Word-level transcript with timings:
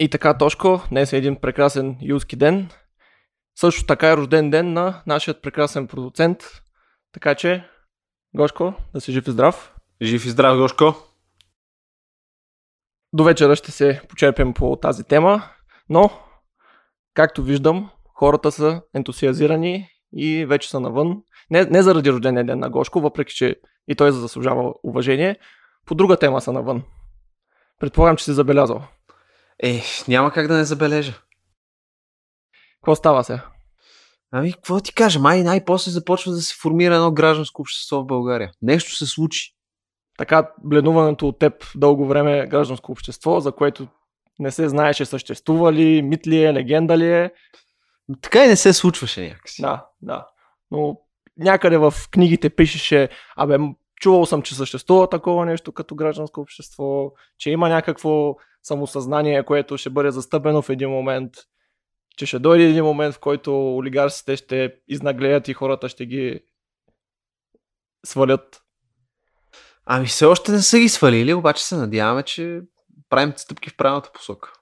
И 0.00 0.10
така, 0.10 0.38
Тошко, 0.38 0.82
днес 0.90 1.12
е 1.12 1.16
един 1.16 1.36
прекрасен 1.36 1.96
юлски 2.02 2.36
ден. 2.36 2.70
Също 3.58 3.86
така 3.86 4.10
е 4.10 4.16
рожден 4.16 4.50
ден 4.50 4.72
на 4.72 5.02
нашият 5.06 5.42
прекрасен 5.42 5.86
продуцент. 5.86 6.38
Така 7.12 7.34
че, 7.34 7.68
Гошко, 8.36 8.74
да 8.94 9.00
си 9.00 9.12
жив 9.12 9.28
и 9.28 9.30
здрав. 9.30 9.74
Жив 10.02 10.24
и 10.24 10.30
здрав, 10.30 10.58
Гошко. 10.58 10.94
До 13.12 13.24
вечера 13.24 13.56
ще 13.56 13.70
се 13.70 14.02
почерпим 14.08 14.54
по 14.54 14.76
тази 14.76 15.04
тема, 15.04 15.42
но, 15.88 16.10
както 17.14 17.42
виждам, 17.42 17.90
хората 18.14 18.52
са 18.52 18.82
ентусиазирани 18.94 19.88
и 20.12 20.46
вече 20.46 20.70
са 20.70 20.80
навън. 20.80 21.22
Не, 21.50 21.64
не 21.64 21.82
заради 21.82 22.12
рождения 22.12 22.46
ден 22.46 22.58
на 22.58 22.70
Гошко, 22.70 23.00
въпреки 23.00 23.34
че 23.34 23.56
и 23.88 23.94
той 23.94 24.12
заслужава 24.12 24.74
уважение. 24.82 25.36
По 25.86 25.94
друга 25.94 26.16
тема 26.16 26.40
са 26.40 26.52
навън. 26.52 26.82
Предполагам, 27.80 28.16
че 28.16 28.24
си 28.24 28.32
забелязал. 28.32 28.84
Е, 29.62 29.82
няма 30.08 30.32
как 30.32 30.48
да 30.48 30.56
не 30.56 30.64
забележа. 30.64 31.22
Какво 32.80 32.94
става 32.94 33.24
се? 33.24 33.40
Ами, 34.30 34.52
какво 34.52 34.80
ти 34.80 34.94
кажа? 34.94 35.20
Май 35.20 35.42
най-после 35.42 35.90
започва 35.90 36.32
да 36.32 36.40
се 36.40 36.54
формира 36.60 36.94
едно 36.94 37.12
гражданско 37.12 37.62
общество 37.62 38.00
в 38.00 38.06
България. 38.06 38.52
Нещо 38.62 38.96
се 38.96 39.06
случи. 39.06 39.54
Така, 40.18 40.50
бленуването 40.64 41.28
от 41.28 41.38
теб 41.38 41.64
дълго 41.76 42.06
време 42.06 42.38
е 42.38 42.46
гражданско 42.46 42.92
общество, 42.92 43.40
за 43.40 43.52
което 43.52 43.88
не 44.38 44.50
се 44.50 44.68
знаеше 44.68 45.04
съществува 45.04 45.72
ли, 45.72 46.02
мит 46.02 46.26
ли 46.26 46.44
е, 46.44 46.52
легенда 46.52 46.98
ли 46.98 47.12
е. 47.12 47.30
Така 48.22 48.44
и 48.44 48.48
не 48.48 48.56
се 48.56 48.72
случваше 48.72 49.28
някакси. 49.28 49.62
Да, 49.62 49.86
да. 50.02 50.26
Но 50.70 51.00
някъде 51.38 51.78
в 51.78 51.94
книгите 52.10 52.50
пишеше, 52.50 53.08
абе, 53.36 53.58
чувал 54.00 54.26
съм, 54.26 54.42
че 54.42 54.54
съществува 54.54 55.08
такова 55.08 55.46
нещо 55.46 55.72
като 55.72 55.94
гражданско 55.94 56.40
общество, 56.40 57.12
че 57.38 57.50
има 57.50 57.68
някакво 57.68 58.34
самосъзнание, 58.68 59.44
което 59.44 59.78
ще 59.78 59.90
бъде 59.90 60.10
застъпено 60.10 60.62
в 60.62 60.70
един 60.70 60.90
момент, 60.90 61.32
че 62.16 62.26
ще 62.26 62.38
дойде 62.38 62.64
един 62.64 62.84
момент, 62.84 63.14
в 63.14 63.20
който 63.20 63.76
олигарсите 63.76 64.36
ще 64.36 64.74
изнаглеят 64.88 65.48
и 65.48 65.52
хората 65.52 65.88
ще 65.88 66.06
ги 66.06 66.40
свалят. 68.06 68.62
Ами 69.86 70.06
все 70.06 70.24
още 70.24 70.52
не 70.52 70.62
са 70.62 70.78
ги 70.78 70.88
свалили, 70.88 71.34
обаче 71.34 71.64
се 71.64 71.76
надяваме, 71.76 72.22
че 72.22 72.60
правим 73.08 73.32
стъпки 73.36 73.70
в 73.70 73.76
правилната 73.76 74.10
посока. 74.12 74.52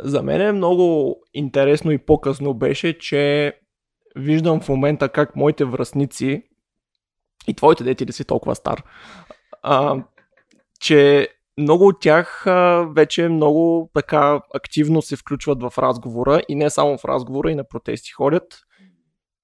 За 0.00 0.22
мен 0.22 0.40
е 0.40 0.52
много 0.52 1.16
интересно 1.34 1.90
и 1.90 1.98
по-късно 1.98 2.54
беше, 2.54 2.98
че 2.98 3.52
виждам 4.16 4.60
в 4.60 4.68
момента 4.68 5.08
как 5.08 5.36
моите 5.36 5.64
връзници 5.64 6.42
и 7.48 7.54
твоите 7.54 7.84
дети 7.84 8.04
да 8.04 8.12
си 8.12 8.24
толкова 8.24 8.54
стар, 8.54 8.82
а, 9.62 10.04
че 10.80 11.28
много 11.58 11.86
от 11.86 12.00
тях 12.00 12.46
а, 12.46 12.86
вече 12.96 13.28
много 13.28 13.90
така 13.94 14.40
активно 14.54 15.02
се 15.02 15.16
включват 15.16 15.62
в 15.62 15.72
разговора 15.78 16.42
и 16.48 16.54
не 16.54 16.70
само 16.70 16.98
в 16.98 17.04
разговора, 17.04 17.50
и 17.50 17.54
на 17.54 17.64
протести 17.64 18.10
ходят. 18.10 18.60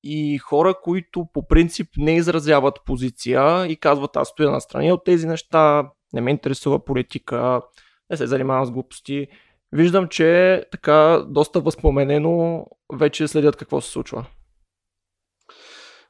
И 0.03 0.39
хора, 0.39 0.75
които 0.83 1.27
по 1.33 1.47
принцип 1.49 1.89
не 1.97 2.17
изразяват 2.17 2.79
позиция 2.87 3.67
и 3.67 3.77
казват 3.77 4.17
аз 4.17 4.29
стоя 4.29 4.51
на 4.51 4.61
страни 4.61 4.93
от 4.93 5.05
тези 5.05 5.27
неща, 5.27 5.91
не 6.13 6.21
ме 6.21 6.31
интересува 6.31 6.85
политика, 6.85 7.63
не 8.11 8.17
се 8.17 8.27
занимавам 8.27 8.67
с 8.67 8.71
глупости. 8.71 9.27
Виждам, 9.73 10.09
че 10.09 10.65
така 10.71 11.25
доста 11.29 11.61
възпоменено 11.61 12.67
вече 12.93 13.29
следят 13.29 13.57
какво 13.57 13.81
се 13.81 13.91
случва. 13.91 14.25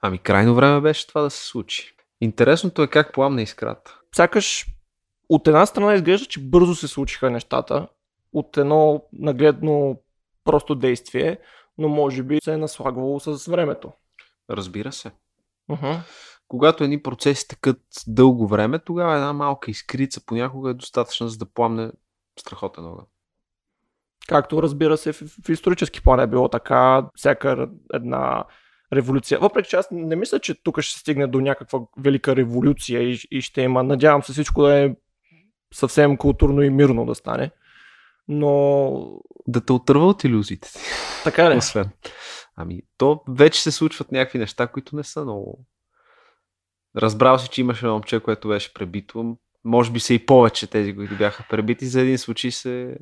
Ами 0.00 0.19
крайно 0.19 0.55
време 0.55 0.81
беше 0.81 1.06
това 1.06 1.20
да 1.22 1.31
се 1.31 1.47
случи. 1.47 1.94
Интересното 2.20 2.83
е 2.83 2.87
как 2.87 3.12
пламна 3.12 3.42
искрата. 3.42 3.98
Сякаш 4.16 4.66
от 5.34 5.48
една 5.48 5.66
страна 5.66 5.94
изглежда, 5.94 6.27
че 6.27 6.41
бързо 6.41 6.75
се 6.75 6.88
случиха 6.88 7.30
нещата, 7.30 7.88
от 8.33 8.56
едно 8.56 9.02
нагледно 9.12 10.00
просто 10.44 10.75
действие, 10.75 11.38
но 11.78 11.88
може 11.88 12.22
би 12.22 12.38
се 12.42 12.52
е 12.52 12.56
наслагвало 12.56 13.20
с 13.20 13.47
времето. 13.47 13.92
Разбира 14.50 14.92
се. 14.92 15.10
Uh-huh. 15.70 16.00
Когато 16.48 16.84
едни 16.84 17.03
процеси 17.03 17.48
тъкат 17.48 17.82
дълго 18.06 18.47
време, 18.47 18.78
тогава 18.78 19.15
една 19.15 19.32
малка 19.32 19.71
искрица 19.71 20.21
понякога 20.26 20.71
е 20.71 20.75
достатъчна 20.75 21.28
за 21.28 21.38
да 21.38 21.47
пламне 21.47 21.91
страхотен 22.41 22.84
огън. 22.84 23.04
Както 24.28 24.62
разбира 24.62 24.97
се, 24.97 25.12
в, 25.12 25.22
в 25.47 25.48
исторически 25.48 26.03
план 26.03 26.21
е 26.21 26.26
било 26.26 26.48
така, 26.48 27.09
всяка 27.15 27.69
една 27.94 28.44
революция. 28.92 29.38
Въпреки 29.38 29.69
че 29.69 29.76
аз 29.76 29.88
не 29.91 30.16
мисля, 30.16 30.38
че 30.38 30.62
тук 30.62 30.81
ще 30.81 30.94
се 30.94 31.00
стигне 31.00 31.26
до 31.26 31.41
някаква 31.41 31.81
велика 31.98 32.37
революция 32.37 33.03
и, 33.03 33.19
и 33.31 33.41
ще 33.41 33.62
има. 33.62 33.82
Надявам 33.82 34.22
се 34.22 34.32
всичко 34.32 34.62
да 34.62 34.78
е 34.78 34.94
съвсем 35.72 36.16
културно 36.16 36.62
и 36.62 36.71
мирно 36.71 37.06
да 37.06 37.15
стане. 37.15 37.50
Но... 38.28 39.21
Да 39.47 39.60
те 39.60 39.72
отърва 39.72 40.06
от 40.06 40.25
иллюзиите 40.25 40.69
си. 40.69 40.78
Така 41.25 41.50
ли? 41.50 41.56
Освен. 41.56 41.91
Ами, 42.56 42.83
то 42.99 43.21
вече 43.28 43.62
се 43.62 43.71
случват 43.71 44.12
някакви 44.12 44.38
неща, 44.38 44.66
които 44.66 44.97
не 44.97 45.05
са 45.05 45.22
много... 45.22 45.66
Разбрал 46.97 47.38
си, 47.38 47.49
че 47.49 47.60
имаше 47.60 47.87
момче, 47.87 48.21
което 48.21 48.49
беше 48.49 48.75
пребито. 48.75 49.37
Може 49.65 49.91
би 49.91 50.00
са 50.00 50.15
и 50.15 50.27
повече 50.27 50.66
тези, 50.66 50.97
които 50.97 51.16
бяха 51.16 51.44
пребити. 51.50 51.87
За 51.87 52.00
един 52.00 52.19
случай 52.19 52.50
се 52.50 52.97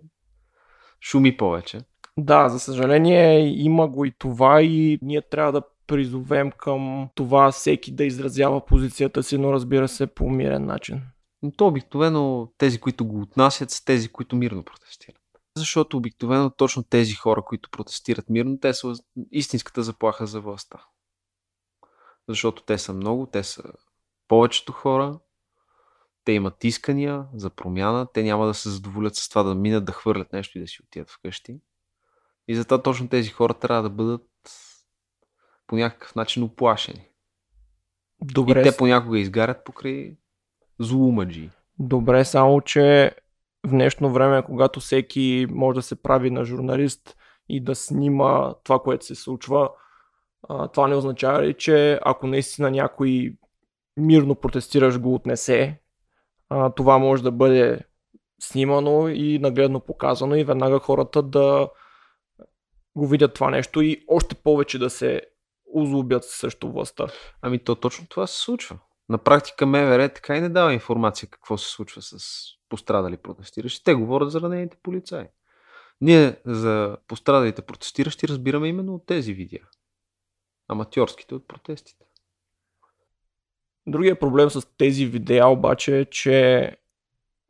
шуми 1.00 1.36
повече. 1.36 1.80
Да, 2.16 2.48
за 2.48 2.60
съжаление 2.60 3.38
има 3.62 3.88
го 3.88 4.04
и 4.04 4.12
това 4.18 4.62
и 4.62 4.98
ние 5.02 5.22
трябва 5.22 5.52
да 5.52 5.62
призовем 5.86 6.50
към 6.50 7.08
това 7.14 7.52
всеки 7.52 7.94
да 7.94 8.04
изразява 8.04 8.66
позицията 8.66 9.22
си, 9.22 9.38
но 9.38 9.52
разбира 9.52 9.88
се 9.88 10.06
по 10.06 10.30
мирен 10.30 10.66
начин. 10.66 11.02
Но 11.42 11.52
то 11.52 11.66
обикновено 11.66 12.52
тези, 12.58 12.80
които 12.80 13.06
го 13.06 13.20
отнасят, 13.20 13.70
са 13.70 13.84
тези, 13.84 14.08
които 14.08 14.36
мирно 14.36 14.64
протестират. 14.64 15.20
Защото 15.56 15.96
обикновено 15.96 16.50
точно 16.50 16.82
тези 16.82 17.14
хора, 17.14 17.42
които 17.42 17.70
протестират 17.70 18.30
мирно, 18.30 18.58
те 18.60 18.74
са 18.74 18.94
истинската 19.30 19.82
заплаха 19.82 20.26
за 20.26 20.40
властта. 20.40 20.84
Защото 22.28 22.62
те 22.62 22.78
са 22.78 22.94
много, 22.94 23.26
те 23.26 23.44
са 23.44 23.62
повечето 24.28 24.72
хора, 24.72 25.18
те 26.24 26.32
имат 26.32 26.64
искания 26.64 27.26
за 27.34 27.50
промяна, 27.50 28.06
те 28.12 28.22
няма 28.22 28.46
да 28.46 28.54
се 28.54 28.70
задоволят 28.70 29.16
с 29.16 29.28
това 29.28 29.42
да 29.42 29.54
минат 29.54 29.84
да 29.84 29.92
хвърлят 29.92 30.32
нещо 30.32 30.58
и 30.58 30.60
да 30.60 30.68
си 30.68 30.82
отидат 30.82 31.10
вкъщи. 31.10 31.60
И 32.48 32.54
затова 32.56 32.82
точно 32.82 33.08
тези 33.08 33.30
хора 33.30 33.54
трябва 33.54 33.82
да 33.82 33.90
бъдат 33.90 34.28
по 35.66 35.76
някакъв 35.76 36.14
начин 36.14 36.42
оплашени. 36.42 37.08
Добре. 38.24 38.60
И 38.60 38.62
те 38.62 38.76
понякога 38.76 39.18
изгарят 39.18 39.64
покрай 39.64 40.16
злоумаджи. 40.80 41.50
Добре, 41.78 42.24
само 42.24 42.60
че 42.60 43.14
в 43.66 43.70
днешно 43.70 44.12
време, 44.12 44.42
когато 44.42 44.80
всеки 44.80 45.46
може 45.50 45.74
да 45.74 45.82
се 45.82 46.02
прави 46.02 46.30
на 46.30 46.44
журналист 46.44 47.16
и 47.48 47.60
да 47.60 47.74
снима 47.74 48.54
това, 48.64 48.78
което 48.78 49.06
се 49.06 49.14
случва, 49.14 49.70
това 50.72 50.88
не 50.88 50.94
означава 50.94 51.42
ли, 51.42 51.54
че 51.54 52.00
ако 52.02 52.26
наистина 52.26 52.70
някой 52.70 53.34
мирно 53.96 54.34
протестираш 54.34 55.00
го 55.00 55.14
отнесе, 55.14 55.80
това 56.76 56.98
може 56.98 57.22
да 57.22 57.30
бъде 57.30 57.80
снимано 58.42 59.08
и 59.08 59.38
нагледно 59.38 59.80
показано 59.80 60.34
и 60.34 60.44
веднага 60.44 60.78
хората 60.78 61.22
да 61.22 61.68
го 62.96 63.06
видят 63.06 63.34
това 63.34 63.50
нещо 63.50 63.80
и 63.80 64.04
още 64.08 64.34
повече 64.34 64.78
да 64.78 64.90
се 64.90 65.22
озлобят 65.74 66.24
срещу 66.24 66.72
властта. 66.72 67.06
Ами 67.42 67.64
то 67.64 67.74
точно 67.74 68.06
това 68.08 68.26
се 68.26 68.40
случва. 68.40 68.78
На 69.10 69.18
практика 69.18 69.66
МВР 69.66 70.08
така 70.08 70.36
и 70.36 70.40
не 70.40 70.48
дава 70.48 70.74
информация 70.74 71.28
какво 71.28 71.58
се 71.58 71.70
случва 71.70 72.02
с 72.02 72.18
пострадали 72.68 73.16
протестиращи. 73.16 73.84
Те 73.84 73.94
говорят 73.94 74.30
за 74.30 74.40
ранените 74.40 74.76
полицаи. 74.82 75.26
Ние 76.00 76.36
за 76.44 76.96
пострадалите 77.08 77.62
протестиращи 77.62 78.28
разбираме 78.28 78.68
именно 78.68 78.94
от 78.94 79.06
тези 79.06 79.34
видеа. 79.34 79.62
Аматьорските 80.68 81.34
от 81.34 81.48
протестите. 81.48 82.04
Другия 83.86 84.18
проблем 84.18 84.50
с 84.50 84.76
тези 84.76 85.06
видеа 85.06 85.46
обаче 85.46 85.98
е, 85.98 86.04
че 86.04 86.76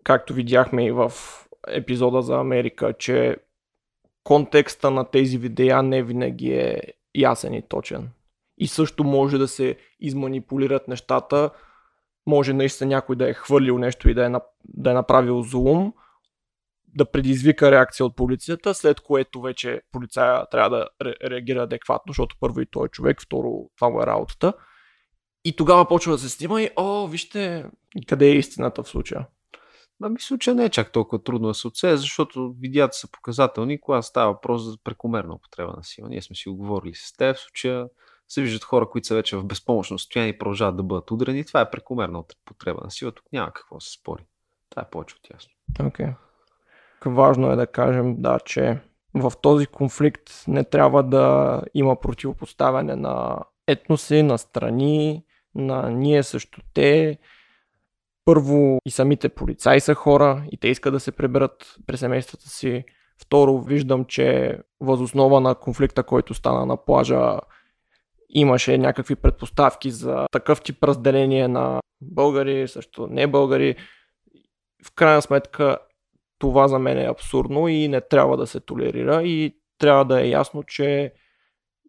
както 0.05 0.35
видяхме 0.35 0.87
и 0.87 0.93
в 0.93 1.13
епизода 1.69 2.23
за 2.23 2.41
Америка, 2.41 2.95
че 2.99 3.37
контекста 4.25 4.91
на 4.91 5.11
тези 5.11 5.39
видеа 5.39 5.83
не 5.83 6.03
винаги 6.03 6.53
е 6.53 6.83
ясен 7.15 7.55
и 7.55 7.69
точен. 7.69 8.11
И 8.61 8.67
също 8.67 9.05
може 9.05 9.39
да 9.39 9.49
се 9.49 9.77
изманипулират 10.01 10.89
нещата. 10.89 11.51
Може 12.27 12.53
наистина 12.53 12.89
някой 12.89 13.17
да 13.17 13.31
е 13.31 13.35
хвърлил 13.35 13.79
нещо 13.79 14.11
и 14.11 14.15
да 14.15 14.27
е, 14.27 14.31
да 14.65 14.91
е 14.91 14.95
направил 14.95 15.43
злом, 15.43 15.93
да 16.95 17.11
предизвика 17.11 17.71
реакция 17.71 18.07
от 18.07 18.17
полицията, 18.17 18.75
след 18.75 19.01
което 19.01 19.41
вече 19.41 19.83
полицая 19.93 20.47
трябва 20.51 20.71
да 20.71 20.89
реагира 21.31 21.63
адекватно, 21.63 22.11
защото 22.11 22.37
първо 22.41 22.61
и 22.61 22.67
той 22.67 22.87
е 22.87 22.91
човек, 22.91 23.23
второ 23.23 23.71
това 23.77 23.91
му 23.91 24.03
е 24.03 24.07
работата. 24.07 24.53
И 25.45 25.57
тогава 25.57 25.89
почва 25.89 26.13
да 26.13 26.19
се 26.19 26.29
снима 26.29 26.63
и, 26.63 26.71
о, 26.77 27.07
вижте, 27.07 27.65
къде 28.09 28.27
е 28.27 28.37
истината 28.37 28.83
в 28.83 28.89
случая. 28.89 29.27
Ами 30.03 30.19
в 30.19 30.25
случая 30.25 30.55
не 30.55 30.65
е 30.65 30.71
чак 30.71 30.93
толкова 30.93 31.23
трудно 31.23 31.49
да 31.49 31.55
се 31.55 31.67
отсее, 31.67 31.97
защото 31.97 32.55
видеята 32.61 32.97
са 32.97 33.11
показателни, 33.11 33.81
когато 33.81 34.07
става 34.07 34.33
въпрос 34.33 34.63
за 34.63 34.77
прекомерна 34.85 35.35
употреба 35.35 35.73
на 35.77 35.85
сила. 35.85 36.09
Ние 36.09 36.23
сме 36.23 36.37
си 36.37 36.49
оговорили 36.49 36.95
с 36.95 37.17
теб, 37.17 37.37
в 37.37 37.41
случая 37.41 37.87
се 38.31 38.43
виждат 38.43 38.65
хора, 38.65 38.91
които 38.91 39.07
са 39.07 39.15
вече 39.15 39.37
в 39.37 39.45
безпомощно 39.45 39.99
състояние 39.99 40.31
и 40.31 40.39
продължават 40.39 40.77
да 40.77 40.83
бъдат 40.83 41.11
удрени. 41.11 41.45
Това 41.45 41.61
е 41.61 41.71
прекомерна 41.71 42.19
употреба 42.19 42.81
на 42.85 42.91
сила. 42.91 43.13
Тук 43.13 43.25
няма 43.33 43.53
какво 43.53 43.81
се 43.81 43.93
спори. 43.93 44.25
Това 44.71 44.83
е 44.83 44.91
повече 44.91 45.17
от 45.17 45.31
ясно. 45.31 45.51
Okay. 45.79 46.15
важно 47.07 47.51
е 47.53 47.57
да 47.57 47.67
кажем, 47.67 48.23
да, 48.23 48.39
че 48.39 48.81
в 49.15 49.33
този 49.43 49.67
конфликт 49.67 50.45
не 50.49 50.65
трябва 50.65 51.03
да 51.03 51.63
има 51.75 52.01
противопоставяне 52.01 52.97
на 52.97 53.39
етноси, 53.67 54.23
на 54.23 54.39
страни, 54.39 55.25
на 55.55 55.91
ние 55.91 56.23
също 56.23 56.61
те. 56.75 57.19
Първо 58.25 58.79
и 58.87 58.91
самите 58.91 59.29
полицаи 59.29 59.81
са 59.81 59.95
хора 59.95 60.45
и 60.51 60.57
те 60.57 60.69
искат 60.69 60.93
да 60.93 61.01
се 61.01 61.13
преберат 61.13 61.75
през 61.87 62.01
семействата 62.01 62.49
си. 62.49 62.85
Второ, 63.23 63.61
виждам, 63.61 64.05
че 64.05 64.59
възоснова 64.81 65.41
на 65.41 65.55
конфликта, 65.55 66.03
който 66.03 66.35
стана 66.35 66.67
на 66.67 66.85
плажа, 66.85 67.39
имаше 68.31 68.79
някакви 68.79 69.17
предпоставки 69.17 69.91
за 69.91 70.27
такъв 70.33 70.63
тип 70.63 70.85
разделение 70.85 71.49
на 71.49 71.81
българи, 72.01 72.69
също 72.69 73.07
не 73.07 73.27
българи. 73.27 73.77
В 74.87 74.95
крайна 74.95 75.23
сметка 75.23 75.79
това 76.39 76.69
за 76.69 76.79
мен 76.79 76.99
е 76.99 77.11
абсурдно 77.11 77.69
и 77.69 77.89
не 77.89 78.01
трябва 78.01 78.37
да 78.37 78.47
се 78.47 78.61
толерира 78.61 79.23
и 79.23 79.57
трябва 79.79 80.05
да 80.05 80.23
е 80.23 80.29
ясно, 80.29 80.63
че 80.63 81.13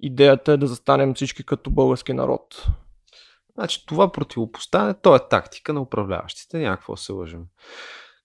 идеята 0.01 0.51
е 0.51 0.57
да 0.57 0.67
застанем 0.67 1.13
всички 1.13 1.43
като 1.43 1.71
български 1.71 2.13
народ. 2.13 2.67
Значи 3.53 3.85
това 3.85 4.11
противопоставяне, 4.11 4.93
то 5.01 5.15
е 5.15 5.27
тактика 5.29 5.73
на 5.73 5.81
управляващите, 5.81 6.57
някакво 6.57 6.95
се 6.95 7.11
лъжим. 7.11 7.43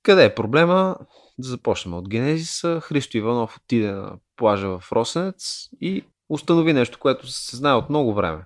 Къде 0.02 0.24
е 0.24 0.34
проблема? 0.34 0.96
Да 1.38 1.48
започнем 1.48 1.94
от 1.94 2.08
генезиса. 2.08 2.80
Христо 2.80 3.16
Иванов 3.16 3.56
отиде 3.56 3.92
на 3.92 4.18
плажа 4.36 4.78
в 4.78 4.92
Росенец 4.92 5.68
и 5.80 6.04
установи 6.28 6.72
нещо, 6.72 6.98
което 6.98 7.26
се 7.26 7.56
знае 7.56 7.74
от 7.74 7.88
много 7.88 8.14
време. 8.14 8.44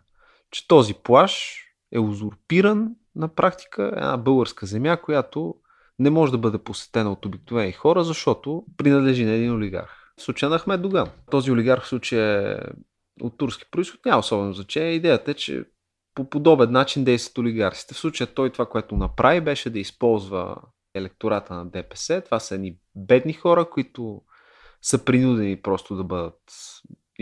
Че 0.51 0.69
този 0.69 0.95
плаж 0.95 1.65
е 1.93 1.99
узурпиран 1.99 2.89
на 3.17 3.29
практика 3.35 3.93
една 3.97 4.17
българска 4.17 4.67
земя, 4.67 4.97
която 4.97 5.55
не 5.99 6.11
може 6.11 6.33
да 6.33 6.39
бъде 6.39 6.59
посетена 6.59 7.13
от 7.13 7.27
обикновени 7.27 7.73
хора, 7.73 8.05
защото 8.05 8.65
принадлежи 8.77 9.25
на 9.25 9.33
един 9.33 9.55
олигарх. 9.55 10.13
В 10.19 10.23
случая 10.23 10.51
на 10.51 10.59
Ахмед 10.59 10.83
Доган. 10.83 11.11
Този 11.31 11.51
олигарх 11.51 11.85
в 11.85 11.89
случая 11.89 12.53
е 12.53 12.57
от 13.21 13.39
турски 13.39 13.65
происход, 13.71 14.05
няма 14.05 14.19
особено 14.19 14.53
значение. 14.53 14.93
Идеята 14.93 15.31
е, 15.31 15.35
че 15.35 15.65
по 16.15 16.31
подобен 16.31 16.73
начин 16.73 17.05
действат 17.05 17.39
олигарсите. 17.39 17.95
В 17.95 17.99
случая 17.99 18.35
той 18.35 18.51
това, 18.51 18.67
което 18.67 18.97
направи, 18.97 19.41
беше 19.41 19.71
да 19.71 19.79
използва 19.79 20.57
електората 20.95 21.55
на 21.55 21.67
ДПС. 21.67 22.23
Това 22.25 22.41
са 22.41 22.55
едни 22.55 22.77
бедни 22.95 23.33
хора, 23.33 23.71
които 23.71 24.23
са 24.83 25.05
принудени 25.05 25.63
просто 25.63 25.97
да 25.97 26.05
бъдат 26.05 26.41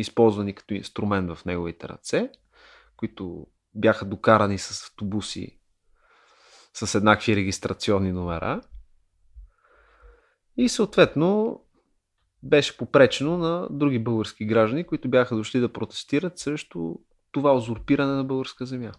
използвани 0.00 0.54
като 0.54 0.74
инструмент 0.74 1.30
в 1.34 1.44
неговите 1.44 1.88
ръце, 1.88 2.30
които 2.96 3.46
бяха 3.74 4.04
докарани 4.04 4.58
с 4.58 4.70
автобуси 4.70 5.58
с 6.74 6.94
еднакви 6.94 7.36
регистрационни 7.36 8.12
номера. 8.12 8.60
И 10.56 10.68
съответно 10.68 11.60
беше 12.42 12.76
попречено 12.76 13.38
на 13.38 13.68
други 13.70 13.98
български 13.98 14.46
граждани, 14.46 14.86
които 14.86 15.10
бяха 15.10 15.36
дошли 15.36 15.60
да 15.60 15.72
протестират 15.72 16.38
срещу 16.38 16.94
това 17.32 17.54
узурпиране 17.54 18.12
на 18.12 18.24
българска 18.24 18.66
земя. 18.66 18.92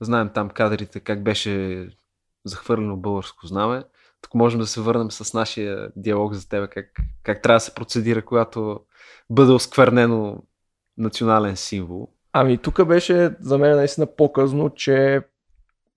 Знаем 0.00 0.30
там 0.34 0.50
кадрите 0.50 1.00
как 1.00 1.22
беше 1.22 1.88
захвърлено 2.44 2.96
българско 2.96 3.46
знаме. 3.46 3.84
Тук 4.22 4.34
можем 4.34 4.60
да 4.60 4.66
се 4.66 4.80
върнем 4.80 5.10
с 5.10 5.34
нашия 5.34 5.88
диалог 5.96 6.34
за 6.34 6.48
тебе, 6.48 6.68
как, 6.68 6.86
как 7.22 7.42
трябва 7.42 7.56
да 7.56 7.60
се 7.60 7.74
процедира, 7.74 8.24
когато 8.24 8.80
бъде 9.30 9.52
осквернено 9.52 10.42
национален 10.98 11.56
символ. 11.56 12.08
Ами 12.32 12.58
тук 12.58 12.84
беше 12.84 13.30
за 13.40 13.58
мен 13.58 13.76
наистина 13.76 14.06
показно, 14.16 14.70
че 14.70 15.20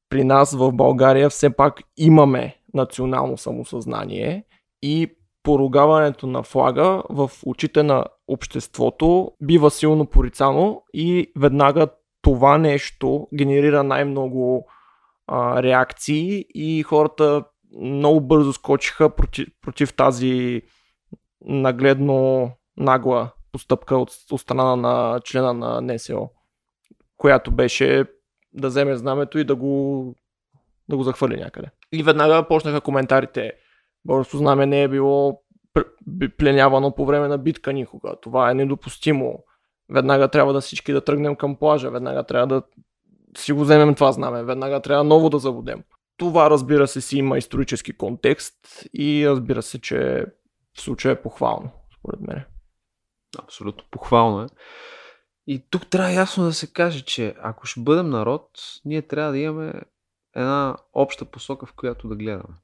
при 0.09 0.23
нас 0.23 0.55
в 0.55 0.71
България 0.71 1.29
все 1.29 1.49
пак 1.49 1.79
имаме 1.97 2.57
национално 2.73 3.37
самосъзнание 3.37 4.43
и 4.81 5.15
поругаването 5.43 6.27
на 6.27 6.43
флага 6.43 7.03
в 7.09 7.31
очите 7.45 7.83
на 7.83 8.05
обществото 8.27 9.31
бива 9.43 9.71
силно 9.71 10.05
порицано 10.05 10.81
и 10.93 11.31
веднага 11.37 11.87
това 12.21 12.57
нещо 12.57 13.27
генерира 13.37 13.83
най-много 13.83 14.67
а, 15.27 15.63
реакции 15.63 16.45
и 16.49 16.83
хората 16.83 17.43
много 17.81 18.21
бързо 18.21 18.53
скочиха 18.53 19.15
против, 19.15 19.47
против 19.61 19.93
тази 19.93 20.61
нагледно 21.41 22.51
нагла 22.77 23.31
постъпка 23.51 23.97
от, 23.97 24.11
от 24.31 24.41
страна 24.41 24.75
на 24.75 25.19
члена 25.23 25.53
на 25.53 25.81
НСО, 25.81 26.29
която 27.17 27.51
беше 27.51 28.05
да 28.53 28.67
вземе 28.67 28.95
знамето 28.95 29.39
и 29.39 29.43
да 29.43 29.55
го, 29.55 30.15
да 30.89 30.97
го 30.97 31.03
захвърли 31.03 31.37
някъде. 31.37 31.67
И 31.91 32.03
веднага 32.03 32.47
почнаха 32.47 32.81
коментарите. 32.81 33.53
Българското 34.05 34.37
знаме 34.37 34.65
не 34.65 34.83
е 34.83 34.87
било 34.87 35.41
пленявано 36.37 36.95
по 36.95 37.05
време 37.05 37.27
на 37.27 37.37
битка 37.37 37.73
никога. 37.73 38.15
Това 38.21 38.51
е 38.51 38.53
недопустимо. 38.53 39.43
Веднага 39.89 40.27
трябва 40.27 40.53
да 40.53 40.61
всички 40.61 40.93
да 40.93 41.03
тръгнем 41.03 41.35
към 41.35 41.55
плажа. 41.55 41.91
Веднага 41.91 42.23
трябва 42.23 42.47
да 42.47 42.63
си 43.37 43.53
го 43.53 43.61
вземем 43.61 43.95
това 43.95 44.11
знаме. 44.11 44.43
Веднага 44.43 44.81
трябва 44.81 45.03
ново 45.03 45.29
да 45.29 45.39
заводем. 45.39 45.83
Това 46.17 46.49
разбира 46.49 46.87
се 46.87 47.01
си 47.01 47.17
има 47.17 47.37
исторически 47.37 47.97
контекст 47.97 48.85
и 48.93 49.27
разбира 49.29 49.61
се, 49.61 49.81
че 49.81 50.25
в 50.73 50.81
случая 50.81 51.11
е 51.11 51.21
похвално, 51.21 51.71
според 51.99 52.19
мен. 52.19 52.43
Абсолютно 53.39 53.83
похвално 53.91 54.41
е. 54.41 54.47
И 55.47 55.65
тук 55.69 55.89
трябва 55.89 56.11
ясно 56.11 56.43
да 56.43 56.53
се 56.53 56.73
каже, 56.73 57.05
че 57.05 57.35
ако 57.39 57.65
ще 57.65 57.79
бъдем 57.79 58.09
народ, 58.09 58.49
ние 58.85 59.01
трябва 59.01 59.31
да 59.31 59.37
имаме 59.37 59.73
една 60.35 60.77
обща 60.93 61.25
посока, 61.25 61.65
в 61.65 61.73
която 61.73 62.07
да 62.07 62.15
гледаме. 62.15 62.55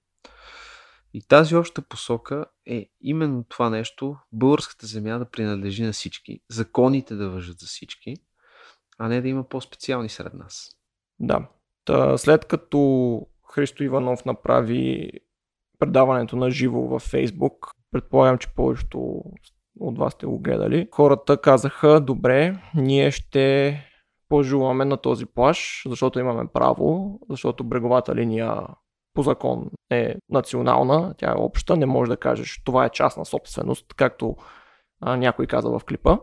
И 1.14 1.28
тази 1.28 1.56
обща 1.56 1.82
посока 1.82 2.46
е 2.66 2.90
именно 3.02 3.46
това 3.50 3.70
нещо, 3.70 4.18
българската 4.32 4.88
земя 4.88 5.18
да 5.18 5.30
принадлежи 5.30 5.84
на 5.84 5.92
всички, 5.92 6.42
законите 6.50 7.16
да 7.16 7.30
въжат 7.30 7.60
за 7.60 7.66
всички, 7.66 8.16
а 8.98 9.08
не 9.08 9.22
да 9.22 9.28
има 9.28 9.50
по-специални 9.50 10.10
сред 10.10 10.34
нас. 10.34 10.70
Да. 11.20 11.50
Та, 11.86 12.18
след 12.18 12.46
като 12.46 12.80
Христо 13.52 13.84
Иванов 13.84 14.26
направи 14.26 15.12
предаването 15.80 16.36
на 16.36 16.52
живо 16.52 16.82
във 16.82 17.02
Фейсбук, 17.02 17.72
предполагам, 17.92 18.38
че 18.38 18.54
повечето 18.56 19.24
от 19.80 19.98
вас 19.98 20.14
сте 20.14 20.26
го 20.26 20.40
гледали, 20.40 20.88
хората 20.92 21.38
казаха, 21.38 22.00
добре, 22.00 22.56
ние 22.76 23.12
ще 23.12 23.78
пожуваме 24.30 24.86
на 24.86 24.98
този 24.98 25.26
плаш, 25.26 25.84
защото 25.88 26.20
имаме 26.20 26.48
право, 26.54 27.20
защото 27.30 27.64
бреговата 27.64 28.16
линия 28.16 28.68
по 29.14 29.22
закон 29.22 29.70
е 29.90 30.16
национална, 30.30 31.14
тя 31.18 31.32
е 31.32 31.42
обща, 31.42 31.78
не 31.78 31.86
може 31.86 32.10
да 32.10 32.18
кажеш 32.18 32.62
това 32.66 32.86
е 32.86 32.90
частна 32.90 33.26
собственост, 33.26 33.94
както 33.94 34.36
а, 35.02 35.18
някой 35.18 35.48
каза 35.48 35.70
в 35.70 35.82
клипа. 35.88 36.18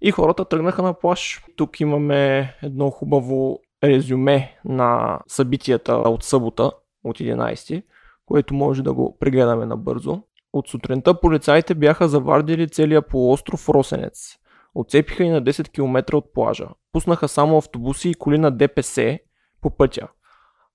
И 0.00 0.10
хората 0.10 0.44
тръгнаха 0.44 0.82
на 0.82 0.94
плаш. 0.94 1.44
Тук 1.56 1.80
имаме 1.80 2.54
едно 2.62 2.90
хубаво 2.90 3.60
резюме 3.84 4.58
на 4.64 5.20
събитията 5.26 5.94
от 5.94 6.22
събота, 6.22 6.72
от 7.04 7.18
11, 7.18 7.82
което 8.26 8.54
може 8.54 8.82
да 8.82 8.92
го 8.92 9.16
прегледаме 9.20 9.66
набързо. 9.66 10.22
От 10.52 10.68
сутринта 10.68 11.20
полицаите 11.20 11.74
бяха 11.74 12.08
завардили 12.08 12.68
целия 12.68 13.02
полуостров 13.02 13.68
Росенец. 13.68 14.36
Отцепиха 14.74 15.24
и 15.24 15.28
на 15.28 15.42
10 15.42 15.68
км 15.68 16.16
от 16.16 16.32
плажа. 16.32 16.68
Пуснаха 16.92 17.28
само 17.28 17.56
автобуси 17.56 18.10
и 18.10 18.14
коли 18.14 18.38
на 18.38 18.50
ДПС 18.50 19.18
по 19.60 19.70
пътя. 19.70 20.08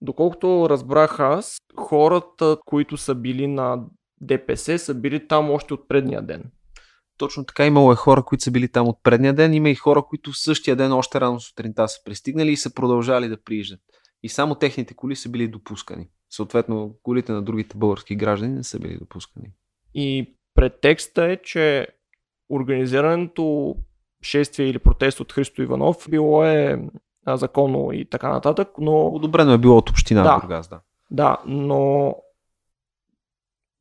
Доколкото 0.01 0.69
разбрах 0.69 1.19
аз, 1.19 1.57
хората, 1.77 2.57
които 2.65 2.97
са 2.97 3.15
били 3.15 3.47
на 3.47 3.83
ДПС, 4.21 4.79
са 4.79 4.93
били 4.93 5.27
там 5.27 5.51
още 5.51 5.73
от 5.73 5.87
предния 5.87 6.21
ден. 6.21 6.51
Точно 7.17 7.45
така 7.45 7.65
имало 7.65 7.91
е 7.91 7.95
хора, 7.95 8.23
които 8.23 8.43
са 8.43 8.51
били 8.51 8.67
там 8.67 8.87
от 8.87 9.03
предния 9.03 9.33
ден. 9.33 9.53
Има 9.53 9.69
и 9.69 9.75
хора, 9.75 10.03
които 10.03 10.31
в 10.31 10.37
същия 10.37 10.75
ден, 10.75 10.93
още 10.93 11.21
рано 11.21 11.39
сутринта 11.39 11.87
са 11.87 12.03
пристигнали 12.05 12.51
и 12.51 12.57
са 12.57 12.73
продължали 12.73 13.27
да 13.27 13.41
прииждат. 13.41 13.79
И 14.23 14.29
само 14.29 14.55
техните 14.55 14.93
коли 14.93 15.15
са 15.15 15.29
били 15.29 15.47
допускани. 15.47 16.09
Съответно, 16.29 16.95
колите 17.03 17.31
на 17.31 17.41
другите 17.41 17.77
български 17.77 18.15
граждани 18.15 18.53
не 18.53 18.63
са 18.63 18.79
били 18.79 18.97
допускани. 18.97 19.47
И 19.93 20.35
претекста 20.55 21.23
е, 21.23 21.37
че 21.37 21.87
организирането 22.49 23.75
шествие 24.23 24.67
или 24.67 24.79
протест 24.79 25.19
от 25.19 25.33
Христо 25.33 25.61
Иванов 25.61 26.07
било 26.09 26.45
е 26.45 26.81
законно 27.27 27.91
и 27.93 28.05
така 28.09 28.29
нататък, 28.29 28.69
но... 28.77 29.07
Одобрено 29.07 29.53
е 29.53 29.57
било 29.57 29.77
от 29.77 29.89
община 29.89 30.23
да, 30.23 30.39
Бургас, 30.39 30.67
да. 30.67 30.79
Да, 31.11 31.37
но 31.45 32.15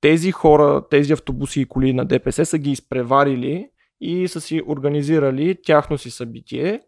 тези 0.03 0.33
хора, 0.33 0.89
тези 0.91 1.13
автобуси 1.13 1.61
и 1.61 1.67
коли 1.67 1.93
на 1.93 2.05
ДПС 2.05 2.47
са 2.47 2.59
ги 2.59 2.71
изпреварили 2.71 3.69
и 4.01 4.29
са 4.29 4.41
си 4.41 4.63
организирали 4.67 5.59
тяхно 5.63 5.99
си 5.99 6.11
събитие 6.11 6.81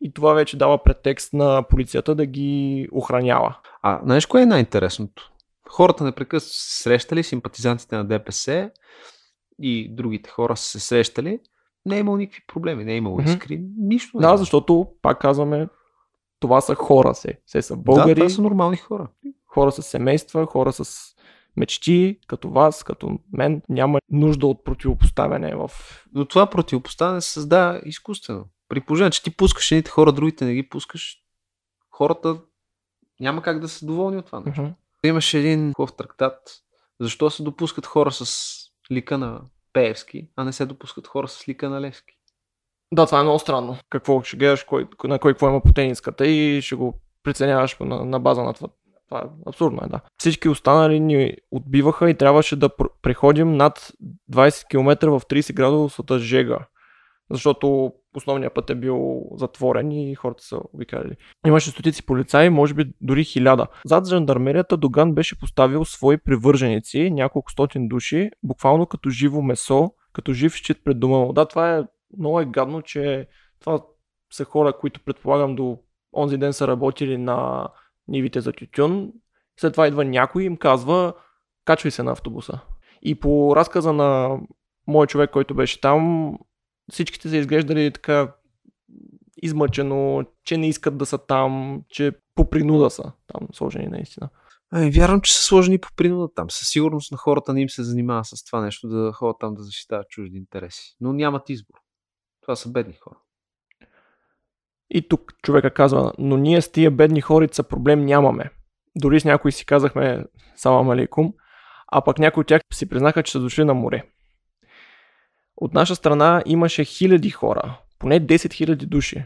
и 0.00 0.12
това 0.12 0.32
вече 0.32 0.56
дава 0.56 0.82
претекст 0.82 1.32
на 1.32 1.62
полицията 1.70 2.14
да 2.14 2.26
ги 2.26 2.88
охранява. 2.92 3.56
А 3.82 4.00
знаеш 4.04 4.26
кое 4.26 4.42
е 4.42 4.46
най-интересното? 4.46 5.32
Хората 5.68 6.04
непрекъснато 6.04 6.54
се 6.54 6.82
срещали, 6.82 7.22
симпатизантите 7.22 7.96
на 7.96 8.04
ДПС 8.04 8.70
и 9.58 9.94
другите 9.94 10.30
хора 10.30 10.56
са 10.56 10.64
се 10.64 10.80
срещали, 10.80 11.40
не 11.86 11.96
е 11.96 11.98
имало 11.98 12.16
никакви 12.16 12.42
проблеми, 12.48 12.84
не 12.84 12.92
е 12.92 12.96
имало 12.96 13.20
искри, 13.20 13.58
mm-hmm. 13.58 13.72
нищо. 13.78 14.18
Да, 14.18 14.36
защото, 14.36 14.88
пак 15.02 15.20
казваме, 15.20 15.68
това 16.40 16.60
са 16.60 16.74
хора 16.74 17.14
се. 17.14 17.40
Все 17.46 17.62
са 17.62 17.76
българи. 17.76 18.14
Да, 18.14 18.20
това 18.20 18.28
са 18.28 18.42
нормални 18.42 18.76
хора. 18.76 19.08
Хора 19.46 19.72
с 19.72 19.82
семейства, 19.82 20.46
хора 20.46 20.72
с 20.72 21.14
мечти, 21.58 22.18
като 22.26 22.50
вас, 22.50 22.84
като 22.84 23.18
мен, 23.32 23.62
няма 23.68 23.98
нужда 24.10 24.46
от 24.46 24.64
противопоставяне 24.64 25.54
в... 25.56 25.70
Но 26.14 26.24
това 26.24 26.50
противопоставяне 26.50 27.20
се 27.20 27.32
създава 27.32 27.80
изкуствено. 27.84 28.44
При 28.68 28.80
положение, 28.80 29.10
че 29.10 29.22
ти 29.22 29.36
пускаш 29.36 29.72
едните 29.72 29.90
хора, 29.90 30.12
другите 30.12 30.44
не 30.44 30.54
ги 30.54 30.68
пускаш, 30.68 31.16
хората 31.90 32.40
няма 33.20 33.42
как 33.42 33.60
да 33.60 33.68
са 33.68 33.86
доволни 33.86 34.16
от 34.16 34.26
това 34.26 34.40
нещо. 34.40 34.62
Мгм. 34.62 34.72
Имаше 35.04 35.38
един 35.38 35.72
хубав 35.72 35.96
трактат. 35.96 36.62
Защо 37.00 37.30
се 37.30 37.42
допускат 37.42 37.86
хора 37.86 38.12
с 38.12 38.54
лика 38.90 39.18
на 39.18 39.40
Пеевски, 39.72 40.28
а 40.36 40.44
не 40.44 40.52
се 40.52 40.66
допускат 40.66 41.06
хора 41.06 41.28
с 41.28 41.48
лика 41.48 41.70
на 41.70 41.80
Левски? 41.80 42.14
Да, 42.92 43.06
това 43.06 43.20
е 43.20 43.22
много 43.22 43.38
странно. 43.38 43.76
Какво 43.90 44.22
ще 44.22 44.36
гледаш, 44.36 44.64
кой, 44.64 44.88
на 45.04 45.18
кой 45.18 45.32
какво 45.32 45.48
има 45.48 45.60
по 45.60 45.72
тениската 45.72 46.26
и 46.26 46.62
ще 46.62 46.74
го 46.74 47.00
преценяваш 47.22 47.76
на, 47.80 48.04
на 48.04 48.20
база 48.20 48.42
на 48.42 48.54
това. 48.54 48.68
Това 49.08 49.20
е 49.20 49.28
абсурдно 49.46 49.80
е, 49.84 49.88
да. 49.88 50.00
Всички 50.18 50.48
останали 50.48 51.00
ни 51.00 51.36
отбиваха 51.50 52.10
и 52.10 52.14
трябваше 52.14 52.56
да 52.56 52.68
пр- 52.68 52.90
преходим 53.02 53.52
над 53.52 53.92
20 54.32 54.68
км 54.68 55.10
в 55.10 55.20
30 55.20 55.54
градусата 55.54 56.18
жега. 56.18 56.58
Защото 57.30 57.92
основният 58.16 58.54
път 58.54 58.70
е 58.70 58.74
бил 58.74 59.22
затворен 59.34 59.92
и 59.92 60.14
хората 60.14 60.44
са 60.44 60.60
обикаляли. 60.72 61.16
Имаше 61.46 61.70
стотици 61.70 62.06
полицаи, 62.06 62.50
може 62.50 62.74
би 62.74 62.92
дори 63.00 63.24
хиляда. 63.24 63.66
Зад 63.86 64.06
жандармерията 64.08 64.76
Доган 64.76 65.14
беше 65.14 65.38
поставил 65.38 65.84
свои 65.84 66.18
привърженици, 66.18 67.10
няколко 67.10 67.52
стотин 67.52 67.88
души, 67.88 68.30
буквално 68.42 68.86
като 68.86 69.10
живо 69.10 69.42
месо, 69.42 69.90
като 70.12 70.32
жив 70.32 70.54
щит 70.54 70.84
пред 70.84 71.00
дома 71.00 71.18
му. 71.18 71.32
Да, 71.32 71.46
това 71.46 71.76
е 71.76 71.84
много 72.18 72.40
е 72.40 72.46
гадно, 72.46 72.82
че 72.82 73.28
това 73.60 73.80
са 74.32 74.44
хора, 74.44 74.72
които 74.72 75.00
предполагам 75.04 75.56
до 75.56 75.78
онзи 76.16 76.38
ден 76.38 76.52
са 76.52 76.68
работили 76.68 77.18
на 77.18 77.68
нивите 78.08 78.40
за 78.40 78.52
тютюн. 78.52 79.12
След 79.60 79.72
това 79.72 79.86
идва 79.86 80.04
някой 80.04 80.42
и 80.42 80.46
им 80.46 80.56
казва, 80.56 81.14
качвай 81.64 81.90
се 81.90 82.02
на 82.02 82.12
автобуса. 82.12 82.60
И 83.02 83.20
по 83.20 83.56
разказа 83.56 83.92
на 83.92 84.40
мой 84.86 85.06
човек, 85.06 85.30
който 85.30 85.54
беше 85.54 85.80
там, 85.80 86.32
всичките 86.92 87.28
са 87.28 87.36
изглеждали 87.36 87.92
така 87.92 88.34
измъчено, 89.42 90.24
че 90.44 90.56
не 90.56 90.68
искат 90.68 90.98
да 90.98 91.06
са 91.06 91.18
там, 91.18 91.82
че 91.88 92.12
по 92.34 92.50
принуда 92.50 92.90
са 92.90 93.12
там 93.26 93.48
сложени 93.52 93.86
наистина. 93.86 94.28
Ами, 94.70 94.90
вярвам, 94.90 95.20
че 95.20 95.34
са 95.34 95.42
сложени 95.42 95.78
по 95.78 95.88
принуда 95.96 96.34
там. 96.34 96.50
Със 96.50 96.68
сигурност 96.68 97.12
на 97.12 97.18
хората 97.18 97.52
не 97.52 97.60
им 97.60 97.70
се 97.70 97.82
занимава 97.82 98.24
с 98.24 98.44
това 98.44 98.60
нещо, 98.60 98.88
да 98.88 99.12
ходят 99.12 99.36
там 99.40 99.54
да 99.54 99.62
защитават 99.62 100.08
чужди 100.08 100.36
интереси. 100.36 100.96
Но 101.00 101.12
нямат 101.12 101.50
избор. 101.50 101.76
Това 102.40 102.56
са 102.56 102.68
бедни 102.68 102.94
хора. 102.94 103.18
И 104.90 105.08
тук 105.08 105.32
човека 105.42 105.70
казва, 105.70 106.12
но 106.18 106.36
ние 106.36 106.62
с 106.62 106.72
тия 106.72 106.90
бедни 106.90 107.20
хорица 107.20 107.62
проблем 107.62 108.04
нямаме. 108.04 108.50
Дори 108.96 109.20
с 109.20 109.24
някои 109.24 109.52
си 109.52 109.66
казахме 109.66 110.24
салам 110.56 110.90
алейкум, 110.90 111.34
а 111.92 112.00
пък 112.00 112.18
някои 112.18 112.40
от 112.40 112.46
тях 112.46 112.62
си 112.72 112.88
признаха, 112.88 113.22
че 113.22 113.32
са 113.32 113.40
дошли 113.40 113.64
на 113.64 113.74
море. 113.74 114.02
От 115.56 115.74
наша 115.74 115.94
страна 115.94 116.42
имаше 116.46 116.84
хиляди 116.84 117.30
хора, 117.30 117.80
поне 117.98 118.20
10 118.20 118.36
000 118.36 118.74
души. 118.74 119.24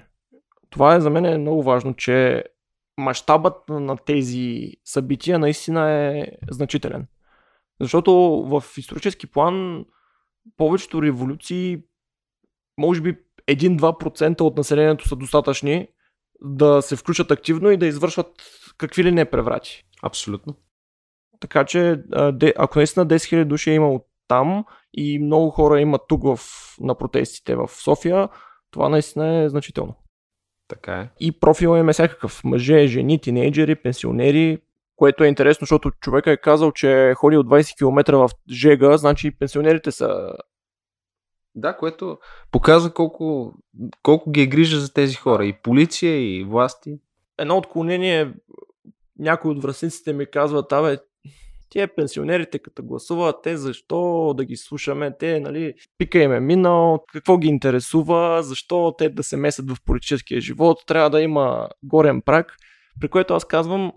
Това 0.71 0.95
е 0.95 1.01
за 1.01 1.11
мен 1.11 1.25
е 1.25 1.39
много 1.39 1.63
важно, 1.63 1.95
че 1.95 2.45
мащабът 2.99 3.69
на 3.69 3.97
тези 3.97 4.73
събития 4.85 5.39
наистина 5.39 5.91
е 5.91 6.27
значителен. 6.51 7.07
Защото 7.81 8.13
в 8.47 8.65
исторически 8.77 9.27
план 9.27 9.85
повечето 10.57 11.03
революции, 11.03 11.83
може 12.79 13.01
би 13.01 13.19
1-2% 13.49 14.41
от 14.41 14.57
населението 14.57 15.09
са 15.09 15.17
достатъчни 15.17 15.89
да 16.41 16.83
се 16.83 16.97
включат 16.97 17.31
активно 17.31 17.71
и 17.71 17.77
да 17.77 17.87
извършват 17.87 18.33
какви 18.79 19.05
ли 19.05 19.13
не 19.13 19.31
преврати. 19.31 19.85
Абсолютно. 20.03 20.57
Така 21.41 21.65
че, 21.65 22.03
ако 22.57 22.79
наистина 22.79 23.07
10 23.07 23.17
000 23.17 23.45
души 23.45 23.71
е 23.71 23.75
имало 23.75 24.05
там 24.29 24.65
и 24.95 25.19
много 25.19 25.51
хора 25.51 25.81
имат 25.81 26.03
тук 26.09 26.23
в, 26.25 26.39
на 26.81 26.95
протестите 26.95 27.57
в 27.57 27.69
София, 27.69 28.29
това 28.71 28.89
наистина 28.89 29.43
е 29.43 29.49
значително. 29.49 29.95
Така 30.69 31.01
е. 31.01 31.11
И 31.21 31.41
профила 31.41 31.79
им 31.79 31.89
е 31.89 31.93
всякакъв. 31.93 32.45
Мъже, 32.45 32.87
жени, 32.87 33.21
тинейджери, 33.21 33.75
пенсионери, 33.75 34.59
което 34.97 35.25
е 35.25 35.29
интересно, 35.29 35.65
защото 35.65 35.91
човека 35.91 36.31
е 36.33 36.37
казал, 36.37 36.73
че 36.73 37.11
е 37.11 37.15
ходил 37.15 37.43
20 37.43 37.77
км 37.77 38.17
в 38.17 38.31
Жега, 38.51 38.97
значи 38.97 39.39
пенсионерите 39.39 39.93
са... 39.93 40.33
Да, 41.55 41.77
което 41.77 42.19
показва 42.51 42.95
колко, 42.95 43.55
колко 44.03 44.31
ги 44.31 44.41
е 44.41 44.47
грижа 44.47 44.81
за 44.81 44.93
тези 44.93 45.15
хора. 45.15 45.47
И 45.47 45.53
полиция, 45.63 46.39
и 46.39 46.45
власти. 46.45 46.99
Едно 47.39 47.57
отклонение, 47.57 48.35
някой 49.19 49.51
от 49.51 49.63
връзниците 49.63 50.13
ми 50.13 50.27
казват, 50.31 50.73
абе, 50.73 50.99
тия 51.73 51.95
пенсионерите 51.95 52.59
като 52.59 52.83
гласуват, 52.83 53.37
те 53.43 53.57
защо 53.57 54.35
да 54.37 54.45
ги 54.45 54.57
слушаме, 54.57 55.17
те, 55.19 55.41
нали, 55.41 55.75
пика 55.99 56.19
им 56.19 56.33
е 56.33 56.41
минал, 56.41 57.05
какво 57.13 57.39
ги 57.39 57.49
интересува, 57.49 58.43
защо 58.43 58.95
те 58.99 59.09
да 59.09 59.23
се 59.23 59.37
месят 59.37 59.71
в 59.71 59.77
политическия 59.85 60.41
живот, 60.41 60.79
трябва 60.87 61.11
да 61.11 61.21
има 61.21 61.69
горен 61.83 62.23
прак, 62.23 62.57
при 63.01 63.09
което 63.09 63.35
аз 63.35 63.45
казвам, 63.45 63.93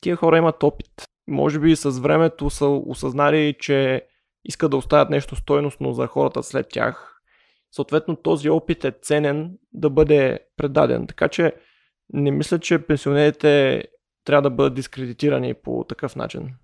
тия 0.00 0.16
хора 0.16 0.38
имат 0.38 0.62
опит. 0.62 0.90
Може 1.26 1.58
би 1.58 1.76
с 1.76 1.90
времето 1.90 2.50
са 2.50 2.66
осъзнали, 2.66 3.56
че 3.60 4.07
искат 4.44 4.70
да 4.70 4.76
оставят 4.76 5.10
нещо 5.10 5.36
стойностно 5.36 5.92
за 5.92 6.06
хората 6.06 6.42
след 6.42 6.68
тях. 6.68 7.20
Съответно, 7.72 8.16
този 8.16 8.50
опит 8.50 8.84
е 8.84 8.94
ценен 9.02 9.58
да 9.72 9.90
бъде 9.90 10.38
предаден. 10.56 11.06
Така 11.06 11.28
че 11.28 11.52
не 12.12 12.30
мисля, 12.30 12.58
че 12.58 12.86
пенсионерите 12.86 13.82
трябва 14.24 14.42
да 14.42 14.50
бъдат 14.50 14.74
дискредитирани 14.74 15.54
по 15.54 15.84
такъв 15.88 16.16
начин. 16.16 16.54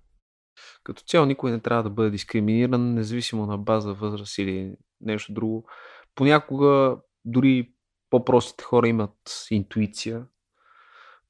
Като 0.83 1.03
цяло 1.03 1.25
никой 1.25 1.51
не 1.51 1.59
трябва 1.59 1.83
да 1.83 1.89
бъде 1.89 2.09
дискриминиран, 2.09 2.93
независимо 2.93 3.45
на 3.45 3.57
база 3.57 3.93
възраст 3.93 4.37
или 4.37 4.75
нещо 5.01 5.33
друго. 5.33 5.67
Понякога 6.15 6.97
дори 7.25 7.73
по-простите 8.09 8.63
хора 8.63 8.87
имат 8.87 9.47
интуиция. 9.51 10.25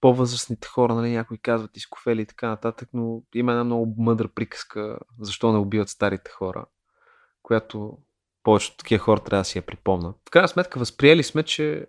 По-възрастните 0.06 0.68
хора, 0.68 0.96
нали, 0.96 1.12
някои 1.12 1.38
казват 1.38 1.78
изкофели 1.78 2.22
и 2.22 2.26
така 2.26 2.50
нататък, 2.50 2.90
но 2.94 3.22
има 3.36 3.52
една 3.52 3.64
много 3.64 3.96
мъдра 3.98 4.28
приказка 4.28 5.00
защо 5.20 5.52
не 5.52 5.58
убиват 5.58 5.90
старите 5.90 6.32
хора, 6.32 6.66
която 7.44 7.98
повечето 8.44 8.78
такива 8.78 9.04
хора 9.04 9.20
трябва 9.20 9.42
да 9.42 9.46
си 9.46 9.58
я 9.58 9.66
припомнят. 9.66 10.16
В 10.28 10.32
крайна 10.32 10.48
сметка 10.48 10.80
възприели 10.80 11.24
сме, 11.24 11.44
че 11.44 11.86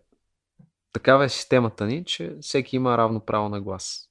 такава 0.92 1.24
е 1.24 1.28
системата 1.28 1.86
ни, 1.86 2.04
че 2.04 2.36
всеки 2.40 2.76
има 2.76 2.98
равно 2.98 3.24
право 3.24 3.48
на 3.48 3.60
глас. 3.60 4.10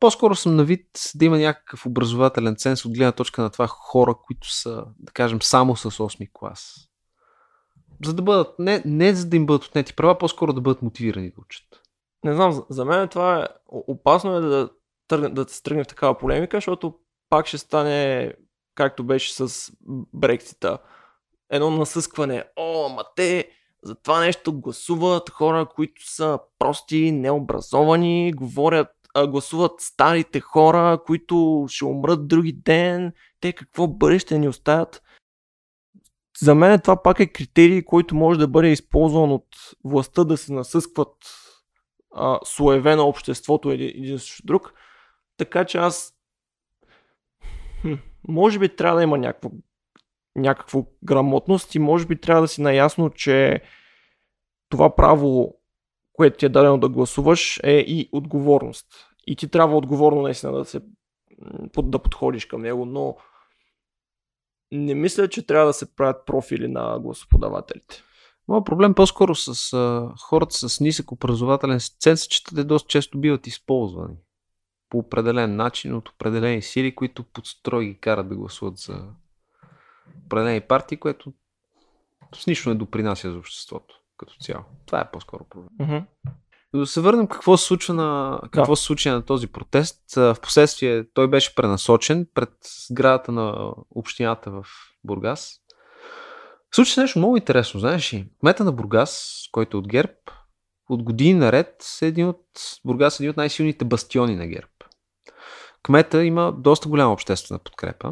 По-скоро 0.00 0.34
съм 0.34 0.56
на 0.56 0.64
вид 0.64 0.86
да 1.14 1.24
има 1.24 1.38
някакъв 1.38 1.86
образователен 1.86 2.56
ценз 2.56 2.84
от 2.84 2.92
гледна 2.92 3.12
точка 3.12 3.42
на 3.42 3.50
това 3.50 3.66
хора, 3.66 4.14
които 4.26 4.54
са, 4.54 4.84
да 4.98 5.12
кажем, 5.12 5.42
само 5.42 5.76
с 5.76 5.90
8 5.90 6.30
клас. 6.32 6.74
За 8.04 8.14
да 8.14 8.22
бъдат, 8.22 8.58
не, 8.58 8.82
не 8.84 9.14
за 9.14 9.28
да 9.28 9.36
им 9.36 9.46
бъдат 9.46 9.64
отнети 9.64 9.96
права, 9.96 10.18
по-скоро 10.18 10.52
да 10.52 10.60
бъдат 10.60 10.82
мотивирани 10.82 11.30
да 11.30 11.40
учат. 11.40 11.77
Не 12.24 12.34
знам, 12.34 12.64
за- 12.68 12.84
мен 12.84 13.08
това 13.08 13.42
е 13.42 13.46
опасно 13.68 14.36
е 14.36 14.40
да, 14.40 14.70
тръгне, 15.08 15.28
да 15.28 15.48
се 15.48 15.62
тръгне 15.62 15.84
в 15.84 15.88
такава 15.88 16.18
полемика, 16.18 16.56
защото 16.56 16.94
пак 17.30 17.46
ще 17.46 17.58
стане 17.58 18.32
както 18.74 19.04
беше 19.04 19.34
с 19.34 19.72
Брексита. 20.14 20.78
Едно 21.50 21.70
насъскване. 21.70 22.44
О, 22.56 22.88
ма 22.88 23.04
те 23.16 23.50
за 23.82 23.94
това 23.94 24.20
нещо 24.20 24.60
гласуват 24.60 25.30
хора, 25.30 25.66
които 25.74 26.10
са 26.12 26.38
прости, 26.58 27.12
необразовани, 27.12 28.32
говорят, 28.32 28.88
а, 29.14 29.26
гласуват 29.26 29.80
старите 29.80 30.40
хора, 30.40 30.98
които 31.06 31.66
ще 31.68 31.84
умрат 31.84 32.28
други 32.28 32.52
ден. 32.52 33.12
Те 33.40 33.52
какво 33.52 33.86
бъдеще 33.86 34.38
ни 34.38 34.48
оставят? 34.48 35.02
За 36.40 36.54
мен 36.54 36.80
това 36.80 37.02
пак 37.02 37.20
е 37.20 37.26
критерий, 37.26 37.84
който 37.84 38.14
може 38.14 38.38
да 38.38 38.48
бъде 38.48 38.68
използван 38.68 39.32
от 39.32 39.46
властта 39.84 40.24
да 40.24 40.36
се 40.36 40.52
насъскват 40.52 41.14
а, 42.14 42.38
слоеве 42.44 42.96
на 42.96 43.04
обществото 43.04 43.70
един, 43.70 43.88
един 43.88 44.18
срещу 44.18 44.46
друг. 44.46 44.72
Така 45.36 45.64
че 45.64 45.78
аз 45.78 46.14
хм, 47.80 47.94
може 48.28 48.58
би 48.58 48.76
трябва 48.76 48.96
да 48.96 49.02
има 49.02 49.18
някакво, 49.18 49.50
някакво 50.36 50.86
грамотност 51.04 51.74
и 51.74 51.78
може 51.78 52.06
би 52.06 52.20
трябва 52.20 52.42
да 52.42 52.48
си 52.48 52.62
наясно, 52.62 53.10
че 53.10 53.62
това 54.68 54.96
право, 54.96 55.60
което 56.12 56.36
ти 56.36 56.46
е 56.46 56.48
дадено 56.48 56.78
да 56.78 56.88
гласуваш, 56.88 57.60
е 57.62 57.72
и 57.72 58.08
отговорност. 58.12 58.86
И 59.26 59.36
ти 59.36 59.48
трябва 59.48 59.76
отговорно 59.76 60.22
наистина 60.22 60.52
да 60.52 60.64
се 60.64 60.80
да 61.82 61.98
подходиш 61.98 62.46
към 62.46 62.62
него, 62.62 62.84
но 62.84 63.16
не 64.72 64.94
мисля, 64.94 65.28
че 65.28 65.46
трябва 65.46 65.66
да 65.66 65.72
се 65.72 65.94
правят 65.94 66.26
профили 66.26 66.68
на 66.68 66.98
гласоподавателите. 67.00 68.02
Моят 68.48 68.66
проблем 68.66 68.94
по-скоро 68.94 69.34
с 69.34 69.72
а, 69.72 70.12
хората 70.20 70.68
с 70.68 70.80
нисък 70.80 71.12
образователен 71.12 71.80
ценз 72.00 72.24
е, 72.24 72.28
че 72.28 72.44
те 72.44 72.64
доста 72.64 72.88
често 72.88 73.18
биват 73.18 73.46
използвани 73.46 74.16
по 74.90 74.98
определен 74.98 75.56
начин 75.56 75.94
от 75.94 76.08
определени 76.08 76.62
сили, 76.62 76.94
които 76.94 77.22
под 77.22 77.46
строй 77.46 77.84
ги 77.86 77.98
карат 77.98 78.28
да 78.28 78.36
гласуват 78.36 78.78
за 78.78 79.04
определени 80.26 80.60
партии, 80.60 80.98
което 80.98 81.32
с 82.34 82.46
нищо 82.46 82.68
не 82.68 82.74
допринася 82.74 83.32
за 83.32 83.38
обществото 83.38 83.94
като 84.16 84.34
цяло. 84.40 84.64
Това 84.86 85.00
е 85.00 85.10
по-скоро 85.10 85.44
проблем. 85.44 85.70
Мгм. 85.80 85.96
Да 86.74 86.86
се 86.86 87.00
върнем 87.00 87.26
какво 87.26 87.56
се 87.56 87.66
случва 87.66 87.94
на, 87.94 88.40
какво 88.42 88.72
Да. 88.72 88.76
се 88.76 88.82
случи 88.84 89.08
на 89.08 89.22
този 89.24 89.46
протест. 89.46 90.18
Впоследствие 90.34 91.04
той 91.14 91.30
беше 91.30 91.54
пренасочен 91.54 92.26
пред 92.34 92.50
сградата 92.90 93.32
на 93.32 93.72
общината 93.90 94.50
в 94.50 94.66
Бургас. 95.04 95.60
Случи 96.74 96.92
се 96.92 97.00
нещо 97.00 97.18
много 97.18 97.36
интересно, 97.36 97.80
знаеш 97.80 98.14
ли? 98.14 98.28
Кмета 98.40 98.64
на 98.64 98.72
Бургас, 98.72 99.42
който 99.52 99.76
е 99.76 99.80
от 99.80 99.88
ГЕРБ, 99.88 100.12
от 100.88 101.02
години 101.02 101.34
наред 101.34 101.84
е 102.02 102.06
един 102.06 102.28
от 102.28 102.44
Бургас 102.84 103.20
е 103.20 103.22
един 103.22 103.30
от 103.30 103.36
най-силните 103.36 103.84
бастиони 103.84 104.36
на 104.36 104.46
ГЕРБ. 104.46 104.68
Кмета 105.82 106.24
има 106.24 106.52
доста 106.58 106.88
голяма 106.88 107.12
обществена 107.12 107.58
подкрепа 107.58 108.10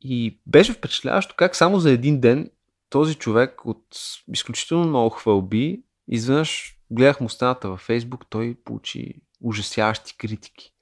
и 0.00 0.40
беше 0.46 0.72
впечатляващо 0.72 1.34
как 1.38 1.56
само 1.56 1.80
за 1.80 1.90
един 1.90 2.20
ден 2.20 2.50
този 2.90 3.14
човек 3.14 3.66
от 3.66 3.86
изключително 4.32 4.88
много 4.88 5.10
хвалби, 5.10 5.82
изведнъж 6.08 6.76
гледах 6.90 7.20
му 7.20 7.28
стената 7.28 7.68
във 7.68 7.80
Фейсбук, 7.80 8.26
той 8.30 8.56
получи 8.64 9.14
ужасяващи 9.40 10.16
критики. 10.16 10.72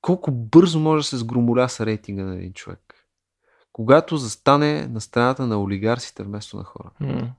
Колко 0.00 0.30
бързо 0.30 0.80
може 0.80 1.00
да 1.00 1.08
се 1.08 1.16
сгромоля 1.16 1.68
с 1.68 1.86
рейтинга 1.86 2.22
на 2.22 2.34
един 2.36 2.52
човек. 2.52 2.85
Когато 3.76 4.16
застане 4.16 4.86
на 4.86 5.00
страната 5.00 5.46
на 5.46 5.62
олигарсите 5.62 6.22
вместо 6.22 6.56
на 6.56 6.64
хора. 6.64 6.90
М. 7.00 7.32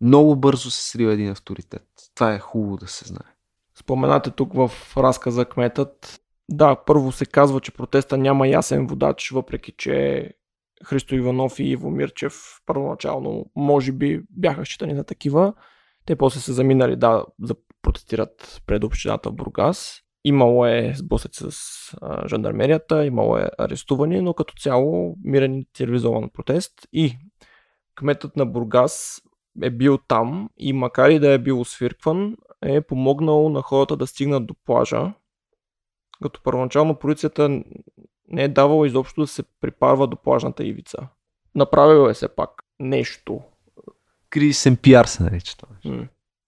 Много 0.00 0.36
бързо 0.36 0.70
се 0.70 0.90
срива 0.90 1.12
един 1.12 1.30
авторитет. 1.30 1.86
Това 2.14 2.32
е 2.32 2.38
хубаво 2.38 2.76
да 2.76 2.86
се 2.86 3.04
знае. 3.04 3.34
Споменате 3.74 4.30
тук 4.30 4.54
в 4.54 4.70
разказа 4.96 5.44
кметът. 5.44 6.20
Да, 6.48 6.76
първо 6.86 7.12
се 7.12 7.26
казва, 7.26 7.60
че 7.60 7.72
протеста 7.72 8.18
няма 8.18 8.48
ясен 8.48 8.86
водач, 8.86 9.30
въпреки 9.30 9.72
че 9.78 10.28
Христо 10.84 11.14
Иванов 11.14 11.58
и 11.58 11.64
Иво 11.64 11.90
Мирчев 11.90 12.60
първоначално 12.66 13.46
може 13.56 13.92
би 13.92 14.22
бяха 14.30 14.64
считани 14.64 14.94
за 14.94 15.04
такива. 15.04 15.54
Те 16.06 16.16
после 16.16 16.40
са 16.40 16.52
заминали 16.52 16.96
да, 16.96 17.24
да 17.38 17.54
протестират 17.82 18.62
пред 18.66 18.84
общината 18.84 19.30
Бургас. 19.30 20.02
Имало 20.24 20.66
е 20.66 20.92
сблъсък 20.96 21.30
с 21.34 21.50
а, 22.00 22.28
жандармерията, 22.28 23.06
имало 23.06 23.36
е 23.36 23.50
арестувани, 23.58 24.20
но 24.20 24.34
като 24.34 24.54
цяло 24.54 25.16
мирен 25.24 25.64
цивилизован 25.74 26.30
протест. 26.30 26.72
И 26.92 27.16
кметът 27.94 28.36
на 28.36 28.46
Бургас 28.46 29.22
е 29.62 29.70
бил 29.70 29.98
там 29.98 30.50
и 30.56 30.72
макар 30.72 31.10
и 31.10 31.18
да 31.18 31.32
е 31.32 31.38
бил 31.38 31.60
освиркван, 31.60 32.36
е 32.62 32.80
помогнал 32.80 33.48
на 33.48 33.62
хората 33.62 33.96
да 33.96 34.06
стигнат 34.06 34.46
до 34.46 34.54
плажа. 34.66 35.12
Като 36.22 36.42
първоначално 36.42 36.98
полицията 36.98 37.48
не 38.28 38.42
е 38.44 38.48
давала 38.48 38.86
изобщо 38.86 39.20
да 39.20 39.26
се 39.26 39.42
припарва 39.60 40.06
до 40.06 40.16
плажната 40.16 40.64
ивица. 40.64 41.08
Направил 41.54 42.08
е 42.08 42.14
се 42.14 42.28
пак 42.28 42.50
нещо. 42.80 43.40
Кризисен 44.30 44.76
пиар 44.76 45.04
се 45.04 45.22
нарича 45.22 45.56
това. 45.56 45.76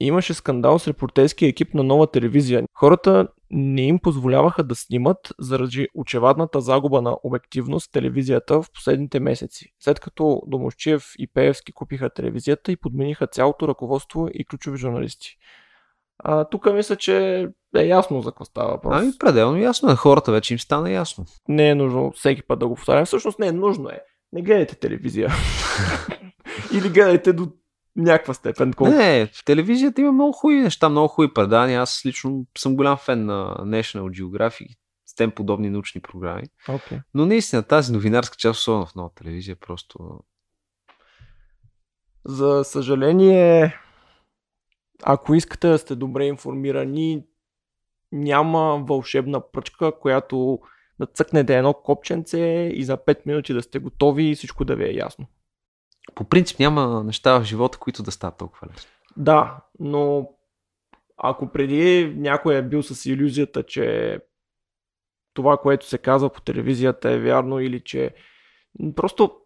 Имаше 0.00 0.34
скандал 0.34 0.78
с 0.78 0.88
репортерския 0.88 1.48
екип 1.48 1.74
на 1.74 1.82
нова 1.82 2.06
телевизия. 2.06 2.64
Хората 2.74 3.28
не 3.50 3.83
им 3.83 3.99
позволяваха 3.99 4.64
да 4.64 4.75
снимат 4.75 5.33
заради 5.38 5.88
очевадната 5.95 6.61
загуба 6.61 7.02
на 7.02 7.16
обективност 7.23 7.92
телевизията 7.92 8.62
в 8.62 8.66
последните 8.75 9.21
месеци. 9.21 9.75
След 9.80 10.00
като 10.00 10.42
Домощиев 10.47 11.12
и 11.19 11.26
Пеевски 11.26 11.73
купиха 11.73 12.11
телевизията 12.11 12.73
и 12.73 12.76
подмениха 12.76 13.26
цялото 13.26 13.69
ръководство 13.69 14.28
и 14.35 14.45
ключови 14.45 14.78
журналисти. 14.78 15.37
А, 16.19 16.45
тук 16.45 16.73
мисля, 16.73 16.97
че 16.97 17.47
е 17.76 17.85
ясно 17.85 18.23
за 18.23 18.30
какво 18.30 18.45
става 18.45 18.71
въпрос. 18.71 18.95
Ами 18.97 19.12
пределно 19.19 19.59
ясно 19.59 19.88
на 19.88 19.97
хората 19.97 20.33
вече 20.33 20.54
им 20.54 20.59
стана 20.59 20.90
ясно. 20.90 21.25
Не 21.49 21.69
е 21.69 21.75
нужно 21.75 22.12
всеки 22.12 22.42
път 22.42 22.59
да 22.59 22.69
го 22.69 22.75
повтарям. 22.75 23.07
Всъщност 23.07 23.38
не 23.38 23.47
е 23.47 23.52
нужно 23.52 23.88
е. 23.88 24.00
Не 24.33 24.42
гледайте 24.42 24.75
телевизия. 24.75 25.33
Или 26.75 26.88
гледайте 26.88 27.33
до 27.33 27.49
някаква 27.97 28.35
степен. 28.35 28.73
Колко... 28.73 28.92
Не, 28.92 29.26
в 29.26 29.44
телевизията 29.44 30.00
има 30.00 30.12
много 30.12 30.32
хубави 30.32 30.61
неща, 30.61 30.88
много 30.88 31.09
хубави 31.09 31.35
предания. 31.35 31.82
Аз 31.82 32.02
лично 32.06 32.47
съм 32.59 32.76
голям 32.76 32.97
фен 32.97 33.25
на 33.25 33.56
National 33.61 34.23
Geographic 34.23 34.76
с 35.06 35.14
тем 35.14 35.30
подобни 35.30 35.70
научни 35.70 36.00
програми. 36.00 36.42
Okay. 36.68 37.02
Но 37.14 37.26
наистина 37.26 37.62
тази 37.62 37.92
новинарска 37.92 38.37
част, 38.37 38.59
особено 38.59 38.87
в 38.87 38.94
нова 38.94 39.11
телевизия, 39.14 39.56
просто... 39.56 39.99
За 42.25 42.64
съжаление, 42.64 43.78
ако 45.03 45.35
искате 45.35 45.68
да 45.68 45.79
сте 45.79 45.94
добре 45.94 46.26
информирани, 46.26 47.24
няма 48.12 48.85
вълшебна 48.88 49.50
пръчка, 49.50 49.98
която 49.98 50.59
да 51.00 51.07
цъкнете 51.07 51.57
едно 51.57 51.74
копченце 51.74 52.70
и 52.74 52.85
за 52.85 52.96
5 52.96 53.26
минути 53.26 53.55
да 53.55 53.62
сте 53.62 53.79
готови 53.79 54.24
и 54.24 54.35
всичко 54.35 54.64
да 54.64 54.76
ви 54.76 54.85
е 54.85 54.94
ясно. 54.94 55.26
По 56.14 56.24
принцип 56.24 56.58
няма 56.58 57.04
неща 57.04 57.40
в 57.40 57.44
живота, 57.44 57.78
които 57.78 58.02
да 58.02 58.10
стават 58.10 58.38
толкова 58.38 58.68
лесно. 58.72 58.90
Да, 59.16 59.56
но 59.80 60.30
ако 61.16 61.52
преди 61.52 62.14
някой 62.16 62.56
е 62.56 62.62
бил 62.62 62.82
с 62.82 63.06
иллюзията, 63.06 63.62
че 63.62 64.18
това, 65.34 65.56
което 65.56 65.86
се 65.86 65.98
казва 65.98 66.30
по 66.30 66.40
телевизията 66.40 67.10
е 67.10 67.18
вярно 67.18 67.60
или 67.60 67.80
че 67.80 68.14
просто 68.96 69.36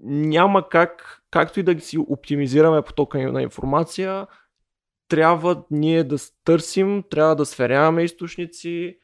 няма 0.00 0.68
как, 0.68 1.22
както 1.30 1.60
и 1.60 1.62
да 1.62 1.80
си 1.80 1.98
оптимизираме 1.98 2.82
потока 2.82 3.32
на 3.32 3.42
информация, 3.42 4.26
трябва 5.08 5.64
ние 5.70 6.04
да 6.04 6.16
търсим, 6.44 7.04
трябва 7.10 7.36
да 7.36 7.46
сверяваме 7.46 8.02
източници 8.02 8.98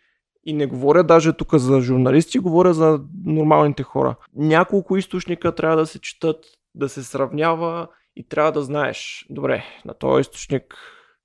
и 0.45 0.53
не 0.53 0.67
говоря 0.67 1.05
даже 1.05 1.33
тук 1.33 1.55
за 1.55 1.81
журналисти, 1.81 2.39
говоря 2.39 2.75
за 2.75 3.01
нормалните 3.25 3.83
хора. 3.83 4.17
Няколко 4.35 4.97
източника 4.97 5.55
трябва 5.55 5.77
да 5.77 5.87
се 5.87 6.01
четат, 6.01 6.45
да 6.75 6.89
се 6.89 7.03
сравнява 7.03 7.89
и 8.17 8.29
трябва 8.29 8.53
да 8.53 8.63
знаеш, 8.63 9.27
добре, 9.31 9.65
на 9.85 9.95
този 9.95 10.21
източник 10.21 10.77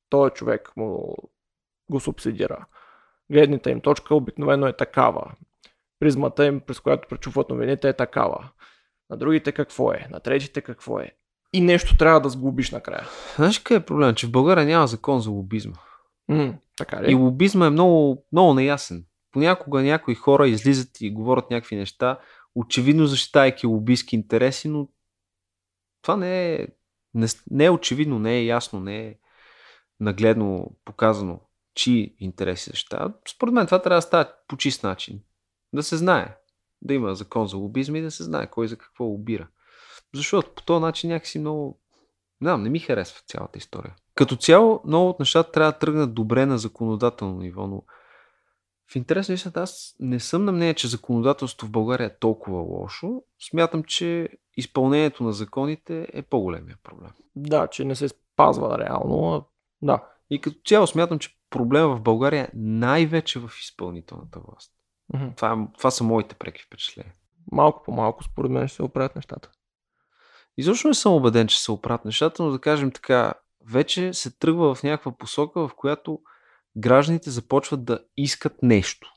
този 0.10 0.34
човек 0.34 0.72
му 0.78 1.16
го 1.92 2.00
субсидира. 2.00 2.66
Гледната 3.32 3.72
им 3.72 3.82
точка 3.82 4.16
обикновено 4.16 4.68
е 4.68 4.78
такава. 4.78 5.32
Призмата 6.00 6.46
им, 6.46 6.60
през 6.60 6.80
която 6.80 7.08
пречупват 7.08 7.50
новините 7.50 7.90
е 7.90 7.94
такава. 7.94 8.50
На 9.10 9.18
другите 9.18 9.52
какво 9.52 9.92
е, 9.92 10.08
на 10.12 10.20
третите 10.20 10.62
какво 10.62 11.00
е. 11.00 11.12
И 11.54 11.62
нещо 11.62 11.98
трябва 11.98 12.22
да 12.22 12.30
сглобиш 12.30 12.72
накрая. 12.72 13.08
Знаеш 13.36 13.60
къде 13.60 13.78
е 13.78 13.86
проблем? 13.86 14.16
Че 14.16 14.28
в 14.28 14.32
България 14.32 14.66
няма 14.66 14.88
закон 14.88 15.20
за 15.20 15.30
лобизма. 15.30 15.76
М, 16.28 16.54
така 16.78 17.04
ли? 17.04 17.12
И 17.12 17.16
лобизма 17.16 17.66
е 17.68 17.70
много, 17.70 18.26
много 18.32 18.54
неясен. 18.54 19.06
Понякога 19.32 19.82
някои 19.82 20.16
хора 20.16 20.48
излизат 20.48 21.02
и 21.02 21.14
говорят 21.14 21.52
някакви 21.52 21.76
неща, 21.76 22.20
очевидно 22.56 23.06
защитайки 23.06 23.68
лобистки 23.68 24.16
интереси, 24.16 24.70
но 24.70 24.88
това 26.08 26.18
не 26.18 26.54
е, 26.54 26.68
не, 27.14 27.28
не 27.52 27.66
е 27.66 27.70
очевидно, 27.70 28.20
не 28.20 28.38
е 28.38 28.46
ясно, 28.46 28.80
не 28.80 29.08
е 29.08 29.16
нагледно 30.00 30.76
показано, 30.86 31.40
чии 31.76 32.16
интереси 32.20 32.70
защитават. 32.70 33.16
Според 33.28 33.54
мен 33.54 33.66
това 33.66 33.82
трябва 33.82 33.98
да 33.98 34.02
става 34.02 34.34
по 34.48 34.58
чист 34.58 34.84
начин. 34.84 35.20
Да 35.74 35.84
се 35.84 35.98
знае. 35.98 36.38
Да 36.82 36.94
има 36.94 37.16
закон 37.16 37.48
за 37.48 37.58
лобизма 37.58 37.98
и 37.98 38.02
да 38.02 38.12
се 38.12 38.24
знае 38.24 38.50
кой 38.50 38.68
за 38.68 38.78
какво 38.78 39.04
лобира. 39.04 39.48
Защото 40.14 40.54
по 40.56 40.64
този 40.64 40.82
начин 40.82 41.10
някакси 41.10 41.40
много... 41.40 41.82
Не, 42.42 42.58
не 42.58 42.70
ми 42.70 42.80
харесва 42.80 43.22
цялата 43.26 43.58
история. 43.58 43.96
Като 44.16 44.36
цяло, 44.36 44.82
много 44.86 45.10
от 45.10 45.20
нещата 45.20 45.52
трябва 45.52 45.72
да 45.72 45.80
тръгнат 45.80 46.14
добре 46.14 46.46
на 46.46 46.58
законодателно 46.58 47.40
ниво, 47.40 47.68
но 47.68 47.84
в 48.92 48.96
интерес 48.96 49.30
на 49.30 49.36
истината, 49.36 49.62
аз 49.62 49.96
не 50.00 50.20
съм 50.20 50.46
на 50.46 50.52
мнение, 50.52 50.74
че 50.74 50.88
законодателството 50.88 51.66
в 51.66 51.72
България 51.72 52.08
е 52.08 52.18
толкова 52.20 52.58
лошо. 52.58 53.22
Смятам, 53.50 53.84
че 53.84 54.30
изпълнението 54.58 55.24
на 55.24 55.34
законите 55.34 56.08
е 56.14 56.22
по-големия 56.22 56.78
проблем. 56.84 57.12
Да, 57.36 57.68
че 57.68 57.86
не 57.86 57.96
се 57.96 58.08
спазва 58.10 58.78
реално. 58.78 59.46
Да. 59.82 60.04
И 60.30 60.42
като 60.42 60.58
цяло 60.66 60.88
смятам, 60.88 61.20
че 61.20 61.38
проблема 61.50 61.96
в 61.96 62.02
България 62.02 62.44
е 62.44 62.52
най-вече 62.54 63.40
в 63.40 63.52
изпълнителната 63.62 64.40
власт. 64.40 64.72
Мгм. 65.14 65.28
Това, 65.36 65.54
е- 65.54 65.78
това 65.78 65.92
са 65.92 66.04
моите 66.04 66.36
преки 66.36 66.64
впечатления. 66.64 67.14
Малко 67.52 67.84
по 67.84 67.92
малко, 67.92 68.24
според 68.24 68.52
мен, 68.52 68.68
ще 68.68 68.76
се 68.76 68.84
оправят 68.84 69.16
нещата. 69.16 69.52
Изобщо 70.58 70.88
не 70.88 70.94
съм 70.94 71.14
убеден, 71.14 71.48
че 71.48 71.64
се 71.64 71.72
оправят 71.72 72.06
нещата, 72.06 72.44
но 72.44 72.52
да 72.52 72.60
кажем 72.60 72.92
така, 72.92 73.34
вече 73.66 74.14
се 74.14 74.38
тръгва 74.38 74.76
в 74.76 74.84
някаква 74.84 75.18
посока, 75.18 75.68
в 75.68 75.76
която 75.76 76.20
гражданите 76.78 77.30
започват 77.30 77.86
да 77.86 78.00
искат 78.18 78.64
нещо. 78.64 79.14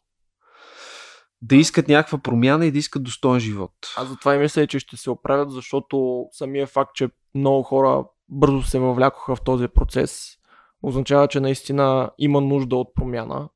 Да 1.43 1.57
искат 1.57 1.89
някаква 1.89 2.19
промяна 2.19 2.67
и 2.67 2.71
да 2.71 2.79
искат 2.79 3.03
достоен 3.03 3.41
живот. 3.41 3.73
Аз 3.97 4.09
затова 4.09 4.35
и 4.35 4.39
мисля, 4.39 4.67
че 4.67 4.79
ще 4.79 4.97
се 4.97 5.11
оправят, 5.11 5.53
защото 5.53 6.27
самия 6.33 6.67
факт, 6.67 6.95
че 6.95 7.09
много 7.35 7.63
хора 7.63 8.05
бързо 8.29 8.63
се 8.63 8.79
въвлякоха 8.79 9.37
в 9.37 9.43
този 9.43 9.69
процес, 9.69 10.37
означава, 10.83 11.29
че 11.29 11.41
наистина 11.41 12.11
има 12.19 12.41
нужда 12.41 12.77
от 12.77 12.95
промяна. 12.95 13.49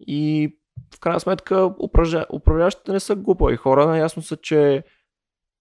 И 0.00 0.52
в 0.94 1.00
крайна 1.00 1.20
сметка 1.20 1.74
управля... 1.84 2.26
управляващите 2.32 2.92
не 2.92 3.00
са 3.00 3.16
глупави 3.16 3.56
хора, 3.56 3.86
наясно 3.86 4.22
са, 4.22 4.36
че 4.36 4.84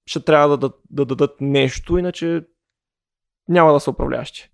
ще 0.05 0.19
трябва 0.19 0.57
да, 0.57 0.67
да, 0.67 0.73
да 0.89 1.05
дадат 1.05 1.41
нещо, 1.41 1.97
иначе 1.97 2.45
няма 3.47 3.73
да 3.73 3.79
са 3.79 3.91
управляващи. 3.91 4.49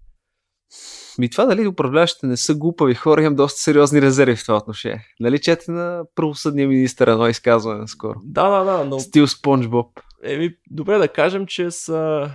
Ми 1.18 1.30
това 1.30 1.46
дали 1.46 1.68
управляващите 1.68 2.28
не 2.28 2.38
са 2.38 2.56
глупави 2.56 2.96
хора, 2.96 3.22
имам 3.22 3.36
доста 3.36 3.60
сериозни 3.62 4.02
резерви 4.02 4.36
в 4.36 4.46
това 4.46 4.58
отношение. 4.58 5.08
Нали 5.20 5.40
чете 5.40 5.72
на 5.72 6.04
правосъдния 6.16 6.68
министър 6.68 7.08
едно 7.08 7.28
изказване 7.28 7.80
наскоро? 7.80 8.20
Да, 8.24 8.50
да, 8.50 8.64
да, 8.64 8.86
но 8.86 9.00
Стил 9.00 9.28
Спонж 9.28 9.68
Боб. 9.68 10.00
Еми, 10.24 10.56
добре 10.72 10.98
да 10.98 11.08
кажем, 11.08 11.46
че 11.46 11.72
са 11.72 12.32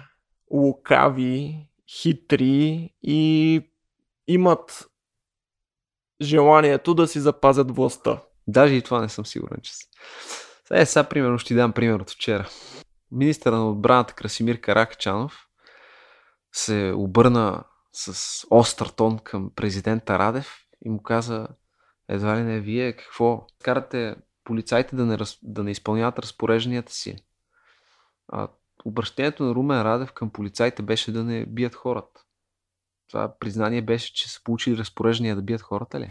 лукави, 0.51 1.57
хитри 2.03 2.90
и 3.03 3.61
имат 4.27 4.88
желанието 6.22 6.94
да 6.94 7.09
си 7.09 7.20
запазят 7.20 7.77
властта. 7.77 8.22
Даже 8.46 8.74
и 8.74 8.83
това 8.83 9.01
не 9.01 9.09
съм 9.09 9.27
сигурен, 9.27 9.59
че 9.62 9.72
са. 9.74 9.85
Е, 10.70 10.87
сега 10.87 11.05
примерно 11.05 11.38
ще 11.38 11.48
ти 11.48 11.55
дам 11.55 11.72
пример 11.72 12.01
от 12.01 12.11
вчера. 12.11 12.48
Министър 13.12 13.53
на 13.53 13.70
отбраната 13.70 14.14
Красимир 14.14 14.61
Каракачанов 14.61 15.46
се 16.53 16.92
обърна 16.96 17.64
с 17.99 18.47
остър 18.51 18.87
тон 18.87 19.19
към 19.19 19.51
президента 19.57 20.19
Радев 20.19 20.59
и 20.85 20.91
му 20.91 21.03
каза 21.03 21.49
едва 22.09 22.37
ли 22.37 22.43
не 22.43 22.61
вие 22.61 22.93
какво 22.93 23.47
карате 23.63 24.17
полицайите 24.45 24.97
да 24.97 25.07
не, 25.07 25.19
раз, 25.19 25.39
да 25.43 25.65
не 25.65 25.71
изпълняват 25.71 26.19
разпорежданията 26.19 26.93
си. 26.93 27.17
А 28.33 28.49
обращението 28.85 29.45
на 29.45 29.55
Румен 29.55 29.83
Радев 29.83 30.13
към 30.13 30.31
полицайите 30.31 30.83
беше 30.83 31.13
да 31.13 31.25
не 31.25 31.47
бият 31.47 31.75
хората. 31.75 32.21
Това 33.09 33.35
признание 33.41 33.83
беше, 33.83 34.15
че 34.15 34.31
са 34.31 34.41
получили 34.45 34.79
разпореждания 34.79 35.37
да 35.37 35.43
бият 35.43 35.61
хората 35.61 36.01
ли? 36.01 36.11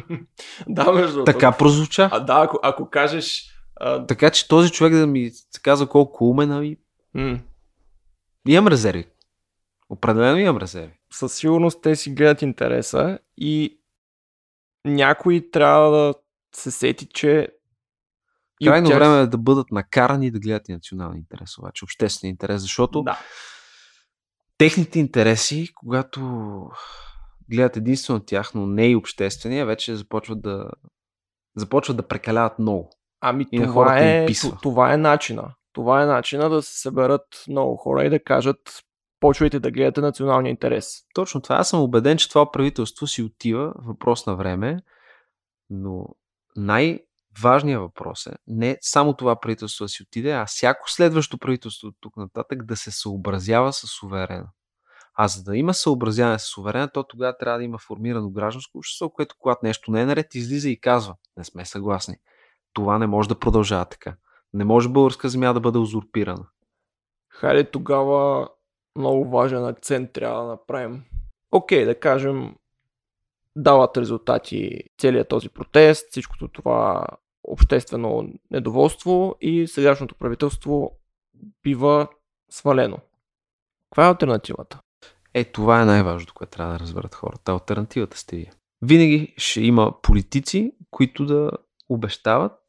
да, 0.68 0.92
между 0.92 1.24
Така 1.24 1.52
прозвуча. 1.52 2.08
А 2.12 2.20
да, 2.20 2.42
ако, 2.44 2.58
ако 2.62 2.90
кажеш... 2.90 3.54
А... 3.76 4.06
Така 4.06 4.30
че 4.30 4.48
този 4.48 4.70
човек 4.70 4.92
да 4.92 5.06
ми 5.06 5.30
казва 5.62 5.88
колко 5.88 6.30
умен, 6.30 6.52
ами... 6.52 6.76
М- 7.14 7.38
Имам 8.48 8.68
резерви. 8.68 9.06
Определено 9.88 10.38
имам 10.38 10.58
резерви. 10.58 10.99
Със 11.12 11.34
сигурност 11.34 11.82
те 11.82 11.96
си 11.96 12.14
гледат 12.14 12.42
интереса 12.42 13.18
и 13.36 13.80
някой 14.84 15.48
трябва 15.52 15.90
да 15.90 16.14
се 16.54 16.70
сети, 16.70 17.06
че 17.06 17.48
Крайно 18.64 18.88
тях- 18.88 18.98
време 18.98 19.20
е 19.20 19.26
да 19.26 19.38
бъдат 19.38 19.70
накарани 19.70 20.30
да 20.30 20.38
гледат 20.40 20.68
и 20.68 20.72
национални 20.72 21.18
интерес, 21.18 21.58
обаче 21.58 21.84
обществен 21.84 22.30
интерес, 22.30 22.62
защото 22.62 23.02
Да. 23.02 23.18
техните 24.58 24.98
интереси, 24.98 25.68
когато 25.74 26.20
гледат 27.50 27.76
единствено 27.76 28.20
тяхно, 28.20 28.66
не 28.66 28.86
и 28.86 28.96
обществения, 28.96 29.66
вече 29.66 29.96
започват 29.96 30.42
да 30.42 30.70
започват 31.56 31.96
да 31.96 32.08
прекаляват 32.08 32.58
много. 32.58 32.90
Ами 33.20 33.46
И 33.52 33.62
това 33.62 33.98
е, 33.98 34.26
това 34.62 34.92
е 34.92 34.96
начина. 34.96 35.54
Това 35.72 36.02
е 36.02 36.06
начина 36.06 36.48
да 36.48 36.62
се 36.62 36.80
съберат 36.80 37.44
много 37.48 37.76
хора 37.76 38.04
и 38.04 38.10
да 38.10 38.24
кажат 38.24 38.82
почвайте 39.20 39.60
да 39.60 39.70
гледате 39.70 40.00
националния 40.00 40.50
интерес. 40.50 41.02
Точно 41.14 41.40
това. 41.40 41.56
Аз 41.56 41.68
съм 41.68 41.80
убеден, 41.80 42.16
че 42.16 42.28
това 42.28 42.50
правителство 42.50 43.06
си 43.06 43.22
отива, 43.22 43.72
въпрос 43.76 44.26
на 44.26 44.36
време, 44.36 44.80
но 45.70 46.06
най-важният 46.56 47.80
въпрос 47.80 48.26
е 48.26 48.32
не 48.46 48.78
само 48.80 49.16
това 49.16 49.40
правителство 49.40 49.84
да 49.84 49.88
си 49.88 50.02
отиде, 50.02 50.32
а 50.32 50.46
всяко 50.46 50.90
следващо 50.90 51.38
правителство 51.38 51.88
от 51.88 51.96
тук 52.00 52.16
нататък 52.16 52.64
да 52.64 52.76
се 52.76 52.90
съобразява 52.90 53.72
с 53.72 53.86
суверена. 53.86 54.48
А 55.14 55.28
за 55.28 55.42
да 55.42 55.56
има 55.56 55.74
съобразяване 55.74 56.38
с 56.38 56.42
суверена, 56.42 56.88
то 56.92 57.02
тогава 57.02 57.36
трябва 57.38 57.58
да 57.58 57.64
има 57.64 57.78
формирано 57.78 58.30
гражданско 58.30 58.78
общество, 58.78 59.10
което 59.10 59.34
когато 59.38 59.60
нещо 59.62 59.90
не 59.90 60.00
е 60.00 60.06
наред, 60.06 60.34
излиза 60.34 60.68
и 60.68 60.80
казва, 60.80 61.14
не 61.36 61.44
сме 61.44 61.64
съгласни. 61.64 62.16
Това 62.72 62.98
не 62.98 63.06
може 63.06 63.28
да 63.28 63.38
продължава 63.38 63.84
така. 63.84 64.16
Не 64.54 64.64
може 64.64 64.88
българска 64.88 65.28
земя 65.28 65.52
да 65.52 65.60
бъде 65.60 65.78
узурпирана. 65.78 66.46
Хайде 67.28 67.70
тогава 67.70 68.48
много 68.96 69.30
важен 69.30 69.64
акцент 69.64 70.12
трябва 70.12 70.42
да 70.42 70.48
направим. 70.48 71.04
Окей, 71.52 71.84
да 71.84 72.00
кажем, 72.00 72.54
дават 73.56 73.96
резултати 73.96 74.82
целият 74.98 75.28
този 75.28 75.48
протест, 75.48 76.10
всичкото 76.10 76.48
това 76.48 77.06
обществено 77.44 78.32
недоволство 78.50 79.36
и 79.40 79.66
сегашното 79.66 80.14
правителство 80.14 80.98
бива 81.62 82.08
свалено. 82.50 82.98
Каква 83.84 84.04
е 84.04 84.08
альтернативата? 84.08 84.80
Е, 85.34 85.44
това 85.44 85.82
е 85.82 85.84
най-важното, 85.84 86.34
което 86.34 86.50
трябва 86.50 86.72
да 86.72 86.78
разберат 86.78 87.14
хората. 87.14 87.52
Альтернативата 87.52 88.18
сте 88.18 88.36
вие. 88.36 88.52
Винаги 88.82 89.34
ще 89.36 89.60
има 89.60 89.94
политици, 90.02 90.72
които 90.90 91.26
да 91.26 91.50
обещават, 91.88 92.60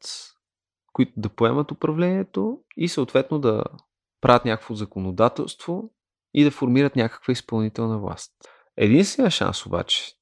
които 0.92 1.12
да 1.16 1.28
поемат 1.28 1.70
управлението 1.70 2.60
и 2.76 2.88
съответно 2.88 3.38
да 3.38 3.64
правят 4.20 4.44
някакво 4.44 4.74
законодателство 4.74 5.90
и 6.34 6.44
да 6.44 6.50
формират 6.50 6.96
някаква 6.96 7.32
изпълнителна 7.32 7.98
власт. 7.98 8.32
Единственият 8.76 9.32
шанс 9.32 9.66
обаче 9.66 10.12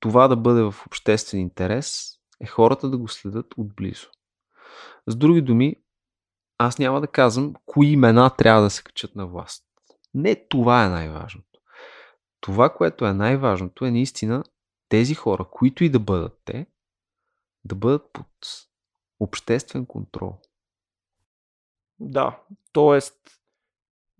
това 0.00 0.28
да 0.28 0.36
бъде 0.36 0.62
в 0.62 0.74
обществен 0.86 1.40
интерес 1.40 2.12
е 2.40 2.46
хората 2.46 2.90
да 2.90 2.98
го 2.98 3.08
следят 3.08 3.46
отблизо. 3.56 4.06
С 5.06 5.16
други 5.16 5.42
думи, 5.42 5.76
аз 6.58 6.78
няма 6.78 7.00
да 7.00 7.06
казвам 7.06 7.54
кои 7.66 7.86
имена 7.86 8.30
трябва 8.30 8.62
да 8.62 8.70
се 8.70 8.82
качат 8.82 9.14
на 9.14 9.26
власт. 9.26 9.64
Не 10.14 10.48
това 10.48 10.84
е 10.84 10.88
най-важното. 10.88 11.60
Това, 12.40 12.74
което 12.74 13.06
е 13.06 13.12
най-важното 13.12 13.84
е 13.84 13.90
наистина 13.90 14.44
тези 14.88 15.14
хора, 15.14 15.44
които 15.50 15.84
и 15.84 15.90
да 15.90 15.98
бъдат 15.98 16.40
те, 16.44 16.66
да 17.64 17.74
бъдат 17.74 18.12
под 18.12 18.28
обществен 19.20 19.86
контрол. 19.86 20.38
Да, 22.00 22.40
т.е. 22.72 22.98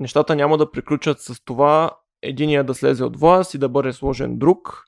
нещата 0.01 0.37
няма 0.37 0.59
да 0.59 0.71
приключат 0.71 1.21
с 1.21 1.45
това 1.45 1.91
единия 2.23 2.65
да 2.65 2.75
слезе 2.75 3.05
от 3.05 3.21
власт 3.21 3.55
и 3.55 3.59
да 3.59 3.69
бъде 3.69 3.93
сложен 3.93 4.39
друг. 4.39 4.85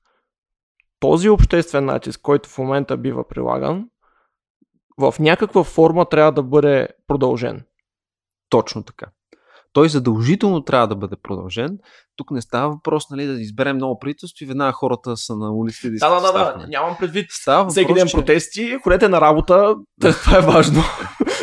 Този 1.00 1.28
обществен 1.28 1.84
натиск, 1.84 2.20
който 2.20 2.48
в 2.48 2.58
момента 2.58 2.96
бива 2.96 3.28
прилаган, 3.28 3.90
в 4.98 5.14
някаква 5.20 5.64
форма 5.64 6.08
трябва 6.08 6.32
да 6.32 6.42
бъде 6.42 6.88
продължен. 7.06 7.64
Точно 8.48 8.82
така. 8.82 9.06
Той 9.72 9.88
задължително 9.88 10.64
трябва 10.64 10.88
да 10.88 10.96
бъде 10.96 11.16
продължен. 11.22 11.78
Тук 12.16 12.30
не 12.30 12.42
става 12.42 12.70
въпрос 12.70 13.10
нали, 13.10 13.26
да 13.26 13.40
изберем 13.40 13.78
ново 13.78 13.98
правителство 13.98 14.44
и 14.44 14.46
веднага 14.46 14.72
хората 14.72 15.16
са 15.16 15.36
на 15.36 15.52
улиците 15.52 15.90
да 15.90 15.98
Да, 15.98 16.20
да, 16.20 16.32
да, 16.32 16.58
да. 16.58 16.66
Нямам 16.66 16.96
предвид 17.00 17.26
Става 17.30 17.58
въпрос, 17.58 17.74
всеки 17.74 17.94
ден 17.94 18.06
че 18.06 18.16
протести, 18.16 18.78
ходете 18.82 19.08
на 19.08 19.20
работа, 19.20 19.74
това 20.00 20.38
е 20.38 20.40
важно. 20.40 20.82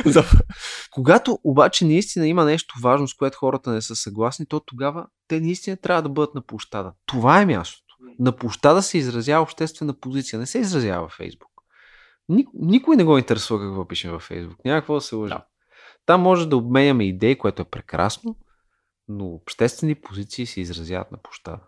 Когато 0.92 1.40
обаче 1.44 1.86
наистина 1.86 2.28
има 2.28 2.46
нещо 2.46 2.76
важно, 2.84 3.08
с 3.08 3.14
което 3.14 3.38
хората 3.38 3.72
не 3.72 3.82
са 3.82 3.96
съгласни, 3.96 4.46
то 4.46 4.60
тогава 4.60 5.06
те 5.28 5.40
наистина 5.40 5.78
трябва 5.78 6.02
да 6.02 6.10
бъдат 6.10 6.36
на 6.36 6.42
площада. 6.42 6.94
Това 7.06 7.42
е 7.42 7.46
мястото. 7.46 7.84
На 8.20 8.32
площада 8.32 8.82
се 8.82 8.98
изразява 8.98 9.44
обществена 9.44 9.94
позиция, 10.00 10.40
не 10.40 10.46
се 10.46 10.60
изразява 10.60 11.02
във 11.02 11.12
Фейсбук. 11.12 11.50
Ник- 12.30 12.50
никой 12.54 12.96
не 12.96 13.04
го 13.04 13.18
интересува 13.18 13.60
какво 13.60 13.88
пишем 13.88 14.12
във 14.12 14.22
Фейсбук. 14.22 14.58
Няма 14.66 14.82
какво 14.82 14.94
да 14.94 15.02
се 15.02 15.16
лъжи. 15.16 15.34
Да. 15.34 15.46
Там 16.08 16.22
може 16.22 16.50
да 16.50 16.58
обменяме 16.58 17.04
идеи, 17.04 17.38
което 17.38 17.62
е 17.62 17.66
прекрасно, 17.66 18.36
но 19.08 19.26
обществени 19.26 19.96
позиции 19.96 20.46
се 20.46 20.62
изразяват 20.62 21.12
на 21.12 21.18
площада. 21.18 21.60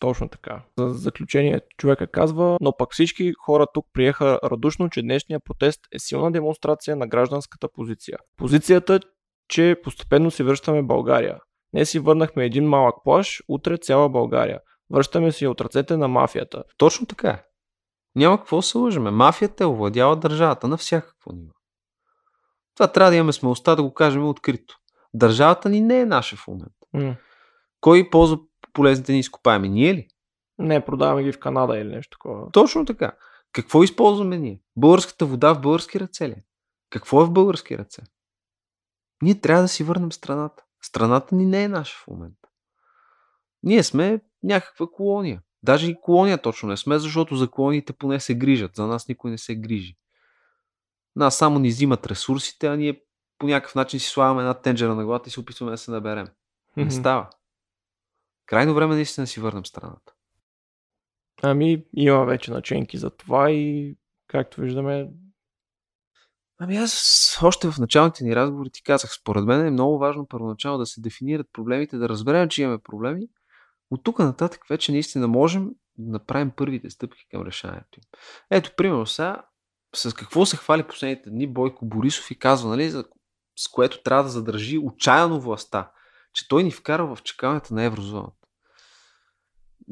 Точно 0.00 0.28
така. 0.28 0.62
За 0.78 0.88
заключение 0.88 1.60
човека 1.76 2.06
казва, 2.06 2.56
но 2.60 2.76
пък 2.76 2.92
всички 2.92 3.32
хора 3.32 3.66
тук 3.74 3.86
приеха 3.92 4.38
радушно, 4.44 4.90
че 4.90 5.02
днешния 5.02 5.40
протест 5.40 5.80
е 5.92 5.98
силна 5.98 6.32
демонстрация 6.32 6.96
на 6.96 7.06
гражданската 7.06 7.68
позиция. 7.68 8.18
Позицията, 8.36 9.00
че 9.48 9.76
постепенно 9.84 10.30
си 10.30 10.42
връщаме 10.42 10.82
България. 10.82 11.38
Днес 11.72 11.90
си 11.90 11.98
върнахме 11.98 12.44
един 12.44 12.68
малък 12.68 12.94
плаш, 13.04 13.42
утре 13.48 13.78
цяла 13.78 14.08
България. 14.08 14.60
Връщаме 14.90 15.32
си 15.32 15.46
от 15.46 15.60
ръцете 15.60 15.96
на 15.96 16.08
мафията. 16.08 16.64
Точно 16.76 17.06
така 17.06 17.30
е. 17.30 17.42
Няма 18.14 18.38
какво 18.38 18.62
се 18.62 18.78
лъжеме. 18.78 19.10
Мафията 19.10 19.64
е 19.64 19.66
овладяла 19.66 20.16
държавата 20.16 20.68
на 20.68 20.76
всякакво 20.76 21.32
ниво. 21.32 21.52
Това 22.76 22.92
трябва 22.92 23.10
да 23.10 23.16
имаме 23.16 23.32
смелостта 23.32 23.74
да 23.74 23.82
го 23.82 23.94
кажем 23.94 24.28
открито. 24.28 24.78
Държавата 25.14 25.68
ни 25.68 25.80
не 25.80 26.00
е 26.00 26.06
наша 26.06 26.36
в 26.36 26.46
момента. 26.46 26.86
М. 26.92 27.16
Кой 27.80 28.10
ползва 28.10 28.38
полезните 28.72 29.12
ни 29.12 29.18
изкопаеми? 29.18 29.68
Ние 29.68 29.94
ли? 29.94 30.08
Не, 30.58 30.84
продаваме 30.84 31.22
ги 31.22 31.32
в 31.32 31.38
Канада 31.38 31.78
или 31.78 31.88
нещо 31.88 32.10
такова. 32.10 32.50
Точно 32.50 32.84
така. 32.84 33.12
Какво 33.52 33.82
използваме 33.82 34.38
ние? 34.38 34.60
Българската 34.76 35.26
вода 35.26 35.52
в 35.52 35.60
български 35.60 36.00
ръце 36.00 36.28
ли? 36.28 36.32
е? 36.32 36.44
Какво 36.90 37.22
е 37.22 37.24
в 37.24 37.30
български 37.30 37.78
ръце? 37.78 38.02
Ние 39.22 39.40
трябва 39.40 39.62
да 39.62 39.68
си 39.68 39.84
върнем 39.84 40.12
страната. 40.12 40.64
Страната 40.82 41.34
ни 41.34 41.46
не 41.46 41.62
е 41.62 41.68
наша 41.68 41.96
в 42.04 42.06
момента. 42.06 42.48
Ние 43.62 43.82
сме 43.82 44.20
някаква 44.42 44.86
колония. 44.86 45.42
Даже 45.62 45.90
и 45.90 46.00
колония 46.00 46.38
точно 46.38 46.68
не 46.68 46.76
сме, 46.76 46.98
защото 46.98 47.36
за 47.36 47.50
колониите 47.50 47.92
поне 47.92 48.20
се 48.20 48.34
грижат. 48.34 48.76
За 48.76 48.86
нас 48.86 49.08
никой 49.08 49.30
не 49.30 49.38
се 49.38 49.56
грижи. 49.56 49.96
Нас 51.16 51.36
само 51.36 51.58
ни 51.58 51.68
взимат 51.68 52.06
ресурсите, 52.06 52.66
а 52.66 52.76
ние 52.76 53.02
по 53.38 53.46
някакъв 53.46 53.74
начин 53.74 54.00
си 54.00 54.08
слагаме 54.08 54.40
една 54.42 54.54
тенджера 54.54 54.94
на 54.94 55.04
главата 55.04 55.28
и 55.28 55.32
се 55.32 55.40
опитваме 55.40 55.70
да 55.72 55.78
се 55.78 55.90
наберем. 55.90 56.26
Не 56.76 56.84
Мгм. 56.84 56.94
става. 56.94 57.30
Крайно 58.46 58.74
време 58.74 58.94
наистина 58.94 59.22
да 59.22 59.28
си 59.28 59.40
върнем 59.40 59.66
страната. 59.66 60.12
Ами, 61.42 61.84
има 61.92 62.24
вече 62.24 62.50
наченки 62.50 62.98
за 62.98 63.10
това 63.10 63.50
и 63.50 63.96
както 64.28 64.60
виждаме, 64.60 65.08
Ами 66.58 66.76
аз 66.76 67.38
още 67.42 67.70
в 67.70 67.78
началните 67.78 68.24
ни 68.24 68.36
разговори 68.36 68.70
ти 68.70 68.82
казах, 68.82 69.14
според 69.14 69.44
мен 69.44 69.66
е 69.66 69.70
много 69.70 69.98
важно 69.98 70.26
първоначално 70.26 70.78
да 70.78 70.86
се 70.86 71.00
дефинират 71.00 71.46
проблемите, 71.52 71.96
да 71.96 72.08
разберем, 72.08 72.48
че 72.48 72.62
имаме 72.62 72.78
проблеми. 72.78 73.28
От 73.90 74.04
тук 74.04 74.18
нататък 74.18 74.66
вече 74.68 74.92
наистина 74.92 75.28
можем 75.28 75.70
да 75.98 76.12
направим 76.12 76.50
първите 76.50 76.90
стъпки 76.90 77.26
към 77.30 77.46
решаването 77.46 77.98
им. 77.98 78.02
Ето, 78.50 78.72
примерно 78.76 79.06
сега, 79.06 79.42
с 79.98 80.14
какво 80.14 80.46
се 80.46 80.56
хвали 80.56 80.82
последните 80.82 81.30
дни 81.30 81.46
Бойко 81.46 81.86
Борисов 81.86 82.30
и 82.30 82.38
казва, 82.38 82.70
нали, 82.70 82.90
за, 82.90 83.04
с 83.56 83.68
което 83.68 84.02
трябва 84.02 84.22
да 84.22 84.28
задържи 84.28 84.78
отчаяно 84.78 85.40
властта, 85.40 85.90
че 86.32 86.48
той 86.48 86.62
ни 86.62 86.70
вкара 86.70 87.06
в 87.06 87.22
чакалнята 87.22 87.74
на 87.74 87.82
еврозоната. 87.82 88.46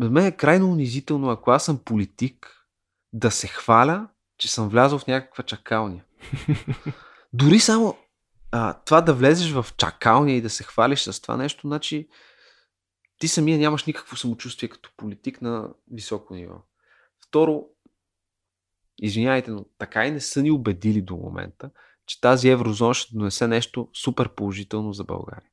за 0.00 0.10
мен 0.10 0.26
е 0.26 0.36
крайно 0.36 0.70
унизително, 0.70 1.30
ако 1.30 1.50
аз 1.50 1.64
съм 1.64 1.78
политик, 1.84 2.64
да 3.12 3.30
се 3.30 3.46
хваля, 3.46 4.08
че 4.38 4.52
съм 4.52 4.68
влязъл 4.68 4.98
в 4.98 5.06
някаква 5.06 5.44
чакалня. 5.44 6.00
Дори 7.32 7.60
само 7.60 7.96
а, 8.52 8.72
това 8.72 9.00
да 9.00 9.14
влезеш 9.14 9.52
в 9.52 9.66
чакалня 9.76 10.32
и 10.32 10.40
да 10.40 10.50
се 10.50 10.64
хвалиш 10.64 11.00
с 11.00 11.20
това 11.20 11.36
нещо, 11.36 11.66
значи 11.66 12.08
ти 13.18 13.28
самия 13.28 13.58
нямаш 13.58 13.84
никакво 13.84 14.16
самочувствие 14.16 14.68
като 14.68 14.90
политик 14.96 15.42
на 15.42 15.68
високо 15.92 16.34
ниво. 16.34 16.54
Второ, 17.26 17.64
извинявайте, 19.04 19.50
но 19.50 19.64
така 19.78 20.06
и 20.06 20.10
не 20.10 20.20
са 20.20 20.42
ни 20.42 20.50
убедили 20.50 21.02
до 21.02 21.16
момента, 21.16 21.70
че 22.06 22.20
тази 22.20 22.48
еврозона 22.48 22.94
ще 22.94 23.16
донесе 23.16 23.48
нещо 23.48 23.88
супер 24.04 24.28
положително 24.28 24.92
за 24.92 25.04
България. 25.04 25.50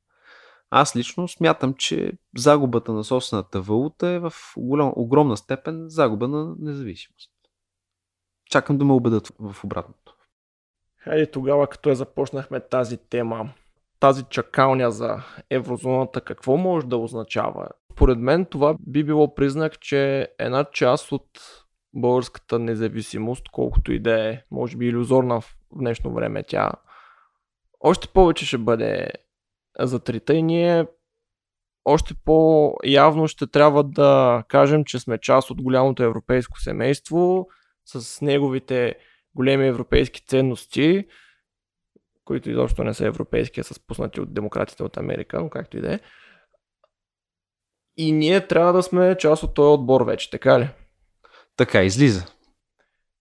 Аз 0.70 0.96
лично 0.96 1.28
смятам, 1.28 1.74
че 1.74 2.12
загубата 2.36 2.92
на 2.92 3.04
собствената 3.04 3.60
валута 3.60 4.08
е 4.08 4.18
в 4.18 4.32
голям, 4.56 4.92
огромна 4.96 5.36
степен 5.36 5.84
загуба 5.88 6.28
на 6.28 6.54
независимост. 6.58 7.30
Чакам 8.50 8.78
да 8.78 8.84
ме 8.84 8.92
убедат 8.92 9.32
в 9.38 9.64
обратното. 9.64 10.16
Хайде 10.98 11.30
тогава, 11.30 11.66
като 11.66 11.88
я 11.88 11.94
започнахме 11.94 12.60
тази 12.60 12.96
тема, 12.96 13.52
тази 14.00 14.24
чакалня 14.30 14.90
за 14.90 15.22
еврозоната, 15.50 16.20
какво 16.20 16.56
може 16.56 16.86
да 16.86 16.96
означава? 16.96 17.68
Поред 17.96 18.18
мен 18.18 18.46
това 18.46 18.76
би 18.80 19.04
било 19.04 19.34
признак, 19.34 19.80
че 19.80 20.28
една 20.38 20.64
част 20.64 21.12
от 21.12 21.28
българската 21.94 22.58
независимост, 22.58 23.48
колкото 23.48 23.92
и 23.92 23.98
да 23.98 24.30
е, 24.30 24.42
може 24.50 24.76
би 24.76 24.86
иллюзорна 24.86 25.40
в 25.40 25.56
днешно 25.76 26.14
време 26.14 26.42
тя, 26.42 26.72
още 27.80 28.08
повече 28.08 28.46
ще 28.46 28.58
бъде 28.58 29.08
затрита 29.78 30.34
и 30.34 30.42
ние 30.42 30.86
още 31.84 32.14
по-явно 32.24 33.28
ще 33.28 33.46
трябва 33.46 33.84
да 33.84 34.44
кажем, 34.48 34.84
че 34.84 34.98
сме 34.98 35.18
част 35.18 35.50
от 35.50 35.62
голямото 35.62 36.02
европейско 36.02 36.60
семейство 36.60 37.48
с 37.84 38.20
неговите 38.20 38.94
големи 39.34 39.66
европейски 39.66 40.26
ценности, 40.26 41.06
които 42.24 42.50
изобщо 42.50 42.84
не 42.84 42.94
са 42.94 43.06
европейски, 43.06 43.60
а 43.60 43.64
са 43.64 43.74
спуснати 43.74 44.20
от 44.20 44.34
демократите 44.34 44.82
от 44.82 44.96
Америка, 44.96 45.40
но 45.40 45.50
както 45.50 45.76
и 45.76 45.80
да 45.80 45.94
е. 45.94 46.00
И 47.96 48.12
ние 48.12 48.46
трябва 48.46 48.72
да 48.72 48.82
сме 48.82 49.16
част 49.18 49.42
от 49.42 49.54
този 49.54 49.74
отбор 49.74 50.04
вече, 50.04 50.30
така 50.30 50.60
ли? 50.60 50.68
Така 51.56 51.82
излиза. 51.82 52.26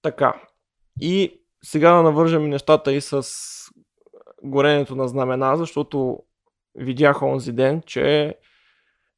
Така. 0.02 0.41
И 1.02 1.41
сега 1.63 1.91
да 1.91 2.04
навържем 2.04 2.50
нещата 2.50 2.94
и 2.94 3.02
с 3.02 3.28
горенето 4.44 4.96
на 4.96 5.08
знамена, 5.08 5.58
защото 5.58 6.20
видях 6.76 7.22
онзи 7.22 7.52
ден, 7.52 7.82
че 7.86 8.36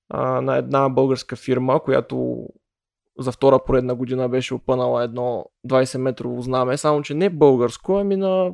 а, 0.10 0.42
на 0.42 0.58
една 0.58 0.90
българска 0.90 1.36
фирма, 1.36 1.80
която 1.84 2.48
за 3.20 3.32
втора 3.32 3.60
поредна 3.66 3.96
година 3.96 4.30
беше 4.30 4.54
опънала 4.54 5.04
едно 5.04 5.46
20 5.68 5.98
метрово 5.98 6.42
знаме, 6.42 6.78
само 6.78 7.02
че 7.02 7.14
не 7.14 7.30
българско, 7.30 7.98
ами 7.98 8.16
на 8.16 8.54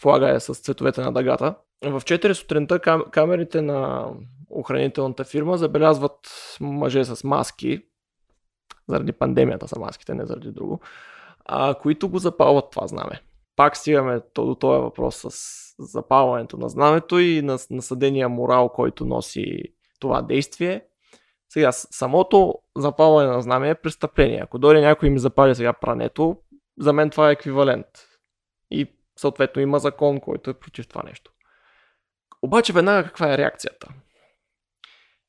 флага 0.00 0.30
е 0.34 0.40
с 0.40 0.54
цветовете 0.54 1.00
на 1.00 1.12
дъгата. 1.12 1.54
В 1.84 2.00
4 2.00 2.32
сутринта 2.32 2.78
кам- 2.78 3.10
камерите 3.10 3.62
на 3.62 4.10
охранителната 4.50 5.24
фирма 5.24 5.56
забелязват 5.58 6.18
мъже 6.60 7.04
с 7.04 7.24
маски, 7.24 7.82
заради 8.90 9.12
пандемията 9.12 9.68
са 9.68 9.78
маските, 9.78 10.14
не 10.14 10.26
заради 10.26 10.50
друго, 10.50 10.80
а, 11.44 11.74
които 11.74 12.08
го 12.08 12.18
запалват 12.18 12.70
това 12.70 12.86
знаме. 12.86 13.20
Пак 13.56 13.76
стигаме 13.76 14.20
до 14.34 14.54
този 14.54 14.80
въпрос 14.80 15.16
с 15.16 15.30
запалването 15.78 16.56
на 16.56 16.68
знамето 16.68 17.18
и 17.18 17.42
на 17.42 17.58
насъдения 17.70 18.28
морал, 18.28 18.68
който 18.68 19.04
носи 19.04 19.62
това 20.00 20.22
действие. 20.22 20.84
Сега, 21.48 21.72
самото 21.72 22.54
запалване 22.76 23.30
на 23.30 23.42
знаме 23.42 23.70
е 23.70 23.74
престъпление. 23.74 24.40
Ако 24.42 24.58
дойде 24.58 24.80
някой 24.80 25.10
ми 25.10 25.18
запали 25.18 25.54
сега 25.54 25.72
прането, 25.72 26.36
за 26.78 26.92
мен 26.92 27.10
това 27.10 27.28
е 27.28 27.32
еквивалент. 27.32 27.86
И 28.70 28.86
съответно 29.18 29.62
има 29.62 29.78
закон, 29.78 30.20
който 30.20 30.50
е 30.50 30.54
против 30.54 30.88
това 30.88 31.02
нещо. 31.02 31.32
Обаче 32.42 32.72
веднага 32.72 33.02
каква 33.02 33.32
е 33.32 33.38
реакцията? 33.38 33.88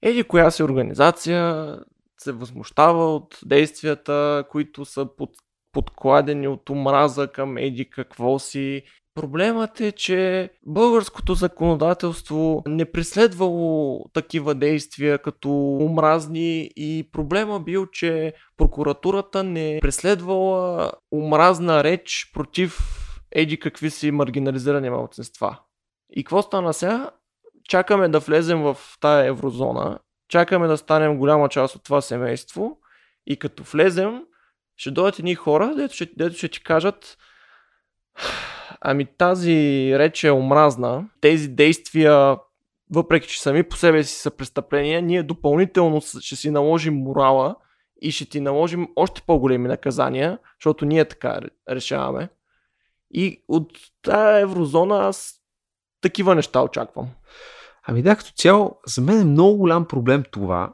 Еди 0.01 0.23
коя 0.23 0.51
си 0.51 0.63
организация 0.63 1.77
се 2.23 2.31
възмущава 2.31 3.15
от 3.15 3.39
действията, 3.45 4.43
които 4.49 4.85
са 4.85 5.07
под, 5.17 5.29
подкладени 5.71 6.47
от 6.47 6.69
омраза 6.69 7.27
към 7.27 7.57
еди 7.57 7.89
какво 7.89 8.39
си. 8.39 8.83
Проблемът 9.15 9.81
е, 9.81 9.91
че 9.91 10.49
българското 10.65 11.33
законодателство 11.33 12.63
не 12.67 12.91
преследвало 12.91 13.99
такива 14.13 14.55
действия 14.55 15.17
като 15.17 15.77
омразни 15.81 16.71
и 16.75 17.09
проблема 17.11 17.59
бил, 17.59 17.85
че 17.85 18.33
прокуратурата 18.57 19.43
не 19.43 19.79
преследвала 19.81 20.91
омразна 21.13 21.83
реч 21.83 22.31
против 22.33 22.79
еди 23.31 23.59
какви 23.59 23.89
си 23.89 24.11
маргинализирани 24.11 24.89
малцинства. 24.89 25.59
И 26.13 26.23
какво 26.23 26.41
стана 26.41 26.73
сега? 26.73 27.11
Чакаме 27.69 28.09
да 28.09 28.19
влезем 28.19 28.61
в 28.61 28.77
тая 29.01 29.27
еврозона, 29.27 29.99
чакаме 30.31 30.67
да 30.67 30.77
станем 30.77 31.17
голяма 31.17 31.49
част 31.49 31.75
от 31.75 31.83
това 31.83 32.01
семейство 32.01 32.77
и 33.27 33.37
като 33.37 33.63
влезем, 33.63 34.23
ще 34.77 34.91
дойдат 34.91 35.19
едни 35.19 35.35
хора, 35.35 35.73
дето 35.75 35.93
ще, 35.93 36.09
дето 36.17 36.37
ще 36.37 36.47
ти 36.47 36.63
кажат 36.63 37.17
ами 38.81 39.05
тази 39.05 39.91
реч 39.97 40.23
е 40.23 40.31
омразна, 40.31 41.09
тези 41.21 41.47
действия 41.47 42.37
въпреки 42.93 43.27
че 43.27 43.41
сами 43.41 43.63
по 43.63 43.75
себе 43.75 44.03
си 44.03 44.15
са 44.15 44.31
престъпления, 44.31 45.01
ние 45.01 45.23
допълнително 45.23 46.01
ще 46.01 46.35
си 46.35 46.51
наложим 46.51 46.95
морала 46.95 47.55
и 48.01 48.11
ще 48.11 48.25
ти 48.25 48.39
наложим 48.39 48.87
още 48.95 49.21
по-големи 49.27 49.67
наказания, 49.67 50.39
защото 50.59 50.85
ние 50.85 51.05
така 51.05 51.39
решаваме. 51.69 52.29
И 53.11 53.43
от 53.47 53.71
тази 54.01 54.41
еврозона 54.41 55.07
аз 55.07 55.41
такива 56.01 56.35
неща 56.35 56.61
очаквам. 56.61 57.09
Ами 57.91 58.01
да, 58.01 58.15
като 58.15 58.31
цяло, 58.31 58.79
за 58.87 59.01
мен 59.01 59.21
е 59.21 59.25
много 59.25 59.57
голям 59.57 59.85
проблем 59.85 60.23
това, 60.31 60.71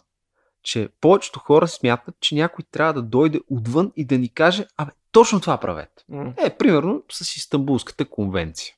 че 0.63 0.89
повечето 1.01 1.39
хора 1.39 1.67
смятат, 1.67 2.15
че 2.19 2.35
някой 2.35 2.65
трябва 2.71 2.93
да 2.93 3.01
дойде 3.01 3.39
отвън 3.49 3.91
и 3.95 4.05
да 4.05 4.17
ни 4.17 4.33
каже, 4.33 4.65
абе, 4.77 4.91
точно 5.11 5.39
това 5.39 5.57
правете. 5.57 6.03
Mm. 6.11 6.47
Е, 6.47 6.57
примерно 6.57 7.03
с 7.11 7.35
Истанбулската 7.35 8.05
конвенция. 8.05 8.75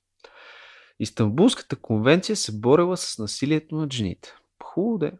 Истанбулската 0.99 1.75
конвенция 1.75 2.35
се 2.35 2.59
борела 2.59 2.97
с 2.97 3.17
насилието 3.17 3.75
над 3.75 3.93
жените. 3.93 4.35
Хубаво 4.63 4.97
де. 4.97 5.11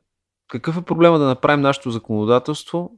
Какъв 0.48 0.78
е 0.78 0.82
проблема 0.82 1.20
да 1.20 1.26
направим 1.26 1.62
нашето 1.62 1.92
законодателство, 1.92 2.92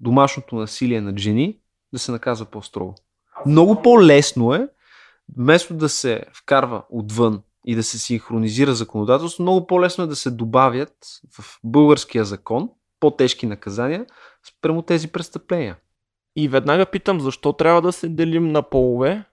домашното 0.00 0.56
насилие 0.56 1.00
над 1.00 1.18
жени, 1.18 1.58
да 1.92 1.98
се 1.98 2.12
наказва 2.12 2.46
по-строго? 2.46 2.94
Много 3.46 3.82
по-лесно 3.82 4.54
е, 4.54 4.68
вместо 5.36 5.74
да 5.74 5.88
се 5.88 6.24
вкарва 6.34 6.82
отвън 6.90 7.42
и 7.70 7.74
да 7.74 7.82
се 7.82 7.98
синхронизира 7.98 8.74
законодателство, 8.74 9.42
много 9.42 9.66
по-лесно 9.66 10.04
е 10.04 10.06
да 10.06 10.16
се 10.16 10.30
добавят 10.30 10.92
в 11.38 11.58
българския 11.64 12.24
закон 12.24 12.68
по-тежки 13.00 13.46
наказания 13.46 14.06
спрямо 14.48 14.82
тези 14.82 15.08
престъпления. 15.08 15.76
И 16.36 16.48
веднага 16.48 16.86
питам, 16.86 17.20
защо 17.20 17.52
трябва 17.52 17.82
да 17.82 17.92
се 17.92 18.08
делим 18.08 18.48
на 18.48 18.62
полове? 18.62 19.24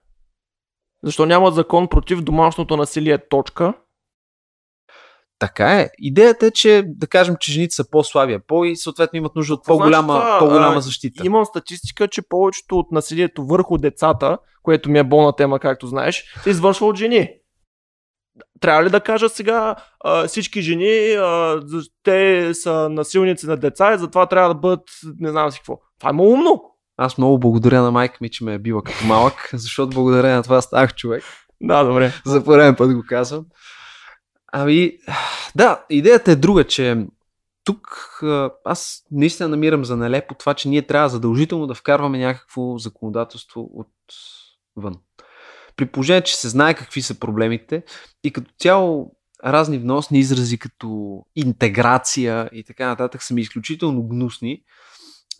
Защо 1.04 1.26
няма 1.26 1.50
закон 1.50 1.88
против 1.88 2.20
домашното 2.20 2.76
насилие 2.76 3.28
точка? 3.28 3.74
Така 5.38 5.80
е. 5.80 5.90
Идеята 5.98 6.46
е, 6.46 6.50
че 6.50 6.82
да 6.86 7.06
кажем, 7.06 7.36
че 7.40 7.52
жените 7.52 7.74
са 7.74 7.90
по-слабия 7.90 8.40
по 8.46 8.64
и 8.64 8.76
съответно 8.76 9.16
имат 9.16 9.36
нужда 9.36 9.54
от 9.54 9.64
по-голяма, 9.64 10.12
значи 10.12 10.38
по-голяма 10.38 10.80
защита. 10.80 11.26
Имам 11.26 11.44
статистика, 11.44 12.08
че 12.08 12.22
повечето 12.22 12.78
от 12.78 12.92
насилието 12.92 13.46
върху 13.46 13.78
децата, 13.78 14.38
което 14.62 14.90
ми 14.90 14.98
е 14.98 15.04
болна 15.04 15.36
тема, 15.36 15.58
както 15.58 15.86
знаеш, 15.86 16.24
се 16.42 16.50
извършва 16.50 16.86
от 16.86 16.96
жени 16.96 17.30
трябва 18.60 18.84
ли 18.84 18.90
да 18.90 19.00
кажа 19.00 19.28
сега 19.28 19.76
а, 20.00 20.26
всички 20.26 20.62
жени, 20.62 21.12
а, 21.12 21.60
те 22.02 22.50
са 22.54 22.88
насилници 22.88 23.46
на 23.46 23.56
деца 23.56 23.94
и 23.94 23.98
затова 23.98 24.26
трябва 24.26 24.48
да 24.48 24.60
бъдат 24.60 24.88
не 25.18 25.30
знам 25.30 25.50
си 25.50 25.58
какво. 25.58 25.78
Това 25.98 26.10
е 26.10 26.26
умно. 26.26 26.64
Аз 26.96 27.18
много 27.18 27.38
благодаря 27.38 27.82
на 27.82 27.90
майка 27.90 28.18
ми, 28.20 28.30
че 28.30 28.44
ме 28.44 28.54
е 28.54 28.58
била 28.58 28.82
като 28.82 29.06
малък, 29.06 29.50
защото 29.52 29.94
благодаря 29.94 30.36
на 30.36 30.42
това 30.42 30.60
ставах 30.60 30.94
човек. 30.94 31.24
Да, 31.60 31.84
добре. 31.84 32.12
За 32.26 32.44
първен 32.44 32.76
път 32.76 32.94
го 32.94 33.04
казвам. 33.08 33.46
Ами, 34.52 34.92
да, 35.54 35.84
идеята 35.90 36.30
е 36.30 36.36
друга, 36.36 36.64
че 36.64 37.06
тук 37.64 38.20
аз 38.64 39.02
наистина 39.10 39.48
намирам 39.48 39.84
за 39.84 39.96
нелепо 39.96 40.34
това, 40.34 40.54
че 40.54 40.68
ние 40.68 40.82
трябва 40.82 41.08
задължително 41.08 41.66
да 41.66 41.74
вкарваме 41.74 42.18
някакво 42.18 42.78
законодателство 42.78 43.70
от 43.72 43.88
вън 44.76 44.94
при 45.78 45.86
положение, 45.86 46.22
че 46.22 46.36
се 46.36 46.48
знае 46.48 46.74
какви 46.74 47.02
са 47.02 47.18
проблемите 47.18 47.82
и 48.24 48.32
като 48.32 48.50
цяло 48.58 49.12
разни 49.44 49.78
вносни 49.78 50.18
изрази 50.18 50.58
като 50.58 51.22
интеграция 51.36 52.50
и 52.52 52.64
така 52.64 52.86
нататък 52.86 53.22
са 53.22 53.34
ми 53.34 53.40
изключително 53.40 54.02
гнусни, 54.02 54.62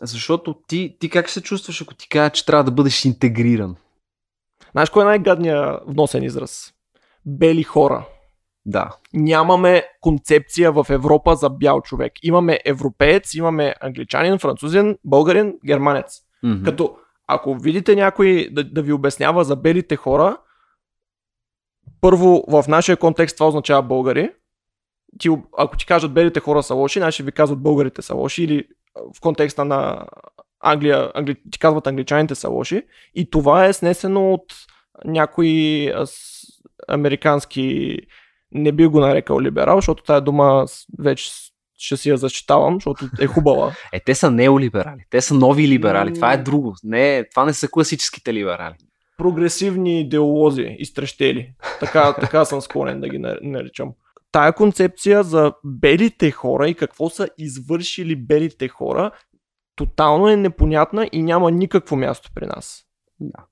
защото 0.02 0.54
ти, 0.68 0.96
ти 1.00 1.10
как 1.10 1.30
се 1.30 1.42
чувстваш, 1.42 1.82
ако 1.82 1.94
ти 1.94 2.08
кажа, 2.08 2.30
че 2.30 2.46
трябва 2.46 2.64
да 2.64 2.70
бъдеш 2.70 3.04
интегриран? 3.04 3.76
Знаеш 4.72 4.90
кой 4.90 5.02
е 5.02 5.06
най-гадният 5.06 5.80
вносен 5.86 6.22
израз? 6.22 6.72
Бели 7.26 7.62
хора. 7.62 8.06
Да. 8.66 8.90
Нямаме 9.14 9.84
концепция 10.00 10.72
в 10.72 10.86
Европа 10.90 11.36
за 11.36 11.50
бял 11.50 11.80
човек. 11.80 12.12
Имаме 12.22 12.60
европеец, 12.64 13.34
имаме 13.34 13.74
англичанин, 13.80 14.38
французин, 14.38 14.98
българин, 15.04 15.54
германец. 15.66 16.20
Мгм. 16.42 16.64
Като 16.64 16.96
ако 17.28 17.54
видите 17.54 17.96
някой 17.96 18.48
да, 18.52 18.64
да 18.64 18.82
ви 18.82 18.92
обяснява 18.92 19.44
за 19.44 19.56
белите 19.56 19.96
хора, 19.96 20.36
първо 22.00 22.44
в 22.48 22.64
нашия 22.68 22.96
контекст 22.96 23.36
това 23.36 23.48
означава 23.48 23.82
българи. 23.82 24.30
Ти, 25.18 25.28
ако 25.58 25.76
ти 25.76 25.86
кажат 25.86 26.14
белите 26.14 26.40
хора 26.40 26.62
са 26.62 26.74
лоши, 26.74 27.00
наши 27.00 27.22
ви 27.22 27.32
казват 27.32 27.62
българите 27.62 28.02
са 28.02 28.14
лоши 28.14 28.44
или 28.44 28.64
в 29.16 29.20
контекста 29.20 29.64
на 29.64 30.06
Англия, 30.60 31.10
англи... 31.14 31.36
ти 31.50 31.58
казват 31.58 31.86
англичаните 31.86 32.34
са 32.34 32.48
лоши. 32.48 32.82
И 33.14 33.30
това 33.30 33.64
е 33.64 33.72
снесено 33.72 34.32
от 34.32 34.54
някои 35.04 35.92
американски, 36.88 37.98
не 38.52 38.72
би 38.72 38.86
го 38.86 39.00
нарекал 39.00 39.40
либерал, 39.40 39.76
защото 39.76 40.02
тая 40.02 40.20
дума 40.20 40.66
вече 40.98 41.30
ще 41.78 41.96
си 41.96 42.08
я 42.08 42.16
защитавам, 42.16 42.74
защото 42.74 43.08
е 43.20 43.26
хубава. 43.26 43.72
Е, 43.92 44.00
те 44.00 44.14
са 44.14 44.30
неолиберали. 44.30 45.00
Те 45.10 45.20
са 45.20 45.34
нови 45.34 45.68
либерали. 45.68 46.14
Това 46.14 46.32
е 46.32 46.36
друго. 46.42 46.74
Не, 46.84 47.24
това 47.30 47.44
не 47.44 47.52
са 47.54 47.68
класическите 47.70 48.34
либерали. 48.34 48.74
прогресивни 49.16 50.00
идеолози, 50.00 50.76
изтрещели. 50.78 51.52
Така, 51.80 52.14
така 52.20 52.44
съм 52.44 52.60
склонен 52.60 53.00
да 53.00 53.08
ги 53.08 53.18
нар- 53.18 53.38
наричам. 53.42 53.92
Тая 54.32 54.52
концепция 54.52 55.22
за 55.22 55.52
белите 55.64 56.30
хора 56.30 56.68
и 56.68 56.74
какво 56.74 57.10
са 57.10 57.28
извършили 57.38 58.16
белите 58.16 58.68
хора, 58.68 59.10
тотално 59.76 60.28
е 60.28 60.36
непонятна 60.36 61.08
и 61.12 61.22
няма 61.22 61.50
никакво 61.50 61.96
място 61.96 62.30
при 62.34 62.46
нас. 62.46 62.84
Да. 63.20 63.44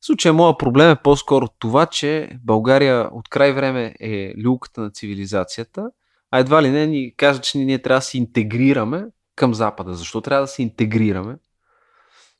В 0.00 0.06
случая 0.06 0.32
моят 0.32 0.58
проблем 0.58 0.90
е 0.90 1.02
по-скоро 1.02 1.46
това, 1.58 1.86
че 1.86 2.30
България 2.44 3.08
от 3.12 3.28
край 3.28 3.52
време 3.52 3.94
е 4.00 4.32
люлката 4.44 4.80
на 4.80 4.90
цивилизацията, 4.90 5.90
а 6.34 6.38
едва 6.38 6.62
ли 6.62 6.70
не 6.70 6.86
ни 6.86 7.14
кажа, 7.16 7.40
че 7.40 7.58
ние 7.58 7.82
трябва 7.82 7.98
да 7.98 8.04
се 8.04 8.18
интегрираме 8.18 9.06
към 9.36 9.54
Запада. 9.54 9.94
Защо 9.94 10.20
трябва 10.20 10.42
да 10.42 10.48
се 10.48 10.62
интегрираме? 10.62 11.36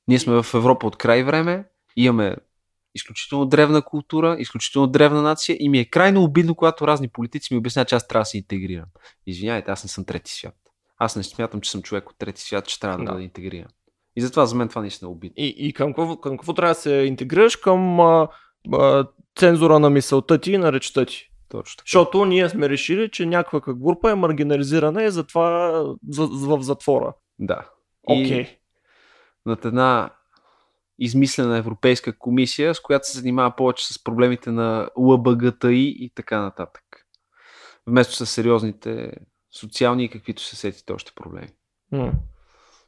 Ние 0.09 0.19
сме 0.19 0.43
в 0.43 0.55
Европа 0.55 0.87
от 0.87 0.97
край 0.97 1.23
време, 1.23 1.65
имаме 1.97 2.37
изключително 2.95 3.47
древна 3.47 3.83
култура, 3.83 4.37
изключително 4.39 4.89
древна 4.89 5.23
нация 5.23 5.57
и 5.61 5.69
ми 5.69 5.79
е 5.79 5.85
крайно 5.85 6.23
обидно, 6.23 6.55
когато 6.55 6.87
разни 6.87 7.09
политици 7.09 7.55
ми 7.55 7.59
обясняват, 7.59 7.89
че 7.89 7.95
аз 7.95 8.09
трябва 8.09 8.23
да 8.23 8.27
се 8.27 8.39
интегрирам. 8.39 8.87
Извинявайте, 9.27 9.71
аз 9.71 9.85
не 9.85 9.89
съм 9.89 10.05
трети 10.05 10.33
свят. 10.33 10.57
Аз 10.99 11.17
не 11.17 11.23
смятам, 11.23 11.61
че 11.61 11.71
съм 11.71 11.83
човек 11.83 12.11
от 12.11 12.19
трети 12.19 12.43
свят, 12.43 12.67
че 12.67 12.81
трябва 12.81 12.99
да, 12.99 13.05
Да. 13.05 13.11
бъда 13.13 13.23
интегриран. 13.23 13.71
И 14.17 14.21
затова 14.21 14.47
за 14.47 14.55
мен 14.57 14.69
това 14.69 14.81
наистина 14.81 15.09
е 15.09 15.13
обидно. 15.13 15.35
И, 15.37 15.55
и 15.59 15.73
към, 15.73 15.95
какво, 15.95 16.17
към 16.17 16.39
какво 16.39 16.55
трябва 16.55 16.75
да 16.75 16.81
се 16.81 16.93
интегрираш? 16.93 17.57
Към 17.57 18.01
а, 18.01 18.29
а, 18.73 19.07
цензура 19.37 19.79
на 19.79 19.91
мисълта 19.91 20.41
ти 20.41 20.53
и 20.53 20.59
на 20.59 20.73
речта 20.73 21.07
ти. 21.07 21.31
Точно 21.55 21.77
така. 21.77 21.87
Защото 21.87 22.25
ние 22.25 22.49
сме 22.49 22.69
решили, 22.69 23.11
че 23.11 23.27
някаква 23.27 23.75
група 23.75 24.11
е 24.11 24.15
маргинализирана 24.15 25.05
и 25.05 25.11
затова 25.11 25.71
за, 26.09 26.27
в 26.27 26.63
затвора. 26.63 27.15
Да. 27.39 27.71
Окей. 28.07 28.41
И 28.41 28.59
над 29.47 29.65
една 29.65 30.11
измислена 30.99 31.59
европейска 31.59 32.19
комисия, 32.19 32.75
с 32.75 32.81
която 32.81 33.09
се 33.09 33.19
занимава 33.19 33.57
повече 33.57 33.95
с 33.95 34.05
проблемите 34.05 34.51
на 34.51 34.89
ЛБГТИ 34.97 35.95
и 35.99 36.13
така 36.15 36.41
нататък. 36.41 36.85
Вместо 37.87 38.15
с 38.15 38.27
сериозните 38.27 39.13
социални 39.59 40.05
и 40.05 40.11
каквито 40.11 40.43
се 40.43 40.57
сетите 40.57 40.93
още 40.93 41.13
проблеми. 41.15 41.49
М. 41.93 42.13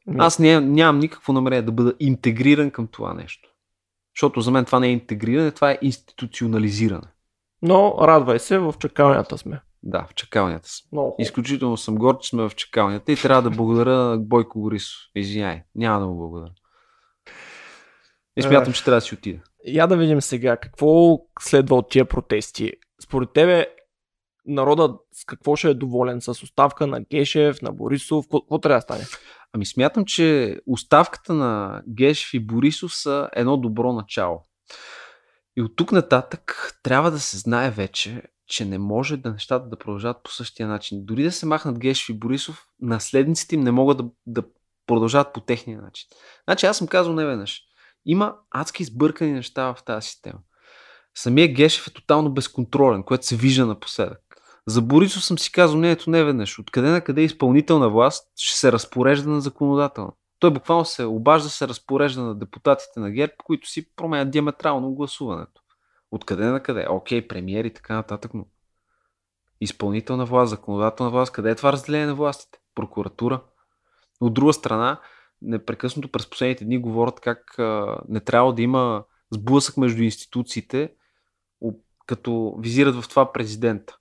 М. 0.06 0.24
Аз 0.24 0.38
не, 0.38 0.60
нямам 0.60 0.98
никакво 0.98 1.32
намерение 1.32 1.62
да 1.62 1.72
бъда 1.72 1.94
интегриран 2.00 2.70
към 2.70 2.86
това 2.86 3.14
нещо. 3.14 3.48
Защото 4.16 4.40
за 4.40 4.50
мен 4.50 4.64
това 4.64 4.80
не 4.80 4.86
е 4.88 4.92
интегриране, 4.92 5.50
това 5.50 5.70
е 5.70 5.78
институционализиране. 5.82 7.08
Но 7.66 7.96
радвай 8.00 8.38
се, 8.38 8.58
в 8.58 8.74
чакалнята 8.78 9.38
сме. 9.38 9.60
Да, 9.82 10.06
в 10.10 10.14
чакалнята 10.14 10.68
съм. 10.68 10.86
Много. 10.92 11.16
Изключително 11.18 11.76
съм 11.76 11.94
горд, 11.94 12.20
че 12.20 12.28
сме 12.28 12.48
в 12.48 12.54
чакалнята 12.56 13.12
и 13.12 13.16
трябва 13.16 13.42
да 13.42 13.56
благодаря 13.56 14.18
Бойко 14.18 14.60
Борисов. 14.60 14.98
Извиняй, 15.14 15.62
няма 15.74 16.00
да 16.00 16.06
му 16.06 16.16
благодаря. 16.16 16.52
И 18.36 18.42
смятам, 18.42 18.72
че 18.72 18.84
трябва 18.84 18.96
да 18.96 19.00
си 19.00 19.14
отида. 19.14 19.40
Я 19.66 19.86
да 19.86 19.96
видим 19.96 20.20
сега 20.20 20.56
какво 20.56 21.18
следва 21.40 21.76
от 21.76 21.90
тия 21.90 22.04
протести. 22.04 22.72
Според 23.04 23.32
тебе 23.32 23.66
народът 24.46 25.00
с 25.12 25.24
какво 25.24 25.56
ще 25.56 25.68
е 25.68 25.74
доволен? 25.74 26.20
С 26.20 26.28
оставка 26.28 26.86
на 26.86 27.00
Гешев, 27.00 27.62
на 27.62 27.72
Борисов? 27.72 28.24
Какво 28.32 28.58
трябва 28.58 28.78
да 28.78 28.82
стане? 28.82 29.04
Ами 29.52 29.66
смятам, 29.66 30.04
че 30.04 30.56
оставката 30.66 31.34
на 31.34 31.82
Гешев 31.88 32.34
и 32.34 32.40
Борисов 32.40 32.94
са 32.94 33.28
едно 33.32 33.56
добро 33.56 33.92
начало. 33.92 34.42
И 35.56 35.62
от 35.62 35.76
тук 35.76 35.92
нататък 35.92 36.72
трябва 36.82 37.10
да 37.10 37.20
се 37.20 37.38
знае 37.38 37.70
вече, 37.70 38.22
че 38.46 38.64
не 38.64 38.78
може 38.78 39.16
да 39.16 39.32
нещата 39.32 39.68
да 39.68 39.78
продължават 39.78 40.22
по 40.22 40.30
същия 40.30 40.68
начин. 40.68 41.04
Дори 41.04 41.22
да 41.22 41.32
се 41.32 41.46
махнат 41.46 41.78
Гешев 41.78 42.08
и 42.08 42.18
Борисов, 42.18 42.66
наследниците 42.80 43.54
им 43.54 43.60
не 43.60 43.70
могат 43.70 43.96
да, 43.96 44.04
да 44.26 44.42
продължават 44.86 45.32
по 45.32 45.40
техния 45.40 45.82
начин. 45.82 46.08
Значи 46.48 46.66
аз 46.66 46.78
съм 46.78 46.86
казал 46.86 47.12
не 47.12 47.26
веднъж. 47.26 47.62
Има 48.04 48.34
адски 48.50 48.84
сбъркани 48.84 49.32
неща 49.32 49.74
в 49.74 49.84
тази 49.84 50.08
система. 50.08 50.38
Самия 51.14 51.52
Гешев 51.54 51.86
е 51.86 51.92
тотално 51.92 52.34
безконтролен, 52.34 53.02
което 53.02 53.26
се 53.26 53.36
вижда 53.36 53.66
напоследък. 53.66 54.20
За 54.66 54.82
Борисов 54.82 55.24
съм 55.24 55.38
си 55.38 55.52
казал 55.52 55.78
не 55.78 55.90
ето 55.90 56.10
не 56.10 56.24
веднъж. 56.24 56.58
Откъде 56.58 56.88
на 56.88 57.00
къде 57.00 57.20
изпълнителна 57.20 57.90
власт 57.90 58.28
ще 58.36 58.58
се 58.58 58.72
разпорежда 58.72 59.30
на 59.30 59.40
законодателна. 59.40 60.12
Той 60.38 60.50
буквално 60.52 60.84
се 60.84 61.04
обажда 61.04 61.48
се 61.48 61.68
разпорежда 61.68 62.22
на 62.22 62.34
депутатите 62.34 63.00
на 63.00 63.10
ГЕРБ, 63.10 63.32
които 63.44 63.68
си 63.68 63.94
променят 63.94 64.30
диаметрално 64.30 64.94
гласуването. 64.94 65.62
Откъде 66.10 66.44
на 66.46 66.62
къде? 66.62 66.86
Окей, 66.90 67.28
премиер 67.28 67.64
и 67.64 67.74
така 67.74 67.94
нататък, 67.94 68.34
но 68.34 68.46
изпълнителна 69.60 70.24
власт, 70.24 70.50
законодателна 70.50 71.10
власт, 71.10 71.32
къде 71.32 71.50
е 71.50 71.54
това 71.54 71.72
разделение 71.72 72.06
на 72.06 72.14
властите? 72.14 72.58
Прокуратура. 72.74 73.42
От 74.20 74.34
друга 74.34 74.52
страна, 74.52 75.00
непрекъснато 75.42 76.12
през 76.12 76.30
последните 76.30 76.64
дни 76.64 76.78
говорят 76.78 77.20
как 77.20 77.58
а, 77.58 77.98
не 78.08 78.20
трябва 78.20 78.54
да 78.54 78.62
има 78.62 79.04
сблъсък 79.30 79.76
между 79.76 80.02
институциите, 80.02 80.92
като 82.06 82.56
визират 82.58 83.02
в 83.02 83.08
това 83.08 83.32
президента. 83.32 83.98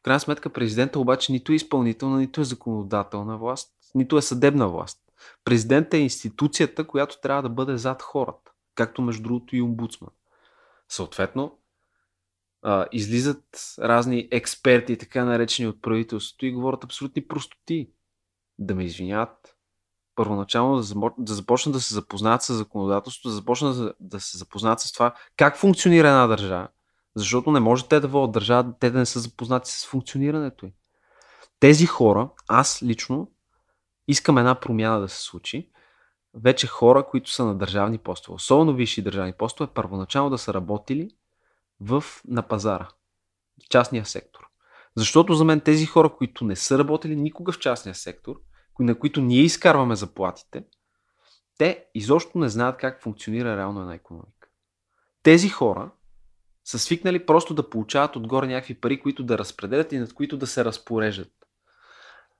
В 0.00 0.02
крайна 0.02 0.20
сметка 0.20 0.50
президента 0.50 1.00
обаче 1.00 1.32
нито 1.32 1.52
е 1.52 1.54
изпълнителна, 1.54 2.18
нито 2.18 2.40
е 2.40 2.44
законодателна 2.44 3.38
власт, 3.38 3.72
нито 3.94 4.18
е 4.18 4.22
съдебна 4.22 4.68
власт. 4.68 4.98
Президентът 5.44 5.94
е 5.94 5.98
институцията, 5.98 6.86
която 6.86 7.20
трябва 7.20 7.42
да 7.42 7.48
бъде 7.48 7.76
зад 7.76 8.02
хората, 8.02 8.52
както 8.74 9.02
между 9.02 9.22
другото 9.22 9.56
и 9.56 9.62
омбудсман. 9.62 10.10
Съответно, 10.88 11.58
излизат 12.92 13.44
разни 13.78 14.28
експерти, 14.30 14.98
така 14.98 15.24
наречени 15.24 15.68
от 15.68 15.82
правителството 15.82 16.46
и 16.46 16.52
говорят 16.52 16.84
абсолютни 16.84 17.28
простоти. 17.28 17.90
Да 18.58 18.74
ме 18.74 18.84
извиняват. 18.84 19.54
Първоначално 20.14 20.76
да, 20.76 20.82
запо- 20.82 21.14
да 21.18 21.34
започнат 21.34 21.72
да 21.72 21.80
се 21.80 21.94
запознаят 21.94 22.42
с 22.42 22.54
законодателството, 22.54 23.28
да 23.28 23.34
започнат 23.34 23.96
да, 24.00 24.20
се 24.20 24.38
запознаят 24.38 24.80
с 24.80 24.92
това 24.92 25.14
как 25.36 25.56
функционира 25.56 26.08
една 26.08 26.26
държава. 26.26 26.68
Защото 27.14 27.50
не 27.50 27.60
може 27.60 27.88
те 27.88 28.00
да 28.00 28.08
водят 28.08 28.32
държава, 28.32 28.74
те 28.80 28.90
да 28.90 28.98
не 28.98 29.06
са 29.06 29.20
запознати 29.20 29.70
с 29.70 29.86
функционирането 29.86 30.66
й. 30.66 30.72
Тези 31.60 31.86
хора, 31.86 32.30
аз 32.48 32.82
лично, 32.82 33.30
искам 34.08 34.38
една 34.38 34.60
промяна 34.60 35.00
да 35.00 35.08
се 35.08 35.22
случи. 35.22 35.70
Вече 36.34 36.66
хора, 36.66 37.06
които 37.06 37.30
са 37.30 37.44
на 37.44 37.58
държавни 37.58 37.98
постове, 37.98 38.34
особено 38.34 38.74
висши 38.74 39.02
държавни 39.02 39.32
постове, 39.32 39.70
първоначално 39.74 40.30
да 40.30 40.38
са 40.38 40.54
работили 40.54 41.10
в, 41.80 42.04
на 42.28 42.42
пазара, 42.42 42.88
в 43.64 43.68
частния 43.68 44.06
сектор. 44.06 44.48
Защото 44.96 45.34
за 45.34 45.44
мен 45.44 45.60
тези 45.60 45.86
хора, 45.86 46.08
които 46.16 46.44
не 46.44 46.56
са 46.56 46.78
работили 46.78 47.16
никога 47.16 47.52
в 47.52 47.58
частния 47.58 47.94
сектор, 47.94 48.40
на 48.80 48.98
които 48.98 49.20
ние 49.20 49.40
изкарваме 49.40 49.96
заплатите, 49.96 50.64
те 51.58 51.84
изобщо 51.94 52.38
не 52.38 52.48
знаят 52.48 52.76
как 52.76 53.02
функционира 53.02 53.56
реално 53.56 53.80
една 53.80 53.94
економика. 53.94 54.48
Тези 55.22 55.48
хора 55.48 55.90
са 56.64 56.78
свикнали 56.78 57.26
просто 57.26 57.54
да 57.54 57.70
получават 57.70 58.16
отгоре 58.16 58.46
някакви 58.46 58.74
пари, 58.74 59.00
които 59.00 59.22
да 59.22 59.38
разпределят 59.38 59.92
и 59.92 59.98
над 59.98 60.14
които 60.14 60.36
да 60.36 60.46
се 60.46 60.64
разпореждат. 60.64 61.37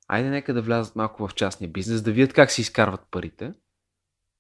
Айде 0.09 0.31
нека 0.31 0.55
да 0.55 0.63
влязат 0.63 0.97
малко 0.97 1.29
в 1.29 1.35
частния 1.35 1.71
бизнес, 1.71 2.03
да 2.03 2.13
видят 2.13 2.33
как 2.33 2.51
се 2.51 2.61
изкарват 2.61 3.01
парите, 3.11 3.53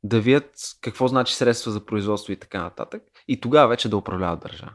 да 0.02 0.20
видят 0.20 0.54
какво 0.80 1.08
значи 1.08 1.34
средства 1.34 1.72
за 1.72 1.86
производство 1.86 2.32
и 2.32 2.36
така 2.36 2.62
нататък, 2.62 3.02
и 3.28 3.40
тогава 3.40 3.68
вече 3.68 3.88
да 3.88 3.96
управляват 3.96 4.40
държава. 4.40 4.74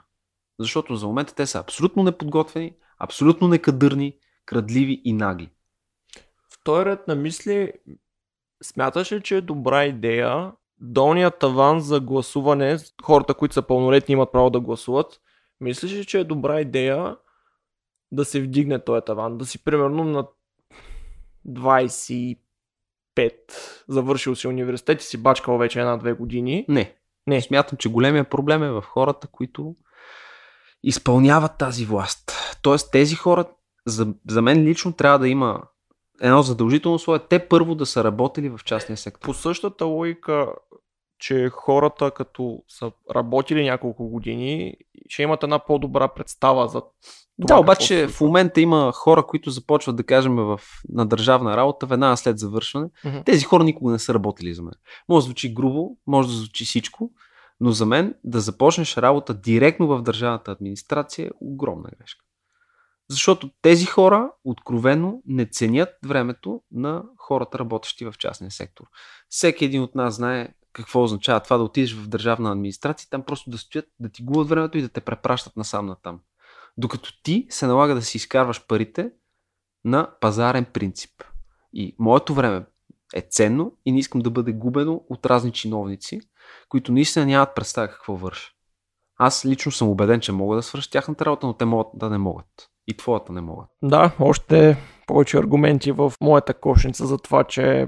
Защото 0.60 0.96
за 0.96 1.08
момента 1.08 1.36
те 1.36 1.46
са 1.46 1.60
абсолютно 1.60 2.04
неподготвени, 2.04 2.76
абсолютно 3.00 3.48
некадърни, 3.48 4.18
крадливи 4.46 5.02
и 5.06 5.14
нагли. 5.14 5.50
В 6.50 6.64
този 6.64 6.86
ред 6.86 7.08
на 7.08 7.16
мисли, 7.16 7.74
смяташ 8.64 9.12
ли, 9.12 9.22
че 9.22 9.38
е 9.38 9.42
добра 9.42 9.86
идея 9.86 10.52
долният 10.84 11.40
таван 11.40 11.80
за 11.80 12.00
гласуване, 12.00 12.78
хората, 13.04 13.34
които 13.34 13.54
са 13.54 13.62
пълнолетни 13.62 14.14
имат 14.14 14.32
право 14.32 14.50
да 14.50 14.60
гласуват, 14.60 15.22
мислиш 15.62 15.94
ли, 15.94 16.06
че 16.06 16.20
е 16.20 16.24
добра 16.24 16.62
идея 16.62 17.18
да 18.12 18.26
се 18.26 18.42
вдигне 18.42 18.80
този 18.84 19.02
таван? 19.06 19.38
Да 19.38 19.46
си 19.46 19.64
примерно 19.64 20.04
на 20.04 20.28
25 21.48 22.38
завършил 23.88 24.36
си 24.36 24.48
университет 24.48 25.02
и 25.02 25.06
си 25.06 25.18
бачкал 25.18 25.58
вече 25.58 25.80
една-две 25.80 26.14
години. 26.14 26.66
Не. 26.70 26.96
Не. 27.28 27.42
Смятам, 27.42 27.78
че 27.78 27.90
големия 27.90 28.24
проблем 28.24 28.64
е 28.64 28.72
в 28.72 28.82
хората, 28.82 29.28
които 29.28 29.76
изпълняват 30.84 31.58
тази 31.58 31.86
власт. 31.86 32.32
Тоест 32.62 32.92
тези 32.92 33.16
хора, 33.16 33.46
за, 33.86 34.14
за 34.30 34.42
мен 34.42 34.64
лично 34.64 34.94
трябва 34.94 35.20
да 35.20 35.28
има 35.28 35.62
едно 36.22 36.42
задължително 36.42 36.96
условие, 36.96 37.28
те 37.30 37.48
първо 37.48 37.76
да 37.76 37.86
са 37.86 38.04
работили 38.04 38.50
в 38.50 38.60
частния 38.66 38.98
сектор. 38.98 39.26
По 39.26 39.34
същата 39.34 39.86
логика, 39.86 40.54
че 41.20 41.50
хората 41.50 42.12
като 42.12 42.64
са 42.68 42.92
работили 43.16 43.64
няколко 43.64 44.10
години, 44.10 44.76
ще 45.10 45.24
имат 45.24 45.44
една 45.44 45.60
по-добра 45.60 46.08
представа 46.08 46.68
за 46.68 46.82
това. 47.42 47.56
Да, 47.56 47.62
обаче 47.62 48.08
в 48.08 48.22
момента 48.22 48.62
има 48.62 48.92
хора, 48.96 49.26
които 49.26 49.50
започват 49.50 49.96
да 49.96 50.04
кажем 50.04 50.36
в, 50.36 50.62
на 50.90 51.06
държавна 51.06 51.58
работа 51.58 51.86
веднага 51.86 52.18
след 52.18 52.40
завършване. 52.40 52.90
Mm-hmm. 53.06 53.26
Тези 53.26 53.46
хора 53.46 53.64
никога 53.64 53.92
не 53.92 54.00
са 54.00 54.14
работили 54.14 54.54
за 54.54 54.64
мен. 54.64 54.74
Може 55.10 55.24
да 55.24 55.26
звучи 55.26 55.54
грубо, 55.54 55.98
може 56.08 56.28
да 56.28 56.34
звучи 56.34 56.66
всичко, 56.66 57.12
но 57.60 57.72
за 57.72 57.86
мен 57.86 58.16
да 58.24 58.40
започнеш 58.40 58.98
работа 58.98 59.34
директно 59.34 59.88
в 59.88 60.02
държавната 60.02 60.52
администрация 60.52 61.28
е 61.28 61.32
огромна 61.42 61.90
грешка. 62.00 62.26
Защото 63.10 63.50
тези 63.62 63.86
хора 63.86 64.32
откровено 64.44 65.22
не 65.26 65.46
ценят 65.46 65.90
времето 66.06 66.62
на 66.72 67.04
хората, 67.18 67.60
работещи 67.60 68.06
в 68.06 68.14
частния 68.18 68.52
сектор. 68.52 68.86
Всеки 69.30 69.66
един 69.66 69.82
от 69.82 69.96
нас 69.96 70.16
знае 70.16 70.48
какво 70.74 71.04
означава 71.04 71.40
това 71.40 71.58
да 71.58 71.64
отидеш 71.64 71.96
в 71.96 72.08
държавна 72.08 72.52
администрация, 72.52 73.08
там 73.10 73.24
просто 73.24 73.50
да 73.50 73.58
стоят, 73.58 73.86
да 74.00 74.10
ти 74.10 74.24
губят 74.24 74.50
времето 74.50 74.78
и 74.78 74.82
да 74.82 74.90
те 74.90 75.02
препращат 75.02 75.58
насам 75.58 75.86
на 75.86 75.96
там. 75.96 76.20
Докато 76.78 77.22
ти 77.24 77.48
се 77.50 77.68
налага 77.68 77.96
да 77.96 78.02
си 78.02 78.18
изкарваш 78.18 78.68
парите 78.68 79.12
на 79.86 80.10
пазарен 80.22 80.66
принцип. 80.66 81.24
И 81.74 81.96
моето 82.00 82.34
време 82.34 82.66
е 83.16 83.22
ценно 83.22 83.78
и 83.86 83.92
не 83.92 84.00
искам 84.00 84.22
да 84.22 84.30
бъде 84.30 84.54
губено 84.54 85.04
от 85.10 85.26
разни 85.26 85.52
чиновници, 85.52 86.22
които 86.70 86.92
наистина 86.92 87.26
нямат 87.26 87.56
представа 87.56 87.88
какво 87.88 88.16
върша. 88.16 88.52
Аз 89.18 89.46
лично 89.46 89.72
съм 89.72 89.90
убеден, 89.90 90.20
че 90.20 90.32
мога 90.32 90.56
да 90.56 90.64
свърша 90.64 90.92
тяхната 90.92 91.26
работа, 91.26 91.48
но 91.48 91.54
те 91.54 91.66
могат 91.66 91.88
да 91.94 92.10
не 92.10 92.18
могат. 92.18 92.46
И 92.88 92.98
твоята 92.98 93.34
не 93.34 93.42
могат. 93.42 93.70
Да, 93.82 94.16
още 94.20 94.78
повече 95.08 95.38
аргументи 95.38 95.92
в 95.92 96.14
моята 96.22 96.54
кошница 96.54 97.06
за 97.06 97.18
това, 97.18 97.44
че 97.44 97.88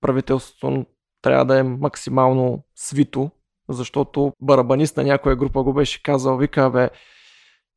правителството 0.00 0.86
трябва 1.22 1.44
да 1.44 1.58
е 1.58 1.62
максимално 1.62 2.64
свито, 2.74 3.30
защото 3.68 4.32
барабанист 4.42 4.96
на 4.96 5.04
някоя 5.04 5.36
група 5.36 5.62
го 5.62 5.74
беше 5.74 6.02
казал, 6.02 6.36
вика, 6.36 6.70
бе, 6.70 6.90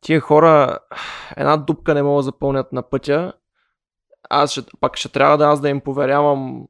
тия 0.01 0.19
хора 0.19 0.79
една 1.37 1.57
дупка 1.57 1.93
не 1.93 2.03
могат 2.03 2.19
да 2.19 2.23
запълнят 2.23 2.73
на 2.73 2.89
пътя, 2.89 3.33
аз 4.29 4.51
ще, 4.51 4.61
пак 4.79 4.97
ще 4.97 5.09
трябва 5.09 5.37
да 5.37 5.45
аз 5.45 5.61
да 5.61 5.69
им 5.69 5.81
поверявам 5.81 6.67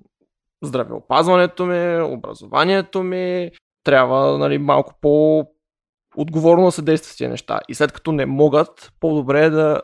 здравеопазването 0.64 1.66
ми, 1.66 2.02
образованието 2.02 3.04
ми, 3.04 3.52
трябва 3.84 4.38
нали, 4.38 4.58
малко 4.58 4.94
по 5.02 5.46
отговорно 6.18 6.66
да 6.66 6.72
се 6.72 6.82
действа 6.82 7.14
с 7.14 7.18
тези 7.18 7.30
неща. 7.30 7.60
И 7.68 7.76
след 7.76 7.92
като 7.92 8.12
не 8.12 8.26
могат, 8.26 8.92
по-добре 9.00 9.46
е 9.46 9.50
да, 9.50 9.82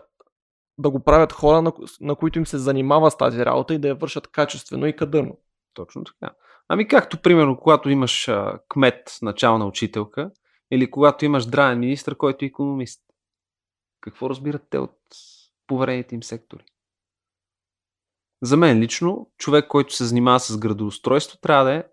да 0.77 0.89
го 0.89 0.99
правят 0.99 1.33
хора, 1.33 1.61
на, 1.61 1.73
на 2.01 2.15
които 2.15 2.39
им 2.39 2.45
се 2.45 2.57
занимава 2.57 3.11
с 3.11 3.17
тази 3.17 3.45
работа 3.45 3.73
и 3.73 3.79
да 3.79 3.87
я 3.87 3.95
вършат 3.95 4.27
качествено 4.27 4.87
и 4.87 4.95
кадърно. 4.95 5.37
Точно 5.73 6.03
така. 6.03 6.33
Ами 6.67 6.87
както, 6.87 7.21
примерно, 7.21 7.57
когато 7.57 7.89
имаш 7.89 8.27
а, 8.27 8.59
кмет, 8.69 9.17
начална 9.21 9.65
учителка, 9.65 10.31
или 10.71 10.91
когато 10.91 11.25
имаш 11.25 11.43
здравен 11.43 11.79
министр, 11.79 12.15
който 12.15 12.45
е 12.45 12.47
економист. 12.47 13.01
Какво 14.03 14.29
разбират 14.29 14.61
те 14.69 14.77
от 14.77 14.97
поверените 15.67 16.15
им 16.15 16.23
сектори? 16.23 16.63
За 18.41 18.57
мен 18.57 18.79
лично, 18.79 19.31
човек, 19.37 19.67
който 19.67 19.95
се 19.95 20.05
занимава 20.05 20.39
с 20.39 20.57
градоустройство, 20.57 21.37
трябва 21.41 21.63
да 21.63 21.73
е 21.73 21.83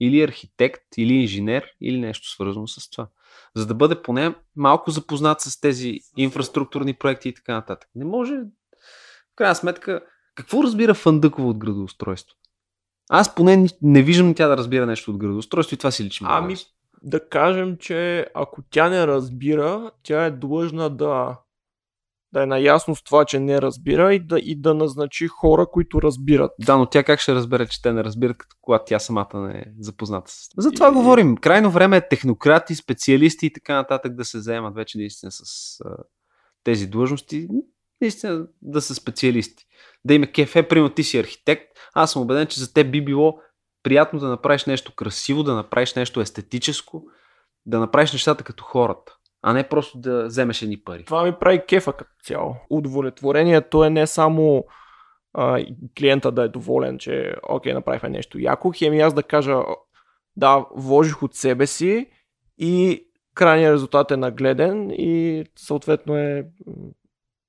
или 0.00 0.22
архитект, 0.22 0.82
или 0.96 1.14
инженер, 1.14 1.66
или 1.80 2.00
нещо 2.00 2.30
свързано 2.30 2.66
с 2.66 2.90
това. 2.90 3.08
За 3.56 3.66
да 3.66 3.74
бъде 3.74 4.02
поне 4.02 4.34
малко 4.56 4.90
запознат 4.90 5.40
с 5.40 5.60
тези 5.60 5.98
инфраструктурни 6.16 6.94
проекти 6.94 7.28
и 7.28 7.34
така 7.34 7.52
нататък. 7.52 7.90
Не 7.94 8.04
може, 8.04 8.34
в 9.32 9.36
крайна 9.36 9.54
сметка, 9.54 10.00
какво 10.34 10.62
разбира 10.62 10.94
Фандъкова 10.94 11.48
от 11.48 11.58
градоустройство? 11.58 12.36
Аз 13.08 13.34
поне 13.34 13.66
не 13.82 14.02
виждам 14.02 14.34
тя 14.34 14.48
да 14.48 14.56
разбира 14.56 14.86
нещо 14.86 15.10
от 15.10 15.18
градоустройство 15.18 15.74
и 15.74 15.78
това 15.78 15.90
си 15.90 16.04
лично. 16.04 16.26
Ами, 16.30 16.56
да 17.02 17.28
кажем, 17.28 17.76
че 17.76 18.26
ако 18.34 18.62
тя 18.70 18.88
не 18.88 19.06
разбира, 19.06 19.90
тя 20.02 20.24
е 20.24 20.30
длъжна 20.30 20.90
да, 20.90 21.38
да 22.32 22.42
е 22.42 22.46
наясно 22.46 22.96
с 22.96 23.02
това, 23.02 23.24
че 23.24 23.40
не 23.40 23.62
разбира 23.62 24.14
и 24.14 24.26
да, 24.26 24.38
и 24.38 24.60
да 24.60 24.74
назначи 24.74 25.26
хора, 25.26 25.66
които 25.72 26.02
разбират. 26.02 26.52
Да, 26.60 26.76
но 26.76 26.86
тя 26.86 27.04
как 27.04 27.20
ще 27.20 27.34
разбере, 27.34 27.66
че 27.66 27.82
те 27.82 27.92
не 27.92 28.04
разбират, 28.04 28.38
като 28.38 28.56
когато 28.60 28.84
тя 28.86 28.98
самата 28.98 29.28
не 29.34 29.58
е 29.58 29.64
запозната 29.80 30.30
с 30.30 30.48
За 30.56 30.70
това 30.70 30.88
и... 30.88 30.92
говорим. 30.92 31.36
Крайно 31.36 31.70
време 31.70 31.96
е 31.96 32.08
технократи, 32.08 32.74
специалисти 32.74 33.46
и 33.46 33.52
така 33.52 33.74
нататък 33.74 34.14
да 34.14 34.24
се 34.24 34.40
заемат 34.40 34.74
вече 34.74 34.98
наистина 34.98 35.32
с 35.32 35.42
а, 35.84 35.96
тези 36.64 36.86
длъжности. 36.86 37.48
Наистина 38.00 38.46
да 38.62 38.80
са 38.80 38.94
специалисти. 38.94 39.64
Да 40.04 40.14
има 40.14 40.26
кефе, 40.26 40.68
примерно 40.68 40.94
ти 40.94 41.02
си 41.02 41.18
архитект, 41.18 41.64
аз 41.94 42.12
съм 42.12 42.22
убеден, 42.22 42.46
че 42.46 42.60
за 42.60 42.72
теб 42.72 42.92
би 42.92 43.04
било 43.04 43.38
приятно 43.82 44.18
да 44.18 44.28
направиш 44.28 44.64
нещо 44.64 44.94
красиво, 44.94 45.42
да 45.42 45.54
направиш 45.54 45.94
нещо 45.94 46.20
естетическо, 46.20 47.04
да 47.66 47.80
направиш 47.80 48.12
нещата 48.12 48.44
като 48.44 48.64
хората, 48.64 49.16
а 49.42 49.52
не 49.52 49.68
просто 49.68 49.98
да 49.98 50.24
вземеш 50.24 50.62
едни 50.62 50.80
пари. 50.80 51.04
Това 51.04 51.24
ми 51.24 51.32
прави 51.40 51.62
кефа 51.68 51.92
като 51.92 52.10
цяло. 52.24 52.56
Удовлетворението 52.70 53.84
е 53.84 53.90
не 53.90 54.06
само 54.06 54.64
а, 55.32 55.64
клиента 55.98 56.32
да 56.32 56.42
е 56.42 56.48
доволен, 56.48 56.98
че 56.98 57.34
окей, 57.48 57.72
направихме 57.72 58.08
нещо 58.08 58.38
яко, 58.38 58.72
хем 58.76 58.94
и 58.94 59.00
аз 59.00 59.14
да 59.14 59.22
кажа 59.22 59.56
да, 60.36 60.66
вложих 60.76 61.22
от 61.22 61.34
себе 61.34 61.66
си 61.66 62.06
и 62.58 63.06
крайният 63.34 63.74
резултат 63.74 64.10
е 64.10 64.16
нагледен 64.16 64.90
и 64.90 65.44
съответно 65.56 66.16
е 66.16 66.46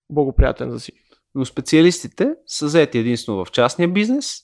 благоприятен 0.10 0.72
за 0.72 0.80
си. 0.80 0.92
Но 1.36 1.46
специалистите 1.46 2.36
са 2.46 2.70
заети 2.70 2.98
единствено 2.98 3.46
в 3.46 3.52
частния 3.52 3.90
бизнес, 3.90 4.42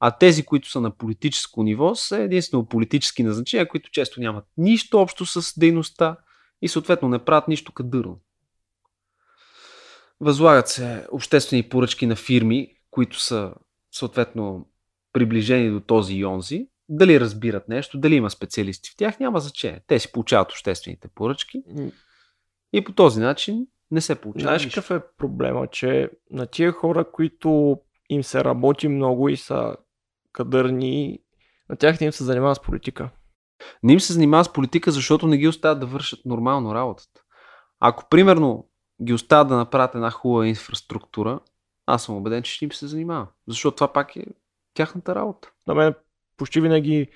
а 0.00 0.10
тези, 0.10 0.44
които 0.44 0.70
са 0.70 0.80
на 0.80 0.96
политическо 0.96 1.62
ниво, 1.62 1.94
са 1.94 2.18
единствено 2.18 2.66
политически 2.66 3.22
назначения, 3.22 3.68
които 3.68 3.90
често 3.90 4.20
нямат 4.20 4.44
нищо 4.56 4.98
общо 4.98 5.26
с 5.26 5.60
дейността 5.60 6.16
и 6.62 6.68
съответно 6.68 7.08
не 7.08 7.24
правят 7.24 7.48
нищо 7.48 7.72
кадърно. 7.72 8.20
Възлагат 10.20 10.68
се 10.68 11.06
обществени 11.12 11.68
поръчки 11.68 12.06
на 12.06 12.16
фирми, 12.16 12.76
които 12.90 13.20
са 13.20 13.54
съответно 13.92 14.68
приближени 15.12 15.70
до 15.70 15.80
този 15.80 16.14
и 16.14 16.24
онзи. 16.24 16.68
Дали 16.88 17.20
разбират 17.20 17.68
нещо, 17.68 17.98
дали 17.98 18.14
има 18.14 18.30
специалисти 18.30 18.90
в 18.90 18.96
тях, 18.96 19.20
няма 19.20 19.40
значение. 19.40 19.80
Те 19.86 19.98
си 19.98 20.12
получават 20.12 20.50
обществените 20.50 21.08
поръчки 21.08 21.62
и 22.72 22.84
по 22.84 22.92
този 22.92 23.20
начин 23.20 23.66
не 23.90 24.00
се 24.00 24.14
получава. 24.14 24.42
Знаеш 24.42 24.66
какъв 24.66 24.90
е 24.90 25.00
проблема, 25.18 25.66
че 25.66 26.10
на 26.30 26.46
тия 26.46 26.72
хора, 26.72 27.10
които 27.10 27.80
им 28.08 28.24
се 28.24 28.44
работи 28.44 28.88
много 28.88 29.28
и 29.28 29.36
са 29.36 29.76
кадърни, 30.32 31.18
на 31.68 31.76
тях 31.76 32.00
не 32.00 32.06
им 32.06 32.12
се 32.12 32.24
занимава 32.24 32.54
с 32.54 32.62
политика. 32.62 33.10
Не 33.82 33.92
им 33.92 34.00
се 34.00 34.12
занимава 34.12 34.44
с 34.44 34.52
политика, 34.52 34.90
защото 34.90 35.26
не 35.26 35.38
ги 35.38 35.48
оставят 35.48 35.80
да 35.80 35.86
вършат 35.86 36.20
нормално 36.24 36.74
работата. 36.74 37.22
Ако, 37.80 38.08
примерно, 38.08 38.68
ги 39.02 39.12
оставят 39.12 39.48
да 39.48 39.56
направят 39.56 39.94
една 39.94 40.10
хубава 40.10 40.46
инфраструктура, 40.46 41.40
аз 41.86 42.04
съм 42.04 42.16
убеден, 42.16 42.42
че 42.42 42.52
ще 42.52 42.64
им 42.64 42.72
се 42.72 42.86
занимава. 42.86 43.26
Защото 43.48 43.74
това 43.74 43.92
пак 43.92 44.16
е 44.16 44.24
тяхната 44.74 45.14
работа. 45.14 45.50
На 45.66 45.74
мен 45.74 45.94
почти 46.36 46.60
винаги 46.60 47.08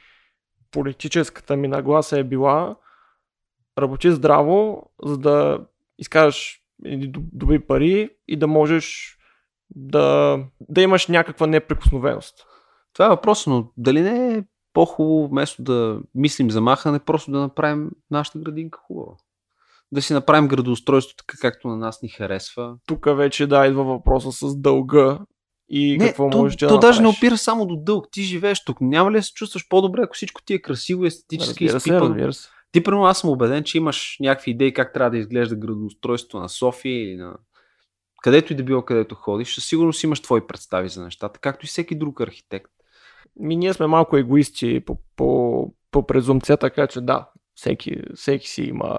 политическата 0.70 1.56
ми 1.56 1.68
нагласа 1.68 2.18
е 2.18 2.24
била 2.24 2.76
работи 3.78 4.10
здраво, 4.10 4.90
за 5.04 5.18
да 5.18 5.66
изкараш 5.98 6.62
добри 7.32 7.66
пари 7.66 8.10
и 8.28 8.36
да 8.36 8.46
можеш 8.46 9.16
да, 9.70 10.38
да 10.60 10.82
имаш 10.82 11.06
някаква 11.06 11.46
неприкосновеност. 11.46 12.46
Това 12.92 13.06
е 13.06 13.08
въпрос, 13.08 13.46
но 13.46 13.72
дали 13.76 14.00
не 14.00 14.34
е 14.34 14.44
по-хубаво 14.72 15.28
вместо 15.28 15.62
да 15.62 16.00
мислим 16.14 16.50
за 16.50 16.60
махане, 16.60 16.98
просто 16.98 17.30
да 17.30 17.40
направим 17.40 17.90
нашата 18.10 18.38
градинка 18.38 18.78
хубава? 18.86 19.16
Да 19.92 20.02
си 20.02 20.12
направим 20.12 20.48
градоустройство 20.48 21.16
така, 21.16 21.36
както 21.40 21.68
на 21.68 21.76
нас 21.76 22.02
ни 22.02 22.08
харесва. 22.08 22.76
Тук 22.86 23.06
вече 23.16 23.46
да, 23.46 23.66
идва 23.66 23.84
въпроса 23.84 24.32
с 24.32 24.56
дълга 24.56 25.18
и 25.68 25.98
не, 25.98 26.06
какво 26.06 26.30
то, 26.30 26.38
можеш 26.38 26.56
да 26.56 26.68
То 26.68 26.74
направиш. 26.74 26.96
даже 26.96 27.02
не 27.02 27.08
опира 27.08 27.38
само 27.38 27.66
до 27.66 27.76
дълг. 27.76 28.06
Ти 28.12 28.22
живееш 28.22 28.64
тук. 28.64 28.80
Няма 28.80 29.12
ли 29.12 29.16
да 29.16 29.22
се 29.22 29.32
чувстваш 29.32 29.68
по-добре, 29.68 30.00
ако 30.02 30.14
всичко 30.14 30.42
ти 30.42 30.54
е 30.54 30.62
красиво, 30.62 31.04
естетически 31.04 31.72
разбира 31.72 31.80
се, 31.80 32.00
разбира 32.00 32.32
се. 32.32 32.48
Ти, 32.72 32.82
примерно, 32.82 33.04
аз 33.04 33.18
съм 33.18 33.30
убеден, 33.30 33.64
че 33.64 33.78
имаш 33.78 34.16
някакви 34.20 34.50
идеи 34.50 34.74
как 34.74 34.92
трябва 34.92 35.10
да 35.10 35.18
изглежда 35.18 35.56
градоустройство 35.56 36.38
на 36.38 36.48
София 36.48 37.02
или 37.02 37.16
на 37.16 37.36
където 38.22 38.52
и 38.52 38.56
да 38.56 38.62
било, 38.62 38.82
където 38.82 39.14
ходиш. 39.14 39.54
Със 39.54 39.64
сигурност 39.64 40.02
имаш 40.02 40.20
твои 40.20 40.46
представи 40.46 40.88
за 40.88 41.04
нещата, 41.04 41.40
както 41.40 41.66
и 41.66 41.68
всеки 41.68 41.98
друг 41.98 42.20
архитект. 42.20 42.70
Ми, 43.40 43.56
ние 43.56 43.72
сме 43.72 43.86
малко 43.86 44.16
егоисти 44.16 44.80
по, 44.80 44.98
по, 45.16 45.72
по 45.90 46.06
презумпция, 46.06 46.56
така 46.56 46.86
че 46.86 47.00
да, 47.00 47.28
всеки, 47.54 48.02
всеки 48.14 48.48
си 48.48 48.62
има 48.62 48.98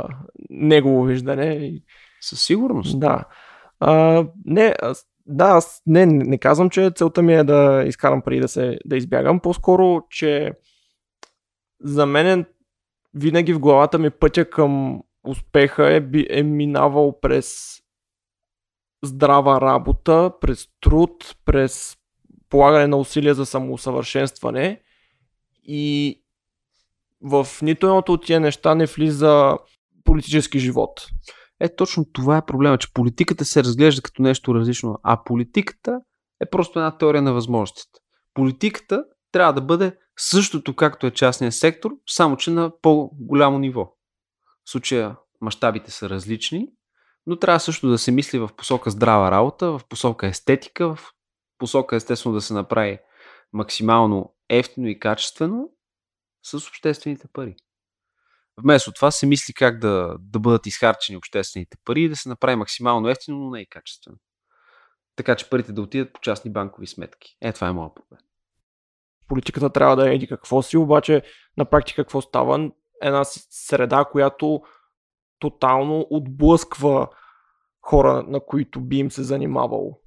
негово 0.49 1.03
виждане. 1.03 1.73
Със 2.21 2.41
сигурност. 2.41 2.99
Да. 2.99 3.25
А, 3.79 4.25
не, 4.45 4.75
аз, 4.81 5.05
да, 5.25 5.45
аз 5.45 5.81
не, 5.85 6.05
не 6.05 6.37
казвам, 6.37 6.69
че 6.69 6.91
целта 6.95 7.21
ми 7.21 7.33
е 7.33 7.43
да 7.43 7.83
изкарам 7.87 8.21
пари 8.21 8.39
да 8.39 8.47
се 8.47 8.79
да 8.85 8.97
избягам. 8.97 9.39
По-скоро, 9.39 10.01
че 10.09 10.53
за 11.83 12.05
мен 12.05 12.45
винаги 13.13 13.53
в 13.53 13.59
главата 13.59 13.99
ми 13.99 14.09
пътя 14.09 14.49
към 14.49 15.01
успеха 15.23 15.93
е, 15.93 16.01
е 16.29 16.43
минавал 16.43 17.19
през 17.19 17.77
здрава 19.03 19.61
работа, 19.61 20.31
през 20.41 20.67
труд, 20.81 21.35
през 21.45 21.97
полагане 22.51 22.87
на 22.87 22.97
усилия 22.97 23.35
за 23.35 23.45
самоусъвършенстване 23.45 24.81
и 25.63 26.17
в 27.21 27.47
нито 27.61 27.87
едното 27.87 28.13
от 28.13 28.25
тия 28.25 28.39
неща 28.39 28.75
не 28.75 28.85
влиза 28.85 29.57
политически 30.03 30.59
живот. 30.59 31.07
Е, 31.59 31.75
точно 31.75 32.05
това 32.13 32.37
е 32.37 32.45
проблема, 32.45 32.77
че 32.77 32.93
политиката 32.93 33.45
се 33.45 33.63
разглежда 33.63 34.01
като 34.01 34.21
нещо 34.21 34.55
различно, 34.55 34.99
а 35.03 35.23
политиката 35.23 35.99
е 36.41 36.45
просто 36.45 36.79
една 36.79 36.97
теория 36.97 37.21
на 37.21 37.33
възможностите. 37.33 37.99
Политиката 38.33 39.03
трябва 39.31 39.53
да 39.53 39.61
бъде 39.61 39.97
същото 40.17 40.75
както 40.75 41.07
е 41.07 41.11
частния 41.11 41.51
сектор, 41.51 41.91
само 42.09 42.37
че 42.37 42.51
на 42.51 42.71
по-голямо 42.81 43.59
ниво. 43.59 43.93
В 44.65 44.71
случая 44.71 45.15
мащабите 45.41 45.91
са 45.91 46.09
различни, 46.09 46.67
но 47.27 47.35
трябва 47.35 47.59
също 47.59 47.87
да 47.89 47.97
се 47.97 48.11
мисли 48.11 48.39
в 48.39 48.49
посока 48.57 48.89
здрава 48.89 49.31
работа, 49.31 49.71
в 49.71 49.81
посока 49.89 50.27
естетика, 50.27 50.95
в 50.95 51.11
посока 51.62 51.95
естествено 51.95 52.36
да 52.36 52.41
се 52.41 52.53
направи 52.53 52.99
максимално 53.53 54.36
ефтино 54.49 54.88
и 54.88 54.99
качествено 54.99 55.70
с 56.43 56.53
обществените 56.53 57.28
пари. 57.34 57.55
Вместо 58.57 58.91
това 58.91 59.12
се 59.12 59.26
мисли 59.26 59.53
как 59.53 59.80
да, 59.80 60.16
да 60.20 60.39
бъдат 60.39 60.66
изхарчени 60.66 61.18
обществените 61.18 61.78
пари 61.86 62.01
и 62.01 62.09
да 62.09 62.16
се 62.16 62.30
направи 62.30 62.55
максимално 62.55 63.09
ефтино, 63.09 63.38
но 63.38 63.49
не 63.49 63.62
и 63.62 63.66
качествено. 63.66 64.18
Така 65.16 65.36
че 65.36 65.49
парите 65.49 65.72
да 65.72 65.82
отидат 65.82 66.14
по 66.14 66.20
частни 66.20 66.51
банкови 66.51 66.88
сметки. 66.88 67.38
Е, 67.41 67.53
това 67.53 67.68
е 67.68 67.72
моят 67.72 67.95
проблем. 67.95 68.20
Политиката 69.28 69.70
трябва 69.70 69.95
да 69.95 70.14
еди 70.14 70.28
какво 70.28 70.62
си, 70.62 70.78
обаче 70.78 71.22
на 71.57 71.66
практика 71.66 72.03
какво 72.03 72.22
става? 72.22 72.72
Една 73.01 73.24
среда, 73.24 74.05
която 74.12 74.62
тотално 75.39 76.07
отблъсква 76.09 77.07
хора, 77.82 78.24
на 78.28 78.45
които 78.45 78.82
би 78.82 78.97
им 78.97 79.12
се 79.12 79.24
занимавало. 79.24 80.01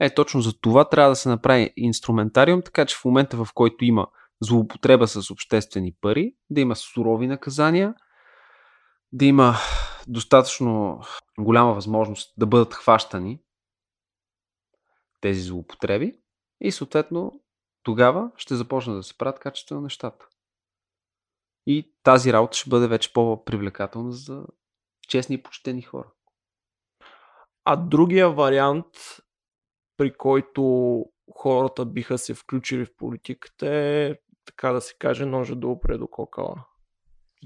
Е, 0.00 0.14
точно 0.14 0.40
за 0.40 0.60
това 0.60 0.88
трябва 0.88 1.10
да 1.10 1.16
се 1.16 1.28
направи 1.28 1.72
инструментариум, 1.76 2.62
така 2.62 2.86
че 2.86 2.96
в 2.96 3.04
момента 3.04 3.44
в 3.44 3.48
който 3.54 3.84
има 3.84 4.06
злоупотреба 4.40 5.08
с 5.08 5.30
обществени 5.30 5.94
пари, 6.00 6.34
да 6.50 6.60
има 6.60 6.76
сурови 6.76 7.26
наказания, 7.26 7.94
да 9.12 9.24
има 9.24 9.54
достатъчно 10.08 11.00
голяма 11.38 11.74
възможност 11.74 12.34
да 12.36 12.46
бъдат 12.46 12.74
хващани 12.74 13.40
тези 15.20 15.40
злоупотреби 15.40 16.12
и 16.60 16.72
съответно 16.72 17.40
тогава 17.82 18.30
ще 18.36 18.54
започне 18.54 18.94
да 18.94 19.02
се 19.02 19.18
правят 19.18 19.38
качествено 19.38 19.80
нещата. 19.80 20.26
И 21.66 21.94
тази 22.02 22.32
работа 22.32 22.56
ще 22.56 22.70
бъде 22.70 22.88
вече 22.88 23.12
по-привлекателна 23.12 24.12
за 24.12 24.44
честни 25.08 25.34
и 25.34 25.42
почтени 25.42 25.82
хора. 25.82 26.12
А 27.64 27.76
другия 27.76 28.30
вариант, 28.30 28.86
при 29.96 30.12
който 30.12 31.04
хората 31.34 31.84
биха 31.84 32.18
се 32.18 32.34
включили 32.34 32.84
в 32.84 32.96
политиката 32.98 33.66
е, 33.68 34.14
така 34.46 34.72
да 34.72 34.80
се 34.80 34.94
каже, 34.98 35.26
ножа 35.26 35.56
да 35.56 35.68
опре 35.68 35.98
до 35.98 36.06
кокала. 36.06 36.64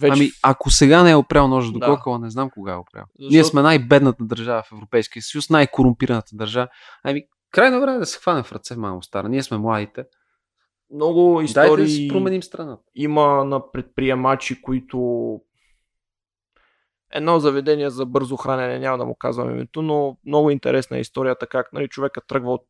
Вече... 0.01 0.13
Ами, 0.13 0.31
ако 0.43 0.71
сега 0.71 1.03
не 1.03 1.11
е 1.11 1.17
опрял 1.17 1.49
ножа 1.49 1.73
до 1.73 1.79
да. 1.79 1.87
кокала, 1.87 2.19
не 2.19 2.31
знам 2.31 2.51
кога 2.51 2.73
е 2.73 2.77
опрял. 2.77 3.05
Защото... 3.19 3.33
Ние 3.33 3.45
сме 3.45 3.63
най-бедната 3.63 4.25
държава 4.25 4.63
в 4.63 4.73
Европейския 4.73 5.23
съюз, 5.23 5.51
най-корумпираната 5.51 6.37
държава. 6.37 6.69
Ами, 7.05 7.23
крайно 7.51 7.81
време 7.81 7.99
да 7.99 8.07
се 8.07 8.19
хване 8.19 8.43
в 8.43 8.53
ръце, 8.53 8.77
мамо 8.77 9.03
стара. 9.03 9.29
Ние 9.29 9.43
сме 9.43 9.59
младите 9.59 10.05
много 10.95 11.41
истории 11.41 11.69
Дайте 11.69 11.83
да 11.83 11.89
си 11.89 12.09
променим 12.09 12.43
страната. 12.43 12.83
има 12.95 13.45
на 13.45 13.71
предприемачи, 13.73 14.63
които 14.63 15.41
едно 17.11 17.41
заведение 17.41 17.91
за 17.91 18.07
бързо 18.07 18.37
хранене, 18.37 18.79
няма 18.79 18.99
да 18.99 19.05
му 19.05 19.15
казвам 19.15 19.51
името, 19.51 19.83
но 19.83 20.17
много 20.27 20.51
интересна 20.51 20.97
е 20.97 21.01
историята 21.01 21.47
как 21.47 21.73
нали, 21.73 21.89
човека 21.89 22.21
тръгва 22.21 22.53
от 22.53 22.67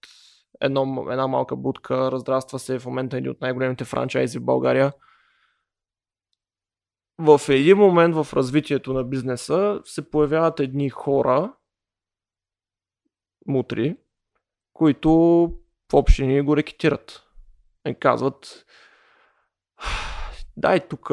едно, 0.60 1.06
една 1.10 1.26
малка 1.26 1.56
будка, 1.56 2.12
раздраства 2.12 2.58
се 2.58 2.78
в 2.78 2.86
момента 2.86 3.16
един 3.16 3.30
от 3.30 3.40
най-големите 3.40 3.84
франчайзи 3.84 4.38
в 4.38 4.44
България. 4.44 4.92
В 7.18 7.40
един 7.48 7.78
момент 7.78 8.14
в 8.14 8.26
развитието 8.32 8.92
на 8.92 9.04
бизнеса 9.04 9.80
се 9.84 10.10
появяват 10.10 10.60
едни 10.60 10.90
хора, 10.90 11.52
мутри, 13.46 13.96
които 14.72 15.10
в 15.92 15.94
общини 15.94 16.40
го 16.40 16.56
рекетират 16.56 17.22
и 17.86 17.94
казват 17.94 18.64
дай 20.56 20.88
тук 20.88 21.10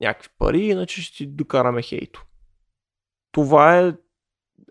някакви 0.00 0.28
пари, 0.38 0.60
иначе 0.60 1.02
ще 1.02 1.16
ти 1.16 1.26
докараме 1.26 1.82
хейто. 1.82 2.26
Това 3.32 3.78
е 3.78 3.92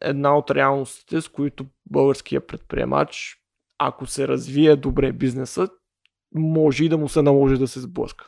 една 0.02 0.38
от 0.38 0.52
реалностите, 0.52 1.22
с 1.22 1.28
които 1.28 1.66
българския 1.86 2.48
предприемач, 2.48 3.38
ако 3.78 4.06
се 4.06 4.28
развие 4.28 4.76
добре 4.76 5.12
бизнесът, 5.12 5.72
може 6.36 6.86
и 6.86 6.90
да 6.90 6.98
му 6.98 7.10
се 7.10 7.22
наложи 7.22 7.58
да 7.58 7.68
се 7.68 7.80
сблъска. 7.80 8.26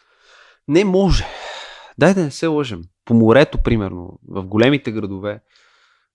Не 0.67 0.85
може. 0.85 1.25
Дай 1.97 2.13
да 2.13 2.23
не 2.23 2.31
се 2.31 2.47
лъжем. 2.47 2.81
По 3.05 3.13
морето, 3.13 3.63
примерно, 3.63 4.19
в 4.27 4.45
големите 4.45 4.91
градове, 4.91 5.41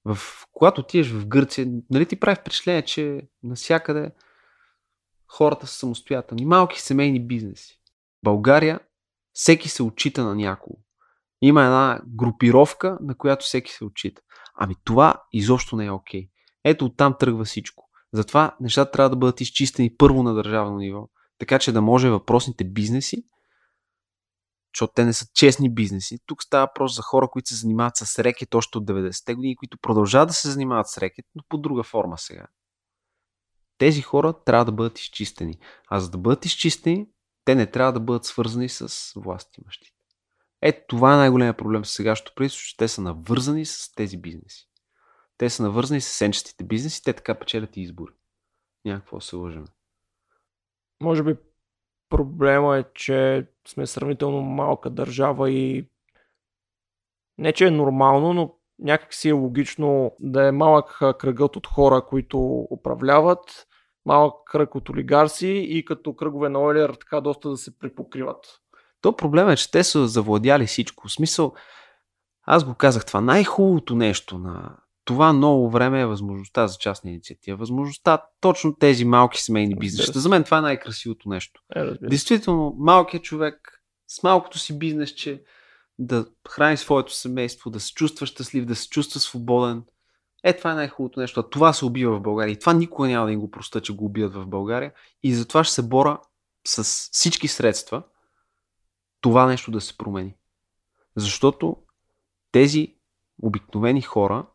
в, 0.05 0.18
когато 0.53 0.80
отидеш 0.80 1.11
в 1.11 1.26
Гърция, 1.26 1.66
нали 1.91 2.07
ти 2.07 2.20
прави 2.20 2.37
впечатление, 2.37 2.82
че 2.82 3.22
насякъде 3.43 4.11
хората 5.26 5.66
са 5.66 5.74
самостоятелни. 5.74 6.45
Малки 6.45 6.80
семейни 6.80 7.26
бизнеси. 7.26 7.80
България 8.22 8.80
всеки 9.37 9.68
се 9.68 9.82
отчита 9.82 10.24
на 10.24 10.34
някого. 10.34 10.76
Има 11.43 11.62
една 11.62 12.01
групировка, 12.07 12.99
на 13.01 13.14
която 13.14 13.45
всеки 13.45 13.72
се 13.72 13.84
отчита. 13.84 14.22
Ами 14.55 14.74
това 14.84 15.22
изобщо 15.32 15.76
не 15.76 15.84
е 15.84 15.91
окей. 15.91 16.22
Okay. 16.22 16.30
Ето 16.64 16.84
оттам 16.84 17.14
тръгва 17.18 17.45
всичко. 17.45 17.89
Затова 18.12 18.57
нещата 18.61 18.91
трябва 18.91 19.11
да 19.11 19.16
бъдат 19.16 19.41
изчистени 19.41 19.97
първо 19.97 20.22
на 20.22 20.34
държавно 20.34 20.76
ниво, 20.76 21.09
така 21.39 21.59
че 21.59 21.72
да 21.72 21.82
може 21.82 22.11
въпросните 22.11 22.64
бизнеси, 22.64 23.24
защото 24.74 24.93
те 24.97 25.05
не 25.05 25.12
са 25.12 25.26
честни 25.34 25.74
бизнеси. 25.74 26.18
Тук 26.26 26.43
става 26.43 26.66
въпрос 26.66 26.97
за 26.97 27.03
хора, 27.03 27.28
които 27.28 27.49
се 27.49 27.55
занимават 27.55 27.97
с 27.97 28.18
рекет 28.18 28.55
още 28.55 28.78
от 28.78 28.84
90-те 28.84 29.34
години, 29.34 29.57
които 29.57 29.78
продължават 29.82 30.28
да 30.28 30.34
се 30.34 30.51
занимават 30.51 30.89
с 30.89 30.99
рекет, 30.99 31.24
но 31.34 31.43
по 31.49 31.59
друга 31.59 31.82
форма 31.82 32.18
сега 32.18 32.47
тези 33.78 34.03
хора 34.03 34.34
трябва 34.45 34.64
да 34.64 34.72
бъдат 34.72 34.99
изчистени. 34.99 35.59
А 35.89 36.01
за 36.01 36.11
да 36.11 36.18
бъдат 36.18 36.45
изчистени, 36.45 37.07
те 37.47 37.55
не 37.55 37.66
трябва 37.66 37.92
да 37.92 38.01
бъдат 38.01 38.24
свързани 38.24 38.68
с 38.68 39.12
власт 39.16 39.59
имащите. 39.59 39.97
Ето 40.62 40.86
това 40.88 41.14
е 41.14 41.16
най-големият 41.16 41.57
проблем 41.57 41.84
с 41.84 41.90
сегашното 41.90 42.34
правителство, 42.34 42.66
че 42.66 42.76
те 42.76 42.88
са 42.88 43.03
навързани 43.03 43.64
с 43.64 43.92
тези 43.94 44.16
бизнеси. 44.16 44.68
Те 45.38 45.51
са 45.51 45.62
навързани 45.62 46.01
с 46.01 46.09
сенчестите 46.09 46.64
бизнеси, 46.64 47.03
те 47.03 47.12
така 47.12 47.34
печелят 47.34 47.76
и 47.76 47.80
избори. 47.80 48.12
Някакво 48.84 49.20
се 49.20 49.36
лъжем. 49.36 49.64
Може 51.03 51.22
би 51.22 51.36
проблема 52.09 52.78
е, 52.78 52.84
че 52.94 53.49
сме 53.68 53.86
сравнително 53.86 54.40
малка 54.42 54.90
държава 54.90 55.51
и 55.51 55.88
не, 57.38 57.53
че 57.53 57.66
е 57.66 57.70
нормално, 57.70 58.32
но 58.32 58.55
някак 58.78 59.14
си 59.14 59.28
е 59.28 59.32
логично 59.32 60.16
да 60.20 60.49
е 60.49 60.53
малък 60.53 60.99
кръгът 61.18 61.57
от 61.57 61.66
хора, 61.66 62.07
които 62.09 62.66
управляват, 62.70 63.66
малък 64.07 64.34
кръг 64.46 64.74
от 64.74 64.88
олигарси 64.88 65.66
и 65.68 65.84
като 65.84 66.16
кръгове 66.16 66.48
на 66.48 66.61
Ойлер 66.61 66.96
така 67.00 67.20
доста 67.20 67.50
да 67.50 67.57
се 67.57 67.78
припокриват. 67.78 68.61
То 69.00 69.16
проблема 69.16 69.52
е, 69.52 69.57
че 69.57 69.70
те 69.70 69.84
са 69.84 70.07
завладяли 70.07 70.66
всичко. 70.66 71.09
В 71.09 71.12
смисъл, 71.12 71.54
аз 72.42 72.64
го 72.64 72.74
казах, 72.74 73.07
това 73.07 73.20
най-хубавото 73.20 73.94
нещо 73.94 74.38
на 74.38 74.76
това 75.04 75.32
ново 75.32 75.70
време 75.70 76.00
е 76.00 76.07
възможността 76.07 76.66
за 76.66 76.78
частна 76.78 77.11
инициатива. 77.11 77.57
Възможността 77.57 78.22
точно 78.40 78.76
тези 78.76 79.04
малки 79.04 79.42
семейни 79.42 79.74
бизнеси. 79.74 80.18
За 80.18 80.28
мен 80.28 80.44
това 80.44 80.59
е 80.59 80.61
най-красивото 80.61 81.28
нещо. 81.28 81.62
Е, 81.76 81.84
Действително, 82.02 82.74
малкият 82.78 83.24
човек 83.24 83.82
с 84.09 84.22
малкото 84.22 84.59
си 84.59 84.78
бизнес, 84.78 85.11
че 85.11 85.42
да 85.98 86.26
храни 86.48 86.76
своето 86.76 87.12
семейство, 87.12 87.70
да 87.70 87.80
се 87.80 87.92
чувства 87.92 88.26
щастлив, 88.26 88.64
да 88.64 88.74
се 88.74 88.88
чувства 88.88 89.20
свободен. 89.20 89.82
Е, 90.47 90.57
това 90.57 90.72
е 90.72 90.74
най-хубавото 90.74 91.20
нещо. 91.20 91.42
Това 91.42 91.72
се 91.72 91.84
убива 91.84 92.16
в 92.16 92.22
България. 92.22 92.53
И 92.53 92.59
това 92.59 92.72
никога 92.72 93.09
няма 93.09 93.26
да 93.26 93.32
им 93.32 93.40
го 93.40 93.51
проста, 93.51 93.80
че 93.80 93.97
го 93.97 94.05
убият 94.05 94.34
в 94.34 94.47
България. 94.47 94.92
И 95.22 95.34
затова 95.34 95.64
ще 95.64 95.74
се 95.74 95.88
бора 95.88 96.20
с 96.66 96.84
всички 97.12 97.49
средства 97.49 98.03
това 99.20 99.47
нещо 99.47 99.70
да 99.70 99.80
се 99.80 99.97
промени. 99.97 100.34
Защото 101.16 101.76
тези 102.53 102.97
обикновени 103.42 104.03
хора 104.03 104.47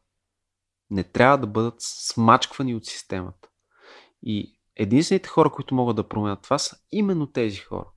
не 0.90 1.04
трябва 1.04 1.38
да 1.38 1.48
бъдат 1.48 1.76
смачквани 1.80 2.76
от 2.76 2.86
системата. 2.86 3.50
И 4.24 4.60
единствените 4.76 5.30
хора, 5.30 5.50
които 5.52 5.76
могат 5.76 5.96
да 5.96 6.08
променят 6.08 6.42
това 6.42 6.58
са 6.58 6.78
именно 6.92 7.28
тези 7.28 7.58
хора. 7.58 7.88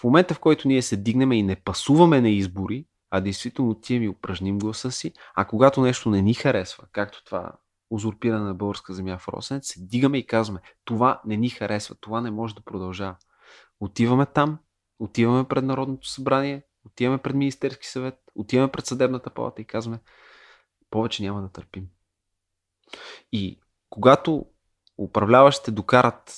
В 0.00 0.04
момента, 0.04 0.34
в 0.34 0.40
който 0.40 0.68
ние 0.68 0.82
се 0.82 0.96
дигнем 0.96 1.32
и 1.32 1.42
не 1.42 1.62
пасуваме 1.62 2.20
на 2.20 2.28
избори, 2.28 2.86
а 3.10 3.20
действително 3.20 3.70
отиваме 3.70 4.04
и 4.04 4.08
упражним 4.08 4.58
гласа 4.58 4.90
си, 4.92 5.12
а 5.34 5.44
когато 5.44 5.80
нещо 5.80 6.10
не 6.10 6.22
ни 6.22 6.34
харесва, 6.34 6.84
както 6.92 7.24
това 7.24 7.52
узурпиране 7.90 8.44
на 8.44 8.54
българска 8.54 8.94
земя 8.94 9.18
в 9.18 9.28
Росенец, 9.28 9.66
се 9.66 9.80
дигаме 9.80 10.18
и 10.18 10.26
казваме, 10.26 10.60
това 10.84 11.20
не 11.24 11.36
ни 11.36 11.48
харесва, 11.48 11.94
това 12.00 12.20
не 12.20 12.30
може 12.30 12.54
да 12.54 12.60
продължава. 12.60 13.16
Отиваме 13.80 14.26
там, 14.26 14.58
отиваме 14.98 15.48
пред 15.48 15.64
Народното 15.64 16.08
събрание, 16.08 16.62
отиваме 16.86 17.18
пред 17.18 17.36
Министерски 17.36 17.86
съвет, 17.86 18.14
отиваме 18.34 18.72
пред 18.72 18.86
съдебната 18.86 19.30
палата 19.30 19.62
и 19.62 19.64
казваме, 19.64 20.00
повече 20.90 21.22
няма 21.22 21.42
да 21.42 21.48
търпим. 21.48 21.88
И 23.32 23.60
когато 23.90 24.46
управляващите 24.98 25.70
докарат 25.70 26.36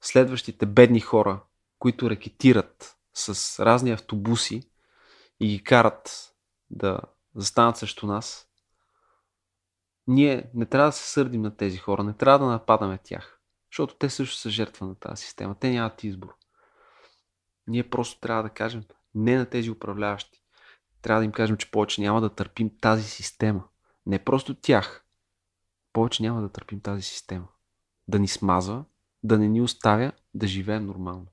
следващите 0.00 0.66
бедни 0.66 1.00
хора, 1.00 1.42
които 1.78 2.10
рекетират 2.10 2.96
с 3.14 3.60
разни 3.64 3.90
автобуси 3.90 4.70
и 5.40 5.48
ги 5.48 5.64
карат 5.64 6.34
да 6.70 7.00
застанат 7.34 7.76
срещу 7.76 8.06
нас, 8.06 8.48
ние 10.06 10.50
не 10.54 10.66
трябва 10.66 10.88
да 10.88 10.92
се 10.92 11.08
сърдим 11.12 11.42
на 11.42 11.56
тези 11.56 11.78
хора, 11.78 12.04
не 12.04 12.14
трябва 12.14 12.38
да 12.38 12.52
нападаме 12.52 12.98
тях, 13.02 13.40
защото 13.72 13.94
те 13.94 14.10
също 14.10 14.36
са 14.36 14.50
жертва 14.50 14.86
на 14.86 14.94
тази 14.94 15.24
система. 15.24 15.54
Те 15.54 15.70
нямат 15.70 16.04
избор. 16.04 16.34
Ние 17.66 17.90
просто 17.90 18.20
трябва 18.20 18.42
да 18.42 18.50
кажем 18.50 18.84
не 19.14 19.38
на 19.38 19.46
тези 19.46 19.70
управляващи. 19.70 20.42
Трябва 21.02 21.20
да 21.20 21.24
им 21.24 21.32
кажем, 21.32 21.56
че 21.56 21.70
повече 21.70 22.00
няма 22.00 22.20
да 22.20 22.34
търпим 22.34 22.78
тази 22.80 23.02
система. 23.02 23.64
Не 24.06 24.24
просто 24.24 24.54
тях. 24.54 25.04
Повече 25.92 26.22
няма 26.22 26.42
да 26.42 26.48
търпим 26.48 26.80
тази 26.80 27.02
система. 27.02 27.48
Да 28.08 28.18
ни 28.18 28.28
смазва, 28.28 28.84
да 29.22 29.38
не 29.38 29.48
ни 29.48 29.60
оставя 29.60 30.12
да 30.34 30.46
живеем 30.46 30.86
нормално. 30.86 31.26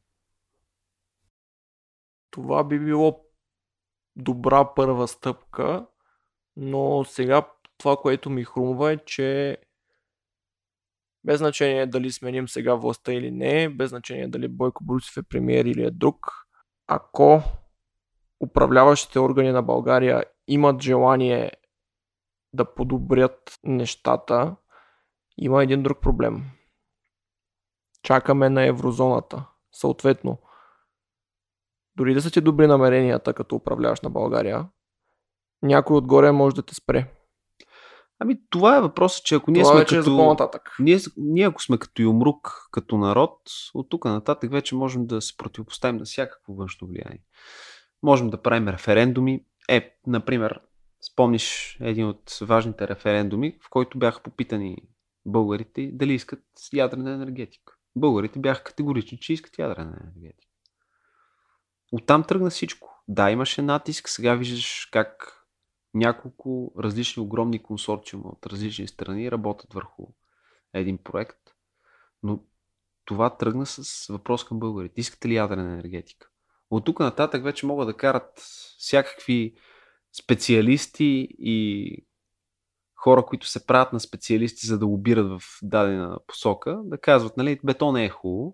Това 2.32 2.64
би 2.64 2.80
било 2.80 3.27
добра 4.18 4.74
първа 4.76 5.08
стъпка, 5.08 5.86
но 6.56 7.06
сега 7.06 7.48
това, 7.78 7.98
което 7.98 8.30
ми 8.30 8.44
хрумва 8.44 8.92
е, 8.92 8.98
че 8.98 9.58
без 11.24 11.38
значение 11.38 11.86
дали 11.86 12.12
сменим 12.12 12.48
сега 12.48 12.76
властта 12.76 13.14
или 13.14 13.32
не, 13.32 13.70
без 13.70 13.90
значение 13.90 14.28
дали 14.28 14.48
Бойко 14.48 14.84
Борисов 14.84 15.18
е 15.18 15.24
премиер 15.24 15.66
или 15.66 15.84
е 15.84 15.92
друг, 15.92 16.32
ако 16.88 17.42
управляващите 18.40 19.20
органи 19.20 19.52
на 19.52 19.64
България 19.64 20.24
имат 20.48 20.82
желание 20.82 21.52
да 22.54 22.74
подобрят 22.74 23.60
нещата, 23.64 24.56
има 25.38 25.64
един 25.64 25.84
друг 25.84 26.02
проблем. 26.02 26.44
Чакаме 28.04 28.50
на 28.50 28.66
еврозоната. 28.66 29.46
Съответно, 29.72 30.40
дори 31.98 32.14
да 32.14 32.22
са 32.22 32.32
ти 32.32 32.42
добри 32.42 32.68
намеренията 32.68 33.34
като 33.34 33.56
управляваш 33.56 34.02
на 34.02 34.10
България, 34.10 34.68
някой 35.62 35.98
отгоре 35.98 36.32
може 36.32 36.56
да 36.56 36.62
те 36.62 36.76
спре. 36.76 37.14
Ами 38.20 38.40
това 38.50 38.78
е 38.78 38.82
въпросът, 38.82 39.26
че 39.26 39.36
ако 39.36 39.52
ние 39.52 39.62
Това 39.62 39.74
сме 39.74 39.80
вече 39.80 39.96
е 39.96 40.00
като... 40.00 40.18
по-нататък. 40.18 40.76
Ние, 40.80 40.98
ние 41.18 41.48
ако 41.48 41.62
сме 41.62 41.78
като 41.78 42.02
юмрук, 42.02 42.68
като 42.72 42.98
народ, 42.98 43.40
от 43.74 43.90
тук 43.90 44.06
нататък 44.06 44.52
вече 44.52 44.76
можем 44.76 45.08
да 45.08 45.22
се 45.22 45.38
противопоставим 45.38 45.98
на 45.98 46.06
всякакво 46.06 46.54
външно 46.54 46.88
влияние. 46.88 47.24
Можем 48.04 48.30
да 48.30 48.42
правим 48.42 48.68
референдуми. 48.68 49.46
Е, 49.70 49.98
например, 50.08 50.62
спомниш 51.12 51.78
един 51.82 52.08
от 52.08 52.38
важните 52.42 52.88
референдуми, 52.88 53.58
в 53.62 53.70
който 53.70 54.00
бяха 54.00 54.24
попитани 54.24 54.78
българите 55.26 55.90
дали 55.94 56.14
искат 56.14 56.44
ядрена 56.74 57.12
енергетика. 57.12 57.74
Българите 57.96 58.40
бяха 58.40 58.64
категорични, 58.64 59.20
че 59.20 59.34
искат 59.34 59.60
ядрена 59.60 59.98
енергетика. 60.02 60.54
Оттам 61.92 62.24
тръгна 62.24 62.50
всичко. 62.50 63.04
Да, 63.08 63.32
имаше 63.32 63.62
натиск, 63.62 64.10
сега 64.10 64.36
виждаш 64.36 64.90
как 64.92 65.34
няколко 65.94 66.74
различни 66.80 67.24
огромни 67.24 67.64
консорциума 67.64 68.30
от 68.30 68.46
различни 68.46 68.88
страни 68.88 69.32
работят 69.32 69.74
върху 69.74 70.08
един 70.74 70.98
проект, 70.98 71.40
но 72.24 72.40
това 73.06 73.38
тръгна 73.38 73.66
с 73.66 74.08
въпрос 74.08 74.46
към 74.46 74.60
българите. 74.60 75.02
Искате 75.02 75.28
ли 75.28 75.36
ядрена 75.36 75.74
енергетика? 75.74 76.30
От 76.70 76.86
тук 76.86 77.00
нататък 77.00 77.44
вече 77.44 77.66
могат 77.66 77.88
да 77.88 77.98
карат 77.98 78.32
всякакви 78.78 79.56
специалисти 80.22 81.28
и 81.40 82.06
хора, 82.96 83.26
които 83.26 83.48
се 83.48 83.66
правят 83.66 83.94
на 83.94 84.00
специалисти, 84.00 84.68
за 84.68 84.80
да 84.80 84.86
лобират 84.86 85.28
в 85.28 85.42
дадена 85.62 86.20
посока, 86.28 86.82
да 86.84 86.98
казват, 86.98 87.38
нали, 87.38 87.60
бетон 87.64 87.94
не 87.94 88.06
е 88.06 88.10
хубаво. 88.10 88.54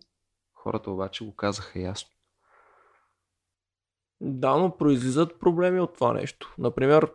Хората 0.54 0.92
обаче 0.92 1.26
го 1.26 1.36
казаха 1.36 1.80
ясно. 1.80 2.13
Да, 4.22 4.58
но 4.58 4.78
произлизат 4.78 5.40
проблеми 5.40 5.80
от 5.80 5.94
това 5.94 6.14
нещо. 6.14 6.56
Например, 6.58 7.12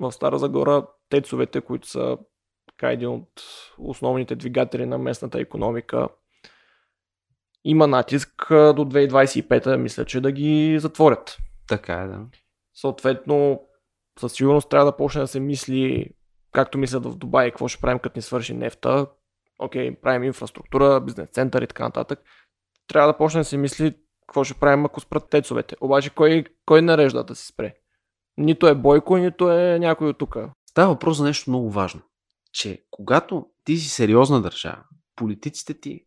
в 0.00 0.12
Стара 0.12 0.38
Загора 0.38 0.86
тецовете, 1.08 1.60
които 1.60 1.88
са 1.88 2.18
така 2.66 2.92
един 2.92 3.08
от 3.08 3.42
основните 3.78 4.36
двигатели 4.36 4.86
на 4.86 4.98
местната 4.98 5.40
економика, 5.40 6.08
има 7.64 7.86
натиск 7.86 8.46
до 8.48 8.84
2025, 8.84 9.76
мисля, 9.76 10.04
че 10.04 10.20
да 10.20 10.32
ги 10.32 10.78
затворят. 10.78 11.38
Така 11.68 11.94
е, 11.94 12.06
да. 12.06 12.26
Съответно, 12.74 13.60
със 14.18 14.32
сигурност 14.32 14.68
трябва 14.68 14.86
да 14.86 14.96
почне 14.96 15.20
да 15.20 15.26
се 15.26 15.40
мисли, 15.40 16.10
както 16.52 16.78
мислят 16.78 17.06
в 17.06 17.16
Дубай, 17.16 17.50
какво 17.50 17.68
ще 17.68 17.80
правим 17.80 17.98
като 17.98 18.18
ни 18.18 18.22
свърши 18.22 18.54
нефта. 18.54 19.06
Окей, 19.58 20.00
правим 20.00 20.24
инфраструктура, 20.24 21.00
бизнес 21.00 21.28
център 21.28 21.62
и 21.62 21.66
така 21.66 21.84
нататък. 21.84 22.20
Трябва 22.88 23.12
да 23.12 23.18
почне 23.18 23.40
да 23.40 23.44
се 23.44 23.56
мисли 23.56 23.94
какво 24.26 24.44
ще 24.44 24.54
правим, 24.54 24.84
ако 24.84 25.00
спрат 25.00 25.30
тецовете. 25.30 25.76
Обаче 25.80 26.10
кой, 26.10 26.44
кой 26.66 26.82
нарежда 26.82 27.24
да 27.24 27.34
се 27.34 27.46
спре? 27.46 27.74
Нито 28.36 28.66
е 28.66 28.74
Бойко, 28.74 29.16
нито 29.16 29.50
е 29.50 29.78
някой 29.78 30.08
от 30.08 30.18
тук. 30.18 30.36
Става 30.70 30.92
въпрос 30.92 31.16
за 31.16 31.24
нещо 31.24 31.50
много 31.50 31.70
важно. 31.70 32.00
Че 32.52 32.84
когато 32.90 33.46
ти 33.64 33.76
си 33.76 33.88
сериозна 33.88 34.42
държава, 34.42 34.84
политиците 35.16 35.80
ти 35.80 36.06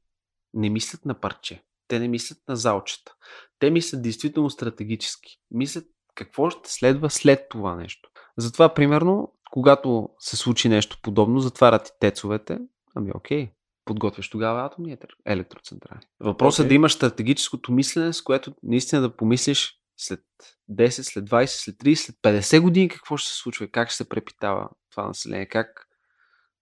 не 0.53 0.69
мислят 0.69 1.05
на 1.05 1.13
парче. 1.13 1.63
Те 1.87 1.99
не 1.99 2.07
мислят 2.07 2.37
на 2.47 2.55
залчета. 2.55 3.15
Те 3.59 3.71
мислят 3.71 4.01
действително 4.01 4.49
стратегически. 4.49 5.37
Мислят 5.51 5.85
какво 6.15 6.49
ще 6.49 6.71
следва 6.71 7.09
след 7.09 7.49
това 7.49 7.75
нещо. 7.75 8.09
Затова, 8.37 8.73
примерно, 8.73 9.33
когато 9.51 10.09
се 10.19 10.37
случи 10.37 10.69
нещо 10.69 10.99
подобно, 11.03 11.39
затварят 11.39 11.87
и 11.87 11.91
тецовете, 11.99 12.59
ами 12.95 13.11
окей, 13.15 13.51
подготвяш 13.85 14.29
тогава 14.29 14.65
атомните 14.65 15.07
електроцентрали. 15.25 15.99
Въпросът 16.19 16.59
Окей. 16.59 16.65
е 16.65 16.69
да 16.69 16.73
имаш 16.75 16.93
стратегическото 16.93 17.71
мислене, 17.71 18.13
с 18.13 18.21
което 18.21 18.55
наистина 18.63 19.01
да 19.01 19.15
помислиш 19.15 19.79
след 19.97 20.23
10, 20.71 20.89
след 20.89 21.29
20, 21.29 21.45
след 21.45 21.75
30, 21.75 21.95
след 21.95 22.15
50 22.15 22.61
години 22.61 22.89
какво 22.89 23.17
ще 23.17 23.29
се 23.29 23.35
случва, 23.35 23.67
как 23.67 23.87
ще 23.89 23.97
се 23.97 24.09
препитава 24.09 24.69
това 24.91 25.07
население, 25.07 25.45
как 25.45 25.87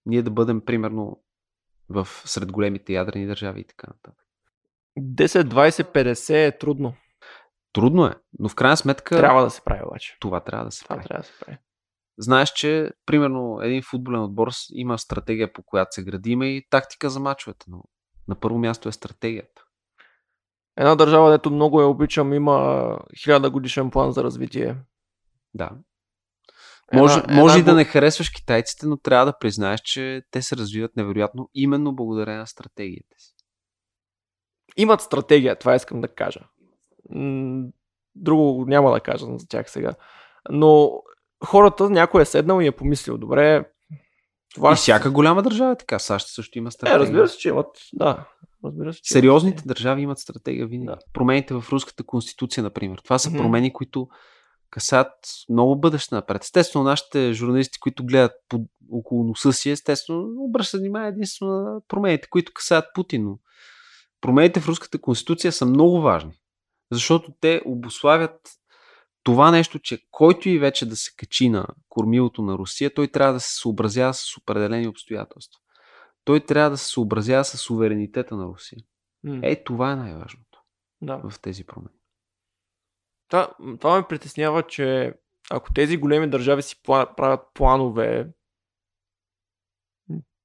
ние 0.06 0.22
да 0.22 0.32
бъдем 0.32 0.62
примерно 0.66 1.24
в 1.90 2.08
сред 2.26 2.52
големите 2.52 2.94
ядрени 2.94 3.28
държави 3.28 3.62
и 3.62 3.68
така 3.68 3.88
нататък. 3.88 4.26
10, 5.00 5.44
20, 5.44 5.94
50 5.94 6.48
е 6.48 6.58
трудно. 6.58 6.96
Трудно 7.74 8.06
е, 8.06 8.14
но 8.40 8.50
в 8.50 8.56
крайна 8.56 8.78
сметка 8.78 9.18
Трябва 9.18 9.44
да 9.44 9.50
се 9.50 9.62
прави 9.62 9.82
обаче. 9.86 10.18
това 10.20 10.40
трябва 10.40 10.66
да 10.66 10.72
се 10.72 10.84
Това 10.84 10.96
прави. 10.96 11.08
трябва 11.08 11.22
да 11.22 11.28
се 11.28 11.34
прави. 11.46 11.58
Знаеш, 12.18 12.50
че 12.50 12.92
примерно 13.06 13.60
един 13.62 13.82
футболен 13.82 14.24
отбор 14.24 14.50
има 14.74 14.98
стратегия 14.98 15.54
по 15.54 15.64
която 15.64 15.94
се 15.94 16.04
гради, 16.04 16.32
има 16.32 16.46
и 16.46 16.68
тактика 16.70 17.10
за 17.10 17.20
мачовете, 17.20 17.66
но 17.70 17.84
на 18.28 18.40
първо 18.40 18.58
място 18.60 18.90
е 18.90 18.92
стратегията. 18.92 19.64
Една 20.78 20.96
държава, 20.96 21.32
дето 21.32 21.52
много 21.52 21.82
я 21.82 21.88
обичам, 21.88 22.34
има 22.34 22.98
хиляда 23.24 23.50
годишен 23.50 23.92
план 23.92 24.12
за 24.12 24.24
развитие. 24.24 24.78
Да. 25.54 25.70
Една- 26.92 27.02
Може, 27.02 27.20
една 27.20 27.36
може 27.36 27.60
и 27.60 27.64
да 27.64 27.74
не 27.76 27.84
харесваш 27.86 28.30
китайците, 28.30 28.86
но 28.88 28.98
трябва 28.98 29.26
да 29.26 29.38
признаеш, 29.38 29.82
че 29.82 30.22
те 30.32 30.42
се 30.42 30.58
развиват 30.58 30.96
невероятно 30.96 31.50
именно 31.54 31.96
благодарение 31.96 32.40
на 32.40 32.48
стратегията 32.48 33.16
си. 33.20 33.34
Имат 34.78 35.02
стратегия, 35.02 35.60
това 35.60 35.76
искам 35.76 36.02
да 36.02 36.08
кажа. 36.08 36.40
Друго 38.16 38.66
няма 38.68 38.92
да 38.92 39.00
кажа 39.00 39.26
за 39.26 39.48
тях 39.48 39.72
сега. 39.72 39.94
Но 40.50 41.02
хората, 41.46 41.90
някой 41.90 42.22
е 42.22 42.26
седнал 42.26 42.62
и 42.62 42.68
е 42.68 42.72
помислил, 42.72 43.18
добре, 43.18 43.66
това 44.56 44.72
И 44.72 44.76
ще- 44.76 44.82
всяка 44.82 45.12
голяма 45.12 45.44
държава 45.44 45.72
е 45.72 45.78
така. 45.78 46.00
САЩ 46.00 46.28
също 46.28 46.58
има 46.58 46.68
Е, 46.68 46.72
стратегия. 46.72 47.00
разбира 47.00 47.28
се, 47.28 47.38
че 47.38 47.50
имат. 47.50 47.68
Да. 47.94 48.26
Разбира 48.66 48.94
се, 48.94 49.02
че 49.02 49.14
имат. 49.14 49.22
Сериозните 49.22 49.64
държави 49.66 50.02
имат 50.02 50.20
стратегия 50.20 50.68
винаги. 50.68 50.86
Да. 50.88 50.98
Промените 51.14 51.54
в 51.54 51.64
руската 51.72 52.04
конституция, 52.04 52.64
например. 52.64 52.98
Това 53.04 53.18
са 53.20 53.30
Мгм. 53.30 53.38
промени, 53.40 53.74
които 53.74 54.08
касаят 54.70 55.14
много 55.50 55.80
бъдеще 55.80 56.16
напред. 56.16 56.44
Естествено, 56.44 56.84
нашите 56.86 57.34
журналисти, 57.34 57.80
които 57.80 58.06
гледат 58.06 58.32
под, 58.50 58.62
около 58.92 59.24
носа 59.24 59.54
си, 59.54 59.70
естествено, 59.70 60.28
обръщат 60.38 60.80
внимание 60.80 61.10
единствено 61.10 61.52
на 61.52 61.80
промените, 61.88 62.28
които 62.30 62.52
касаят 62.56 62.86
Путин. 62.96 63.24
Но 63.24 63.38
промените 64.22 64.60
в 64.60 64.68
руската 64.68 65.02
конституция 65.02 65.52
са 65.52 65.66
много 65.66 66.02
важни, 66.02 66.32
защото 66.92 67.32
те 67.42 67.62
обославят 67.66 68.40
това 69.24 69.52
нещо, 69.52 69.80
че 69.80 70.06
който 70.12 70.50
и 70.50 70.60
вече 70.60 70.86
да 70.86 70.96
се 70.96 71.12
качи 71.18 71.50
на 71.50 71.68
кормилото 71.90 72.42
на 72.42 72.58
Русия, 72.58 72.94
той 72.94 73.08
трябва 73.08 73.34
да 73.34 73.40
се 73.40 73.56
съобразява 73.56 74.14
с 74.14 74.38
определени 74.38 74.88
обстоятелства. 74.88 75.60
Той 76.24 76.40
трябва 76.40 76.70
да 76.70 76.78
се 76.78 76.92
съобразява 76.92 77.46
с 77.46 77.58
суверенитета 77.58 78.36
на 78.36 78.46
Русия. 78.46 78.80
М, 79.24 79.40
Е, 79.44 79.64
това 79.64 79.92
е 79.92 79.96
най-важното 79.96 80.60
да. 81.02 81.18
в 81.30 81.40
тези 81.42 81.64
промени. 81.66 81.96
Това, 83.30 83.50
това 83.80 83.98
ме 83.98 84.08
притеснява, 84.08 84.64
че 84.64 85.14
ако 85.50 85.74
тези 85.74 85.98
големи 85.98 86.30
държави 86.30 86.62
си 86.62 86.82
правят 86.84 87.42
планове, 87.54 88.28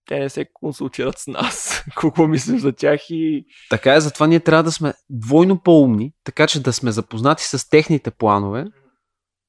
те 0.09 0.19
не 0.19 0.29
се 0.29 0.45
консултират 0.53 1.19
с 1.19 1.27
нас. 1.27 1.85
Какво 1.97 2.27
мислим 2.27 2.59
за 2.59 2.73
тях 2.73 3.01
и 3.11 3.47
Така 3.71 3.95
е, 3.95 4.01
затова 4.01 4.27
ние 4.27 4.41
трябва 4.41 4.63
да 4.63 4.73
сме 4.73 4.95
двойно 5.11 5.63
по-умни, 5.63 6.13
така 6.25 6.47
че 6.47 6.63
да 6.63 6.73
сме 6.73 6.91
запознати 6.91 7.45
с 7.45 7.71
техните 7.71 8.11
планове 8.11 8.67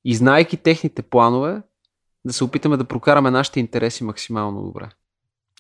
И 0.06 0.16
знайки 0.16 0.58
техните 0.58 1.02
планове, 1.02 1.62
да 2.26 2.34
се 2.34 2.44
опитаме 2.44 2.78
да 2.78 2.84
прокараме 2.84 3.32
нашите 3.32 3.60
интереси 3.60 4.04
максимално 4.04 4.62
добре. 4.62 4.90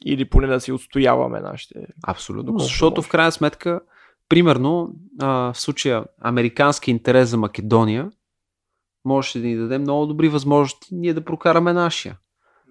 Или 0.06 0.30
поне 0.30 0.47
да 0.47 0.60
си 0.60 0.72
отстояваме 0.72 1.39
нашите. 1.39 1.88
Абсолютно. 2.08 2.52
Колко 2.52 2.64
Защото 2.64 3.02
може. 3.02 3.08
в 3.08 3.12
крайна 3.12 3.32
сметка, 3.32 3.82
примерно, 4.30 4.95
а, 5.22 5.54
в 5.54 5.60
случая 5.60 6.06
американски 6.22 6.91
интерес 6.91 7.30
за 7.30 7.38
Македония, 7.38 8.12
можеше 9.06 9.39
да 9.39 9.47
ни 9.47 9.58
даде 9.58 9.78
много 9.78 10.06
добри 10.06 10.28
възможности 10.28 10.88
ние 10.91 11.14
да 11.14 11.26
прокараме 11.26 11.74
нашия. 11.74 12.18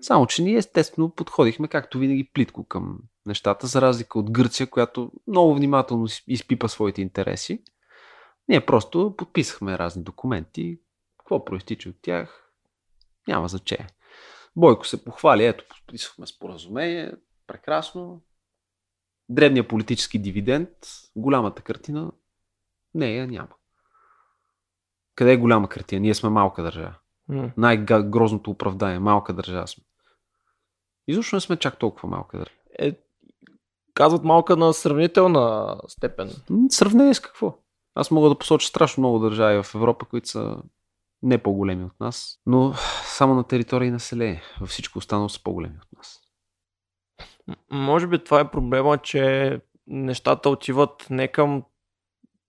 Само, 0.01 0.27
че 0.27 0.43
ние 0.43 0.57
естествено 0.57 1.11
подходихме, 1.11 1.69
както 1.69 1.99
винаги, 1.99 2.31
плитко 2.35 2.65
към 2.65 2.99
нещата, 3.27 3.67
за 3.67 3.81
разлика 3.81 4.19
от 4.19 4.31
Гърция, 4.31 4.71
която 4.71 5.13
много 5.27 5.55
внимателно 5.55 6.07
изпипа 6.27 6.69
своите 6.69 7.03
интереси. 7.03 7.63
Ние 8.49 8.67
просто 8.67 9.15
подписахме 9.19 9.79
разни 9.79 10.03
документи. 10.03 10.81
Какво 11.19 11.45
проистича 11.45 11.89
от 11.89 11.97
тях? 12.03 12.53
Няма 13.29 13.49
значение. 13.49 13.87
Бойко 14.57 14.87
се 14.87 15.05
похвали, 15.05 15.47
ето, 15.47 15.65
подписахме 15.69 16.27
споразумение, 16.27 17.13
прекрасно. 17.47 18.23
Дребния 19.29 19.69
политически 19.69 20.19
дивиденд, 20.19 20.69
голямата 21.17 21.63
картина, 21.63 22.13
нея 22.95 23.27
няма. 23.27 23.55
Къде 25.15 25.33
е 25.33 25.37
голяма 25.37 25.69
картина? 25.69 26.01
Ние 26.01 26.15
сме 26.15 26.29
малка 26.29 26.63
държава. 26.63 26.95
М. 27.29 27.51
Най-грозното 27.57 28.51
оправдание. 28.51 28.99
Малка 28.99 29.33
държава 29.33 29.69
сме. 29.69 29.85
Изобщо 31.09 31.37
не 31.37 31.41
сме 31.41 31.57
чак 31.57 31.79
толкова 31.79 32.09
малка 32.09 32.39
държава. 32.39 32.59
Е, 32.79 32.93
казват 33.95 34.25
малка 34.25 34.57
на 34.57 34.73
сравнителна 34.73 35.77
степен. 35.89 36.31
Сравнение 36.69 37.15
с 37.15 37.21
какво? 37.21 37.59
Аз 37.95 38.11
мога 38.11 38.29
да 38.29 38.39
посоча 38.39 38.69
страшно 38.69 39.01
много 39.01 39.19
държави 39.19 39.63
в 39.63 39.75
Европа, 39.75 40.07
които 40.07 40.29
са 40.29 40.57
не 41.23 41.39
по-големи 41.39 41.85
от 41.85 42.01
нас, 42.01 42.41
но 42.47 42.75
само 43.05 43.35
на 43.35 43.45
територия 43.45 43.89
и 43.89 43.91
население. 43.91 44.43
Във 44.61 44.69
всичко 44.69 44.99
останало 44.99 45.29
са 45.29 45.43
по-големи 45.43 45.77
от 45.83 45.99
нас. 45.99 46.21
Може 47.71 48.07
би 48.07 48.25
това 48.25 48.41
е 48.41 48.51
проблема, 48.51 48.99
че 48.99 49.61
нещата 49.87 50.51
отиват 50.51 51.07
не 51.11 51.29
към 51.29 51.63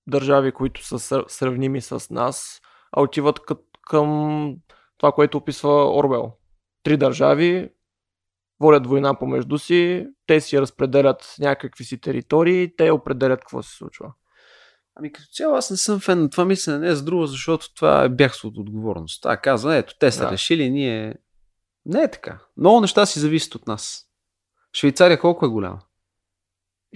държави, 0.08 0.52
които 0.52 0.86
са 0.86 1.24
сравними 1.28 1.82
с 1.82 2.10
нас, 2.10 2.62
а 2.92 3.02
отиват 3.02 3.40
към 3.82 4.56
това, 4.98 5.12
което 5.12 5.38
описва 5.38 5.98
Орвел. 5.98 6.32
Три 6.84 6.98
държави 6.98 7.70
водят 8.60 8.88
война 8.88 9.20
помежду 9.20 9.58
си, 9.58 10.08
те 10.28 10.42
си 10.42 10.62
разпределят 10.62 11.36
някакви 11.40 11.84
си 11.84 12.02
територии, 12.02 12.76
те 12.78 12.92
определят 12.92 13.40
какво 13.40 13.64
се 13.64 13.76
случва. 13.76 14.14
Ами 14.96 15.12
като 15.12 15.28
цяло 15.34 15.56
аз 15.56 15.72
не 15.72 15.78
съм 15.78 16.00
фен 16.00 16.22
на 16.22 16.30
това 16.30 16.46
мислене, 16.46 16.80
не 16.80 16.96
с 16.96 17.04
друго, 17.04 17.26
защото 17.26 17.74
това 17.74 18.04
е 18.04 18.10
бягство 18.10 18.48
от 18.48 18.58
отговорност. 18.58 19.22
Това 19.22 19.38
казва, 19.38 19.76
ето, 19.76 19.96
те 20.00 20.12
са 20.12 20.24
Да. 20.24 20.32
решили, 20.32 20.70
ние... 20.70 21.16
Не 21.86 22.02
е 22.02 22.12
така. 22.12 22.40
Много 22.58 22.82
неща 22.82 23.06
си 23.06 23.20
зависят 23.20 23.56
от 23.56 23.68
нас. 23.68 24.06
Швейцария 24.74 25.20
колко 25.20 25.46
е 25.46 25.50
голяма? 25.50 25.80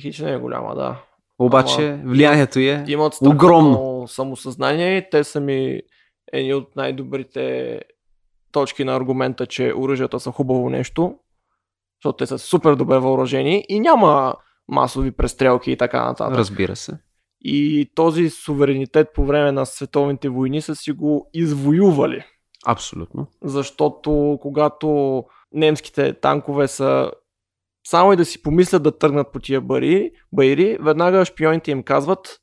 Хич 0.02 0.20
не 0.20 0.34
е 0.34 0.38
голяма, 0.38 0.76
да. 0.76 1.04
Обаче 1.40 2.02
влиянието 2.06 2.60
е 2.60 2.86
Имат 2.88 3.14
огромно 3.22 4.08
самосъзнание 4.08 4.98
и 4.98 5.10
те 5.12 5.24
са 5.24 5.40
ми 5.40 5.82
едни 6.34 6.54
от 6.54 6.76
най-добрите 6.76 7.80
точки 8.52 8.84
на 8.84 8.96
аргумента, 8.96 9.46
че 9.46 9.74
оръжията 9.78 10.20
са 10.20 10.32
хубаво 10.32 10.70
нещо, 10.70 11.16
защото 12.04 12.18
те 12.18 12.28
са 12.28 12.40
супер 12.40 12.76
добре 12.76 13.00
въоръжени 13.00 13.66
и 13.70 13.80
няма 13.80 14.36
масови 14.68 15.12
престрелки 15.12 15.72
и 15.72 15.78
така 15.78 16.06
нататък. 16.06 16.38
Разбира 16.38 16.76
се. 16.76 16.98
И 17.42 17.90
този 17.96 18.30
суверенитет 18.30 19.08
по 19.16 19.26
време 19.26 19.52
на 19.52 19.66
световните 19.66 20.30
войни 20.30 20.62
са 20.62 20.76
си 20.76 20.92
го 20.92 21.30
извоювали. 21.34 22.24
Абсолютно. 22.66 23.28
Защото 23.44 24.38
когато 24.42 25.24
немските 25.52 26.14
танкове 26.14 26.68
са 26.68 27.12
само 27.88 28.14
и 28.14 28.16
да 28.16 28.26
си 28.26 28.42
помислят 28.42 28.84
да 28.84 28.98
тръгнат 28.98 29.32
по 29.32 29.40
тия 29.40 29.62
бари, 29.62 30.12
байри, 30.34 30.78
веднага 30.82 31.26
шпионите 31.26 31.72
им 31.72 31.84
казват 31.84 32.40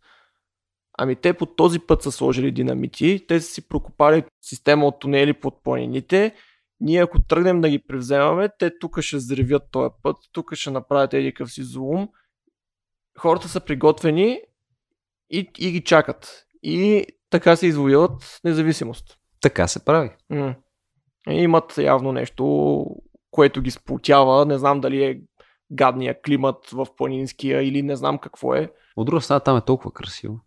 Ами 0.98 1.16
те 1.16 1.32
по 1.32 1.46
този 1.46 1.78
път 1.78 2.02
са 2.02 2.12
сложили 2.12 2.52
динамити, 2.52 3.24
те 3.28 3.40
са 3.40 3.52
си 3.52 3.68
прокопали 3.68 4.24
система 4.42 4.86
от 4.86 5.00
тунели 5.00 5.32
под 5.32 5.62
планините. 5.64 6.34
Ние 6.80 7.02
ако 7.02 7.22
тръгнем 7.22 7.60
да 7.60 7.68
ги 7.68 7.78
превземаме, 7.78 8.48
те 8.58 8.78
тук 8.78 9.00
ще 9.00 9.16
взривят 9.16 9.62
този 9.70 9.90
път, 10.02 10.16
тук 10.32 10.54
ще 10.54 10.70
направят 10.70 11.14
еди 11.14 11.34
къв 11.34 11.52
си 11.52 11.62
злум. 11.62 12.08
Хората 13.18 13.48
са 13.48 13.60
приготвени 13.60 14.40
и, 15.30 15.50
и 15.58 15.70
ги 15.70 15.84
чакат. 15.84 16.46
И 16.62 17.06
така 17.30 17.56
се 17.56 17.66
извоюват 17.66 18.40
независимост. 18.44 19.18
Така 19.40 19.68
се 19.68 19.84
прави. 19.84 20.10
М. 20.30 20.54
Имат 21.28 21.78
явно 21.78 22.12
нещо, 22.12 22.84
което 23.30 23.62
ги 23.62 23.70
сплотява. 23.70 24.46
Не 24.46 24.58
знам 24.58 24.80
дали 24.80 25.04
е 25.04 25.20
гадния 25.72 26.22
климат 26.22 26.70
в 26.72 26.86
планинския 26.96 27.62
или 27.62 27.82
не 27.82 27.96
знам 27.96 28.18
какво 28.18 28.54
е. 28.54 28.72
От 28.96 29.06
друга 29.06 29.20
страна 29.20 29.40
там 29.40 29.56
е 29.56 29.64
толкова 29.64 29.92
красиво. 29.92 30.40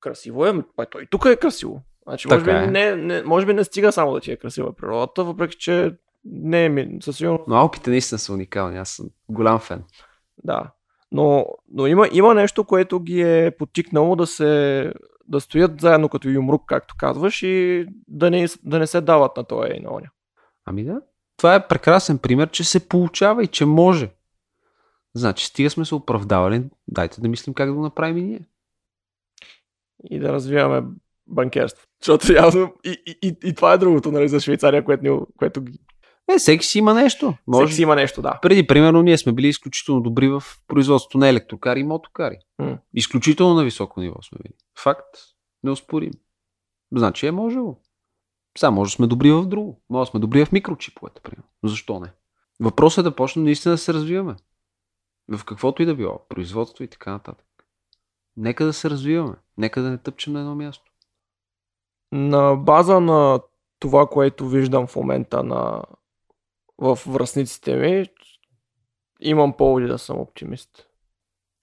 Красиво 0.00 0.46
е, 0.46 0.52
м, 0.52 0.64
па 0.76 0.86
той 0.86 1.06
тук 1.10 1.24
е 1.24 1.36
красиво. 1.36 1.82
Значи, 2.08 2.28
може, 2.28 2.44
би 2.44 2.50
е. 2.50 2.66
не, 2.66 2.96
не, 2.96 3.22
може 3.22 3.46
би 3.46 3.54
не 3.54 3.64
стига 3.64 3.92
само 3.92 4.12
да 4.12 4.20
ти 4.20 4.32
е 4.32 4.36
красива 4.36 4.72
природата, 4.72 5.24
въпреки 5.24 5.56
че 5.58 5.96
не 6.24 6.64
е 6.64 6.68
ми, 6.68 6.98
със 7.02 7.16
сигурност, 7.16 7.48
Но 7.48 7.56
Алпите 7.56 7.90
наистина 7.90 8.18
са 8.18 8.32
уникални. 8.32 8.78
Аз 8.78 8.90
съм 8.90 9.06
голям 9.28 9.58
фен. 9.58 9.84
да. 10.44 10.70
Но, 11.12 11.46
но 11.72 11.86
има, 11.86 12.08
има 12.12 12.34
нещо, 12.34 12.64
което 12.64 13.00
ги 13.00 13.22
е 13.22 13.50
потикнало 13.58 14.16
да 14.16 14.26
се 14.26 14.92
да 15.28 15.40
стоят 15.40 15.80
заедно 15.80 16.08
като 16.08 16.28
юмрук, 16.28 16.62
както 16.66 16.94
казваш, 16.98 17.42
и 17.42 17.86
да 18.08 18.30
не, 18.30 18.46
да 18.62 18.78
не 18.78 18.86
се 18.86 19.00
дават 19.00 19.36
на 19.36 19.44
това 19.44 19.68
и 19.68 19.80
на 19.80 19.94
оня. 19.94 20.10
Ами 20.64 20.84
да. 20.84 21.00
Това 21.36 21.54
е 21.54 21.68
прекрасен 21.68 22.18
пример, 22.18 22.50
че 22.50 22.64
се 22.64 22.88
получава 22.88 23.44
и 23.44 23.46
че 23.46 23.64
може. 23.64 24.10
Значи, 25.14 25.46
стига 25.46 25.70
сме 25.70 25.84
се 25.84 25.94
оправдавали, 25.94 26.64
дайте 26.88 27.20
да 27.20 27.28
мислим 27.28 27.54
как 27.54 27.68
да 27.68 27.74
го 27.74 27.82
направим 27.82 28.16
и 28.16 28.22
ние. 28.22 28.48
и 30.10 30.18
да 30.18 30.32
развиваме 30.32 30.88
банкерство. 31.26 31.86
Защото 32.02 32.32
явно 32.32 32.74
и, 32.84 33.02
и, 33.06 33.28
и, 33.28 33.36
и 33.44 33.54
това 33.54 33.72
е 33.72 33.78
другото, 33.78 34.12
нали, 34.12 34.28
за 34.28 34.40
Швейцария, 34.40 34.84
което, 34.84 35.04
ни, 35.04 35.18
което 35.38 35.62
ги... 35.62 35.78
Е, 36.34 36.38
всеки 36.38 36.66
си 36.66 36.78
има 36.78 36.94
нещо. 36.94 37.26
Може... 37.26 37.62
Може... 37.62 37.74
си 37.74 37.82
има 37.82 37.94
нещо, 37.94 38.22
да. 38.22 38.38
Преди, 38.42 38.66
примерно, 38.66 39.02
ние 39.02 39.18
сме 39.18 39.32
били 39.32 39.48
изключително 39.48 40.00
добри 40.00 40.28
в 40.28 40.42
производството 40.68 41.18
на 41.18 41.28
електрокари 41.28 41.80
и 41.80 41.84
мотокари. 41.84 42.36
М. 42.58 42.78
Изключително 42.94 43.54
на 43.54 43.64
високо 43.64 44.00
ниво 44.00 44.22
сме 44.22 44.38
били. 44.42 44.54
Факт. 44.78 45.16
Неоспорим. 45.62 46.12
Значи 46.96 47.26
е 47.26 47.32
можело. 47.32 47.80
Само 48.58 48.74
може 48.74 48.90
да 48.90 48.94
сме 48.94 49.06
добри 49.06 49.32
в 49.32 49.46
друго. 49.46 49.82
Може 49.90 50.08
да 50.08 50.10
сме 50.10 50.20
добри 50.20 50.44
в 50.44 50.52
микрочиповете, 50.52 51.20
примерно. 51.20 51.48
Защо 51.64 52.00
не? 52.00 52.12
Въпросът 52.60 52.98
е 52.98 53.10
да 53.10 53.16
почнем 53.16 53.44
наистина 53.44 53.74
да 53.74 53.78
се 53.78 53.94
развиваме. 53.94 54.36
В 55.32 55.44
каквото 55.44 55.82
и 55.82 55.86
да 55.86 55.94
било. 55.94 56.26
Производство 56.28 56.84
и 56.84 56.88
така 56.88 57.10
нататък. 57.10 57.46
Нека 58.36 58.64
да 58.64 58.72
се 58.72 58.90
развиваме. 58.90 59.34
Нека 59.58 59.82
да 59.82 59.90
не 59.90 59.98
тъпчем 59.98 60.32
на 60.32 60.40
едно 60.40 60.54
място. 60.54 60.92
На 62.14 62.56
база 62.56 63.00
на 63.00 63.40
това, 63.78 64.06
което 64.06 64.48
виждам 64.48 64.86
в 64.86 64.96
момента 64.96 65.42
на... 65.42 65.82
в 66.78 66.98
връзниците 67.06 67.76
ми, 67.76 68.06
имам 69.20 69.56
поводи 69.56 69.86
да 69.86 69.98
съм 69.98 70.20
оптимист. 70.20 70.86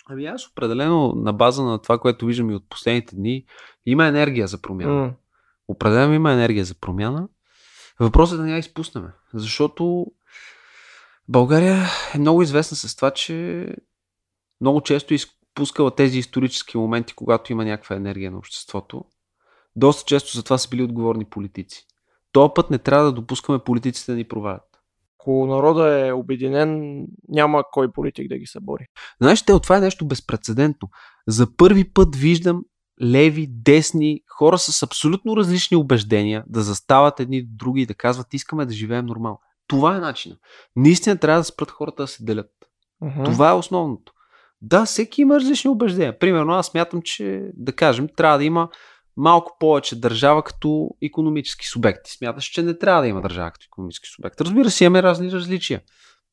Ами 0.09 0.25
аз 0.25 0.47
определено 0.47 1.13
на 1.15 1.33
база 1.33 1.63
на 1.63 1.81
това, 1.81 1.99
което 1.99 2.25
виждам 2.25 2.51
и 2.51 2.55
от 2.55 2.69
последните 2.69 3.15
дни, 3.15 3.45
има 3.85 4.07
енергия 4.07 4.47
за 4.47 4.61
промяна. 4.61 4.93
М. 4.93 5.13
Определено 5.67 6.13
има 6.13 6.33
енергия 6.33 6.65
за 6.65 6.75
промяна. 6.75 7.27
Въпросът 7.99 8.33
е 8.33 8.37
да 8.37 8.43
не 8.43 8.51
я 8.51 8.57
изпуснем. 8.57 9.07
Защото 9.33 10.05
България 11.27 11.85
е 12.15 12.17
много 12.17 12.41
известна 12.41 12.77
с 12.77 12.95
това, 12.95 13.11
че 13.11 13.67
много 14.61 14.81
често 14.81 15.13
е 15.13 15.15
изпускала 15.15 15.95
тези 15.95 16.19
исторически 16.19 16.77
моменти, 16.77 17.13
когато 17.13 17.51
има 17.51 17.65
някаква 17.65 17.95
енергия 17.95 18.31
на 18.31 18.37
обществото. 18.37 19.05
Доста 19.75 20.03
често 20.05 20.37
за 20.37 20.43
това 20.43 20.57
са 20.57 20.69
били 20.69 20.83
отговорни 20.83 21.25
политици. 21.25 21.85
Този 22.31 22.51
път 22.55 22.69
не 22.69 22.77
трябва 22.77 23.05
да 23.05 23.11
допускаме 23.11 23.59
политиците 23.59 24.11
да 24.11 24.17
ни 24.17 24.27
провалят. 24.27 24.63
Ако 25.19 25.45
народа 25.45 26.07
е 26.07 26.13
обединен, 26.13 27.01
няма 27.27 27.63
кой 27.71 27.91
политик 27.91 28.29
да 28.29 28.37
ги 28.37 28.45
събори. 28.45 28.85
Знаеш, 29.21 29.45
те, 29.45 29.59
това 29.59 29.77
е 29.77 29.81
нещо 29.81 30.07
безпредседентно. 30.07 30.89
За 31.27 31.55
първи 31.57 31.93
път 31.93 32.15
виждам 32.15 32.63
леви, 33.03 33.47
десни, 33.49 34.21
хора 34.37 34.57
с 34.57 34.83
абсолютно 34.83 35.37
различни 35.37 35.77
убеждения 35.77 36.43
да 36.47 36.61
застават 36.61 37.19
едни 37.19 37.41
до 37.41 37.49
други 37.51 37.81
и 37.81 37.85
да 37.85 37.93
казват 37.93 38.33
искаме 38.33 38.65
да 38.65 38.73
живеем 38.73 39.05
нормално. 39.05 39.39
Това 39.67 39.95
е 39.95 39.99
начинът. 39.99 40.39
Наистина 40.75 41.17
трябва 41.17 41.39
да 41.39 41.43
спрат 41.43 41.71
хората 41.71 42.03
да 42.03 42.07
се 42.07 42.23
делят. 42.23 42.51
Мгм. 43.01 43.23
Това 43.23 43.49
е 43.49 43.53
основното. 43.53 44.13
Да, 44.61 44.85
всеки 44.85 45.21
има 45.21 45.35
различни 45.35 45.69
убеждения. 45.69 46.19
Примерно 46.19 46.53
аз 46.53 46.67
смятам, 46.67 47.01
че 47.01 47.49
да 47.53 47.73
кажем, 47.73 48.07
трябва 48.17 48.37
да 48.37 48.43
има 48.43 48.69
малко 49.21 49.57
повече 49.59 50.01
държава 50.01 50.43
като 50.43 50.89
економически 51.01 51.67
субекти. 51.67 52.11
Смяташ, 52.11 52.45
че 52.45 52.63
не 52.63 52.77
трябва 52.77 53.01
да 53.01 53.07
има 53.07 53.21
държава 53.21 53.51
като 53.51 53.65
економически 53.65 54.09
субект. 54.09 54.41
Разбира 54.41 54.71
се, 54.71 54.85
имаме 54.85 55.03
разни 55.03 55.31
различия. 55.31 55.81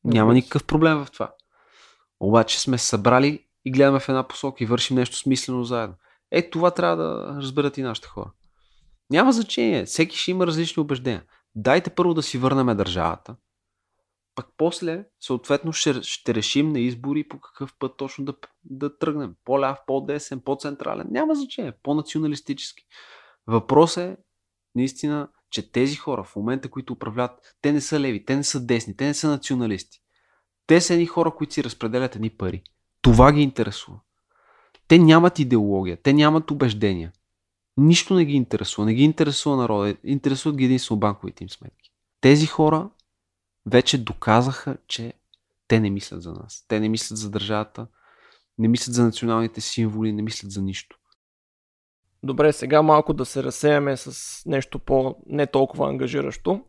Няма 0.03 0.33
никакъв 0.33 0.63
проблем 0.63 0.97
в 0.97 1.11
това. 1.11 1.31
Обаче 2.19 2.59
сме 2.59 2.77
събрали 2.77 3.45
и 3.65 3.71
гледаме 3.71 3.99
в 3.99 4.09
една 4.09 4.27
посока 4.27 4.63
и 4.63 4.67
вършим 4.67 4.95
нещо 4.95 5.17
смислено 5.17 5.63
заедно. 5.63 5.95
Е, 6.31 6.49
това 6.49 6.71
трябва 6.71 6.95
да 6.95 7.35
разберат 7.41 7.77
и 7.77 7.81
нашите 7.81 8.07
хора. 8.07 8.31
Няма 9.09 9.31
значение. 9.31 9.85
Всеки 9.85 10.17
ще 10.17 10.31
има 10.31 10.47
различни 10.47 10.81
убеждения. 10.81 11.23
Дайте 11.55 11.89
първо 11.89 12.13
да 12.13 12.23
си 12.23 12.37
върнем 12.37 12.77
държавата. 12.77 13.35
Пък 14.39 14.47
после, 14.57 15.05
съответно, 15.19 15.73
ще, 15.73 16.03
ще 16.03 16.35
решим 16.35 16.69
на 16.69 16.79
избори 16.79 17.27
по 17.27 17.39
какъв 17.39 17.73
път 17.79 17.97
точно 17.97 18.25
да, 18.25 18.33
да 18.63 18.97
тръгнем. 18.97 19.35
По-ляв, 19.45 19.77
по-десен, 19.87 20.39
по-централен. 20.39 21.07
Няма 21.11 21.35
значение. 21.35 21.73
По-националистически. 21.83 22.83
Въпрос 23.47 23.97
е, 23.97 24.17
наистина, 24.75 25.27
че 25.49 25.71
тези 25.71 25.95
хора 25.95 26.23
в 26.23 26.35
момента, 26.35 26.69
които 26.69 26.93
управляват, 26.93 27.55
те 27.61 27.71
не 27.71 27.81
са 27.81 27.99
леви, 27.99 28.25
те 28.25 28.35
не 28.35 28.43
са 28.43 28.65
десни, 28.65 28.97
те 28.97 29.05
не 29.05 29.13
са 29.13 29.29
националисти. 29.29 30.01
Те 30.67 30.81
са 30.81 30.93
едни 30.93 31.05
хора, 31.05 31.31
които 31.31 31.53
си 31.53 31.63
разпределят 31.63 32.15
едни 32.15 32.29
пари. 32.29 32.63
Това 33.01 33.31
ги 33.31 33.41
интересува. 33.41 33.99
Те 34.87 34.97
нямат 34.97 35.39
идеология, 35.39 35.97
те 35.97 36.13
нямат 36.13 36.51
убеждения. 36.51 37.11
Нищо 37.77 38.13
не 38.13 38.25
ги 38.25 38.33
интересува. 38.33 38.85
Не 38.85 38.93
ги 38.93 39.03
интересува 39.03 39.57
народа. 39.57 39.95
Интересуват 40.03 40.57
ги 40.57 40.65
единствено 40.65 40.99
банковите 40.99 41.43
им 41.43 41.49
сметки. 41.49 41.91
Тези 42.21 42.47
хора 42.47 42.89
вече 43.65 44.03
доказаха, 44.03 44.77
че 44.87 45.13
те 45.67 45.79
не 45.79 45.89
мислят 45.89 46.21
за 46.21 46.33
нас. 46.33 46.65
Те 46.67 46.79
не 46.79 46.89
мислят 46.89 47.19
за 47.19 47.29
държавата, 47.29 47.87
не 48.57 48.67
мислят 48.67 48.95
за 48.95 49.03
националните 49.03 49.61
символи, 49.61 50.13
не 50.13 50.21
мислят 50.21 50.51
за 50.51 50.61
нищо. 50.61 50.99
Добре, 52.23 52.53
сега 52.53 52.81
малко 52.81 53.13
да 53.13 53.25
се 53.25 53.43
разсеяме 53.43 53.97
с 53.97 54.41
нещо 54.45 54.79
по 54.79 55.15
не 55.25 55.47
толкова 55.47 55.89
ангажиращо. 55.89 56.65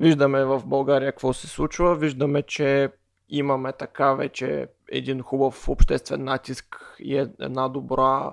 Виждаме 0.00 0.44
в 0.44 0.62
България 0.66 1.12
какво 1.12 1.32
се 1.32 1.46
случва. 1.46 1.96
Виждаме, 1.96 2.42
че 2.42 2.92
имаме 3.28 3.72
така 3.72 4.14
вече 4.14 4.68
един 4.88 5.22
хубав 5.22 5.68
обществен 5.68 6.24
натиск 6.24 6.96
и 6.98 7.18
е 7.18 7.28
една 7.40 7.68
добра 7.68 8.32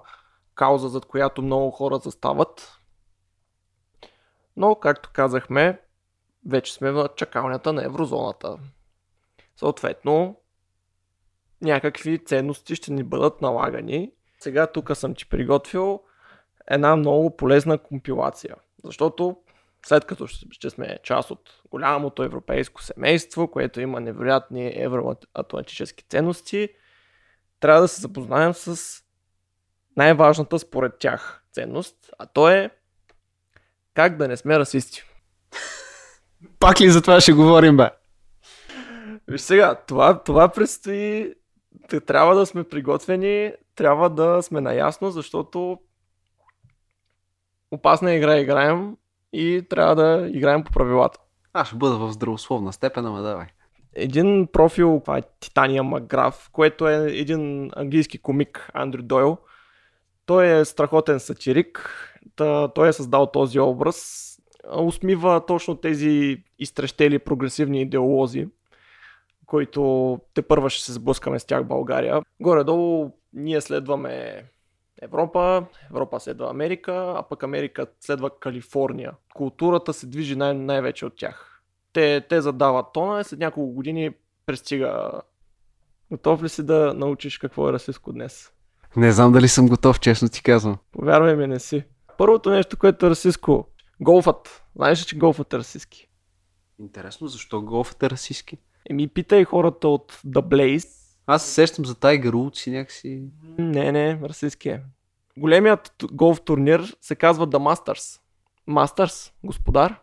кауза, 0.56 0.90
зад 0.90 1.06
която 1.06 1.42
много 1.42 1.72
хора 1.72 1.98
застават. 1.98 2.80
Но, 4.58 4.76
както 4.76 5.10
казахме, 5.14 5.80
вече 6.46 6.74
сме 6.74 6.92
в 6.92 7.10
чакалнята 7.16 7.74
на 7.74 7.86
еврозоната. 7.86 8.58
Съответно, 9.56 10.40
някакви 11.62 12.26
ценности 12.26 12.76
ще 12.76 12.92
ни 12.92 13.04
бъдат 13.04 13.42
налагани. 13.42 14.12
Сега 14.40 14.68
тук 14.68 14.98
съм 14.98 15.16
ти 15.16 15.30
приготвил 15.30 16.04
една 16.68 16.96
много 16.96 17.38
полезна 17.38 17.78
компилация. 17.78 18.56
Защото 18.84 19.38
след 19.86 20.06
като 20.06 20.28
ще 20.28 20.70
сме 20.70 21.00
част 21.04 21.32
от 21.32 21.62
голямото 21.72 22.24
европейско 22.24 22.84
семейство, 22.84 23.52
което 23.52 23.82
има 23.82 24.00
невероятни 24.00 24.74
евроатлантически 24.76 26.04
ценности, 26.10 26.70
трябва 27.60 27.82
да 27.82 27.88
се 27.88 28.02
запознаем 28.02 28.54
с 28.54 29.02
най-важната 29.98 30.60
според 30.60 31.00
тях 31.00 31.44
ценност, 31.52 32.12
а 32.20 32.26
то 32.26 32.50
е 32.50 32.70
как 33.94 34.18
да 34.18 34.28
не 34.28 34.38
сме 34.38 34.60
расисти. 34.60 35.04
Пак 36.60 36.82
ли 36.82 36.90
за 36.90 37.02
това 37.02 37.22
ще 37.22 37.34
говорим, 37.34 37.78
бе? 37.78 37.90
Виж 39.28 39.42
сега, 39.42 39.76
това, 39.76 40.24
това 40.24 40.48
предстои. 40.50 41.34
Трябва 42.06 42.36
да 42.36 42.46
сме 42.46 42.64
приготвени, 42.64 43.52
трябва 43.76 44.10
да 44.10 44.42
сме 44.42 44.62
наясно, 44.62 45.12
защото 45.12 45.78
опасна 47.72 48.14
игра 48.14 48.38
играем 48.38 48.96
и 49.34 49.66
трябва 49.70 49.96
да 49.96 50.30
играем 50.34 50.64
по 50.64 50.72
правилата. 50.72 51.20
Аз 51.54 51.68
ще 51.68 51.76
бъда 51.78 51.98
в 51.98 52.12
здравословна 52.12 52.74
степен, 52.74 53.06
ама 53.06 53.22
давай. 53.22 53.46
Един 53.94 54.48
профил, 54.54 55.02
това 55.06 55.18
е 55.18 55.22
Титания 55.40 55.84
Макграф, 55.84 56.50
което 56.52 56.88
е 56.88 57.12
един 57.12 57.72
английски 57.76 58.18
комик, 58.18 58.70
Андрю 58.74 59.02
Дойл. 59.02 59.38
Той 60.26 60.60
е 60.60 60.66
страхотен 60.66 61.20
сатирик. 61.20 61.90
Та, 62.36 62.68
той 62.68 62.90
е 62.90 62.94
създал 62.94 63.32
този 63.32 63.60
образ. 63.60 64.32
Усмива 64.74 65.46
точно 65.46 65.76
тези 65.76 66.44
изтрещели 66.60 67.20
прогресивни 67.20 67.82
идеолози, 67.82 68.48
които 69.46 70.20
те 70.34 70.42
първа 70.42 70.70
ще 70.70 70.84
се 70.84 70.94
сблъскаме 70.94 71.40
с 71.40 71.46
тях 71.46 71.64
в 71.64 71.68
България. 71.68 72.22
Горе-долу 72.40 73.12
ние 73.34 73.62
следваме 73.62 74.44
Европа, 75.02 75.66
Европа 75.90 76.20
следва 76.20 76.50
Америка, 76.50 77.14
а 77.18 77.24
пък 77.24 77.44
Америка 77.44 77.88
следва 78.00 78.30
Калифорния. 78.40 79.12
Културата 79.34 79.94
се 79.94 80.08
движи 80.08 80.36
най- 80.36 80.54
най-вече 80.54 81.06
от 81.06 81.18
тях. 81.18 81.62
Те, 81.94 82.22
те 82.30 82.42
задават 82.42 82.86
тона 82.94 83.22
и 83.22 83.24
след 83.24 83.40
няколко 83.40 83.74
години 83.74 84.12
пристига. 84.46 85.12
Готов 86.12 86.44
ли 86.44 86.50
си 86.50 86.66
да 86.66 86.94
научиш 86.94 87.38
какво 87.38 87.70
е 87.70 87.74
расистско 87.74 88.12
днес? 88.12 88.52
Не 88.96 89.12
знам 89.12 89.32
дали 89.32 89.48
съм 89.48 89.68
готов, 89.68 90.00
честно 90.00 90.30
ти 90.30 90.44
казвам. 90.44 90.78
Повярвай 90.92 91.36
ми, 91.36 91.48
не 91.48 91.60
си. 91.60 91.84
Първото 92.18 92.50
нещо, 92.50 92.78
което 92.78 93.06
е 93.06 93.10
расистско, 93.10 93.68
голфът. 94.00 94.64
Знаеш 94.76 95.02
ли, 95.02 95.06
че 95.06 95.18
голфът 95.18 95.54
е 95.54 95.58
расистски? 95.58 96.10
Интересно, 96.80 97.28
защо 97.28 97.62
голфът 97.62 98.04
е 98.04 98.10
расистски? 98.10 98.58
Еми, 98.90 99.08
питай 99.08 99.44
хората 99.44 99.88
от 99.88 100.14
The 100.14 100.42
Blaze. 100.42 100.88
Аз 101.28 101.46
се 101.46 101.52
сещам 101.52 101.86
за 101.86 101.96
Tiger 101.96 102.32
Woods 102.32 102.68
и 102.68 102.72
някакси... 102.72 103.24
Не, 103.58 103.92
не, 103.92 104.20
расистски 104.24 104.70
е. 104.70 104.84
Големият 105.38 105.96
голф 106.12 106.42
турнир 106.42 106.96
се 107.02 107.16
казва 107.16 107.48
The 107.48 107.58
Masters. 107.58 108.22
Masters, 108.70 109.32
господар. 109.44 110.02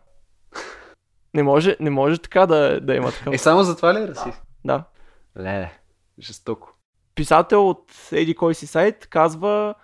Не 1.33 1.43
може, 1.43 1.77
не 1.79 1.89
може 1.89 2.17
така 2.17 2.45
да, 2.45 2.81
да 2.81 2.95
има 2.95 3.11
такъв. 3.11 3.33
Е, 3.33 3.37
само 3.37 3.63
за 3.63 3.75
това 3.75 3.93
ли 3.93 4.03
е 4.03 4.07
расист? 4.07 4.41
Да. 4.65 4.83
Леле, 5.37 5.79
жестоко. 6.19 6.73
Писател 7.15 7.69
от 7.69 7.91
еди 8.11 8.35
кой 8.35 8.55
си 8.55 8.67
сайт 8.67 9.07
казва 9.07 9.75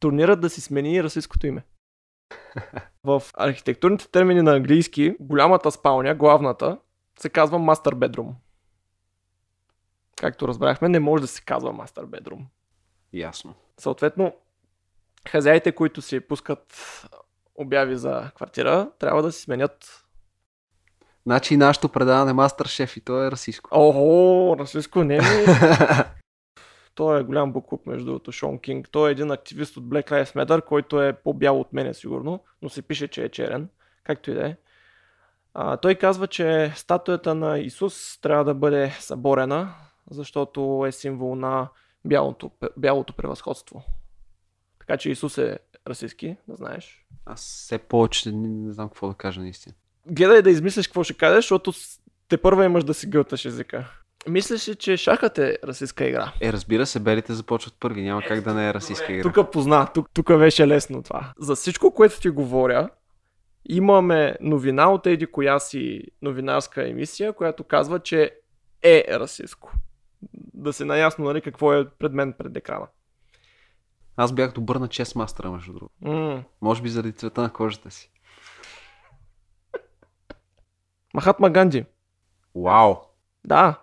турнирът 0.00 0.40
да 0.40 0.50
си 0.50 0.60
смени 0.60 1.02
расистското 1.02 1.46
име. 1.46 1.64
В 3.04 3.22
архитектурните 3.34 4.08
термини 4.08 4.42
на 4.42 4.56
английски, 4.56 5.16
голямата 5.20 5.70
спалня, 5.70 6.14
главната, 6.14 6.78
се 7.18 7.28
казва 7.28 7.58
Master 7.58 7.94
Bedroom. 7.94 8.30
Както 10.16 10.48
разбрахме, 10.48 10.88
не 10.88 11.00
може 11.00 11.22
да 11.22 11.28
се 11.28 11.42
казва 11.42 11.72
Master 11.72 12.04
Bedroom. 12.04 12.40
Ясно. 13.12 13.54
Съответно, 13.78 14.34
хазяите, 15.28 15.72
които 15.72 16.02
си 16.02 16.20
пускат 16.20 16.74
обяви 17.54 17.96
за 17.96 18.30
квартира, 18.34 18.90
трябва 18.98 19.22
да 19.22 19.32
си 19.32 19.42
сменят 19.42 20.04
Значи 21.26 21.56
нашето 21.56 21.88
предаване 21.88 22.32
Мастер 22.32 22.66
Шеф 22.66 22.96
и 22.96 23.00
то 23.00 23.24
е 23.24 23.30
расистско. 23.30 23.70
Охо, 23.72 24.56
расистско 24.58 25.04
не 25.04 25.16
е. 25.16 25.20
Той 26.94 27.20
е 27.20 27.22
голям 27.22 27.52
буклук, 27.52 27.86
между 27.86 28.06
другото, 28.06 28.32
Шон 28.32 28.58
Кинг. 28.58 28.88
Той 28.90 29.08
е 29.08 29.12
един 29.12 29.30
активист 29.30 29.76
от 29.76 29.84
Black 29.84 30.10
Lives 30.10 30.34
Matter, 30.34 30.64
който 30.64 31.02
е 31.02 31.12
по-бял 31.12 31.60
от 31.60 31.72
мене, 31.72 31.94
сигурно, 31.94 32.40
но 32.62 32.68
се 32.68 32.82
пише, 32.82 33.08
че 33.08 33.24
е 33.24 33.28
черен. 33.28 33.68
Както 34.04 34.30
и 34.30 34.34
да 34.34 34.46
е. 34.46 34.56
А, 35.54 35.76
той 35.76 35.94
казва, 35.94 36.26
че 36.26 36.72
статуята 36.76 37.34
на 37.34 37.58
Исус 37.58 38.18
трябва 38.22 38.44
да 38.44 38.54
бъде 38.54 38.90
съборена, 39.00 39.74
защото 40.10 40.84
е 40.86 40.92
символ 40.92 41.36
на 41.36 41.68
бялото, 42.04 42.50
бялото 42.76 43.12
превъзходство. 43.12 43.84
Така 44.78 44.96
че 44.96 45.10
Исус 45.10 45.38
е 45.38 45.58
расистски, 45.88 46.36
да 46.48 46.56
знаеш. 46.56 47.06
Аз 47.26 47.40
все 47.40 47.78
повече 47.78 48.32
не, 48.32 48.48
не 48.48 48.72
знам 48.72 48.88
какво 48.88 49.08
да 49.08 49.14
кажа 49.14 49.40
наистина. 49.40 49.74
Гледай 50.06 50.42
да 50.42 50.50
измислиш 50.50 50.86
какво 50.86 51.04
ще 51.04 51.14
кажеш, 51.14 51.44
защото 51.44 51.72
те 52.28 52.36
първа 52.36 52.64
имаш 52.64 52.84
да 52.84 52.94
си 52.94 53.06
гълташ 53.06 53.44
езика. 53.44 54.03
Мислиш 54.28 54.68
ли, 54.68 54.74
че 54.74 54.96
шахът 54.96 55.38
е 55.38 55.58
расистска 55.64 56.04
игра? 56.08 56.32
Е, 56.40 56.52
разбира 56.52 56.86
се, 56.86 57.00
белите 57.00 57.32
започват 57.32 57.74
първи. 57.80 58.02
Няма 58.02 58.22
как 58.22 58.40
да 58.40 58.54
не 58.54 58.68
е 58.68 58.74
расистска 58.74 59.12
игра. 59.12 59.32
Тук 59.32 59.52
позна, 59.52 59.86
тук, 59.94 60.10
тук 60.14 60.38
беше 60.38 60.68
лесно 60.68 61.02
това. 61.02 61.32
За 61.38 61.54
всичко, 61.54 61.94
което 61.94 62.20
ти 62.20 62.28
говоря, 62.30 62.90
имаме 63.64 64.36
новина 64.40 64.90
от 64.90 65.06
еди 65.06 65.26
коя 65.26 65.58
си 65.58 66.02
новинарска 66.22 66.88
емисия, 66.88 67.32
която 67.32 67.64
казва, 67.64 68.00
че 68.00 68.30
е 68.82 69.04
расистско. 69.10 69.72
Да 70.54 70.72
се 70.72 70.84
наясно, 70.84 71.24
нали, 71.24 71.40
какво 71.40 71.72
е 71.74 71.88
пред 71.88 72.12
мен 72.12 72.32
пред 72.38 72.56
екрана. 72.56 72.86
Аз 74.16 74.32
бях 74.32 74.52
добър 74.52 74.76
на 74.76 74.88
чест 74.88 75.16
мастера, 75.16 75.50
между 75.50 75.72
другото. 75.72 75.94
М- 76.00 76.42
Може 76.62 76.82
би 76.82 76.88
заради 76.88 77.12
цвета 77.12 77.42
на 77.42 77.52
кожата 77.52 77.90
си. 77.90 78.10
Махатма 81.14 81.50
Ганди. 81.50 81.84
Вау! 82.54 82.94
Да. 83.44 83.78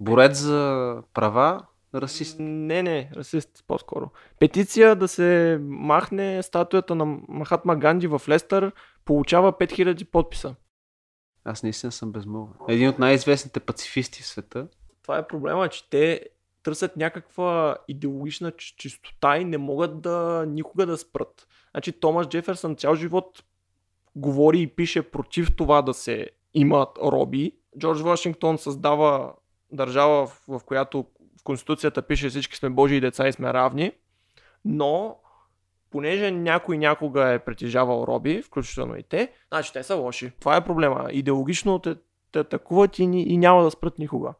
Борец 0.00 0.38
за 0.38 1.02
права, 1.14 1.66
расист. 1.94 2.36
Не, 2.40 2.82
не, 2.82 3.10
расист 3.16 3.64
по-скоро. 3.66 4.10
Петиция 4.38 4.96
да 4.96 5.08
се 5.08 5.58
махне 5.62 6.42
статуята 6.42 6.94
на 6.94 7.04
Махатма 7.28 7.76
Ганди 7.76 8.06
в 8.06 8.22
Лестър 8.28 8.72
получава 9.04 9.52
5000 9.52 10.04
подписа. 10.04 10.54
Аз 11.44 11.62
наистина 11.62 11.92
съм 11.92 12.12
безмолвен. 12.12 12.54
Един 12.68 12.88
от 12.88 12.98
най-известните 12.98 13.60
пацифисти 13.60 14.22
в 14.22 14.26
света. 14.26 14.68
Това 15.02 15.18
е 15.18 15.26
проблема, 15.26 15.68
че 15.68 15.90
те 15.90 16.20
търсят 16.62 16.96
някаква 16.96 17.76
идеологична 17.88 18.52
чи- 18.52 18.76
чистота 18.76 19.38
и 19.38 19.44
не 19.44 19.58
могат 19.58 20.00
да 20.00 20.44
никога 20.48 20.86
да 20.86 20.98
спрат. 20.98 21.46
Значи 21.70 21.92
Томас 21.92 22.28
Джеферсън 22.28 22.76
цял 22.76 22.94
живот 22.94 23.42
говори 24.16 24.60
и 24.60 24.66
пише 24.66 25.10
против 25.10 25.56
това 25.56 25.82
да 25.82 25.94
се 25.94 26.30
имат 26.54 26.98
роби. 26.98 27.52
Джордж 27.78 28.00
Вашингтон 28.00 28.58
създава 28.58 29.32
държава, 29.76 30.26
в, 30.26 30.42
в 30.48 30.60
която 30.64 31.06
в 31.40 31.44
Конституцията 31.44 32.02
пише 32.02 32.28
всички 32.28 32.56
сме 32.56 32.70
Божии 32.70 33.00
деца 33.00 33.28
и 33.28 33.32
сме 33.32 33.52
равни, 33.52 33.92
но 34.64 35.16
понеже 35.90 36.30
някой 36.30 36.78
някога 36.78 37.28
е 37.28 37.38
притежавал 37.38 38.04
роби, 38.08 38.42
включително 38.42 38.96
и 38.96 39.02
те, 39.02 39.32
значи 39.48 39.72
те 39.72 39.82
са 39.82 39.94
лоши. 39.94 40.32
Това 40.40 40.56
е 40.56 40.64
проблема. 40.64 41.08
Идеологично 41.10 41.78
те, 41.78 41.96
те 42.32 42.38
атакуват 42.38 42.98
и, 42.98 43.02
и 43.02 43.36
няма 43.36 43.62
да 43.62 43.70
спрат 43.70 43.98
никога. 43.98 44.34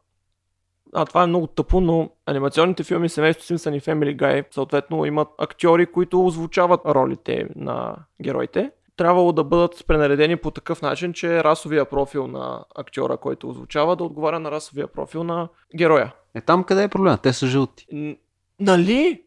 А 0.93 1.05
това 1.05 1.23
е 1.23 1.27
много 1.27 1.47
тъпо, 1.47 1.81
но 1.81 2.09
анимационните 2.25 2.83
филми 2.83 3.09
Семейство 3.09 3.45
Симпсън 3.45 3.73
и 3.73 3.81
Family 3.81 4.15
Guy 4.15 4.45
съответно 4.51 5.05
имат 5.05 5.27
актьори, 5.37 5.85
които 5.85 6.25
озвучават 6.25 6.81
ролите 6.85 7.47
на 7.55 7.95
героите. 8.21 8.71
Трябвало 8.97 9.31
да 9.31 9.43
бъдат 9.43 9.83
пренаредени 9.87 10.37
по 10.37 10.51
такъв 10.51 10.81
начин, 10.81 11.13
че 11.13 11.43
расовия 11.43 11.85
профил 11.85 12.27
на 12.27 12.65
актьора, 12.75 13.17
който 13.17 13.49
озвучава, 13.49 13.95
да 13.95 14.03
отговаря 14.03 14.39
на 14.39 14.51
расовия 14.51 14.87
профил 14.87 15.23
на 15.23 15.47
героя. 15.75 16.13
Е 16.35 16.41
там 16.41 16.63
къде 16.63 16.83
е 16.83 16.87
проблема? 16.87 17.17
Те 17.17 17.33
са 17.33 17.47
жълти. 17.47 17.87
Н- 17.91 18.15
Нали? 18.59 19.23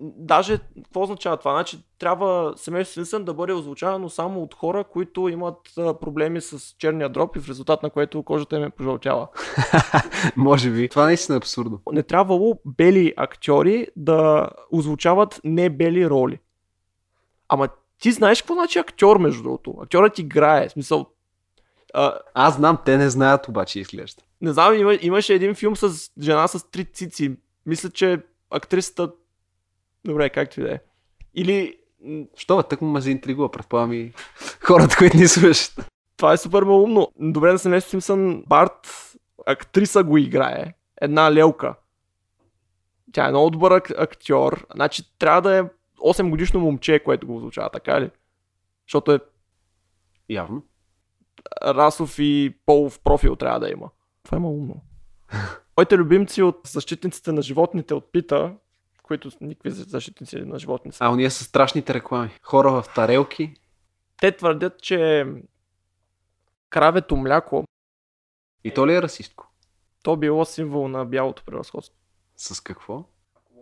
Даже, 0.00 0.58
какво 0.84 1.02
означава 1.02 1.36
това? 1.36 1.52
Значи, 1.52 1.78
трябва 1.98 2.52
семейство 2.56 2.94
Симпсън 2.94 3.24
да 3.24 3.34
бъде 3.34 3.52
озвучавано 3.52 4.08
само 4.08 4.42
от 4.42 4.54
хора, 4.54 4.84
които 4.84 5.28
имат 5.28 5.56
а, 5.78 5.94
проблеми 5.98 6.40
с 6.40 6.74
черния 6.78 7.08
дроб 7.08 7.36
и 7.36 7.40
в 7.40 7.48
резултат 7.48 7.82
на 7.82 7.90
което 7.90 8.22
кожата 8.22 8.56
им 8.56 8.64
е 8.64 8.70
пожълтяла. 8.70 9.28
Може 10.36 10.70
би. 10.70 10.88
Това 10.88 11.04
наистина 11.04 11.36
е 11.36 11.38
абсурдно. 11.38 11.80
Не 11.92 12.02
трябвало 12.02 12.58
бели 12.64 13.14
актьори 13.16 13.86
да 13.96 14.48
озвучават 14.72 15.40
не 15.44 15.70
бели 15.70 16.10
роли. 16.10 16.38
Ама 17.48 17.68
ти 17.98 18.12
знаеш 18.12 18.42
какво 18.42 18.54
значи 18.54 18.78
актьор, 18.78 19.16
между 19.18 19.42
другото? 19.42 19.74
Актьорът 19.82 20.18
играе. 20.18 20.68
В 20.68 20.72
смисъл, 20.72 21.06
а, 21.94 22.18
Аз 22.34 22.54
знам, 22.56 22.78
те 22.84 22.96
не 22.96 23.10
знаят 23.10 23.48
обаче 23.48 23.80
изглежда. 23.80 24.22
не 24.40 24.52
знам, 24.52 24.74
има, 24.74 24.98
имаше 25.02 25.34
един 25.34 25.54
филм 25.54 25.76
с 25.76 26.10
жена 26.20 26.48
с 26.48 26.70
три 26.70 26.84
цици. 26.84 27.36
Мисля, 27.66 27.90
че 27.90 28.22
актрисата... 28.50 29.12
Добре, 30.04 30.30
както 30.30 30.60
и 30.60 30.62
да 30.62 30.72
е. 30.74 30.80
Или... 31.34 31.78
Що 32.36 32.56
бе, 32.56 32.62
тък 32.62 32.80
му 32.80 32.88
ме 32.88 33.00
заинтригува, 33.00 33.50
предполагам 33.50 33.92
и 33.92 34.12
хората, 34.60 34.96
които 34.96 35.16
ни 35.16 35.28
слушат. 35.28 35.90
Това 36.16 36.32
е 36.32 36.36
супер 36.36 36.62
умно. 36.62 37.08
Добре 37.18 37.52
да 37.52 37.58
се 37.58 37.68
нещо 37.68 37.90
Симпсън. 37.90 38.44
Барт, 38.46 39.12
актриса 39.46 40.04
го 40.04 40.18
играе. 40.18 40.72
Една 41.00 41.32
лелка. 41.32 41.74
Тя 43.12 43.26
е 43.26 43.30
много 43.30 43.50
добър 43.50 43.72
ак- 43.72 43.98
актьор. 43.98 44.66
Значи 44.74 45.18
трябва 45.18 45.42
да 45.42 45.58
е 45.58 45.62
8 46.04 46.30
годишно 46.30 46.60
момче, 46.60 46.98
което 47.04 47.26
го 47.26 47.36
озвучава, 47.36 47.70
така 47.70 48.00
ли? 48.00 48.10
Защото 48.88 49.12
е 49.12 49.20
Явно. 50.28 50.62
расов 51.62 52.18
и 52.18 52.56
полов 52.66 53.00
профил 53.00 53.36
трябва 53.36 53.60
да 53.60 53.70
има. 53.70 53.90
Това 54.22 54.38
е 54.38 54.40
умно. 54.40 54.82
Моите 55.76 55.96
любимци 55.96 56.42
от 56.42 56.60
защитниците 56.66 57.32
на 57.32 57.42
животните 57.42 57.94
от 57.94 58.12
Пита, 58.12 58.54
които 59.02 59.30
никакви 59.40 59.70
защитници 59.70 60.36
на 60.36 60.58
животни 60.58 60.92
са. 60.92 61.04
А, 61.04 61.10
уния 61.10 61.30
са 61.30 61.44
страшните 61.44 61.94
реклами. 61.94 62.30
Хора 62.42 62.82
в 62.82 62.94
тарелки. 62.94 63.54
Те 64.20 64.36
твърдят, 64.36 64.82
че 64.82 65.26
кравето 66.70 67.16
мляко, 67.16 67.64
И 68.64 68.74
то 68.74 68.86
ли 68.86 68.94
е 68.94 69.02
расистко? 69.02 69.50
то 70.02 70.16
било 70.16 70.44
символ 70.44 70.88
на 70.88 71.04
бялото 71.04 71.44
превъзходство. 71.44 71.98
С 72.36 72.60
какво? 72.60 73.04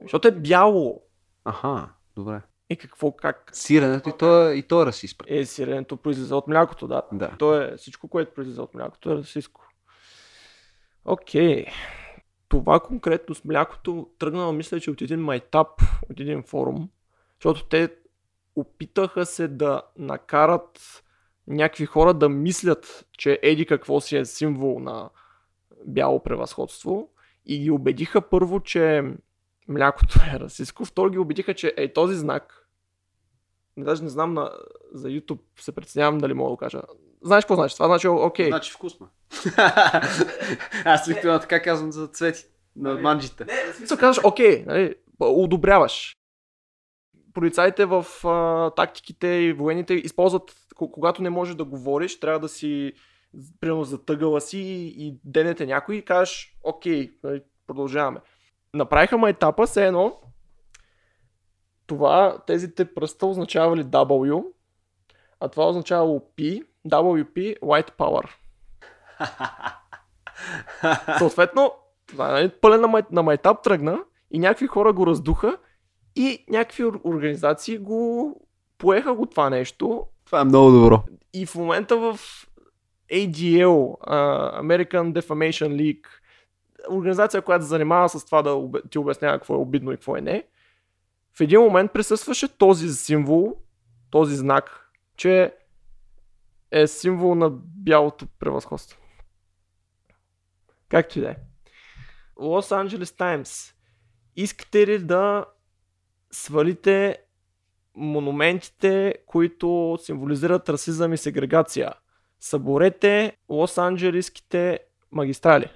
Защото 0.02 0.28
е 0.28 0.30
бяло. 0.30 1.02
Аха, 1.44 1.88
добре. 2.16 2.40
И 2.70 2.76
какво, 2.76 3.12
как 3.12 3.50
Сиренето 3.52 4.08
и 4.08 4.12
то, 4.18 4.48
е- 4.48 4.54
и 4.54 4.62
то 4.62 4.82
е 4.82 4.86
расист. 4.86 5.22
е 5.26 5.44
сиренето 5.44 5.96
произлиза 5.96 6.36
от 6.36 6.48
млякото, 6.48 6.88
да. 6.88 7.02
Да. 7.12 7.36
То 7.38 7.60
е 7.62 7.76
всичко, 7.76 8.08
което 8.08 8.34
произлиза 8.34 8.62
от 8.62 8.74
млякото 8.74 9.10
е 9.10 9.16
расистско. 9.16 9.68
Окей. 11.04 11.66
Това 12.48 12.80
конкретно 12.80 13.34
с 13.34 13.44
млякото 13.44 14.10
тръгнало, 14.18 14.52
мисля, 14.52 14.80
че 14.80 14.90
от 14.90 15.02
един 15.02 15.20
майтап, 15.20 15.68
от 16.10 16.20
един 16.20 16.42
форум, 16.42 16.88
защото 17.38 17.64
те 17.64 17.88
опитаха 18.56 19.26
се 19.26 19.48
да 19.48 19.82
накарат 19.98 21.02
някакви 21.46 21.86
хора 21.86 22.14
да 22.14 22.28
мислят, 22.28 23.06
че 23.12 23.38
еди 23.42 23.66
какво 23.66 24.00
си 24.00 24.16
е 24.16 24.24
символ 24.24 24.80
на 24.80 25.10
бяло 25.86 26.22
превъзходство 26.22 27.08
и 27.46 27.58
ги 27.58 27.70
убедиха 27.70 28.20
първо, 28.28 28.60
че 28.60 29.02
млякото 29.68 30.20
е 30.34 30.40
расистско, 30.40 30.84
второ 30.84 31.10
ги 31.10 31.18
убедиха, 31.18 31.54
че 31.54 31.74
е 31.76 31.92
този 31.92 32.16
знак, 32.16 32.68
не, 33.76 33.84
даже 33.84 34.02
не 34.02 34.08
знам 34.08 34.34
на, 34.34 34.50
за 34.92 35.08
YouTube, 35.08 35.40
се 35.60 35.72
притеснявам 35.72 36.18
дали 36.18 36.34
мога 36.34 36.48
да 36.48 36.52
го 36.52 36.56
кажа. 36.56 36.82
Знаеш 37.22 37.44
какво 37.44 37.54
значи? 37.54 37.74
Това 37.74 37.86
значи 37.86 38.08
окей. 38.08 38.46
Значи 38.46 38.72
вкусно. 38.72 39.08
Аз 40.84 41.08
обикновено 41.08 41.40
така 41.40 41.62
казвам 41.62 41.92
за 41.92 42.06
цвети 42.06 42.44
на 42.76 42.94
манджите. 42.94 43.46
Смисъл 43.76 43.98
казваш, 43.98 44.24
окей, 44.24 44.64
нали, 44.66 44.94
одобряваш. 45.20 46.16
Полицаите 47.34 47.84
в 47.84 48.06
а, 48.24 48.70
тактиките 48.70 49.26
и 49.26 49.52
военните 49.52 49.94
използват, 49.94 50.56
ко- 50.76 50.92
когато 50.92 51.22
не 51.22 51.30
можеш 51.30 51.54
да 51.54 51.64
говориш, 51.64 52.20
трябва 52.20 52.40
да 52.40 52.48
си 52.48 52.92
примерно 53.60 53.84
затъгала 53.84 54.40
си 54.40 54.58
и, 54.58 55.06
и 55.06 55.20
денете 55.24 55.66
някой 55.66 55.96
и 55.96 56.04
кажеш, 56.04 56.56
окей, 56.62 57.10
нали, 57.22 57.42
продължаваме. 57.66 58.20
Направиха 58.76 59.18
майтапа, 59.18 59.66
все 59.66 59.86
едно, 59.86 60.16
това, 61.86 62.38
тези 62.46 62.74
те 62.74 62.94
пръста 62.94 63.26
означавали 63.26 63.84
W, 63.84 64.44
а 65.40 65.48
това 65.48 65.68
означавало 65.68 66.20
P, 66.38 66.62
WP, 66.88 67.60
White 67.60 67.90
Power. 67.96 68.28
Съответно, 71.18 71.72
това 72.06 72.28
нали, 72.28 72.48
пълен 72.60 72.80
на, 72.80 72.88
май, 72.88 73.02
на 73.10 73.22
майтап 73.22 73.62
тръгна 73.62 73.98
и 74.30 74.38
някакви 74.38 74.66
хора 74.66 74.92
го 74.92 75.06
раздуха 75.06 75.56
и 76.16 76.44
някакви 76.48 76.84
ор- 76.84 77.00
организации 77.04 77.78
го 77.78 78.36
поеха 78.78 79.14
го 79.14 79.26
това 79.26 79.50
нещо 79.50 80.06
Това 80.24 80.40
е 80.40 80.44
много 80.44 80.70
добро. 80.70 81.02
и 81.34 81.46
в 81.46 81.54
момента 81.54 81.96
в 81.96 82.18
ADL, 83.12 83.96
а, 84.00 84.16
American 84.62 85.20
Defamation 85.20 85.68
League, 85.68 86.06
организация, 86.90 87.42
която 87.42 87.64
занимава 87.64 88.08
с 88.08 88.24
това 88.24 88.42
да 88.42 88.68
ти 88.90 88.98
обяснява 88.98 89.38
какво 89.38 89.54
е 89.54 89.58
обидно 89.58 89.92
и 89.92 89.96
какво 89.96 90.16
е 90.16 90.20
не, 90.20 90.44
в 91.34 91.40
един 91.40 91.60
момент 91.60 91.92
присъстваше 91.92 92.58
този 92.58 92.88
символ, 92.88 93.56
този 94.10 94.36
знак, 94.36 94.90
че 95.16 95.54
е 96.70 96.86
символ 96.86 97.34
на 97.34 97.50
бялото 97.64 98.26
превъзходство. 98.38 98.98
Както 100.88 101.18
и 101.18 101.22
да 101.22 101.30
е. 101.30 101.36
Лос 102.40 102.72
Анджелес 102.72 103.12
Таймс. 103.12 103.74
Искате 104.36 104.86
ли 104.86 104.98
да 104.98 105.44
свалите 106.30 107.18
монументите, 107.94 109.14
които 109.26 109.98
символизират 110.02 110.68
расизъм 110.68 111.12
и 111.12 111.16
сегрегация? 111.16 111.92
Съборете 112.40 113.36
Лос-Анджелиските 113.50 114.78
магистрали. 115.12 115.70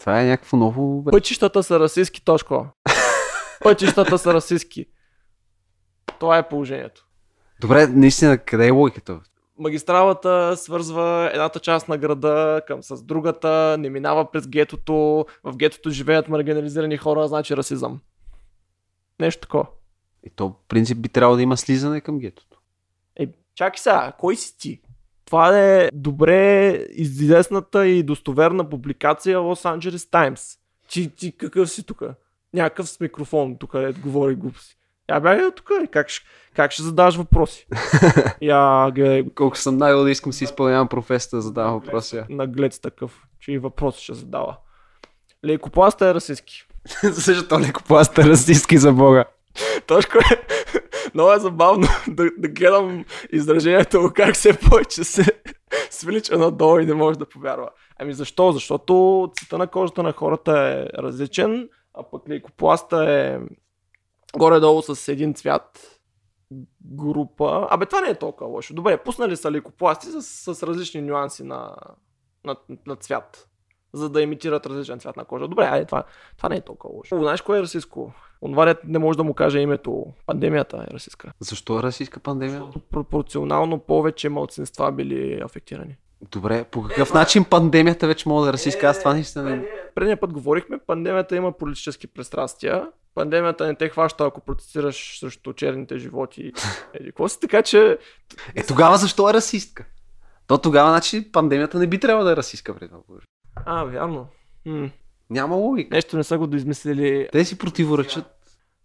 Това 0.00 0.22
е 0.22 0.26
някакво 0.26 0.56
ново... 0.56 1.02
бе. 1.02 1.10
Пътищата 1.10 1.62
са 1.62 1.80
расистски, 1.80 2.24
Тошко. 2.24 2.66
Пътищата 3.62 4.18
са 4.18 4.34
расистски. 4.34 4.86
Това 6.18 6.38
е 6.38 6.48
положението. 6.48 7.06
Добре, 7.60 7.86
наистина, 7.86 8.38
къде 8.38 8.66
е 8.66 8.70
логиката? 8.70 9.20
Магистралата 9.58 10.56
свързва 10.56 11.30
едната 11.32 11.60
част 11.60 11.88
на 11.88 11.98
града 11.98 12.62
към 12.66 12.82
с 12.82 13.02
другата, 13.02 13.76
не 13.78 13.90
минава 13.90 14.30
през 14.30 14.48
гетото, 14.48 15.26
в 15.44 15.56
гетото 15.56 15.90
живеят 15.90 16.28
маргинализирани 16.28 16.96
хора, 16.96 17.28
значи 17.28 17.56
расизъм. 17.56 18.00
Нещо 19.20 19.40
такова. 19.40 19.66
И 20.24 20.30
то, 20.30 20.48
в 20.48 20.68
принцип, 20.68 20.98
би 20.98 21.08
трябвало 21.08 21.36
да 21.36 21.42
има 21.42 21.56
слизане 21.56 22.00
към 22.00 22.18
гетото. 22.18 22.58
Е, 23.16 23.28
чакай 23.54 23.78
сега, 23.78 24.12
кой 24.18 24.36
си 24.36 24.58
ти? 24.58 24.80
Това 25.30 25.58
е 25.58 25.88
добре 25.92 26.68
известната 26.90 27.86
и 27.86 28.02
достоверна 28.02 28.70
публикация 28.70 29.38
Los 29.38 29.78
Angeles 29.78 29.96
Times. 30.12 30.58
Ти, 30.88 31.10
ти 31.14 31.36
какъв 31.36 31.70
си 31.70 31.84
тук? 31.86 32.02
Някакъв 32.54 32.88
с 32.88 33.00
микрофон 33.00 33.56
тук, 33.58 33.74
е 33.74 33.92
говори 33.92 34.34
глупости. 34.34 34.76
Я 35.10 35.20
бягай 35.20 35.50
тук, 35.56 35.70
как, 35.92 36.08
ще- 36.08 36.26
как 36.54 36.72
ще 36.72 36.82
задаваш 36.82 37.16
въпроси? 37.16 37.66
Я 38.40 38.92
Колко 39.34 39.56
съм 39.56 39.76
най 39.76 39.92
да 39.94 40.10
искам 40.10 40.32
си 40.32 40.44
изпълнявам 40.44 40.88
професията, 40.88 41.36
да 41.36 41.42
задавам 41.42 41.72
въпроси. 41.72 42.22
наглец 42.28 42.78
такъв, 42.80 43.22
че 43.40 43.52
и 43.52 43.58
въпроси 43.58 44.02
ще 44.04 44.14
задава. 44.14 44.56
Лейкопласта 45.46 46.06
е 46.06 46.14
расистски. 46.14 46.66
Защо 47.02 47.60
леко 47.60 47.82
пласта 47.82 48.22
расистски 48.22 48.78
за 48.78 48.92
Бога? 48.92 49.24
Точко 49.86 50.18
е. 50.18 50.42
Много 51.14 51.32
е 51.32 51.38
забавно 51.38 51.86
да, 52.08 52.30
да 52.38 52.48
гледам 52.48 53.04
изражението 53.32 54.12
как 54.14 54.34
все 54.34 54.58
повече 54.58 55.04
се 55.04 55.24
свилича 55.90 56.38
надолу 56.38 56.78
и 56.78 56.86
не 56.86 56.94
може 56.94 57.18
да 57.18 57.28
повярва. 57.28 57.68
Ами 57.98 58.12
защо? 58.12 58.52
Защото 58.52 59.28
цвета 59.38 59.58
на 59.58 59.66
кожата 59.66 60.02
на 60.02 60.12
хората 60.12 60.52
е 60.52 61.02
различен, 61.02 61.68
а 61.94 62.10
пък 62.10 62.28
лейкопласта 62.28 63.10
е 63.10 63.38
горе-долу 64.36 64.82
с 64.82 65.08
един 65.08 65.34
цвят 65.34 66.00
група. 66.84 67.68
Абе, 67.70 67.86
това 67.86 68.00
не 68.00 68.08
е 68.08 68.18
толкова 68.18 68.50
лошо. 68.50 68.74
Добре, 68.74 69.02
пуснали 69.02 69.36
са 69.36 69.50
лейкопласти 69.50 70.06
с, 70.06 70.22
с 70.54 70.62
различни 70.62 71.00
нюанси 71.00 71.44
на, 71.44 71.76
на, 72.44 72.56
на 72.86 72.96
цвят. 72.96 73.48
за 73.92 74.10
да 74.10 74.22
имитират 74.22 74.66
различен 74.66 75.00
цвят 75.00 75.16
на 75.16 75.24
кожа. 75.24 75.48
Добре, 75.48 75.64
айде, 75.64 75.86
това, 75.86 76.04
това 76.36 76.48
не 76.48 76.56
е 76.56 76.60
толкова 76.60 76.94
лошо. 76.94 77.18
Знаеш 77.18 77.42
кое 77.42 77.58
е 77.58 77.62
расистско? 77.62 78.12
Онова 78.42 78.74
не 78.84 78.98
може 78.98 79.16
да 79.16 79.24
му 79.24 79.34
каже 79.34 79.58
името. 79.58 80.06
Пандемията 80.26 80.86
е 80.90 80.94
расистска. 80.94 81.32
Защо 81.40 81.78
е 81.78 81.82
расистска 81.82 82.20
пандемия? 82.20 82.62
Пропорционално 82.90 83.78
повече 83.78 84.28
малцинства 84.28 84.92
били 84.92 85.40
афектирани. 85.44 85.96
Добре, 86.30 86.64
по 86.64 86.82
какъв 86.82 87.14
начин 87.14 87.44
пандемията 87.44 88.06
вече 88.06 88.28
мога 88.28 88.42
да 88.42 88.48
е 88.48 88.52
расистска? 88.52 88.86
Аз 88.86 88.98
това 88.98 89.12
наистина 89.12 89.44
не... 89.44 89.64
Предния 89.94 90.20
път 90.20 90.32
говорихме, 90.32 90.78
пандемията 90.86 91.36
има 91.36 91.52
политически 91.52 92.06
пристрастия. 92.06 92.88
Пандемията 93.14 93.66
не 93.66 93.74
те 93.74 93.88
хваща, 93.88 94.24
ако 94.24 94.40
протестираш 94.40 95.18
срещу 95.20 95.52
черните 95.52 95.98
животи. 95.98 96.52
Еди, 96.94 97.06
какво 97.06 97.28
си? 97.28 97.40
Така 97.40 97.62
че... 97.62 97.98
Е, 98.54 98.66
тогава 98.66 98.96
защо 98.96 99.30
е 99.30 99.34
расистка? 99.34 99.84
То 100.46 100.58
тогава, 100.58 100.90
значи, 100.90 101.32
пандемията 101.32 101.78
не 101.78 101.86
би 101.86 102.00
трябвало 102.00 102.24
да 102.24 102.32
е 102.32 102.36
расистка 102.36 102.74
преди 102.74 102.88
това. 102.88 103.00
А, 103.66 103.84
вярно. 103.84 104.26
М. 104.66 104.90
Няма 105.30 105.56
логика. 105.56 105.94
Нещо 105.94 106.16
не 106.16 106.24
са 106.24 106.38
го 106.38 106.46
доизмислили. 106.46 107.28
Те 107.32 107.44
си 107.44 107.58
противоречат. 107.58 108.26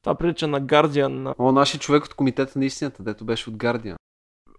Това 0.02 0.16
прилича 0.16 0.48
на 0.48 0.62
Guardian. 0.62 1.08
На... 1.08 1.36
О, 1.39 1.52
нашия 1.52 1.80
човек 1.80 2.06
от 2.06 2.14
комитета 2.14 2.60
на 2.60 2.66
истината, 2.66 3.04
дето 3.04 3.26
беше 3.26 3.50
от 3.50 3.56
Guardian. 3.56 3.96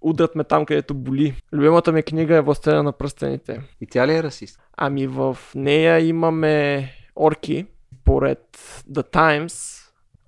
Удрят 0.01 0.35
ме 0.35 0.45
там, 0.45 0.67
където 0.67 0.95
боли. 0.95 1.43
Любимата 1.53 1.93
ми 1.93 2.03
книга 2.03 2.37
е 2.37 2.41
Властелина 2.41 2.83
на 2.83 2.93
пръстените. 2.93 3.63
И 3.81 3.87
тя 3.87 4.07
ли 4.07 4.15
е 4.15 4.23
расист? 4.23 4.61
Ами 4.77 5.07
в 5.07 5.39
нея 5.55 6.01
имаме 6.01 6.91
орки. 7.17 7.67
Поред 8.05 8.57
The 8.91 9.13
Times, 9.13 9.83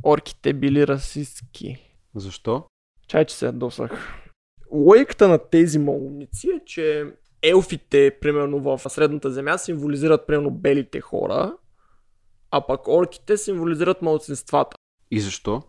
орките 0.05 0.53
били 0.53 0.87
расистски. 0.87 1.77
Защо? 2.15 2.65
Чай, 3.09 3.25
че 3.25 3.35
се 3.35 3.47
ядосах. 3.47 4.15
Логиката 4.73 5.29
на 5.29 5.39
тези 5.39 5.79
малумници 5.79 6.49
е, 6.49 6.65
че 6.67 7.07
елфите, 7.43 8.17
примерно 8.21 8.61
в 8.61 8.79
Средната 8.79 9.31
земя, 9.31 9.59
символизират 9.59 10.27
примерно 10.27 10.51
белите 10.51 11.01
хора, 11.01 11.57
а 12.51 12.67
пък 12.67 12.89
орките 12.89 13.37
символизират 13.37 14.03
малцинствата. 14.03 14.77
И 15.11 15.21
защо? 15.21 15.63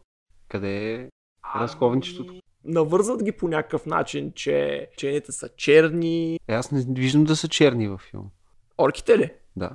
Къде 0.48 0.94
е 0.94 1.10
разковничеството? 1.56 2.34
Навързват 2.66 3.24
ги 3.24 3.32
по 3.32 3.48
някакъв 3.48 3.86
начин, 3.86 4.32
че 4.36 4.88
черните 4.98 5.32
са 5.32 5.50
черни. 5.58 6.40
Е, 6.48 6.54
аз 6.54 6.72
не 6.72 6.86
виждам 6.90 7.24
да 7.24 7.36
са 7.36 7.48
черни 7.48 7.88
във 7.88 8.02
филм. 8.02 8.30
Орките 8.78 9.18
ли? 9.18 9.32
Да. 9.56 9.70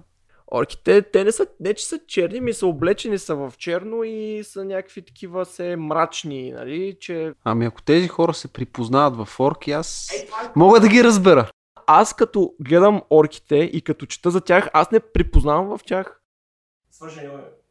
Орките, 0.52 1.02
те 1.02 1.24
не 1.24 1.32
са, 1.32 1.46
не 1.60 1.74
че 1.74 1.86
са 1.86 2.00
черни, 2.06 2.40
ми 2.40 2.52
са 2.52 2.66
облечени 2.66 3.18
са 3.18 3.34
в 3.34 3.52
черно 3.58 4.04
и 4.04 4.44
са 4.44 4.64
някакви 4.64 5.02
такива 5.02 5.44
се 5.44 5.76
мрачни, 5.76 6.52
нали, 6.52 6.96
че... 7.00 7.32
Ами 7.44 7.64
ако 7.66 7.82
тези 7.82 8.08
хора 8.08 8.34
се 8.34 8.52
припознават 8.52 9.26
в 9.26 9.40
орки, 9.40 9.70
аз 9.70 10.10
мога 10.56 10.80
да 10.80 10.88
ги 10.88 11.04
разбера. 11.04 11.50
Аз 11.86 12.14
като 12.14 12.54
гледам 12.60 13.02
орките 13.10 13.56
и 13.56 13.82
като 13.82 14.06
чета 14.06 14.30
за 14.30 14.40
тях, 14.40 14.68
аз 14.72 14.90
не 14.90 15.00
припознавам 15.00 15.78
в 15.78 15.84
тях. 15.84 16.20
Свършени 16.90 17.28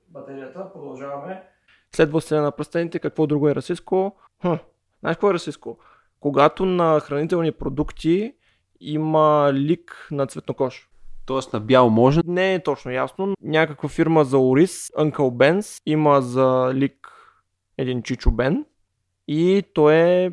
батерията, 0.10 0.74
продължаваме. 0.74 1.44
След 1.96 2.12
властелина 2.12 2.44
на 2.44 2.52
пръстените, 2.52 3.00
какво 3.00 3.28
друго 3.28 3.50
е 3.50 3.56
расистско? 3.56 4.16
Хм. 4.42 4.54
Знаеш 5.00 5.16
какво 5.16 5.30
е 5.30 5.34
расистско? 5.34 5.78
Когато 6.20 6.66
на 6.66 7.00
хранителни 7.00 7.52
продукти 7.52 8.34
има 8.80 9.52
лик 9.54 10.08
на 10.12 10.28
цветнокож. 10.28 10.90
Тоест 11.26 11.54
на 11.54 11.60
бял 11.60 11.90
може. 11.90 12.22
Не 12.26 12.54
е 12.54 12.64
точно 12.64 12.92
ясно. 12.92 13.34
Някаква 13.42 13.90
фирма 13.90 14.24
за 14.24 14.38
Орис, 14.38 14.92
Uncle 14.92 15.14
Ben's, 15.14 15.82
има 15.86 16.22
за 16.22 16.72
лик 16.74 17.08
един 17.78 18.04
Чичо 18.04 18.32
Бен 18.32 18.66
и 19.28 19.64
той 19.74 19.96
е 19.96 20.32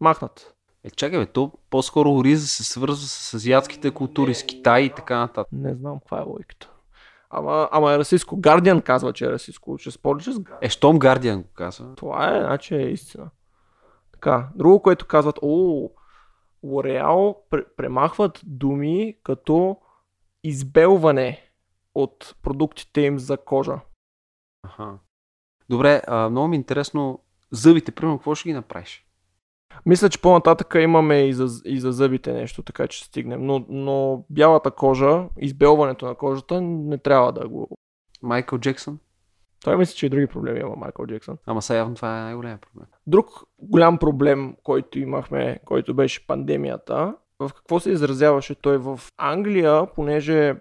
махнат. 0.00 0.51
Е, 0.84 0.90
чакай, 0.90 1.18
бе, 1.18 1.26
то 1.26 1.52
по-скоро 1.70 2.14
Ориза 2.14 2.46
се 2.46 2.64
свързва 2.64 3.06
с 3.06 3.34
азиатските 3.34 3.90
култури, 3.90 4.34
с 4.34 4.42
Китай 4.42 4.82
и 4.82 4.94
така 4.94 5.18
нататък. 5.18 5.52
Не 5.52 5.74
знам 5.74 5.98
каква 5.98 6.18
е 6.18 6.22
логиката. 6.22 6.70
Ама, 7.30 7.68
ама 7.72 7.92
е 7.92 7.98
расистско. 7.98 8.36
Гардиан 8.36 8.82
казва, 8.82 9.12
че 9.12 9.24
е 9.24 9.30
расистско. 9.30 9.78
Ще 9.78 9.90
спориш 9.90 10.24
с? 10.24 10.40
Е, 10.60 10.68
щом 10.68 10.98
Гардиан 10.98 11.42
го 11.42 11.48
казва. 11.54 11.94
Това 11.94 12.36
е, 12.36 12.40
значи 12.40 12.74
е 12.74 12.90
истина. 12.90 13.30
Така, 14.12 14.48
друго, 14.54 14.82
което 14.82 15.06
казват, 15.06 15.38
о, 15.42 15.88
Лореал 16.62 17.42
премахват 17.76 18.40
думи 18.44 19.16
като 19.22 19.76
избелване 20.44 21.50
от 21.94 22.36
продуктите 22.42 23.00
им 23.00 23.18
за 23.18 23.36
кожа. 23.36 23.80
Аха. 24.62 24.98
Добре, 25.68 26.02
а, 26.06 26.28
много 26.30 26.48
ми 26.48 26.56
е 26.56 26.58
интересно, 26.58 27.20
зъбите, 27.50 27.92
примерно, 27.92 28.18
какво 28.18 28.34
ще 28.34 28.48
ги 28.48 28.52
направиш? 28.52 29.06
Мисля, 29.86 30.08
че 30.08 30.20
по-нататък 30.20 30.74
имаме 30.80 31.20
и 31.20 31.32
за, 31.32 31.62
и 31.64 31.80
за 31.80 31.92
зъбите 31.92 32.32
нещо, 32.32 32.62
така 32.62 32.86
че 32.86 33.04
стигнем. 33.04 33.46
Но, 33.46 33.64
но 33.68 34.24
бялата 34.30 34.70
кожа, 34.70 35.24
избелването 35.38 36.06
на 36.06 36.14
кожата 36.14 36.60
не 36.60 36.98
трябва 36.98 37.32
да 37.32 37.48
го... 37.48 37.68
Майкъл 38.22 38.58
Джексън? 38.58 38.98
Той 39.64 39.76
мисля, 39.76 39.94
че 39.94 40.06
и 40.06 40.08
други 40.08 40.26
проблеми 40.26 40.60
има 40.60 40.76
Майкъл 40.76 41.06
Джексън. 41.06 41.38
Ама 41.46 41.62
сега 41.62 41.78
явно 41.78 41.94
това 41.94 42.18
е 42.18 42.22
най-голям 42.22 42.58
проблем. 42.58 42.86
Друг 43.06 43.26
голям 43.58 43.98
проблем, 43.98 44.56
който 44.62 44.98
имахме, 44.98 45.58
който 45.64 45.94
беше 45.94 46.26
пандемията, 46.26 47.14
в 47.38 47.50
какво 47.54 47.80
се 47.80 47.90
изразяваше 47.90 48.54
той 48.54 48.78
в 48.78 49.00
Англия, 49.18 49.86
понеже 49.94 50.54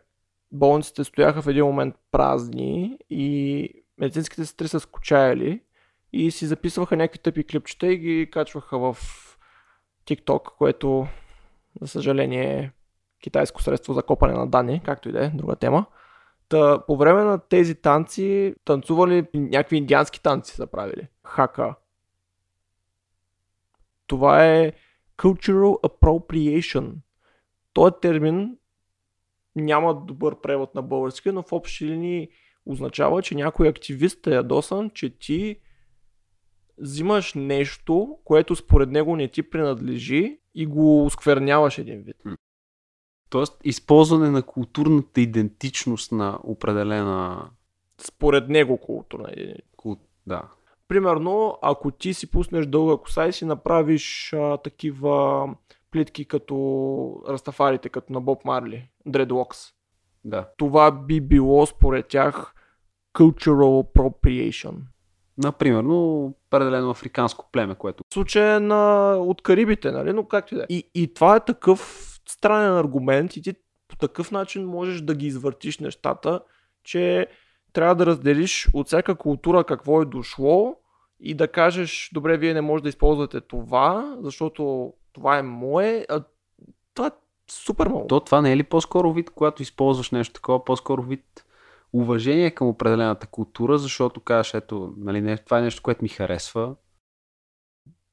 болниците 0.52 1.04
стояха 1.04 1.42
в 1.42 1.48
един 1.48 1.66
момент 1.66 1.96
празни 2.12 2.98
и 3.10 3.70
медицинските 3.98 4.46
сестри 4.46 4.68
са 4.68 4.80
скучаяли 4.80 5.62
и 6.14 6.32
си 6.32 6.46
записваха 6.46 6.98
някакви 6.98 7.20
тъпи 7.20 7.44
клипчета 7.44 7.88
и 7.88 7.98
ги 7.98 8.30
качваха 8.32 8.80
в 8.80 8.98
TikTok, 10.08 10.44
което 10.58 11.08
за 11.82 11.88
съжаление 11.88 12.60
е 12.60 12.72
китайско 13.24 13.62
средство 13.62 13.94
за 13.94 14.04
копане 14.04 14.34
на 14.34 14.48
данни, 14.48 14.82
както 14.86 15.10
и 15.10 15.12
да 15.12 15.26
е, 15.26 15.30
друга 15.30 15.56
тема. 15.56 15.86
Та, 16.50 16.86
по 16.86 16.98
време 16.98 17.24
на 17.24 17.40
тези 17.40 17.76
танци 17.76 18.56
танцували 18.66 19.28
някакви 19.34 19.78
индиански 19.78 20.22
танци 20.22 20.56
са 20.56 20.68
правили. 20.68 21.08
Хака. 21.24 21.76
Това 24.08 24.46
е 24.46 24.74
cultural 25.18 25.82
appropriation. 25.82 26.94
Този 27.74 27.94
термин 28.02 28.58
няма 29.56 29.96
добър 30.06 30.42
превод 30.42 30.76
на 30.76 30.82
български, 30.82 31.32
но 31.32 31.42
в 31.42 31.52
общи 31.52 31.86
линии 31.86 32.30
означава, 32.66 33.22
че 33.22 33.36
някой 33.36 33.68
активист 33.68 34.28
е 34.28 34.34
ядосан, 34.34 34.90
че 34.90 35.18
ти 35.20 35.60
взимаш 36.82 37.34
нещо, 37.34 38.18
което 38.24 38.56
според 38.56 38.90
него 38.90 39.16
не 39.16 39.28
ти 39.28 39.50
принадлежи 39.50 40.40
и 40.56 40.66
го 40.66 41.06
оскверняваш 41.06 41.78
един 41.78 42.02
вид. 42.02 42.16
Тоест, 43.30 43.62
използване 43.64 44.30
на 44.30 44.44
културната 44.44 45.22
идентичност 45.22 46.12
на 46.12 46.40
определена... 46.44 47.50
Според 48.02 48.50
него 48.50 48.78
културна 48.78 49.30
идентичност. 49.32 49.76
Кул... 49.78 49.98
Да. 50.28 50.42
Примерно, 50.88 51.58
ако 51.62 51.92
ти 51.92 52.14
си 52.14 52.32
пуснеш 52.32 52.66
дълга 52.66 52.98
коса 52.98 53.28
и 53.28 53.34
си 53.34 53.46
направиш 53.46 54.34
а, 54.34 54.58
такива 54.58 55.48
плитки 55.92 56.26
като 56.26 57.24
растафарите, 57.30 57.90
като 57.90 58.14
на 58.14 58.22
Боб 58.22 58.46
Марли, 58.46 58.90
Dreadlocks. 59.08 59.74
Да. 60.26 60.50
Това 60.58 60.92
би 60.92 61.22
било 61.22 61.66
според 61.66 62.08
тях 62.08 62.54
cultural 63.14 63.86
appropriation. 63.86 64.76
Например, 65.38 65.84
но 65.84 66.26
определено 66.26 66.90
африканско 66.90 67.50
племе, 67.52 67.76
което... 67.76 68.04
В 68.10 68.14
случая 68.14 68.60
на... 68.60 69.12
от 69.14 69.42
Карибите, 69.42 69.92
нали? 69.92 70.14
Но 70.14 70.26
както 70.26 70.56
и 70.56 70.58
да 70.58 70.64
е. 70.64 70.84
И, 70.94 71.14
това 71.14 71.36
е 71.36 71.46
такъв 71.46 72.08
странен 72.30 72.78
аргумент 72.78 73.38
и 73.38 73.42
ти 73.42 73.54
по 73.88 73.96
такъв 73.96 74.32
начин 74.32 74.66
можеш 74.66 75.02
да 75.02 75.16
ги 75.16 75.28
извъртиш 75.28 75.80
нещата, 75.80 76.40
че 76.84 77.28
трябва 77.74 77.96
да 77.96 78.06
разделиш 78.06 78.68
от 78.74 78.88
всяка 78.88 79.16
култура 79.16 79.64
какво 79.64 80.02
е 80.02 80.06
дошло 80.06 80.76
и 81.20 81.34
да 81.34 81.48
кажеш, 81.48 82.10
добре, 82.14 82.38
вие 82.38 82.54
не 82.54 82.62
можете 82.62 82.84
да 82.84 82.90
използвате 82.90 83.42
това, 83.42 84.18
защото 84.22 84.94
това 85.14 85.38
е 85.38 85.42
мое. 85.42 86.06
А, 86.10 86.24
това 86.94 87.08
е 87.08 87.12
супер 87.52 87.88
много. 87.88 88.08
То 88.08 88.20
това 88.20 88.42
не 88.42 88.52
е 88.52 88.58
ли 88.58 88.64
по-скоро 88.64 89.14
вид, 89.14 89.30
когато 89.30 89.62
използваш 89.62 90.12
нещо 90.12 90.34
такова, 90.34 90.66
по-скоро 90.66 91.02
вид 91.02 91.46
уважение 91.94 92.52
към 92.52 92.68
определената 92.68 93.28
култура, 93.28 93.78
защото 93.78 94.20
кажеш, 94.20 94.54
ето, 94.54 94.94
нали, 94.98 95.22
не, 95.22 95.38
това 95.38 95.60
е 95.60 95.62
нещо, 95.62 95.82
което 95.82 96.04
ми 96.04 96.10
харесва. 96.10 96.76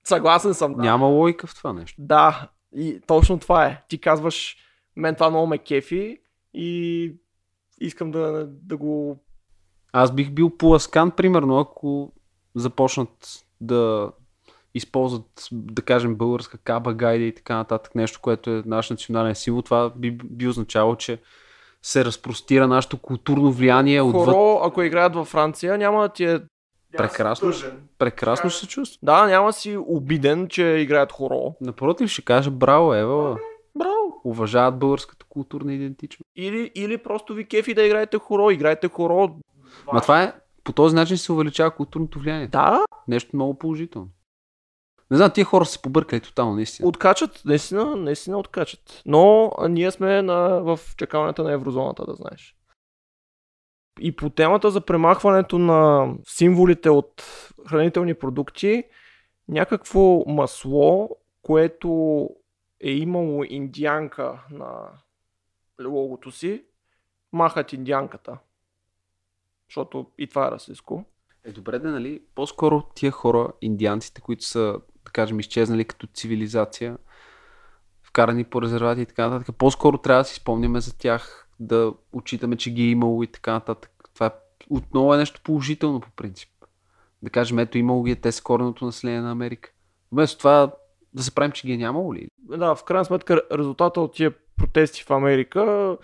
Съгласен 0.05 0.55
съм. 0.55 0.74
Да. 0.74 0.82
Няма 0.82 1.06
логика 1.06 1.46
в 1.46 1.55
това 1.55 1.72
нещо. 1.72 1.96
Да, 1.98 2.50
и 2.76 3.00
точно 3.06 3.38
това 3.38 3.66
е. 3.66 3.82
Ти 3.88 4.00
казваш, 4.00 4.56
мен 4.96 5.14
това 5.14 5.30
много 5.30 5.46
ме 5.46 5.59
кефи 5.59 6.18
и 6.55 7.12
искам 7.80 8.10
да, 8.10 8.46
да 8.46 8.76
го... 8.76 9.24
Аз 9.92 10.14
бих 10.14 10.30
бил 10.30 10.56
поласкан, 10.56 11.10
примерно, 11.10 11.59
ако 11.59 12.12
започнат 12.55 13.44
да 13.60 14.12
използват, 14.74 15.48
да 15.52 15.82
кажем, 15.82 16.14
българска 16.14 16.59
каба, 16.59 16.94
гайда 16.94 17.24
и 17.24 17.34
така 17.34 17.56
нататък, 17.56 17.94
нещо, 17.94 18.20
което 18.22 18.50
е 18.50 18.62
наш 18.66 18.90
национален 18.90 19.34
символ, 19.34 19.62
това 19.62 19.90
би, 19.90 20.10
би 20.10 20.48
означавало, 20.48 20.96
че 20.96 21.20
се 21.82 22.05
разпростира 22.05 22.68
нашето 22.68 22.98
културно 22.98 23.52
влияние 23.52 24.00
Хоро, 24.00 24.18
отвъд... 24.18 24.36
ако 24.62 24.82
играят 24.82 25.14
във 25.14 25.28
Франция, 25.28 25.78
няма 25.78 26.02
да 26.02 26.09
ти 26.09 26.24
е 26.24 26.40
Прекрасно, 26.96 27.52
прекрасно 27.98 28.50
ще 28.50 28.60
се 28.60 28.66
чувства. 28.66 28.98
Да, 29.02 29.26
няма 29.26 29.52
си 29.52 29.76
обиден, 29.86 30.48
че 30.48 30.64
играят 30.64 31.12
хоро. 31.12 31.55
Напротив, 31.60 32.10
ще 32.10 32.22
каже 32.22 32.50
браво, 32.50 32.94
Ева. 32.94 33.38
Браво! 33.78 34.20
уважават 34.24 34.78
българската 34.78 35.26
културна 35.28 35.74
идентичност. 35.74 36.30
Или, 36.36 36.70
или 36.74 36.98
просто 36.98 37.34
ви 37.34 37.44
кефи 37.44 37.74
да 37.74 37.82
играете 37.82 38.18
хоро. 38.18 38.50
Играйте 38.50 38.88
хоро. 38.88 39.28
Ма 39.92 40.00
това 40.00 40.22
е, 40.22 40.32
по 40.64 40.72
този 40.72 40.94
начин 40.94 41.18
се 41.18 41.32
увеличава 41.32 41.70
културното 41.70 42.18
влияние. 42.18 42.46
Да, 42.46 42.84
Нещо 43.09 43.30
много 43.36 43.59
положително. 43.59 44.09
Не 45.10 45.16
знам, 45.16 45.30
тия 45.30 45.44
хора 45.44 45.64
се 45.64 45.82
побъркали 45.82 46.20
тотално, 46.20 46.55
наистина. 46.55 46.89
откачат. 46.89 47.43
Наистина, 47.44 47.97
наистина 47.97 48.39
откачат. 48.39 49.02
Но 49.06 49.52
ние 49.68 49.90
сме 49.90 50.22
на, 50.22 50.48
в 50.62 50.80
чакалнята 50.97 51.43
на 51.43 51.52
еврозоната, 51.52 52.06
да 52.06 52.14
знаеш. 52.14 52.56
И 54.01 54.16
по 54.16 54.30
темата 54.30 54.70
за 54.70 54.80
премахването 54.80 55.59
на 55.59 56.12
символите 56.26 56.90
от 56.90 57.24
хранителни 57.68 58.14
продукти, 58.14 58.85
някакво 59.48 60.24
масло, 60.26 61.10
което 61.43 62.28
е 62.80 62.90
имало 62.90 63.44
индианка 63.44 64.44
на 64.51 64.89
логото 65.86 66.30
си, 66.30 66.64
махат 67.32 67.72
индианката. 67.72 68.39
Защото 69.68 70.06
и 70.18 70.26
това 70.26 70.47
е 70.47 70.51
расистско. 70.51 71.05
Е, 71.44 71.52
добре 71.52 71.78
да, 71.78 71.90
нали? 71.90 72.22
По-скоро 72.35 72.82
тия 72.94 73.12
хора, 73.12 73.52
индианците, 73.60 74.20
които 74.20 74.44
са, 74.44 74.80
да 75.09 75.12
кажем, 75.12 75.40
изчезнали 75.40 75.85
като 75.85 76.06
цивилизация, 76.06 76.98
вкарани 78.02 78.44
по 78.44 78.62
резервати 78.62 79.01
и 79.01 79.06
така 79.06 79.28
нататък, 79.28 79.56
по-скоро 79.56 79.98
трябва 79.98 80.22
да 80.22 80.28
си 80.28 80.35
спомняме 80.35 80.80
за 80.80 80.98
тях, 80.98 81.48
да 81.60 81.93
отчитаме, 82.12 82.56
че 82.56 82.70
ги 82.70 82.82
е 82.82 82.90
имало 82.90 83.22
и 83.22 83.26
така 83.26 83.52
нататък. 83.52 83.90
Това 84.14 84.26
е 84.26 84.30
отново 84.70 85.14
е 85.14 85.18
нещо 85.18 85.40
положително 85.44 86.01
по 86.01 86.10
принцип. 86.10 86.51
Да 87.22 87.30
кажем, 87.30 87.59
ето 87.59 87.78
имало 87.78 88.02
ги 88.02 88.10
е 88.10 88.16
те 88.16 88.32
с 88.32 88.40
кореното 88.40 88.85
население 88.85 89.20
на 89.20 89.30
Америка. 89.30 89.70
Вместо 90.12 90.39
това 90.39 90.72
да 91.14 91.22
се 91.22 91.35
правим, 91.35 91.52
че 91.52 91.66
ги 91.66 91.72
е 91.72 91.76
нямало 91.76 92.14
ли? 92.14 92.28
Да, 92.39 92.74
в 92.74 92.85
крайна 92.85 93.05
сметка 93.05 93.43
резултата 93.52 94.01
от 94.01 94.14
тия 94.14 94.35
протести 94.56 95.02
в 95.02 95.10
Америка, 95.10 95.97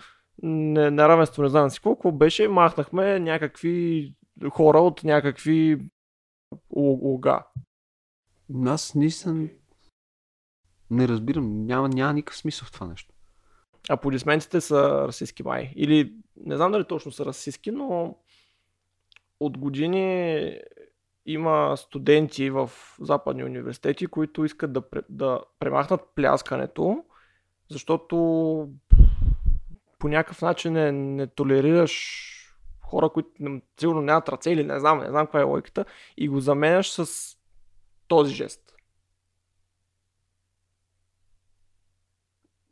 не, 0.43 0.91
неравенство, 0.91 1.43
не 1.43 1.49
знам 1.49 1.69
си 1.69 1.79
колко 1.79 2.11
беше, 2.11 2.47
махнахме 2.47 3.19
някакви 3.19 4.13
хора 4.51 4.79
от 4.79 5.03
някакви 5.03 5.79
луга. 6.75 7.43
Аз 8.65 8.95
наистина 8.95 9.47
не 10.89 11.07
разбирам. 11.07 11.65
Няма, 11.65 11.89
няма 11.89 12.13
никакъв 12.13 12.37
смисъл 12.37 12.65
в 12.65 12.71
това 12.71 12.87
нещо. 12.87 13.13
Аплодисментите 13.89 14.61
са 14.61 15.07
расистски 15.07 15.43
май. 15.43 15.73
Или 15.75 16.13
не 16.37 16.55
знам 16.55 16.71
дали 16.71 16.85
точно 16.87 17.11
са 17.11 17.25
расистски, 17.25 17.71
но 17.71 18.17
от 19.39 19.57
години 19.57 20.59
има 21.25 21.77
студенти 21.77 22.49
в 22.49 22.71
западни 22.99 23.43
университети, 23.43 24.07
които 24.07 24.45
искат 24.45 24.73
да, 24.73 24.83
да 25.09 25.39
премахнат 25.59 26.01
пляскането, 26.15 27.03
защото 27.69 28.15
по 29.99 30.07
някакъв 30.07 30.41
начин 30.41 30.73
не, 30.73 30.91
не 30.91 31.27
толерираш 31.27 32.21
хора, 32.81 33.09
които 33.09 33.29
сигурно 33.79 34.01
нямат 34.01 34.29
ръце 34.29 34.51
или 34.51 34.63
не 34.63 34.79
знам, 34.79 34.99
не 34.99 35.09
знам 35.09 35.25
каква 35.25 35.39
е 35.39 35.43
логиката, 35.43 35.85
и 36.17 36.27
го 36.27 36.39
заменяш 36.39 36.91
с 36.91 37.35
този 38.07 38.35
жест. 38.35 38.75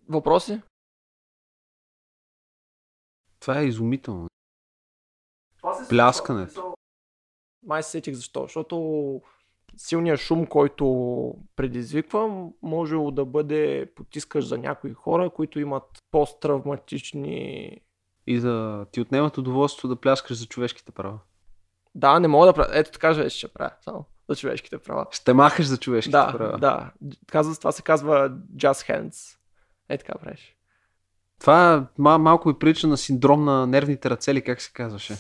Въпроси? 0.10 0.62
Това 3.40 3.60
е 3.60 3.66
изумително. 3.66 4.28
Пляскането. 5.90 6.74
Май 7.64 7.84
се 7.84 7.90
сетих 7.90 8.14
защо. 8.14 8.42
Защото 8.42 9.22
силният 9.78 10.20
шум, 10.20 10.48
който 10.48 10.86
предизвиква, 11.56 12.50
може 12.62 12.96
да 13.12 13.26
бъде 13.26 13.92
потискаш 13.96 14.48
за 14.48 14.58
някои 14.58 14.94
хора, 14.94 15.30
които 15.30 15.60
имат 15.60 16.04
посттравматични... 16.12 17.82
И 18.28 18.40
да 18.40 18.86
ти 18.92 19.02
отнемат 19.02 19.38
удоволствието 19.38 19.88
да 19.88 20.02
пляскаш 20.02 20.38
за 20.38 20.46
човешките 20.46 20.92
права. 20.92 21.20
Да, 21.96 22.20
не 22.20 22.28
мога 22.28 22.46
да 22.46 22.54
правя. 22.54 22.70
Ето 22.74 22.92
така 22.92 23.30
ще 23.30 23.48
правя. 23.48 23.76
Само 23.82 24.06
за 24.34 24.40
човешките 24.40 24.78
права. 24.78 25.06
Ще 25.12 25.34
махаш 25.34 25.66
за 25.66 25.78
човешките 25.78 26.12
Да, 26.12 26.32
права. 26.38 26.58
да. 26.58 26.92
Казва, 27.28 27.56
това 27.56 27.72
се 27.72 27.82
казва 27.82 28.30
just 28.56 28.90
hands. 28.92 29.38
Е 29.90 29.98
така 29.98 30.14
правиш. 30.14 30.56
Това 31.40 31.88
ма- 32.00 32.18
малко 32.18 32.50
и 32.50 32.60
прилича 32.60 32.88
на 32.88 32.98
синдром 32.98 33.44
на 33.44 33.68
нервните 33.68 34.10
ръце, 34.10 34.34
ли 34.34 34.42
как 34.42 34.62
се 34.62 34.72
казваше. 34.74 35.16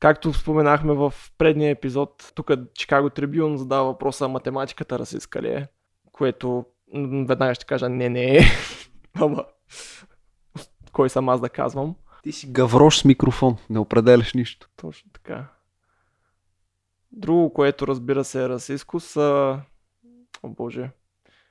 Както 0.00 0.32
споменахме 0.32 0.92
в 0.92 1.14
предния 1.38 1.70
епизод, 1.70 2.32
тук 2.34 2.50
Чикаго 2.74 3.10
Трибюн 3.10 3.56
задава 3.56 3.84
въпроса 3.84 4.28
математиката 4.28 4.98
расистска 4.98 5.42
ли 5.42 5.48
е, 5.48 5.68
което 6.12 6.64
веднага 7.28 7.54
ще 7.54 7.64
кажа 7.64 7.88
не, 7.88 8.08
не 8.08 8.36
е. 8.36 8.40
Ама, 9.14 9.44
кой 10.92 11.10
съм 11.10 11.28
аз 11.28 11.40
да 11.40 11.48
казвам? 11.48 11.94
Ти 12.22 12.32
си 12.32 12.52
гаврош 12.52 12.98
с 12.98 13.04
микрофон, 13.04 13.56
не 13.70 13.78
определяш 13.78 14.34
нищо. 14.34 14.68
Точно 14.76 15.10
така. 15.12 15.44
Друго, 17.12 17.52
което 17.52 17.86
разбира 17.86 18.24
се 18.24 18.44
е 18.44 18.48
расистско 18.48 19.00
са... 19.00 19.60
О 20.42 20.48
боже. 20.48 20.90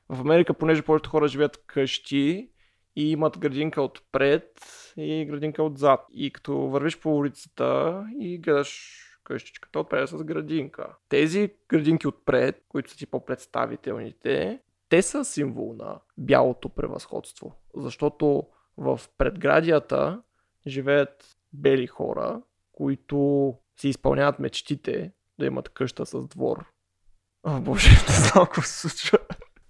В 0.10 0.22
Америка, 0.22 0.54
понеже 0.54 0.82
повечето 0.82 1.10
хора 1.10 1.28
живеят 1.28 1.64
къщи 1.66 2.50
и 2.96 3.12
имат 3.12 3.38
градинка 3.38 3.82
отпред 3.82 4.60
и 4.98 5.26
градинка 5.26 5.64
отзад. 5.64 6.00
И 6.12 6.32
като 6.32 6.58
вървиш 6.58 7.00
по 7.00 7.18
улицата 7.18 8.04
и 8.20 8.38
гледаш 8.38 9.04
къщичката 9.24 9.80
отпред 9.80 10.04
е 10.04 10.08
с 10.08 10.24
градинка. 10.24 10.96
Тези 11.10 11.54
градинки 11.70 12.08
отпред, 12.08 12.64
които 12.70 12.92
са 12.92 12.98
ти 12.98 13.06
по-представителните, 13.06 14.60
те 14.90 15.02
са 15.02 15.26
символ 15.26 15.74
на 15.74 16.00
бялото 16.18 16.70
превъзходство. 16.70 17.56
Защото 17.76 18.48
в 18.78 19.02
предградията 19.18 20.22
живеят 20.68 21.38
бели 21.54 21.88
хора, 21.88 22.42
които 22.72 23.54
си 23.78 23.90
изпълняват 23.90 24.40
мечтите 24.40 25.12
да 25.40 25.46
имат 25.46 25.70
къща 25.70 26.06
с 26.06 26.28
двор. 26.28 26.66
О, 27.44 27.62
боже, 27.62 27.90
не 28.10 28.16
знам 28.16 28.46
какво 28.46 28.62
се 28.62 28.80
случва. 28.80 29.18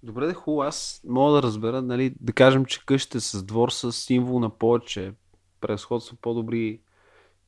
Добре, 0.02 0.26
да 0.26 0.34
хубаво, 0.34 0.62
аз 0.62 1.00
мога 1.08 1.32
да 1.32 1.42
разбера, 1.42 1.82
нали, 1.82 2.14
да 2.20 2.32
кажем, 2.32 2.64
че 2.64 2.86
къщите 2.86 3.20
с 3.20 3.42
двор 3.42 3.68
са 3.68 3.92
символ 3.92 4.40
на 4.40 4.50
повече 4.50 5.14
превъзходство, 5.60 6.16
по-добри 6.16 6.80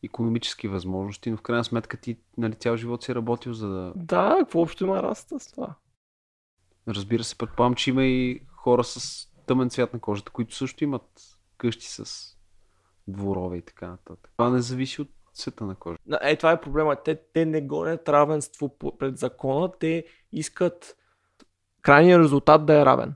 економически 0.03 0.69
възможности, 0.69 1.31
но 1.31 1.37
в 1.37 1.43
крайна 1.43 1.65
сметка 1.65 1.97
ти 1.97 2.17
нали, 2.39 2.55
цял 2.55 2.77
живот 2.77 3.03
си 3.03 3.15
работил 3.15 3.53
за 3.53 3.69
да... 3.69 3.93
Да, 3.97 4.37
какво 4.39 4.61
общо 4.61 4.85
има 4.85 5.03
раста 5.03 5.41
с 5.41 5.53
това? 5.53 5.75
Разбира 6.89 7.25
се, 7.25 7.39
предполагам, 7.39 7.75
че 7.75 7.91
има 7.91 8.05
и 8.05 8.41
хора 8.53 8.85
с 8.85 9.27
тъмен 9.47 9.71
цвят 9.71 9.95
на 9.95 10.01
кожата, 10.01 10.33
които 10.33 10.55
също 10.55 10.85
имат 10.85 11.39
къщи 11.59 11.87
с 11.87 12.27
дворове 13.09 13.57
и 13.57 13.63
така 13.63 13.89
нататък. 13.89 14.33
Това 14.37 14.51
не 14.51 14.61
зависи 14.61 15.03
от 15.03 15.11
цвета 15.35 15.65
на 15.65 15.75
кожа. 15.75 15.99
Е, 16.23 16.37
това 16.37 16.53
е 16.53 16.61
проблема. 16.61 16.97
Те, 17.05 17.21
те 17.33 17.47
не 17.47 17.61
гонят 17.61 18.09
равенство 18.09 18.79
пред 18.99 19.19
закона, 19.19 19.73
те 19.81 20.05
искат 20.33 20.97
крайният 21.83 22.23
резултат 22.23 22.67
да 22.67 22.81
е 22.81 22.85
равен. 22.85 23.15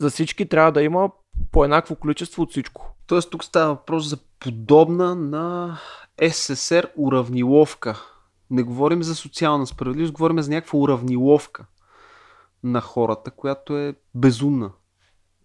За 0.00 0.10
всички 0.10 0.48
трябва 0.48 0.72
да 0.72 0.82
има 0.82 1.10
по 1.52 1.64
еднакво 1.64 1.96
количество 1.96 2.42
от 2.42 2.50
всичко. 2.50 2.94
Тоест 3.06 3.30
тук 3.30 3.44
става 3.44 3.74
въпрос 3.74 4.08
за 4.08 4.16
подобна 4.16 5.14
на 5.14 5.78
СССР 6.30 6.88
уравниловка. 6.96 8.00
Не 8.50 8.62
говорим 8.62 9.02
за 9.02 9.14
социална 9.14 9.66
справедливост, 9.66 10.12
говорим 10.12 10.40
за 10.40 10.50
някаква 10.50 10.78
уравниловка 10.78 11.66
на 12.62 12.80
хората, 12.80 13.30
която 13.30 13.78
е 13.78 13.94
безумна 14.14 14.72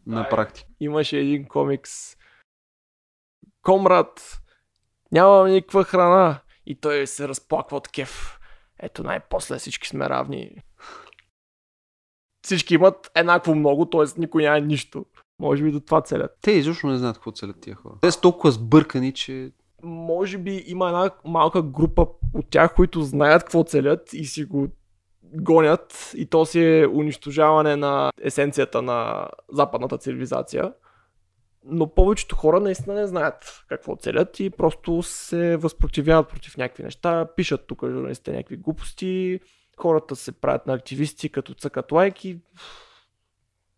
на 0.07 0.29
практика. 0.29 0.69
Имаше 0.79 1.17
един 1.17 1.47
комикс. 1.47 1.91
Комрад, 3.61 4.42
нямам 5.13 5.51
никаква 5.51 5.83
храна. 5.83 6.39
И 6.65 6.75
той 6.75 7.07
се 7.07 7.27
разплаква 7.27 7.77
от 7.77 7.87
кеф. 7.87 8.39
Ето 8.79 9.03
най-после 9.03 9.57
всички 9.57 9.87
сме 9.87 10.09
равни. 10.09 10.51
Всички 12.45 12.73
имат 12.73 13.11
еднакво 13.15 13.55
много, 13.55 13.85
т.е. 13.85 14.03
никой 14.17 14.43
няма 14.43 14.59
нищо. 14.59 15.05
Може 15.39 15.63
би 15.63 15.71
до 15.71 15.79
това 15.79 16.01
целят. 16.01 16.37
Те 16.41 16.51
изобщо 16.51 16.87
не 16.87 16.97
знаят 16.97 17.15
какво 17.17 17.31
целят 17.31 17.61
тия 17.61 17.75
хора. 17.75 17.93
Те 18.01 18.11
са 18.11 18.21
толкова 18.21 18.51
сбъркани, 18.51 19.13
че 19.13 19.51
може 19.83 20.37
би 20.37 20.63
има 20.67 20.87
една 20.87 21.09
малка 21.25 21.61
група 21.61 22.07
от 22.33 22.49
тях, 22.49 22.75
които 22.75 23.01
знаят 23.01 23.43
какво 23.43 23.63
целят 23.63 24.13
и 24.13 24.25
си 24.25 24.43
го 24.43 24.67
гонят 25.23 26.11
и 26.15 26.25
то 26.25 26.45
си 26.45 26.65
е 26.65 26.87
унищожаване 26.87 27.75
на 27.75 28.11
есенцията 28.21 28.81
на 28.81 29.27
западната 29.51 29.97
цивилизация. 29.97 30.73
Но 31.65 31.93
повечето 31.93 32.35
хора 32.35 32.59
наистина 32.59 32.95
не 32.95 33.07
знаят 33.07 33.65
какво 33.69 33.95
целят 33.95 34.39
и 34.39 34.49
просто 34.49 35.03
се 35.03 35.57
възпротивяват 35.57 36.29
против 36.29 36.57
някакви 36.57 36.83
неща. 36.83 37.27
Пишат 37.35 37.67
тук 37.67 37.81
журналистите 37.81 38.31
някакви 38.31 38.57
глупости, 38.57 39.39
хората 39.79 40.15
се 40.15 40.31
правят 40.31 40.67
на 40.67 40.73
активисти, 40.73 41.29
като 41.29 41.53
цъкат 41.53 41.91
лайки. 41.91 42.39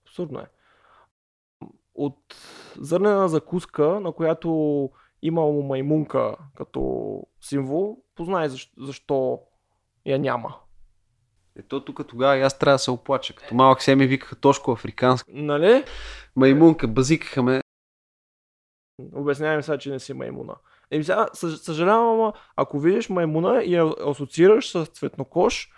Абсурдно 0.08 0.40
е. 0.40 0.46
От 1.96 2.36
зърнена 2.80 3.30
закуска, 3.30 4.00
на 4.00 4.12
която 4.12 4.90
имало 5.22 5.64
маймунка 5.64 6.36
като 6.56 7.22
символ, 7.42 7.98
познай 8.16 8.50
защо, 8.50 8.86
защо 8.86 9.40
я 10.06 10.20
няма. 10.20 10.56
Ето 11.60 11.86
тук 11.86 12.08
тогава 12.08 12.38
и 12.38 12.42
аз 12.42 12.60
трябва 12.60 12.76
да 12.76 12.80
се 12.80 12.92
оплача. 12.92 13.36
Като 13.36 13.56
малък 13.56 13.82
се 13.82 13.96
ми 13.96 14.08
викаха 14.08 14.36
Тошко 14.36 14.72
африкански. 14.72 15.32
Нали? 15.34 15.84
Маймунка, 16.36 16.88
базикаха 16.88 17.44
ме. 17.44 17.62
Обяснявай 19.14 19.58
ми 19.58 19.64
сега, 19.64 19.78
че 19.78 19.90
не 19.90 20.00
си 20.00 20.14
маймуна. 20.14 20.56
Еми 20.92 21.04
сега, 21.04 21.26
съж- 21.34 21.56
съжалявам, 21.56 22.20
ама 22.20 22.34
ако 22.56 22.80
видиш 22.80 23.10
маймуна 23.10 23.64
и 23.64 23.76
я 23.76 23.94
асоциираш 24.10 24.72
с 24.72 24.86
цветнокош, 24.86 25.70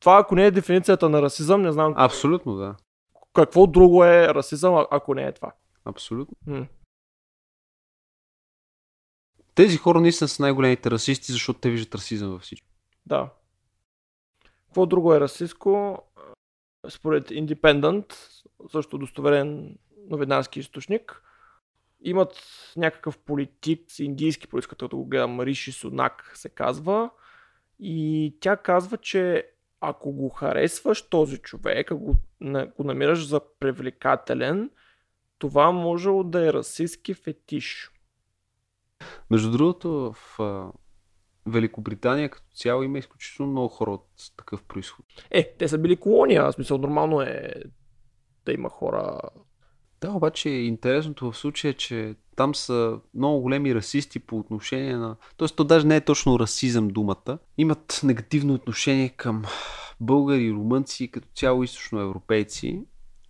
това 0.00 0.18
ако 0.18 0.34
не 0.34 0.46
е 0.46 0.50
дефиницията 0.50 1.08
на 1.08 1.22
расизъм, 1.22 1.62
не 1.62 1.72
знам 1.72 1.94
Абсолютно, 1.96 2.56
да. 2.56 2.76
какво 3.34 3.66
друго 3.66 4.04
е 4.04 4.34
расизъм, 4.34 4.86
ако 4.90 5.14
не 5.14 5.22
е 5.26 5.32
това. 5.32 5.52
Абсолютно. 5.84 6.36
М. 6.46 6.66
Тези 9.54 9.76
хора 9.76 10.00
наистина 10.00 10.28
са 10.28 10.42
най-големите 10.42 10.90
расисти, 10.90 11.32
защото 11.32 11.60
те 11.60 11.70
виждат 11.70 11.94
расизъм 11.94 12.30
във 12.30 12.42
всичко. 12.42 12.68
Да. 13.06 13.30
Какво 14.66 14.86
друго 14.86 15.14
е 15.14 15.20
расистско? 15.20 16.02
Според 16.88 17.28
Independent, 17.28 18.14
също 18.70 18.98
достоверен 18.98 19.78
новинарски 20.10 20.60
източник, 20.60 21.22
имат 22.00 22.42
някакъв 22.76 23.18
политик 23.18 23.80
с 23.88 23.98
индийски 23.98 24.46
происход, 24.48 24.78
като 24.78 24.96
го 24.96 25.06
гледам, 25.06 25.40
Риши 25.40 25.72
Сунак 25.72 26.32
се 26.34 26.48
казва. 26.48 27.10
И 27.78 28.36
тя 28.40 28.56
казва, 28.56 28.96
че 28.96 29.50
ако 29.80 30.12
го 30.12 30.28
харесваш 30.28 31.08
този 31.08 31.38
човек, 31.38 31.92
ако 31.92 32.04
го, 32.04 32.14
на- 32.40 32.66
го 32.66 32.84
намираш 32.84 33.26
за 33.26 33.40
привлекателен, 33.60 34.70
това 35.38 35.72
може 35.72 36.10
да 36.24 36.48
е 36.48 36.52
расистски 36.52 37.14
фетиш. 37.14 37.90
Между 39.30 39.50
другото, 39.50 40.14
в 40.14 40.72
Великобритания 41.46 42.30
като 42.30 42.46
цяло 42.54 42.82
има 42.82 42.98
изключително 42.98 43.52
много 43.52 43.68
хора 43.68 43.90
от 43.90 44.08
такъв 44.36 44.62
происход. 44.62 45.06
Е, 45.30 45.54
те 45.58 45.68
са 45.68 45.78
били 45.78 45.96
колония, 45.96 46.44
в 46.44 46.52
смисъл 46.52 46.78
нормално 46.78 47.20
е 47.20 47.52
да 48.44 48.52
има 48.52 48.68
хора 48.68 49.20
Да, 50.00 50.10
обаче 50.10 50.48
интересното 50.48 51.32
в 51.32 51.36
случая 51.36 51.70
е, 51.70 51.74
че 51.74 52.14
там 52.36 52.54
са 52.54 52.98
много 53.14 53.40
големи 53.40 53.74
расисти 53.74 54.18
по 54.18 54.38
отношение 54.38 54.96
на... 54.96 55.16
Тоест, 55.36 55.56
то 55.56 55.64
даже 55.64 55.86
не 55.86 55.96
е 55.96 56.00
точно 56.00 56.38
расизъм 56.38 56.88
думата. 56.88 57.38
Имат 57.58 58.00
негативно 58.04 58.54
отношение 58.54 59.08
към 59.08 59.44
българи, 60.00 60.52
румънци, 60.52 61.08
като 61.08 61.28
цяло 61.34 61.62
източноевропейци. 61.62 62.82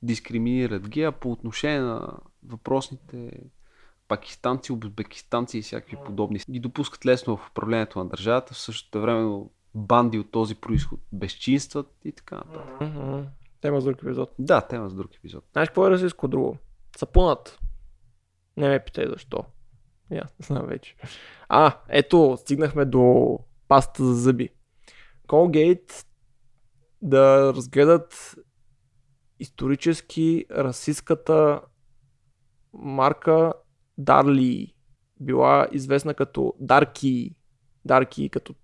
Дискриминират 0.03 0.89
ги, 0.89 1.03
а 1.03 1.12
по 1.12 1.32
отношение 1.32 1.81
на 1.81 2.12
въпросните 2.47 3.31
пакистанци, 4.09 4.73
узбекистанци 4.73 5.59
и 5.59 5.62
всякакви 5.62 5.97
подобни 6.07 6.40
ги 6.51 6.61
допускат 6.61 7.07
лесно 7.07 7.36
в 7.36 7.49
управлението 7.51 7.99
на 7.99 8.09
държавата, 8.09 8.55
в 8.55 8.59
същото 8.59 9.01
време 9.01 9.45
банди 9.74 10.19
от 10.19 10.31
този 10.31 10.55
происход 10.55 11.01
безчинстват 11.12 11.93
и 12.05 12.12
така 12.12 12.36
нататък. 12.36 12.90
Тема 13.60 13.80
за 13.80 13.90
друг 13.90 14.02
епизод. 14.02 14.35
Да, 14.39 14.60
тема 14.60 14.89
за 14.89 14.97
друг 14.97 15.14
епизод. 15.14 15.44
Знаеш 15.52 15.68
какво 15.68 15.86
е 15.86 15.90
расистско 15.90 16.28
друго? 16.28 16.59
Сапунът. 16.97 17.59
Не 18.56 18.68
ме 18.68 18.85
питай 18.85 19.06
защо. 19.09 19.44
Я, 20.10 20.22
знам 20.39 20.66
вече. 20.66 20.97
А, 21.48 21.80
ето, 21.89 22.36
стигнахме 22.40 22.85
до 22.85 23.39
паста 23.68 24.05
за 24.05 24.14
зъби. 24.14 24.48
Colgate 25.28 26.06
да 27.02 27.52
разгледат 27.55 28.36
исторически 29.39 30.44
расистката 30.51 31.60
марка 32.72 33.52
Дарли. 33.98 34.74
Била 35.20 35.68
известна 35.72 36.14
като 36.14 36.55
Дарки. 36.60 37.36
Дарки 37.85 38.28
като 38.28 38.55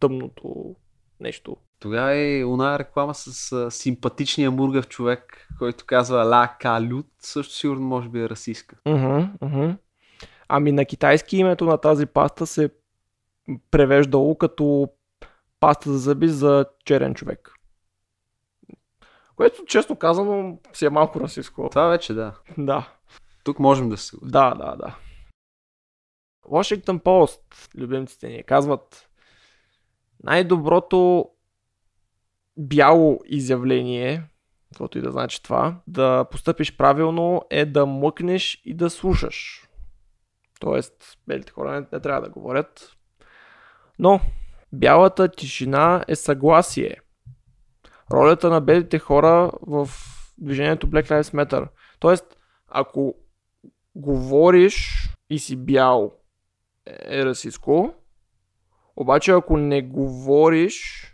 тъмното 0.00 0.76
нещо. 1.20 1.56
Тогава 1.80 2.14
е 2.16 2.44
оная 2.44 2.78
реклама 2.78 3.14
с 3.14 3.52
а, 3.52 3.70
симпатичния 3.70 4.50
мургав 4.50 4.88
човек, 4.88 5.48
който 5.58 5.84
казва 5.86 6.24
Ла 6.24 6.56
Калют, 6.60 7.06
също 7.20 7.54
сигурно 7.54 7.86
може 7.86 8.08
би 8.08 8.20
е 8.20 8.28
расистка. 8.28 8.76
Мгм, 8.86 9.24
мгм. 9.42 9.70
Ами 10.48 10.72
на 10.72 10.84
китайски 10.84 11.36
името 11.36 11.64
на 11.64 11.78
тази 11.78 12.06
паста 12.06 12.46
се 12.46 12.70
превеждало 13.70 14.38
като 14.38 14.88
паста 15.60 15.92
за 15.92 15.98
зъби 15.98 16.28
за 16.28 16.66
черен 16.84 17.14
човек. 17.14 17.52
Което, 19.36 19.64
честно 19.64 19.96
казано, 19.96 20.58
си 20.72 20.86
е 20.86 20.90
малко 20.90 21.20
расистско. 21.20 21.68
Това 21.70 21.86
вече 21.86 22.14
да. 22.14 22.34
Да, 22.58 22.92
Тук 23.44 23.58
можем 23.58 23.88
да 23.88 23.96
се 23.96 24.06
съгласим. 24.06 24.30
да, 24.30 24.54
да, 24.54 24.76
да. 24.76 24.96
Washington 26.46 27.02
Post, 27.02 27.40
любимците 27.78 28.28
ни, 28.28 28.42
казват 28.42 29.08
най-доброто 30.22 31.28
бяло 32.58 33.20
изявление, 33.26 34.22
каквото 34.68 34.98
и 34.98 35.00
да 35.00 35.10
значи 35.10 35.42
това, 35.42 35.80
да 35.86 36.26
постъпиш 36.30 36.76
правилно 36.76 37.42
е 37.50 37.64
да 37.64 37.86
мъкнеш 37.86 38.62
и 38.64 38.74
да 38.74 38.90
слушаш. 38.90 39.68
Тоест, 40.60 41.18
белите 41.26 41.52
хора 41.52 41.72
не, 41.72 41.86
не 41.92 42.00
трябва 42.00 42.22
да 42.22 42.30
говорят. 42.30 42.92
Но, 43.98 44.20
бялата 44.72 45.28
тишина 45.28 46.04
е 46.08 46.16
съгласие. 46.16 46.96
Ролята 48.12 48.50
на 48.50 48.60
белите 48.60 48.98
хора 48.98 49.50
в 49.62 49.88
движението 50.38 50.90
Black 50.90 51.10
Lives 51.10 51.34
Matter. 51.34 51.68
Тоест, 51.98 52.36
ако 52.68 53.14
говориш 53.94 55.08
и 55.30 55.38
си 55.38 55.56
бял 55.56 56.12
е 56.86 57.24
расистско, 57.24 57.94
обаче 58.96 59.32
ако 59.32 59.56
не 59.56 59.82
говориш 59.82 61.06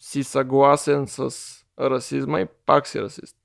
си 0.00 0.24
съгласен 0.24 1.08
с 1.08 1.30
расизма 1.80 2.40
и 2.40 2.46
пак 2.66 2.86
си 2.86 3.00
расист. 3.00 3.36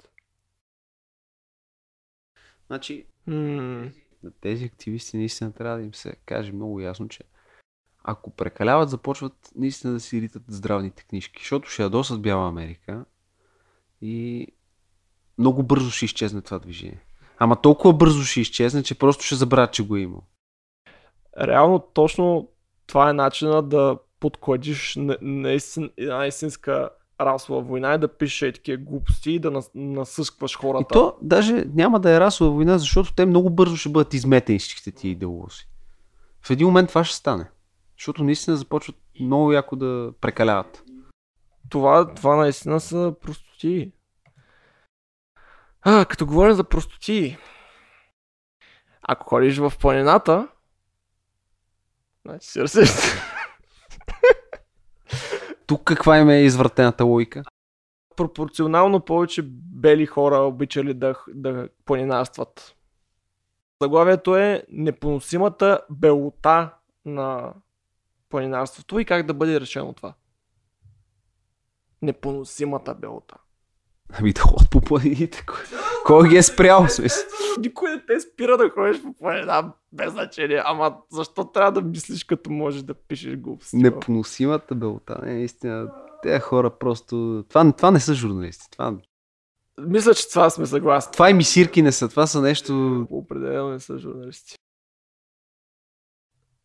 Значи, 2.67 3.05
М, 3.27 3.91
на 4.23 4.31
тези 4.41 4.65
активисти 4.65 5.17
наистина 5.17 5.53
трябва 5.53 5.77
да 5.77 5.83
им 5.83 5.93
се 5.93 6.15
каже 6.25 6.51
много 6.51 6.79
ясно, 6.79 7.07
че 7.07 7.23
ако 8.03 8.29
прекаляват, 8.29 8.89
започват 8.89 9.51
наистина 9.55 9.93
да 9.93 9.99
си 9.99 10.21
ритат 10.21 10.43
здравните 10.47 11.03
книжки, 11.03 11.41
защото 11.41 11.69
ще 11.69 11.83
ядосат 11.83 12.21
Бяла 12.21 12.47
Америка 12.47 13.05
и 14.01 14.47
много 15.37 15.63
бързо 15.63 15.91
ще 15.91 16.05
изчезне 16.05 16.41
това 16.41 16.59
движение. 16.59 17.05
Ама 17.37 17.61
толкова 17.61 17.93
бързо 17.93 18.23
ще 18.23 18.41
изчезне, 18.41 18.83
че 18.83 18.99
просто 18.99 19.23
ще 19.23 19.35
забравят, 19.35 19.73
че 19.73 19.85
го 19.87 19.95
е 19.95 20.01
имал. 20.01 20.23
Реално 21.37 21.79
точно 21.79 22.49
това 22.87 23.09
е 23.09 23.13
начина 23.13 23.63
да 23.63 23.99
подкладиш 24.25 24.95
на- 24.95 25.17
наистин, 25.21 25.89
една 25.97 26.25
истинска 26.25 26.89
расова 27.21 27.61
война 27.61 27.93
и 27.93 27.97
да 27.97 28.17
пишеш 28.17 28.41
е 28.41 28.51
такива 28.51 28.77
глупости 28.77 29.31
и 29.31 29.39
да 29.39 29.51
нас, 29.51 29.71
насъскваш 29.75 30.57
хората. 30.57 30.83
И 30.83 30.93
то 30.93 31.17
даже 31.21 31.65
няма 31.73 31.99
да 31.99 32.15
е 32.15 32.19
расова 32.19 32.51
война, 32.51 32.77
защото 32.77 33.13
те 33.13 33.25
много 33.25 33.49
бързо 33.49 33.75
ще 33.75 33.89
бъдат 33.89 34.13
изметени 34.13 34.59
всичките 34.59 34.91
ти 34.91 35.09
идеолози. 35.09 35.67
В 36.41 36.49
един 36.49 36.67
момент 36.67 36.89
това 36.89 37.03
ще 37.03 37.15
стане. 37.15 37.49
Защото 37.97 38.23
наистина 38.23 38.57
започват 38.57 38.95
много 39.19 39.51
яко 39.51 39.75
да 39.75 40.11
прекаляват. 40.21 40.83
това, 41.69 42.13
това 42.13 42.35
наистина 42.35 42.79
са 42.79 43.13
простоти. 43.21 43.91
А, 45.81 46.05
като 46.05 46.25
говорим 46.25 46.53
за 46.53 46.63
простоти. 46.63 47.37
Ако 49.01 49.27
ходиш 49.29 49.57
в 49.57 49.73
планината, 49.79 50.47
значи 52.25 52.47
си 52.47 52.61
расист. 52.61 53.17
Тук 55.67 55.83
каква 55.83 56.17
им 56.17 56.29
е 56.29 56.41
извратената 56.41 57.05
логика? 57.05 57.43
Пропорционално 58.15 58.99
повече 58.99 59.41
бели 59.51 60.05
хора 60.05 60.37
обичали 60.37 60.93
да, 60.93 61.15
да 61.27 61.69
планинарстват. 61.85 62.75
Заглавието 63.81 64.35
е 64.35 64.63
непоносимата 64.69 65.79
белота 65.89 66.73
на 67.05 67.53
планинарството 68.29 68.99
и 68.99 69.05
как 69.05 69.25
да 69.25 69.33
бъде 69.33 69.61
решено 69.61 69.93
това. 69.93 70.13
Непоносимата 72.01 72.95
белота. 72.95 73.35
Ами 74.13 74.33
да 74.33 74.41
ходят 74.41 74.69
по 74.69 74.81
планините. 74.81 75.45
Кой, 76.05 76.29
ги 76.29 76.37
е 76.37 76.43
спрял? 76.43 76.87
Смисъл? 76.87 77.23
Никой 77.59 77.91
не 77.91 78.05
те 78.05 78.19
спира 78.19 78.57
да 78.57 78.69
ходиш 78.69 79.01
по 79.01 79.13
планина 79.13 79.73
без 79.91 80.11
значение. 80.11 80.61
Ама 80.65 80.97
защо 81.11 81.51
трябва 81.51 81.71
да 81.71 81.81
мислиш 81.81 82.23
като 82.23 82.51
можеш 82.51 82.81
да 82.81 82.93
пишеш 82.93 83.35
глупости? 83.37 83.75
Непоносимата 83.77 84.75
белота. 84.75 85.19
Не, 85.23 85.33
наистина. 85.33 85.91
Те 86.23 86.39
хора 86.39 86.77
просто... 86.77 87.45
Това, 87.49 87.71
това 87.71 87.91
не 87.91 87.99
са 87.99 88.13
журналисти. 88.13 88.69
Това, 88.71 88.97
Мисля, 89.79 90.13
че 90.15 90.29
това 90.29 90.49
сме 90.49 90.65
съгласни. 90.65 91.11
това 91.11 91.29
и 91.29 91.33
мисирки 91.33 91.81
не 91.81 91.91
са. 91.91 92.09
Това 92.09 92.27
са 92.27 92.41
нещо... 92.41 93.07
Определено 93.09 93.69
не 93.69 93.79
са 93.79 93.97
журналисти. 93.97 94.55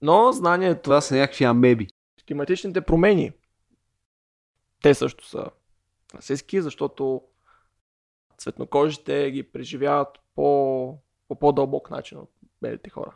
Но 0.02 0.32
знанието, 0.32 0.82
Това 0.82 1.00
са 1.00 1.16
някакви 1.16 1.44
амеби. 1.44 1.86
климатичните 2.28 2.80
промени, 2.80 3.32
те 4.82 4.94
също 4.94 5.28
са 5.28 5.46
расистски, 6.14 6.62
защото 6.62 7.22
цветнокожите 8.40 9.30
ги 9.30 9.42
преживяват 9.42 10.08
по, 10.34 10.98
по 11.28 11.38
по-дълбок 11.38 11.90
начин 11.90 12.18
от 12.18 12.30
белите 12.62 12.90
хора. 12.90 13.14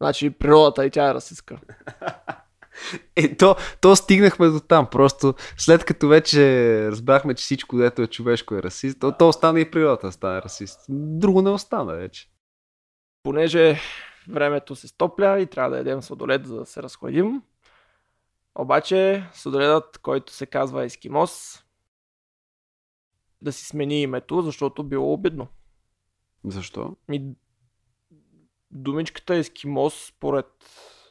Значи 0.00 0.30
природата 0.30 0.86
и 0.86 0.90
тя 0.90 1.10
е 1.10 1.14
расистка. 1.14 1.60
Е, 3.16 3.36
то, 3.36 3.56
то 3.80 3.96
стигнахме 3.96 4.46
до 4.46 4.60
там. 4.60 4.86
Просто 4.90 5.34
след 5.56 5.84
като 5.84 6.08
вече 6.08 6.40
разбрахме, 6.90 7.34
че 7.34 7.42
всичко, 7.42 7.76
дето 7.76 8.02
е 8.02 8.06
човешко 8.06 8.54
е 8.54 8.62
расист, 8.62 9.00
то, 9.00 9.12
то 9.18 9.28
остана 9.28 9.60
и 9.60 9.70
природата 9.70 10.12
стане 10.12 10.42
расист. 10.42 10.80
Друго 10.88 11.42
не 11.42 11.50
остана 11.50 11.94
вече. 11.94 12.28
Понеже 13.22 13.80
времето 14.28 14.76
се 14.76 14.88
стопля 14.88 15.40
и 15.40 15.46
трябва 15.46 15.70
да 15.70 15.76
ядем 15.76 16.02
сладолед, 16.02 16.46
за 16.46 16.56
да 16.56 16.66
се 16.66 16.82
разходим. 16.82 17.42
Обаче 18.54 19.24
сладоледът, 19.32 19.98
който 19.98 20.32
се 20.32 20.46
казва 20.46 20.84
Ескимос, 20.84 21.64
да 23.42 23.52
си 23.52 23.66
смени 23.66 24.02
името, 24.02 24.42
защото 24.42 24.84
било 24.84 25.12
обидно. 25.12 25.48
Защо? 26.44 26.96
Ми, 27.08 27.34
думичката 28.70 29.34
Ескимос, 29.34 30.06
според 30.06 30.46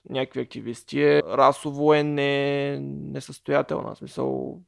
някакви 0.10 0.42
активисти, 0.42 1.02
е 1.02 1.22
расово 1.22 1.94
е 1.94 2.04
не, 2.04 2.80
несъстоятелна. 2.82 3.96
В 3.96 3.98
смисъл... 3.98 4.60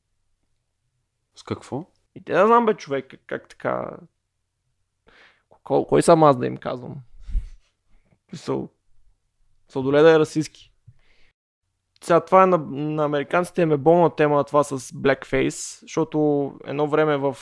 С 1.36 1.44
какво? 1.44 1.86
И 2.16 2.24
те 2.24 2.34
да 2.34 2.48
знам 2.48 2.66
бе 2.66 2.74
човек 2.74 3.08
как, 3.10 3.22
как 3.26 3.50
така... 3.50 3.98
Кой, 5.64 5.86
кой 5.86 6.02
съм 6.02 6.24
аз 6.24 6.38
да 6.38 6.48
им 6.48 6.58
казвам? 6.58 7.02
В 8.28 8.30
Смисъл... 8.30 8.70
Сладоледа 9.68 10.12
е 10.12 10.20
расистски. 10.20 10.73
Сега 12.04 12.20
това 12.20 12.44
е 12.44 12.46
на, 12.46 12.58
на 12.58 13.06
американците 13.06 13.62
им 13.62 13.72
е 13.72 13.78
болна 13.78 14.16
тема 14.16 14.44
това 14.44 14.64
с 14.64 14.80
blackface, 14.80 15.82
защото 15.82 16.52
едно 16.66 16.88
време 16.88 17.18
в 17.18 17.38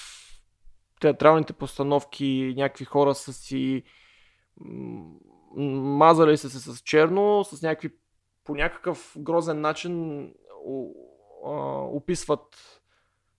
театралните 1.00 1.54
постановки 1.54 2.54
някакви 2.58 2.86
хора 2.86 3.16
са 3.16 3.34
си 3.34 3.84
мазали 5.56 6.38
са 6.38 6.50
се 6.50 6.60
с 6.60 6.82
черно, 6.82 7.44
с 7.44 7.62
някакви 7.62 7.90
по 8.44 8.56
някакъв 8.56 9.16
грозен 9.18 9.62
начин 9.62 10.26
описват 11.94 12.82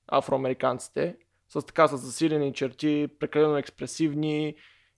афроамериканците 0.08 1.16
с 1.48 1.66
така 1.66 1.88
с 1.88 1.96
засилени 1.96 2.52
черти, 2.52 3.08
прекалено 3.20 3.56
експресивни 3.56 4.54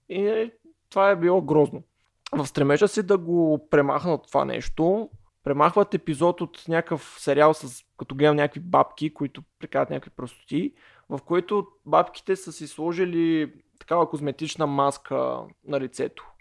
и 0.09 0.27
е, 0.27 0.51
това 0.89 1.09
е 1.09 1.15
било 1.15 1.41
грозно. 1.41 1.83
В 2.31 2.47
стремежа 2.47 2.87
си 2.87 3.03
да 3.03 3.17
го 3.17 3.67
премахнат 3.69 4.27
това 4.27 4.45
нещо, 4.45 5.09
премахват 5.45 5.93
епизод 5.93 6.41
от 6.41 6.65
някакъв 6.67 7.15
сериал, 7.19 7.53
с, 7.53 7.83
като 7.97 8.15
гледам 8.15 8.35
някакви 8.35 8.59
бабки, 8.59 9.13
които 9.13 9.43
прекарат 9.59 9.89
някакви 9.89 10.11
простоти, 10.15 10.73
в 11.09 11.19
който 11.25 11.67
бабките 11.85 12.35
са 12.35 12.51
си 12.51 12.67
сложили 12.67 13.53
такава 13.79 14.09
козметична 14.09 14.67
маска 14.67 15.41
на 15.63 15.79
лицето, 15.79 16.31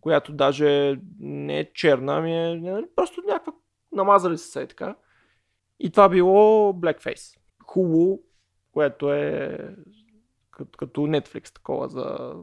която 0.00 0.32
даже 0.32 1.00
не 1.18 1.58
е 1.58 1.72
черна, 1.72 2.16
ами 2.16 2.36
е 2.36 2.54
не, 2.54 2.82
просто 2.96 3.22
някаква 3.26 3.52
намазали 3.92 4.38
се 4.38 4.60
и 4.60 4.68
така. 4.68 4.96
И 5.80 5.90
това 5.90 6.08
било 6.08 6.72
Blackface. 6.72 7.38
Hulu, 7.64 8.20
което 8.72 9.12
е 9.12 9.58
като, 10.50 10.78
като 10.78 11.00
Netflix 11.00 11.54
такова 11.54 11.88
за 11.88 12.34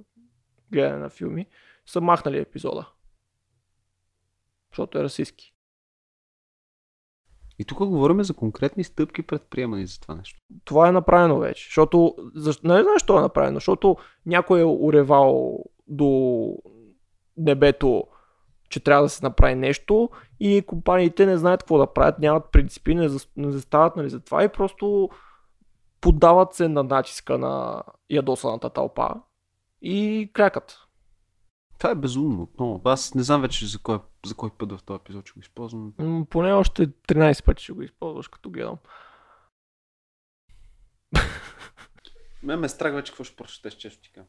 гледане 0.72 0.98
на 0.98 1.10
филми, 1.10 1.48
са 1.86 2.02
махнали 2.02 2.38
епизода. 2.38 2.90
Защото 4.72 4.98
е 4.98 5.04
расистски. 5.04 5.51
И 7.62 7.66
тук 7.66 7.78
говорим 7.78 8.24
за 8.24 8.34
конкретни 8.34 8.84
стъпки 8.84 9.22
предприемани 9.22 9.86
за 9.86 10.00
това 10.00 10.16
нещо. 10.16 10.40
Това 10.66 10.88
е 10.88 10.92
направено 10.92 11.40
вече. 11.40 11.66
Защото, 11.66 12.16
защо, 12.36 12.68
не 12.68 12.84
знаеш, 12.84 13.02
що 13.02 13.18
е 13.18 13.22
направено, 13.22 13.56
защото 13.56 13.98
някой 14.26 14.60
е 14.62 14.66
уревал 14.66 15.60
до 15.88 16.54
небето, 17.38 18.04
че 18.70 18.80
трябва 18.80 19.04
да 19.04 19.10
се 19.10 19.26
направи 19.26 19.56
нещо 19.56 20.10
и 20.40 20.62
компаниите 20.68 21.26
не 21.26 21.38
знаят 21.38 21.64
какво 21.64 21.78
да 21.78 21.94
правят, 21.94 22.20
нямат 22.20 22.52
принципи, 22.52 22.96
не, 22.96 23.10
зас- 23.10 23.30
не 23.38 23.52
застават 23.52 23.96
нали, 23.96 24.10
за 24.10 24.20
това 24.20 24.44
и 24.44 24.50
просто 24.50 25.10
поддават 26.02 26.54
се 26.54 26.68
на 26.68 26.84
натиска 26.84 27.38
на 27.38 27.84
ядосаната 28.10 28.70
тълпа 28.70 29.10
и 29.82 30.30
крякат. 30.34 30.78
Това 31.78 31.90
е 31.90 31.96
безумно 31.96 32.44
отново. 32.44 32.82
Аз 32.86 33.16
не 33.16 33.24
знам 33.24 33.42
вече 33.42 33.66
за 33.66 33.80
кой, 33.80 34.00
за 34.26 34.36
кой 34.36 34.50
път 34.58 34.72
в 34.72 34.84
този 34.84 34.98
епизод 34.98 35.26
ще 35.26 35.34
го 35.34 35.40
използвам. 35.40 35.94
М, 35.98 36.26
Поне 36.30 36.54
още 36.54 36.88
13 36.88 37.46
пъти 37.46 37.64
ще 37.64 37.74
го 37.74 37.82
използваш, 37.82 38.28
като 38.28 38.50
гледам. 38.50 38.78
Мен 42.44 42.60
ме 42.60 42.70
страх 42.70 42.94
вече 42.94 43.12
какво 43.12 43.24
ще 43.24 43.36
прочетеш, 43.36 43.74
често 43.74 44.02
ти. 44.02 44.20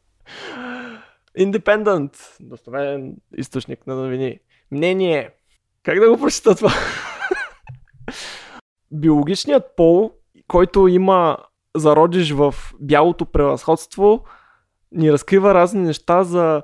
Independent, 1.39 2.37
достоверен 2.41 3.17
източник 3.37 3.87
на 3.87 3.95
новини. 3.95 4.41
Мнение. 4.71 5.31
Как 5.83 6.01
да 6.01 6.11
го 6.11 6.19
прочета 6.19 6.55
това? 6.55 6.73
Биологичният 8.91 9.77
пол, 9.77 10.13
който 10.49 10.89
има 10.89 11.39
зародиш 11.77 12.33
в 12.33 12.55
бялото 12.81 13.27
превъзходство, 13.27 14.25
ни 14.93 15.13
разкрива 15.13 15.55
разни 15.55 15.83
неща 15.83 16.25
за 16.25 16.63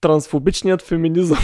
трансфобичният 0.00 0.82
феминизъм. 0.82 1.38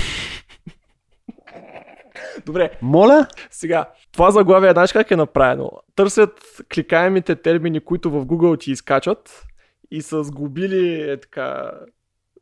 Добре, 2.47 2.71
Моля? 2.83 3.27
сега, 3.51 3.89
това 4.13 4.31
заглавие, 4.31 4.73
знаеш 4.73 4.93
как 4.93 5.11
е 5.11 5.17
направено? 5.17 5.71
Търсят 5.95 6.63
кликаемите 6.75 7.37
термини, 7.37 7.81
които 7.81 8.11
в 8.11 8.27
Google 8.27 8.61
ти 8.61 8.71
изкачат 8.71 9.47
и 9.91 10.03
са 10.03 10.25
сгубили 10.25 11.11
е 11.11 11.21
така... 11.21 11.73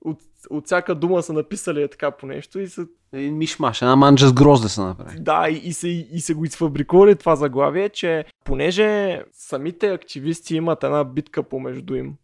От, 0.01 0.19
от 0.51 0.67
всяка 0.67 0.95
дума 0.95 1.23
са 1.23 1.33
написали 1.33 1.83
е 1.83 1.89
така 1.89 2.11
по 2.11 2.27
нещо 2.27 2.59
и 2.59 2.69
са 2.69 2.87
Един 3.13 3.37
мишмаш, 3.37 3.83
една 3.83 3.97
манджа 3.97 4.29
с 4.29 4.33
грозде 4.33 4.69
са 4.69 4.85
направи. 4.85 5.17
да, 5.21 5.49
и, 5.51 5.57
и, 5.57 5.73
се, 5.73 5.89
и 5.89 6.21
се 6.21 6.35
го 6.35 6.45
изфабрикували 6.45 7.17
това 7.17 7.37
заглавие, 7.37 7.89
че 7.89 8.25
понеже 8.45 9.23
самите 9.33 9.89
активисти 9.89 10.57
имат 10.57 10.85
една 10.85 11.05
битка 11.05 11.43
помежду 11.43 11.95
им, 11.95 12.15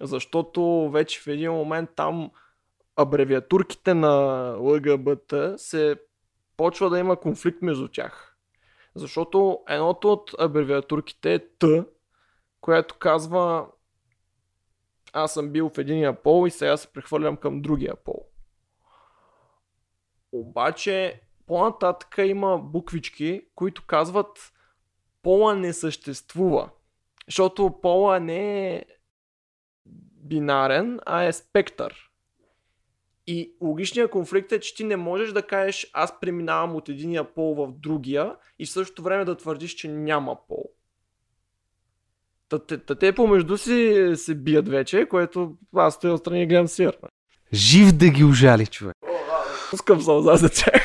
защото 0.00 0.90
вече 0.92 1.20
в 1.20 1.26
един 1.26 1.52
момент 1.52 1.90
там 1.96 2.30
абревиатурките 2.96 3.94
на 3.94 4.10
ЛГБТ 4.58 5.34
се 5.56 5.96
почва 6.56 6.90
да 6.90 6.98
има 6.98 7.16
конфликт 7.16 7.62
между 7.62 7.88
тях. 7.88 8.36
Защото 8.94 9.60
едното 9.68 10.12
от 10.12 10.34
абревиатурките 10.38 11.34
е 11.34 11.48
Т, 11.58 11.84
която 12.60 12.98
казва 12.98 13.66
аз 15.12 15.34
съм 15.34 15.50
бил 15.50 15.68
в 15.68 15.78
единия 15.78 16.22
пол 16.22 16.46
и 16.46 16.50
сега 16.50 16.76
се 16.76 16.92
прехвърлям 16.92 17.36
към 17.36 17.62
другия 17.62 17.96
пол. 17.96 18.26
Обаче 20.32 21.20
по-нататък 21.46 22.14
има 22.18 22.58
буквички, 22.58 23.42
които 23.54 23.86
казват 23.86 24.52
пола 25.22 25.54
не 25.54 25.72
съществува. 25.72 26.70
Защото 27.26 27.78
пола 27.82 28.20
не 28.20 28.74
е 28.74 28.84
бинарен, 30.24 31.00
а 31.06 31.22
е 31.22 31.32
спектър. 31.32 32.11
И 33.26 33.54
логичният 33.60 34.10
конфликт 34.10 34.52
е, 34.52 34.60
че 34.60 34.74
ти 34.74 34.84
не 34.84 34.96
можеш 34.96 35.32
да 35.32 35.42
кажеш 35.42 35.90
аз 35.92 36.20
преминавам 36.20 36.76
от 36.76 36.88
единия 36.88 37.34
пол 37.34 37.54
в 37.54 37.72
другия 37.72 38.36
и 38.58 38.66
в 38.66 38.70
същото 38.70 39.02
време 39.02 39.24
да 39.24 39.36
твърдиш, 39.36 39.74
че 39.74 39.88
няма 39.88 40.36
пол. 40.48 40.70
Та, 42.48 42.58
те, 42.58 42.78
та 42.78 42.94
те 42.94 43.12
помежду 43.12 43.56
си 43.56 44.10
се 44.14 44.34
бият 44.34 44.68
вече, 44.68 45.06
което 45.06 45.56
аз 45.76 45.94
стоя 45.94 46.14
отстрани 46.14 46.42
и 46.42 46.46
гледам 46.46 46.68
сирна. 46.68 47.08
Жив 47.52 47.92
да 47.92 48.08
ги 48.08 48.24
ужали, 48.24 48.66
човек. 48.66 48.96
Пускам 49.70 50.00
сълза 50.00 50.36
за 50.36 50.50
тях. 50.50 50.82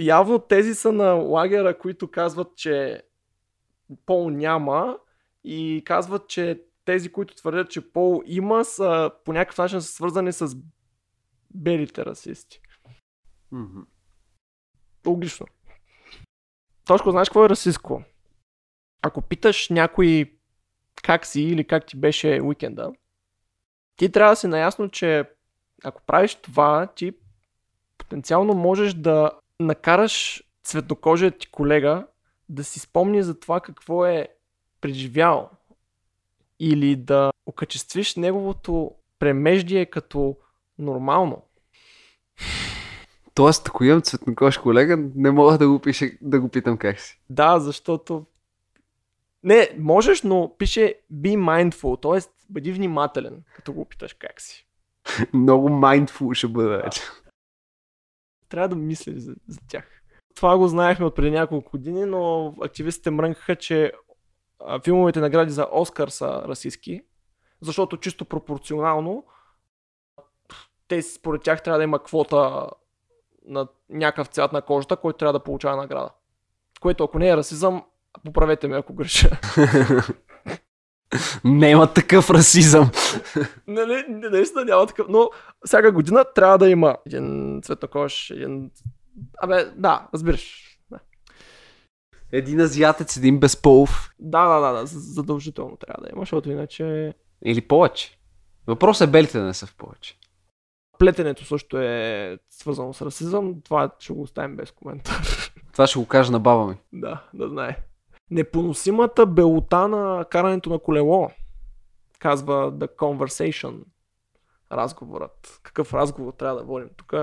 Явно 0.00 0.38
тези 0.38 0.74
са 0.74 0.92
на 0.92 1.12
лагера, 1.12 1.78
които 1.78 2.10
казват, 2.10 2.56
че 2.56 3.02
пол 4.06 4.30
няма 4.30 4.98
и 5.44 5.82
казват, 5.84 6.28
че 6.28 6.62
тези, 6.84 7.12
които 7.12 7.34
твърдят, 7.34 7.70
че 7.70 7.92
пол 7.92 8.22
има, 8.26 8.64
са 8.64 9.10
по 9.24 9.32
някакъв 9.32 9.58
начин 9.58 9.80
са 9.80 9.92
свързани 9.92 10.32
с 10.32 10.56
белите 11.54 12.04
расисти. 12.04 12.60
Мгм. 13.52 13.80
Логично. 15.06 15.46
Точко, 16.84 17.10
знаеш 17.10 17.28
какво 17.28 17.44
е 17.44 17.48
расистко? 17.48 18.02
Ако 19.02 19.22
питаш 19.22 19.68
някой 19.68 20.32
как 21.02 21.26
си 21.26 21.42
или 21.42 21.66
как 21.66 21.86
ти 21.86 21.96
беше 21.96 22.40
уикенда, 22.42 22.92
ти 23.96 24.12
трябва 24.12 24.32
да 24.32 24.36
си 24.36 24.46
наясно, 24.46 24.88
че 24.88 25.30
ако 25.84 26.02
правиш 26.02 26.34
това, 26.34 26.86
ти 26.86 27.12
потенциално 27.98 28.54
можеш 28.54 28.94
да 28.94 29.30
накараш 29.60 30.42
цветнокожият 30.64 31.38
ти 31.38 31.50
колега 31.50 32.06
да 32.48 32.64
си 32.64 32.80
спомни 32.80 33.22
за 33.22 33.40
това 33.40 33.60
какво 33.60 34.06
е 34.06 34.28
преживял. 34.80 35.50
Или 36.60 36.96
да 36.96 37.32
окачествиш 37.46 38.16
неговото 38.16 38.94
премеждие 39.18 39.86
като 39.86 40.36
нормално. 40.80 41.42
Тоест, 43.34 43.68
ако 43.68 43.84
имам 43.84 44.02
цветнокош 44.02 44.58
колега, 44.58 44.96
не 45.14 45.30
мога 45.30 45.58
да 45.58 45.68
го, 45.68 45.78
пише, 45.78 46.18
да 46.20 46.40
го 46.40 46.48
питам 46.48 46.76
как 46.76 47.00
си. 47.00 47.20
Да, 47.30 47.58
защото... 47.58 48.26
Не, 49.42 49.70
можеш, 49.78 50.22
но 50.22 50.54
пише 50.58 50.94
be 51.12 51.36
mindful, 51.36 52.02
т.е. 52.02 52.30
бъди 52.50 52.72
внимателен, 52.72 53.42
като 53.56 53.72
го 53.72 53.84
питаш 53.84 54.12
как 54.12 54.40
си. 54.40 54.66
Много 55.32 55.68
mindful 55.68 56.34
ще 56.34 56.48
бъда 56.48 56.68
вече. 56.68 57.00
Трябва 58.48 58.68
да 58.68 58.76
мислиш 58.76 59.16
за, 59.16 59.34
за 59.48 59.58
тях. 59.68 60.02
това 60.34 60.58
го 60.58 60.68
знаехме 60.68 61.06
от 61.06 61.14
преди 61.14 61.30
няколко 61.30 61.70
години, 61.70 62.04
но 62.04 62.54
активистите 62.62 63.10
мрънкаха, 63.10 63.56
че 63.56 63.92
филмовите 64.84 65.20
награди 65.20 65.52
за 65.52 65.66
Оскар 65.72 66.08
са 66.08 66.42
расистски, 66.48 67.02
защото 67.60 67.96
чисто 67.96 68.24
пропорционално 68.24 69.24
те 70.90 71.02
според 71.02 71.42
тях 71.42 71.62
трябва 71.62 71.78
да 71.78 71.84
има 71.84 72.02
квота 72.02 72.66
на 73.46 73.68
някакъв 73.90 74.28
цвят 74.28 74.52
на 74.52 74.62
кожата, 74.62 74.96
който 74.96 75.18
трябва 75.18 75.32
да 75.32 75.44
получава 75.44 75.76
награда. 75.76 76.10
Което 76.80 77.04
ако 77.04 77.18
не 77.18 77.28
е 77.28 77.36
расизъм, 77.36 77.84
поправете 78.24 78.68
ме 78.68 78.76
ако 78.76 78.94
греша. 78.94 79.30
Няма 81.44 81.92
такъв 81.92 82.30
расизъм. 82.30 82.90
не, 83.66 83.86
не, 83.86 84.04
не, 84.08 84.28
наистина 84.28 84.64
няма 84.64 84.86
такъв, 84.86 85.06
но 85.08 85.30
всяка 85.66 85.92
година 85.92 86.24
трябва 86.34 86.58
да 86.58 86.68
има 86.68 86.96
един 87.06 87.60
цветнокож, 87.62 88.30
един... 88.30 88.70
Абе, 89.42 89.64
да, 89.64 90.08
разбираш. 90.14 90.78
Да. 90.90 90.98
Един 92.32 92.60
азиатец, 92.60 93.16
един 93.16 93.40
безполов. 93.40 94.10
Да, 94.18 94.48
да, 94.48 94.60
да, 94.60 94.80
да, 94.80 94.86
задължително 94.86 95.76
трябва 95.76 96.02
да 96.02 96.10
има, 96.12 96.22
защото 96.22 96.50
иначе... 96.50 97.14
Или 97.44 97.60
повече. 97.60 98.18
Въпросът 98.66 99.08
е 99.08 99.10
белите 99.10 99.38
да 99.38 99.44
не 99.44 99.54
са 99.54 99.66
в 99.66 99.74
повече. 99.76 100.19
Плетенето 101.00 101.44
също 101.44 101.78
е 101.78 102.38
свързано 102.50 102.92
с 102.92 103.02
расизъм, 103.02 103.60
това 103.60 103.90
ще 103.98 104.12
го 104.12 104.22
оставим 104.22 104.56
без 104.56 104.70
коментар. 104.70 105.22
Това 105.72 105.86
ще 105.86 105.98
го 105.98 106.06
кажа 106.06 106.32
на 106.32 106.40
баба 106.40 106.66
ми. 106.66 106.76
Да, 106.92 107.28
да 107.34 107.48
знае. 107.48 107.76
Непоносимата 108.30 109.26
белота 109.26 109.88
на 109.88 110.24
карането 110.30 110.70
на 110.70 110.78
колело, 110.78 111.30
казва 112.18 112.72
The 112.72 112.96
Conversation. 112.96 113.82
Разговорът. 114.72 115.60
Какъв 115.62 115.94
разговор 115.94 116.32
трябва 116.32 116.58
да 116.58 116.64
водим 116.64 116.88
тук? 116.96 117.14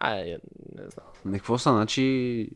Ай, 0.00 0.36
не 0.74 0.88
знам. 0.88 1.06
Не, 1.24 1.38
какво 1.38 1.58
са, 1.58 1.70
значи 1.70 2.48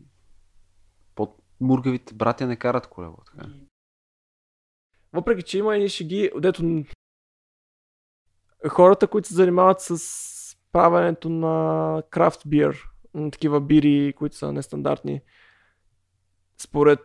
под 1.15 1.43
мургавите 1.61 2.15
братя 2.15 2.47
не 2.47 2.57
карат 2.57 2.87
колело. 2.87 3.17
Така. 3.27 3.49
Въпреки, 5.13 5.43
че 5.43 5.59
има 5.59 5.77
и 5.77 5.89
шеги, 5.89 6.31
дето 6.41 6.85
хората, 8.69 9.07
които 9.07 9.29
се 9.29 9.35
занимават 9.35 9.81
с 9.81 10.57
правенето 10.73 11.29
на 11.29 12.03
крафт 12.11 12.41
бир, 12.47 12.89
на 13.15 13.31
такива 13.31 13.61
бири, 13.61 14.13
които 14.17 14.37
са 14.37 14.53
нестандартни, 14.53 15.21
според 16.59 17.01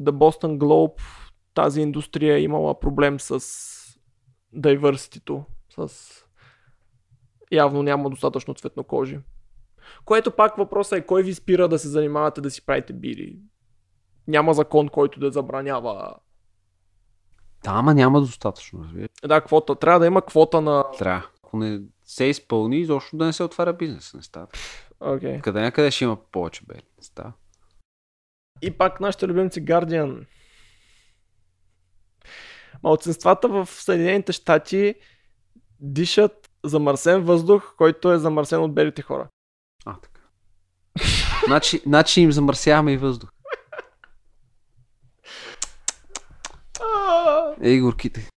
The 0.00 0.10
Boston 0.10 0.58
Globe 0.58 1.02
тази 1.54 1.80
индустрия 1.80 2.36
е 2.36 2.42
имала 2.42 2.80
проблем 2.80 3.20
с 3.20 3.40
diversity 4.56 5.44
с 5.78 6.24
явно 7.52 7.82
няма 7.82 8.10
достатъчно 8.10 8.54
цветнокожи. 8.54 9.20
Което 10.04 10.30
пак 10.30 10.56
въпросът 10.56 10.98
е 10.98 11.06
кой 11.06 11.22
ви 11.22 11.34
спира 11.34 11.68
да 11.68 11.78
се 11.78 11.88
занимавате 11.88 12.40
да 12.40 12.50
си 12.50 12.66
правите 12.66 12.92
бири. 12.92 13.38
Няма 14.28 14.54
закон, 14.54 14.88
който 14.88 15.20
да 15.20 15.30
забранява. 15.30 16.14
Да, 17.64 17.70
ама 17.70 17.94
няма 17.94 18.20
достатъчно, 18.20 18.84
разбира. 18.84 19.08
Да, 19.24 19.40
квота. 19.40 19.74
Трябва 19.74 20.00
да 20.00 20.06
има 20.06 20.22
квота 20.22 20.60
на... 20.60 20.84
Трябва. 20.98 21.26
Ако 21.44 21.56
не 21.56 21.80
се 22.04 22.24
изпълни, 22.24 22.78
изобщо 22.78 23.16
да 23.16 23.24
не 23.24 23.32
се 23.32 23.42
отваря 23.42 23.72
бизнес. 23.72 24.14
Не 24.14 24.22
става. 24.22 24.46
Okay. 25.00 25.40
Къде 25.40 25.60
някъде 25.60 25.90
ще 25.90 26.04
има 26.04 26.16
повече 26.16 26.62
бери. 26.68 26.82
Не 26.98 27.04
става. 27.04 27.32
И 28.62 28.70
пак 28.70 29.00
нашите 29.00 29.28
любимци 29.28 29.64
Guardian. 29.64 30.26
Малцинствата 32.82 33.48
в 33.48 33.66
Съединените 33.66 34.32
щати 34.32 34.94
дишат 35.80 36.50
замърсен 36.64 37.22
въздух, 37.22 37.74
който 37.76 38.12
е 38.12 38.18
замърсен 38.18 38.62
от 38.62 38.74
белите 38.74 39.02
хора. 39.02 39.28
А, 39.84 39.96
така. 40.00 40.20
значи, 41.46 41.82
значи 41.86 42.20
им 42.20 42.32
замърсяваме 42.32 42.92
и 42.92 42.96
въздух. 42.96 43.30
Ей, 47.62 47.80
горките. 47.80 48.30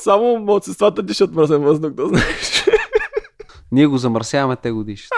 Само 0.00 0.38
младсинствата 0.38 1.02
дишат 1.02 1.34
мръсен 1.34 1.62
въздух, 1.62 1.90
да 1.90 2.08
знаеш. 2.08 2.64
Ние 3.72 3.86
го 3.86 3.98
замърсяваме, 3.98 4.56
те 4.56 4.70
го 4.70 4.84
дишат. 4.84 5.12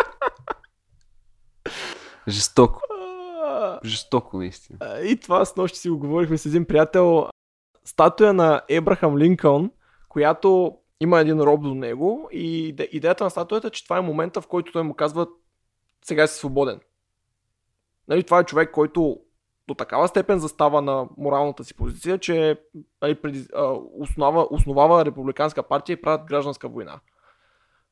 Жестоко. 2.29 2.81
Жестоко, 3.85 4.39
наистина. 4.39 5.01
И 5.03 5.21
това 5.21 5.45
с 5.45 5.57
нощи 5.57 5.79
си 5.79 5.91
го 5.91 5.99
говорихме 5.99 6.39
с 6.39 6.47
един 6.47 6.65
приятел. 6.65 7.29
Статуя 7.85 8.33
на 8.33 8.63
Ебрахам 8.69 9.19
Линкълн, 9.19 9.71
която 10.09 10.79
има 11.01 11.21
един 11.21 11.41
роб 11.41 11.63
до 11.63 11.75
него 11.75 12.29
и 12.33 12.69
идеята 12.93 13.25
на 13.25 13.31
статуята 13.31 13.67
е, 13.67 13.71
че 13.71 13.85
това 13.85 13.99
е 13.99 14.01
момента, 14.01 14.41
в 14.41 14.47
който 14.47 14.73
той 14.73 14.83
му 14.83 14.95
казва 14.95 15.27
сега 16.05 16.27
си 16.27 16.39
свободен. 16.39 16.81
Нали, 18.09 18.23
това 18.23 18.39
е 18.39 18.45
човек, 18.45 18.71
който 18.71 19.21
до 19.69 19.75
такава 19.75 20.09
степен 20.09 20.39
застава 20.39 20.83
на 20.83 21.09
моралната 21.17 21.65
си 21.65 21.75
позиция, 21.75 22.19
че 22.19 22.61
нали, 23.03 23.23
преди, 23.23 23.47
а, 23.55 23.63
основава, 23.99 24.47
основава 24.51 25.05
републиканска 25.05 25.63
партия 25.63 25.95
и 25.95 26.03
правят 26.03 26.27
гражданска 26.27 26.69
война. 26.69 27.01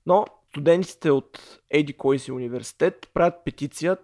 Но 0.07 0.27
студентите 0.51 1.11
от 1.11 1.61
Еди 1.70 1.93
Койси 1.93 2.32
университет 2.32 3.11
правят 3.15 3.35
петиция 3.44 3.97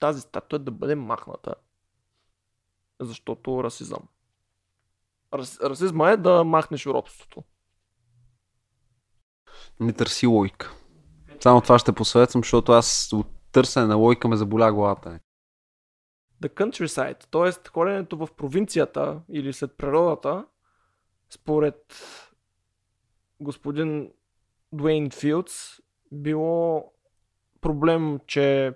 тази 0.00 0.20
статуя 0.20 0.58
да 0.58 0.70
бъде 0.70 0.94
махната. 0.94 1.54
Защото 3.00 3.64
расизъм. 3.64 4.08
Рас, 5.34 5.60
расизма 5.60 6.10
е 6.10 6.16
да 6.16 6.44
махнеш 6.44 6.86
робството. 6.86 7.42
Не 9.80 9.92
търси 9.92 10.26
лойка. 10.26 10.74
Само 11.40 11.60
това 11.60 11.78
ще 11.78 11.92
посъветвам, 11.92 12.42
защото 12.42 12.72
аз 12.72 13.12
от 13.12 13.26
търсене 13.52 13.86
на 13.86 13.96
лойка 13.96 14.28
ме 14.28 14.36
заболя 14.36 14.72
главата. 14.72 15.20
The 16.44 16.48
countryside, 16.48 17.24
т.е. 17.30 17.70
ходенето 17.70 18.16
в 18.16 18.28
провинцията 18.36 19.20
или 19.28 19.52
след 19.52 19.76
природата, 19.76 20.46
според 21.30 21.94
господин 23.40 24.12
Дуейн 24.72 25.10
Филдс, 25.10 25.80
било 26.12 26.92
проблем, 27.60 28.20
че 28.26 28.74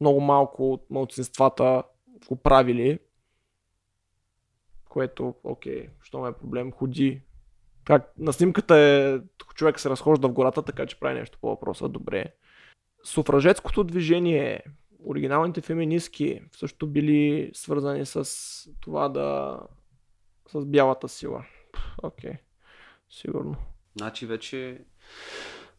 много 0.00 0.20
малко 0.20 0.72
от 0.72 0.90
младсинствата 0.90 1.82
го 2.28 2.36
правили. 2.36 2.98
Което, 4.88 5.34
окей, 5.44 5.88
що 6.02 6.20
ме 6.20 6.28
е 6.28 6.32
проблем, 6.32 6.72
ходи. 6.72 7.22
Как, 7.84 8.12
на 8.18 8.32
снимката 8.32 8.76
е 8.76 9.20
човек 9.54 9.80
се 9.80 9.90
разхожда 9.90 10.28
в 10.28 10.32
гората, 10.32 10.62
така 10.62 10.86
че 10.86 11.00
прави 11.00 11.18
нещо 11.18 11.38
по 11.40 11.48
въпроса. 11.48 11.88
Добре. 11.88 12.34
Суфражетското 13.04 13.84
движение, 13.84 14.62
оригиналните 15.06 15.60
феминистки 15.60 16.42
също 16.52 16.86
били 16.86 17.50
свързани 17.54 18.06
с 18.06 18.30
това 18.80 19.08
да... 19.08 19.60
с 20.48 20.66
бялата 20.66 21.08
сила. 21.08 21.44
Окей, 22.02 22.30
okay. 22.30 22.38
сигурно. 23.10 23.56
Значи 23.96 24.26
вече 24.26 24.84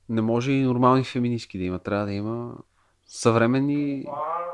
не 0.10 0.22
може 0.22 0.52
и 0.52 0.62
нормални 0.62 1.04
феминистки 1.04 1.58
да 1.58 1.64
има. 1.64 1.80
Трябва 1.80 2.06
да 2.06 2.14
има 2.14 2.58
съвременни... 3.06 4.04
Това, 4.06 4.54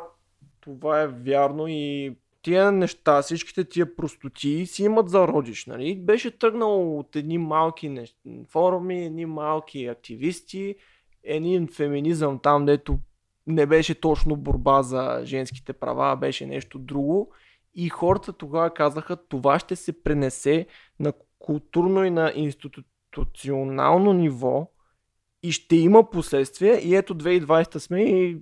това 0.62 1.02
е 1.02 1.08
вярно 1.08 1.68
и 1.68 2.16
тия 2.41 2.72
неща, 2.72 3.22
всичките 3.22 3.64
тия 3.64 3.95
простоти 3.95 4.66
си 4.66 4.84
имат 4.84 5.10
зародиш, 5.10 5.66
нали? 5.66 6.00
Беше 6.00 6.38
тръгнал 6.38 7.00
от 7.00 7.16
едни 7.16 7.38
малки 7.38 7.90
нещ... 7.90 8.18
форуми, 8.50 9.06
едни 9.06 9.26
малки 9.26 9.86
активисти, 9.86 10.76
един 11.24 11.68
феминизъм 11.68 12.40
там, 12.40 12.66
дето 12.66 13.00
не 13.48 13.65
беше 13.65 14.02
точно 14.02 14.36
борба 14.36 14.84
за 14.84 15.22
женските 15.24 15.74
права, 15.74 16.11
а 16.11 16.15
беше 16.15 16.45
нещо 16.45 16.80
друго. 16.80 17.32
И 17.76 17.90
хората 17.90 18.34
тогава 18.34 18.74
казаха, 18.74 19.28
това 19.28 19.60
ще 19.60 19.76
се 19.76 20.03
пренесе 20.03 20.68
на 20.99 21.14
културно 21.40 22.06
и 22.06 22.10
на 22.10 22.34
институционално 22.36 24.14
ниво 24.14 24.72
и 25.44 25.52
ще 25.52 25.76
има 25.76 26.10
последствия 26.10 26.80
и 26.80 26.95
ето 26.95 27.15
2020 27.15 27.78
сме 27.78 28.03
и, 28.03 28.38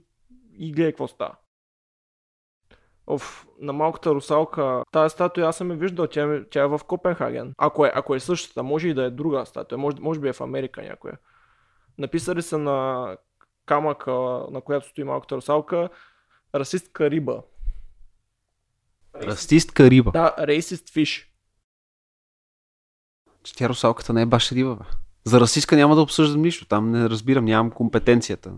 и 0.57 0.71
гледай 0.71 0.91
какво 0.91 1.07
става. 1.07 1.35
Оф, 3.07 3.47
на 3.59 3.73
малката 3.73 4.15
русалка, 4.15 4.83
тази 4.91 5.13
статуя 5.13 5.47
аз 5.47 5.57
съм 5.57 5.71
я 5.71 5.77
виждал, 5.77 6.07
тя, 6.07 6.43
тя 6.51 6.63
е 6.63 6.67
в 6.67 6.81
Копенхаген. 6.87 7.53
Ако 7.57 7.85
е, 7.85 7.91
ако 7.95 8.15
е 8.15 8.19
същата, 8.19 8.63
може 8.63 8.87
и 8.87 8.93
да 8.93 9.03
е 9.03 9.09
друга 9.09 9.45
статуя, 9.45 9.77
може, 9.77 9.97
може 9.99 10.19
би 10.19 10.27
е 10.27 10.33
в 10.33 10.41
Америка 10.41 10.81
някоя. 10.81 11.17
Написали 11.97 12.41
са 12.41 12.57
на 12.57 13.17
камъка, 13.71 14.11
на 14.51 14.61
която 14.61 14.87
стои 14.87 15.03
малката 15.03 15.35
русалка, 15.35 15.89
расистка 16.55 17.09
риба. 17.09 17.43
Расистка 19.15 19.89
риба? 19.89 20.11
Да, 20.11 20.35
racist 20.39 20.89
fish. 20.89 21.27
Че 23.43 23.55
тя 23.55 23.69
русалката 23.69 24.13
не 24.13 24.21
е 24.21 24.25
баш 24.25 24.51
риба, 24.51 24.75
бе. 24.75 24.83
За 25.23 25.39
расистка 25.39 25.75
няма 25.75 25.95
да 25.95 26.01
обсъждам 26.01 26.41
нищо. 26.41 26.67
Там 26.67 26.91
не 26.91 27.09
разбирам, 27.09 27.45
нямам 27.45 27.71
компетенцията. 27.71 28.53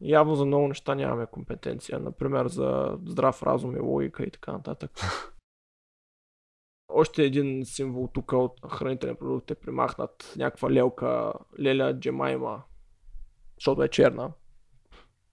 Явно 0.00 0.34
за 0.34 0.44
много 0.44 0.68
неща 0.68 0.94
нямаме 0.94 1.26
компетенция. 1.26 1.98
Например, 1.98 2.48
за 2.48 2.98
здрав 3.06 3.42
разум 3.42 3.76
и 3.76 3.80
логика 3.80 4.24
и 4.24 4.30
така 4.30 4.52
нататък. 4.52 4.90
Още 6.88 7.24
един 7.24 7.64
символ 7.64 8.08
тук 8.14 8.32
от 8.32 8.60
хранителен 8.72 9.16
продукт 9.16 9.50
е 9.50 9.54
примахнат 9.54 10.34
някаква 10.36 10.70
лелка, 10.70 11.32
леля 11.60 11.98
джемайма, 12.00 12.62
защото 13.64 13.82
е 13.82 13.88
черна. 13.88 14.32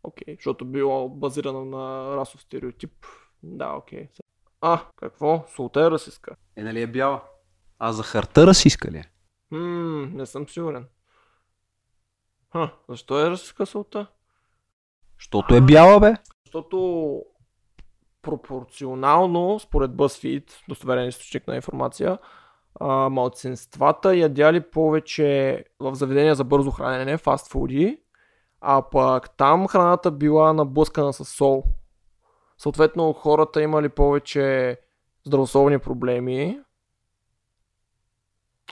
Окей, 0.04 0.36
защото 0.36 0.66
било 0.66 1.10
базирано 1.10 1.66
на 1.66 2.16
расов 2.16 2.42
стереотип. 2.42 3.06
Да, 3.44 3.74
окей. 3.74 4.10
А, 4.62 4.82
какво? 4.96 5.46
Солта 5.56 5.82
е 5.82 5.92
расистка. 5.92 6.36
Е, 6.56 6.64
нали 6.64 6.82
е 6.82 6.88
бяла? 6.88 7.24
А 7.80 7.92
захарта 7.92 8.48
расистка 8.48 8.92
ли 8.92 8.98
е? 8.98 9.12
Хм, 9.50 10.18
не 10.18 10.26
съм 10.26 10.50
сигурен. 10.50 10.88
Ха, 12.52 12.74
защо 12.90 13.20
е 13.20 13.30
расистка 13.30 13.66
солта? 13.66 14.08
Защото 15.20 15.56
е 15.56 15.62
бяла, 15.62 16.00
бе. 16.00 16.14
Защото 16.46 17.22
пропорционално, 18.22 19.60
според 19.60 19.92
BuzzFeed, 19.92 20.52
достоверен 20.68 21.08
източник 21.08 21.48
на 21.48 21.56
информация, 21.56 22.18
а, 22.80 23.10
малцинствата 23.10 24.16
ядяли 24.16 24.70
повече 24.72 25.64
в 25.80 25.96
заведения 25.96 26.36
за 26.36 26.44
бързо 26.44 26.72
хранене, 26.72 27.18
фастфуди, 27.18 28.02
а 28.62 28.82
пък 28.82 29.38
там 29.38 29.68
храната 29.68 30.12
била 30.12 30.54
наблъскана 30.54 31.14
с 31.14 31.26
сол. 31.26 31.64
Съответно, 32.58 33.14
хората 33.14 33.62
имали 33.62 33.90
повече 33.90 34.78
здравословни 35.26 35.80
проблеми. 35.80 36.60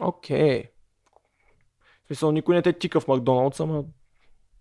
Окей. 0.01 0.63
В 2.03 2.07
смисъл, 2.07 2.31
никой 2.31 2.55
не 2.55 2.61
те 2.61 2.73
тика 2.73 2.99
в 2.99 3.07
Макдоналдс, 3.07 3.59
ама... 3.59 3.83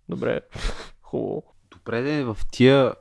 Добре, 0.08 0.40
хубаво. 1.02 1.42
Добре, 1.70 2.02
де, 2.02 2.24
в 2.24 2.36
тия 2.52 2.94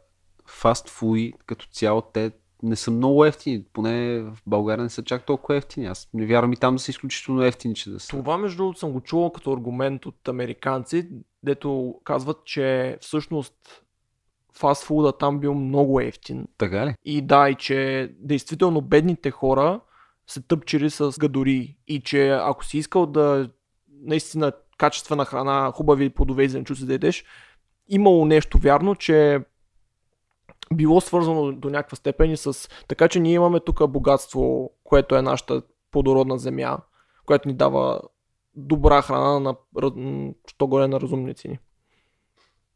фастфуди 0.45 1.33
като 1.45 1.67
цяло 1.67 2.01
те 2.01 2.31
не 2.63 2.75
са 2.75 2.91
много 2.91 3.25
ефтини. 3.25 3.63
Поне 3.73 4.19
в 4.19 4.37
България 4.47 4.83
не 4.83 4.89
са 4.89 5.03
чак 5.03 5.25
толкова 5.25 5.57
ефтини. 5.57 5.85
Аз 5.85 6.09
не 6.13 6.25
вярвам 6.25 6.53
и 6.53 6.57
там 6.57 6.75
да 6.75 6.79
са 6.79 6.91
изключително 6.91 7.43
ефтини, 7.43 7.75
че 7.75 7.89
да 7.89 7.99
са. 7.99 8.07
Това, 8.07 8.37
между 8.37 8.57
другото, 8.57 8.79
съм 8.79 8.91
го 8.91 9.01
чувал 9.01 9.31
като 9.31 9.53
аргумент 9.53 10.05
от 10.05 10.27
американци, 10.27 11.09
дето 11.43 11.95
казват, 12.03 12.45
че 12.45 12.97
всъщност 13.01 13.55
фастфуда 14.57 15.17
там 15.17 15.39
бил 15.39 15.53
много 15.53 15.99
ефтин. 15.99 16.47
Така 16.57 16.85
ли? 16.85 16.95
И 17.05 17.21
да, 17.21 17.49
и 17.49 17.55
че 17.55 18.09
действително 18.19 18.81
бедните 18.81 19.31
хора 19.31 19.81
се 20.27 20.41
тъпчели 20.41 20.89
с 20.89 21.19
гадори. 21.19 21.77
И 21.87 22.01
че 22.01 22.29
ако 22.29 22.65
си 22.65 22.77
искал 22.77 23.05
да 23.05 23.49
наистина 23.89 24.51
качествена 24.77 25.25
храна, 25.25 25.71
хубави 25.71 26.09
плодове 26.09 26.43
и 26.43 26.49
зеленчуци 26.49 26.85
да 26.85 26.93
ядеш, 26.93 27.25
имало 27.87 28.25
нещо 28.25 28.57
вярно, 28.57 28.95
че 28.95 29.39
било 30.73 31.01
свързано 31.01 31.51
до 31.51 31.69
някаква 31.69 31.95
степен 31.95 32.31
и 32.31 32.37
с... 32.37 32.69
Така 32.87 33.07
че 33.07 33.19
ние 33.19 33.33
имаме 33.33 33.59
тук 33.59 33.89
богатство, 33.89 34.71
което 34.83 35.15
е 35.15 35.21
нашата 35.21 35.61
плодородна 35.91 36.37
земя, 36.37 36.77
която 37.25 37.47
ни 37.47 37.53
дава 37.53 38.01
добра 38.57 39.01
храна 39.01 39.39
на, 39.39 39.55
що 40.47 40.67
горе 40.67 40.87
на 40.87 41.01
разумни 41.01 41.35
цени. 41.35 41.59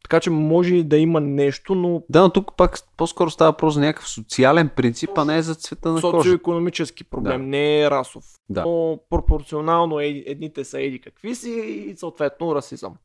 Така 0.03 0.19
че 0.19 0.29
може 0.29 0.75
и 0.75 0.83
да 0.83 0.97
има 0.97 1.21
нещо, 1.21 1.75
но... 1.75 2.03
Да, 2.09 2.21
но 2.21 2.29
тук 2.33 2.57
пак 2.57 2.79
по-скоро 2.97 3.29
става 3.29 3.51
въпрос 3.51 3.73
за 3.73 3.79
някакъв 3.79 4.09
социален 4.09 4.69
принцип, 4.69 5.09
а 5.17 5.25
не 5.25 5.41
за 5.41 5.55
цвета 5.55 5.89
на 5.91 6.01
кожа. 6.01 6.17
Социо-економически 6.17 7.03
проблем, 7.03 7.41
Да. 7.41 7.47
не 7.47 7.81
е 7.81 7.91
расов. 7.91 8.25
Да. 8.49 8.65
Но 8.65 8.99
пропорционално 9.09 9.99
е, 9.99 10.23
едните 10.25 10.63
са 10.63 10.81
еди 10.81 11.01
какви 11.01 11.35
си 11.35 11.49
и 11.49 11.97
съответно 11.97 12.55
расизъм. 12.55 12.95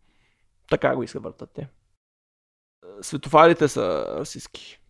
Така 0.71 0.97
го 0.97 1.03
изхвъртат 1.03 1.51
те. 1.55 1.69
Светофарите 3.01 3.69
са 3.69 4.05
расистски. 4.19 4.81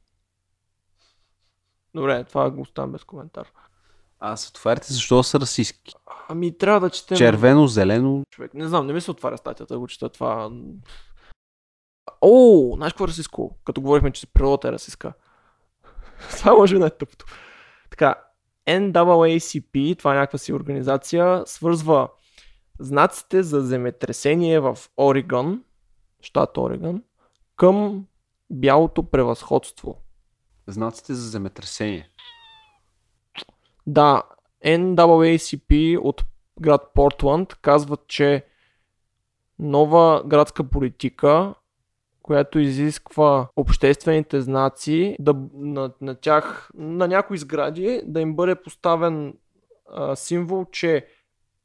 Добре, 1.95 2.25
това 2.25 2.51
го 2.51 2.61
оставям 2.61 2.93
без 2.93 3.05
коментар. 3.05 3.53
А 4.21 4.37
светофарите 4.37 4.93
защо 4.93 5.23
са 5.23 5.41
расистски? 5.41 5.95
Ами 6.29 6.59
трябва 6.59 6.81
да 6.81 6.91
четем... 6.91 7.19
Червено, 7.19 7.67
зелено. 7.67 8.23
човек. 8.31 8.55
Не 8.55 8.69
знам, 8.69 8.87
не 8.87 8.93
ми 8.93 9.01
се 9.01 9.11
отваря 9.11 9.39
статията 9.39 9.75
да 9.75 9.81
го 9.81 9.87
чета 9.87 10.09
това. 10.09 10.51
О, 12.21 12.73
знаеш 12.77 12.93
какво 12.93 13.05
е 13.05 13.09
расистко? 13.09 13.59
Като 13.65 13.81
говорихме, 13.81 14.11
че 14.11 14.27
природата 14.27 14.69
е 14.69 14.73
расистка. 14.73 15.13
това 16.37 16.55
може 16.55 16.75
би 16.75 16.79
най-тъпто. 16.79 17.27
Така, 17.91 18.15
NAACP, 18.67 19.99
това 19.99 20.13
е 20.15 20.19
някаква 20.19 20.39
си 20.39 20.53
организация, 20.53 21.43
свързва 21.47 22.09
знаците 22.81 23.43
за 23.43 23.61
земетресение 23.61 24.61
в 24.61 24.79
Оригон, 24.97 25.65
щат 26.23 26.57
Оригон, 26.59 27.03
към 27.57 28.07
бялото 28.51 29.11
превъзходство. 29.11 30.03
Знаците 30.67 31.15
за 31.15 31.31
земетресение. 31.31 32.11
Да, 33.87 34.23
NAACP 34.65 35.99
от 36.03 36.25
град 36.61 36.83
Портланд 36.95 37.55
казват, 37.55 38.01
че 38.09 38.45
нова 39.59 40.23
градска 40.27 40.65
политика, 40.65 41.55
която 42.23 42.59
изисква 42.59 43.49
обществените 43.57 44.41
знаци 44.41 45.17
да, 45.21 45.35
на, 45.55 45.91
на 46.01 46.15
тях, 46.15 46.71
на 46.75 47.09
някои 47.09 47.39
сгради 47.39 48.03
да 48.05 48.21
им 48.21 48.37
бъде 48.37 48.55
поставен 48.55 49.35
а, 49.93 50.17
символ, 50.17 50.67
че 50.73 51.07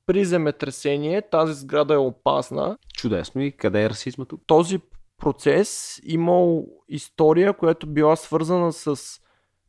при 0.05 0.25
земетресение 0.25 1.21
тази 1.21 1.53
сграда 1.53 1.93
е 1.93 1.97
опасна. 1.97 2.77
Чудесно. 2.93 3.41
И 3.41 3.51
къде 3.51 3.83
е 3.83 3.89
расизма 3.89 4.25
тук? 4.25 4.41
Този 4.47 4.79
процес 5.17 5.99
имал 6.03 6.65
история, 6.89 7.53
която 7.53 7.87
била 7.87 8.15
свързана 8.15 8.73
с 8.73 8.95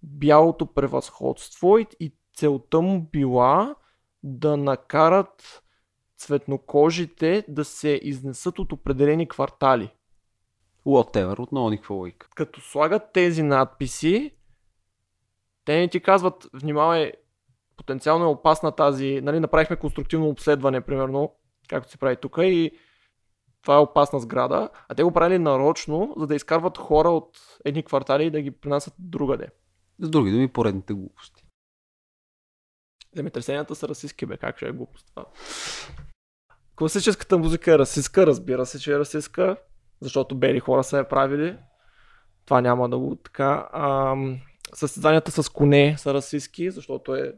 бялото 0.02 0.66
превъзходство 0.66 1.78
и, 1.78 1.86
и 2.00 2.12
целта 2.34 2.80
му 2.80 3.00
била 3.12 3.74
да 4.22 4.56
накарат 4.56 5.62
цветнокожите 6.16 7.44
да 7.48 7.64
се 7.64 8.00
изнесат 8.02 8.58
от 8.58 8.72
определени 8.72 9.28
квартали. 9.28 9.90
Whatever, 10.86 11.38
отново 11.38 11.70
никаква 11.70 11.94
логика. 11.94 12.28
Като 12.34 12.60
слагат 12.60 13.02
тези 13.12 13.42
надписи, 13.42 14.30
те 15.64 15.76
не 15.76 15.88
ти 15.88 16.00
казват, 16.00 16.46
внимавай, 16.54 17.12
потенциално 17.76 18.24
е 18.24 18.28
опасна 18.28 18.72
тази, 18.72 19.20
нали, 19.22 19.40
направихме 19.40 19.76
конструктивно 19.76 20.28
обследване, 20.28 20.80
примерно, 20.80 21.32
както 21.68 21.90
се 21.90 21.98
прави 21.98 22.16
тук 22.16 22.38
и 22.40 22.70
това 23.62 23.74
е 23.74 23.78
опасна 23.78 24.20
сграда, 24.20 24.68
а 24.88 24.94
те 24.94 25.02
го 25.02 25.12
правили 25.12 25.38
нарочно, 25.38 26.14
за 26.16 26.26
да 26.26 26.34
изкарват 26.34 26.78
хора 26.78 27.08
от 27.08 27.38
едни 27.64 27.82
квартали 27.82 28.24
и 28.26 28.30
да 28.30 28.40
ги 28.40 28.50
принасят 28.50 28.94
другаде. 28.98 29.48
С 29.98 30.10
други 30.10 30.30
думи, 30.30 30.48
поредните 30.48 30.92
глупости. 30.92 31.41
Земетресенията 33.14 33.74
са 33.74 33.88
расистски, 33.88 34.26
бе, 34.26 34.36
как 34.36 34.56
ще 34.56 34.66
е 34.66 34.72
глупост 34.72 35.06
това? 35.06 35.24
Класическата 36.76 37.38
музика 37.38 37.72
е 37.72 37.78
расистска, 37.78 38.26
разбира 38.26 38.66
се, 38.66 38.80
че 38.80 38.92
е 38.92 38.98
расистска, 38.98 39.56
защото 40.00 40.34
бели 40.34 40.60
хора 40.60 40.84
са 40.84 40.98
я 40.98 41.08
правили. 41.08 41.56
Това 42.44 42.60
няма 42.60 42.88
да 42.88 42.98
го 42.98 43.16
така. 43.16 43.68
Ам, 43.72 44.40
състезанията 44.74 45.42
с 45.42 45.48
коне 45.48 45.94
са 45.98 46.14
расистски, 46.14 46.70
защото 46.70 47.14
е 47.14 47.34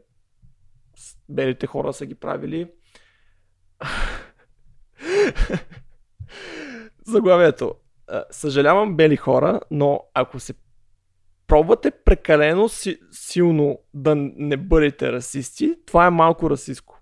белите 1.29 1.67
хора 1.67 1.93
са 1.93 2.05
ги 2.05 2.15
правили. 2.15 2.71
Заглавието. 7.07 7.75
А, 8.07 8.23
Съжалявам, 8.31 8.95
бели 8.95 9.15
хора, 9.15 9.59
но 9.71 10.03
ако 10.13 10.39
се 10.39 10.53
пробвате 11.47 11.91
прекалено 11.91 12.69
си, 12.69 12.99
силно 13.11 13.79
да 13.93 14.15
не 14.15 14.57
бъдете 14.57 15.11
расисти, 15.11 15.75
това 15.85 16.07
е 16.07 16.09
малко 16.09 16.49
расистко. 16.49 17.01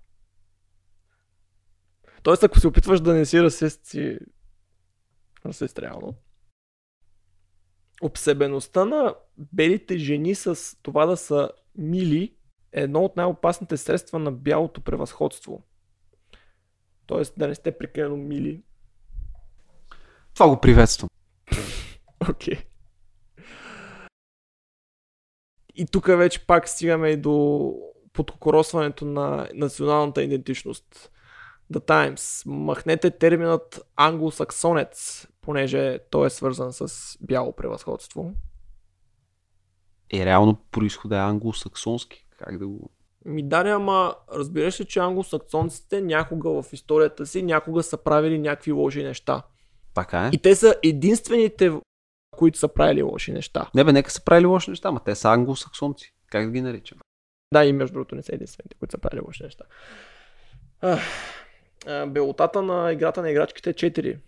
Тоест, 2.22 2.42
ако 2.42 2.60
се 2.60 2.68
опитваш 2.68 3.00
да 3.00 3.14
не 3.14 3.26
си 3.26 3.42
расист, 3.42 3.86
си 3.86 4.18
расист 5.46 5.78
реално. 5.78 6.14
Обсебеността 8.02 8.84
на 8.84 9.14
белите 9.38 9.98
жени 9.98 10.34
с 10.34 10.76
това 10.82 11.06
да 11.06 11.16
са 11.16 11.50
мили 11.74 12.36
е 12.72 12.82
едно 12.82 13.04
от 13.04 13.16
най-опасните 13.16 13.76
средства 13.76 14.18
на 14.18 14.32
бялото 14.32 14.80
превъзходство. 14.80 15.62
Тоест 17.06 17.34
да 17.36 17.48
не 17.48 17.54
сте 17.54 17.78
прекалено 17.78 18.16
мили. 18.16 18.62
Това 20.34 20.48
го 20.48 20.60
приветствам. 20.60 21.08
Окей. 22.30 22.54
Okay. 22.54 22.73
И 25.74 25.86
тук 25.86 26.06
вече 26.06 26.46
пак 26.46 26.68
стигаме 26.68 27.08
и 27.08 27.16
до 27.16 27.74
подкокоросването 28.12 29.04
на 29.04 29.48
националната 29.54 30.22
идентичност. 30.22 31.10
The 31.72 31.88
Times. 31.88 32.46
Махнете 32.46 33.10
терминът 33.10 33.86
англосаксонец, 33.96 35.26
понеже 35.40 35.98
той 36.10 36.26
е 36.26 36.30
свързан 36.30 36.72
с 36.72 37.16
бяло 37.20 37.52
превъзходство. 37.52 38.32
Е, 40.12 40.24
реално 40.24 40.56
происхода 40.70 41.16
е 41.16 41.20
англосаксонски. 41.20 42.26
Как 42.38 42.58
да 42.58 42.68
го... 42.68 42.90
Ми 43.24 43.48
да, 43.48 43.56
ама 43.56 44.14
разбираш 44.32 44.80
ли, 44.80 44.84
че 44.84 44.98
англосаксонците 44.98 46.00
някога 46.00 46.62
в 46.62 46.72
историята 46.72 47.26
си 47.26 47.42
някога 47.42 47.82
са 47.82 47.96
правили 47.96 48.38
някакви 48.38 48.72
лоши 48.72 49.02
неща. 49.02 49.42
Така 49.94 50.26
е. 50.26 50.30
И 50.32 50.38
те 50.38 50.54
са 50.54 50.74
единствените, 50.82 51.72
които 52.36 52.58
са 52.58 52.68
правили 52.68 53.02
лоши 53.02 53.32
неща. 53.32 53.70
Не 53.74 53.84
бе, 53.84 53.92
нека 53.92 54.10
са 54.10 54.24
правили 54.24 54.46
лоши 54.46 54.70
неща, 54.70 54.88
ама 54.88 55.00
те 55.04 55.14
са 55.14 55.28
англосаксонци. 55.28 56.14
Как 56.30 56.46
да 56.46 56.50
ги 56.50 56.60
наричам? 56.60 56.98
Да, 57.52 57.64
и 57.64 57.72
между 57.72 57.92
другото 57.94 58.14
не 58.14 58.22
са 58.22 58.34
единствените, 58.34 58.76
които 58.78 58.92
са 58.92 58.98
правили 58.98 59.20
лоши 59.26 59.42
неща. 59.42 59.64
Ах, 60.82 61.00
белотата 62.06 62.62
на 62.62 62.92
играта 62.92 63.22
на 63.22 63.30
играчките 63.30 63.70
е 63.70 63.74
4. 63.74 64.18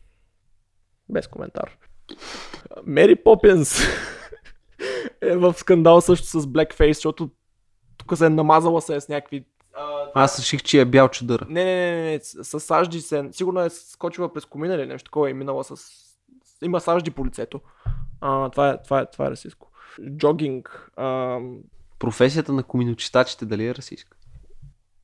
Без 1.09 1.27
коментар. 1.27 1.79
Мери 2.87 3.17
Попинс 3.17 3.81
е 5.21 5.37
в 5.37 5.55
скандал 5.55 6.01
също 6.01 6.27
с 6.27 6.47
Blackface, 6.47 6.93
защото 6.93 7.31
тук 7.97 8.19
се 8.19 8.27
е 8.27 8.29
намазала 8.29 8.83
се 8.83 9.01
с 9.01 9.09
някакви... 9.09 9.47
а, 9.75 10.11
Аз 10.15 10.39
реших, 10.39 10.63
че 10.63 10.81
е 10.81 10.85
бял 10.85 11.09
чадър. 11.09 11.47
Не, 11.49 11.65
не, 11.65 12.03
не, 12.03 12.11
не, 12.11 12.21
с 12.23 12.61
сажди 12.61 13.01
се... 13.01 13.29
Сигурно 13.33 13.61
е 13.61 13.71
скочила 13.71 14.33
през 14.33 14.45
комина 14.45 14.75
или 14.75 14.87
нещо 14.87 15.05
такова 15.05 15.29
и 15.29 15.31
е 15.31 15.35
минала 15.35 15.65
с... 15.65 15.77
Има 16.63 16.81
сажди 16.81 17.11
по 17.11 17.27
лицето. 17.27 17.61
А, 18.21 18.51
това, 18.51 18.71
е, 18.71 18.83
това, 18.83 19.01
е, 19.01 19.07
това 19.07 19.27
е 19.27 19.31
расистско. 19.31 19.71
Джогинг. 20.09 20.91
А, 20.97 21.39
Професията 21.99 22.53
на 22.53 22.63
коминочистачите 22.63 23.47
дали 23.47 23.67
е 23.67 23.75
расистка? 23.75 24.17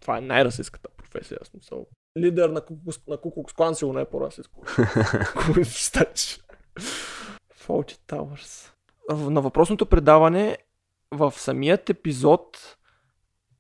това 0.01 0.19
е 0.19 0.20
най-расистската 0.20 0.89
професия, 0.91 1.39
в 1.43 1.47
смисъл. 1.47 1.87
Лидер 2.19 2.49
на 2.49 2.61
Кукукс, 2.61 3.07
на 3.09 3.16
Кукукс 3.16 3.53
Клан 3.53 3.74
сигурно 3.74 4.01
е 4.01 4.05
по-расистско. 4.05 4.61
Комунистач. 5.37 6.41
Faulty 7.59 7.99
Towers. 8.09 8.70
В- 9.11 9.31
На 9.31 9.41
въпросното 9.41 9.87
предаване 9.87 10.59
в 11.11 11.31
самият 11.33 11.91
епизод 11.91 12.77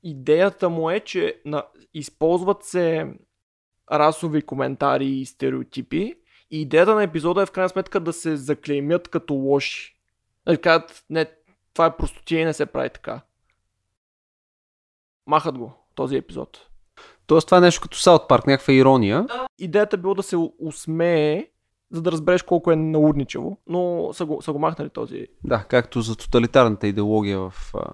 идеята 0.02 0.68
му 0.68 0.90
е, 0.90 1.00
че 1.00 1.40
на, 1.44 1.62
използват 1.94 2.64
се 2.64 3.06
расови 3.92 4.42
коментари 4.42 5.06
и 5.06 5.26
стереотипи 5.26 6.14
и 6.52 6.60
идеята 6.60 6.94
на 6.94 7.02
епизода 7.02 7.42
е 7.42 7.46
в 7.46 7.50
крайна 7.50 7.68
сметка 7.68 8.00
да 8.00 8.12
се 8.12 8.36
заклеймят 8.36 9.08
като 9.08 9.34
лоши. 9.34 9.96
Да 10.46 10.60
кажат, 10.60 11.04
не, 11.10 11.26
това 11.74 11.86
е 11.86 11.96
простотия 11.96 12.40
и 12.40 12.44
не 12.44 12.52
се 12.52 12.66
прави 12.66 12.90
така. 12.90 13.20
Махат 15.26 15.58
го, 15.58 15.72
този 15.94 16.16
епизод. 16.16 16.66
Тоест 17.26 17.46
това 17.46 17.58
е 17.58 17.60
нещо 17.60 17.80
като 17.80 17.98
Саут 17.98 18.28
Парк, 18.28 18.46
някаква 18.46 18.72
ирония. 18.72 19.26
Идеята 19.58 19.96
било 19.96 20.14
да 20.14 20.22
се 20.22 20.36
усмее, 20.58 21.46
за 21.90 22.02
да 22.02 22.12
разбереш 22.12 22.42
колко 22.42 22.72
е 22.72 22.76
наудничево, 22.76 23.58
но 23.66 24.10
са 24.12 24.24
го, 24.24 24.42
са 24.42 24.52
го 24.52 24.58
махнали 24.58 24.90
този. 24.90 25.26
Да, 25.44 25.64
както 25.68 26.00
за 26.00 26.16
тоталитарната 26.16 26.86
идеология 26.86 27.38
в 27.38 27.74
а, 27.74 27.92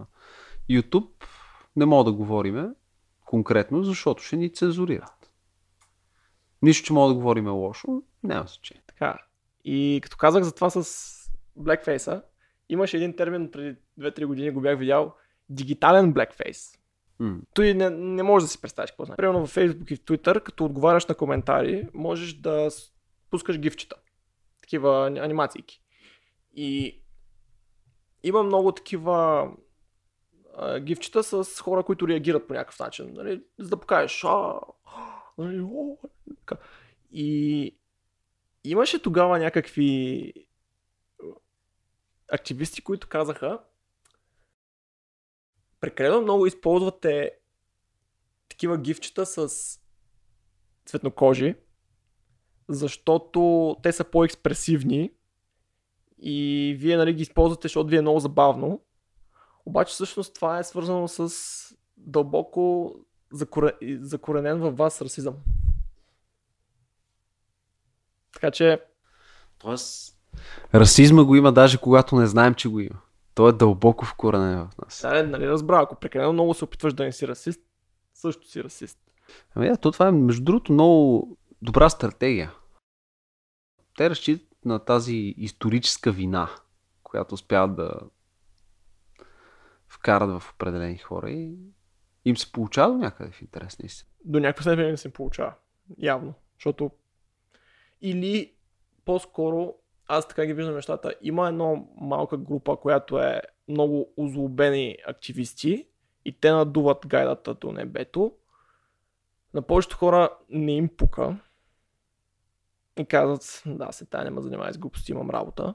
YouTube, 0.70 1.08
не 1.76 1.86
мога 1.86 2.04
да 2.04 2.12
говориме 2.12 2.68
конкретно, 3.24 3.84
защото 3.84 4.22
ще 4.22 4.36
ни 4.36 4.52
цензурират. 4.52 5.17
Нищо, 6.62 6.86
че 6.86 6.92
мога 6.92 7.08
да 7.08 7.14
говорим 7.14 7.46
е 7.46 7.50
лошо, 7.50 8.02
няма 8.22 8.46
значение. 8.46 8.82
Така. 8.86 9.18
И 9.64 10.00
като 10.02 10.16
казах 10.16 10.42
за 10.42 10.54
това 10.54 10.70
с 10.70 10.84
Blackface, 11.58 12.22
имаше 12.68 12.96
един 12.96 13.16
термин 13.16 13.50
преди 13.50 13.76
2-3 14.00 14.26
години, 14.26 14.50
го 14.50 14.60
бях 14.60 14.78
видял, 14.78 15.14
дигитален 15.48 16.14
Blackface. 16.14 16.78
М. 17.18 17.38
Той 17.54 17.74
не, 17.74 17.90
не 17.90 18.22
можеш 18.22 18.44
да 18.44 18.50
си 18.50 18.60
представиш 18.60 18.90
какво 18.90 19.04
значи. 19.04 19.16
Примерно 19.16 19.40
във 19.40 19.54
Facebook 19.54 19.92
и 19.92 19.96
в 19.96 20.00
Twitter, 20.00 20.42
като 20.42 20.64
отговаряш 20.64 21.06
на 21.06 21.14
коментари, 21.14 21.88
можеш 21.94 22.34
да 22.34 22.68
пускаш 23.30 23.58
гифчета. 23.58 23.96
Такива 24.60 25.06
ани- 25.10 25.24
анимациики. 25.24 25.82
И 26.54 27.00
има 28.22 28.42
много 28.42 28.72
такива 28.72 29.48
а, 30.56 30.80
гифчета 30.80 31.22
с 31.22 31.60
хора, 31.60 31.82
които 31.82 32.08
реагират 32.08 32.48
по 32.48 32.54
някакъв 32.54 32.78
начин. 32.78 33.12
Нали? 33.12 33.42
За 33.58 33.68
да 33.68 33.76
покажеш. 33.76 34.24
А. 34.24 34.60
И 37.12 37.74
имаше 38.64 39.02
тогава 39.02 39.38
някакви 39.38 40.32
активисти, 42.32 42.82
които 42.82 43.08
казаха, 43.08 43.60
прекалено 45.80 46.22
много 46.22 46.46
използвате 46.46 47.32
такива 48.48 48.78
гифчета 48.78 49.26
с 49.26 49.48
цветнокожи, 50.86 51.54
защото 52.68 53.76
те 53.82 53.92
са 53.92 54.04
по-експресивни 54.04 55.12
и 56.18 56.76
вие 56.78 56.96
нали, 56.96 57.14
ги 57.14 57.22
използвате, 57.22 57.64
защото 57.64 57.90
ви 57.90 57.96
е 57.96 58.00
много 58.00 58.20
забавно. 58.20 58.82
Обаче 59.66 59.92
всъщност 59.92 60.34
това 60.34 60.58
е 60.58 60.64
свързано 60.64 61.08
с 61.08 61.34
дълбоко 61.96 62.94
закоренен 64.00 64.58
във 64.58 64.76
вас 64.76 65.02
расизъм. 65.02 65.34
Така 68.32 68.50
че 68.50 68.80
Тоест, 69.58 70.16
расизма 70.74 71.24
го 71.24 71.36
има 71.36 71.52
даже 71.52 71.78
когато 71.78 72.16
не 72.16 72.26
знаем, 72.26 72.54
че 72.54 72.68
го 72.68 72.80
има. 72.80 73.00
Той 73.34 73.50
е 73.50 73.52
дълбоко 73.52 74.04
вкоренен 74.04 74.58
в 74.58 74.78
нас. 74.84 75.00
Да, 75.02 75.22
нали 75.22 75.48
разбра, 75.48 75.80
ако 75.82 75.96
прекалено 75.96 76.32
много 76.32 76.54
се 76.54 76.64
опитваш 76.64 76.94
да 76.94 77.04
не 77.04 77.12
си 77.12 77.28
расист, 77.28 77.60
също 78.14 78.48
си 78.48 78.64
расист. 78.64 78.98
Ами 79.54 79.68
да, 79.68 79.76
то 79.76 79.92
това 79.92 80.08
е 80.08 80.12
между 80.12 80.44
другото 80.44 80.72
много 80.72 81.28
добра 81.62 81.90
стратегия. 81.90 82.52
Те 83.96 84.10
разчитат 84.10 84.48
на 84.64 84.78
тази 84.78 85.34
историческа 85.36 86.12
вина, 86.12 86.50
която 87.02 87.34
успяват 87.34 87.76
да 87.76 88.00
вкарат 89.88 90.42
в 90.42 90.50
определени 90.54 90.98
хора 90.98 91.30
и 91.30 91.56
им 92.28 92.36
се 92.36 92.52
получава 92.52 92.92
до 92.92 92.98
някъде 92.98 93.30
в 93.30 93.42
интерес 93.42 93.78
наистина. 93.78 94.10
До 94.24 94.40
някаква 94.40 94.62
степен 94.62 94.96
се 94.96 95.12
получава. 95.12 95.54
Явно. 95.98 96.34
Защото 96.58 96.90
или 98.00 98.52
по-скоро 99.04 99.74
аз 100.06 100.28
така 100.28 100.46
ги 100.46 100.52
виждам 100.52 100.74
нещата. 100.74 101.14
Има 101.22 101.48
една 101.48 101.74
малка 102.00 102.36
група, 102.36 102.76
която 102.76 103.18
е 103.18 103.40
много 103.68 104.12
озлобени 104.16 104.96
активисти 105.06 105.86
и 106.24 106.32
те 106.40 106.52
надуват 106.52 107.06
гайдата 107.06 107.54
до 107.54 107.72
небето. 107.72 108.32
На 109.54 109.62
повечето 109.62 109.96
хора 109.96 110.30
не 110.48 110.72
им 110.72 110.88
пука. 110.96 111.36
И 112.98 113.04
казват, 113.04 113.62
да, 113.66 113.92
се 113.92 114.06
тая 114.06 114.24
не 114.24 114.30
ме 114.30 114.40
занимава 114.40 114.72
с 114.72 114.78
глупости, 114.78 115.12
имам 115.12 115.30
работа. 115.30 115.74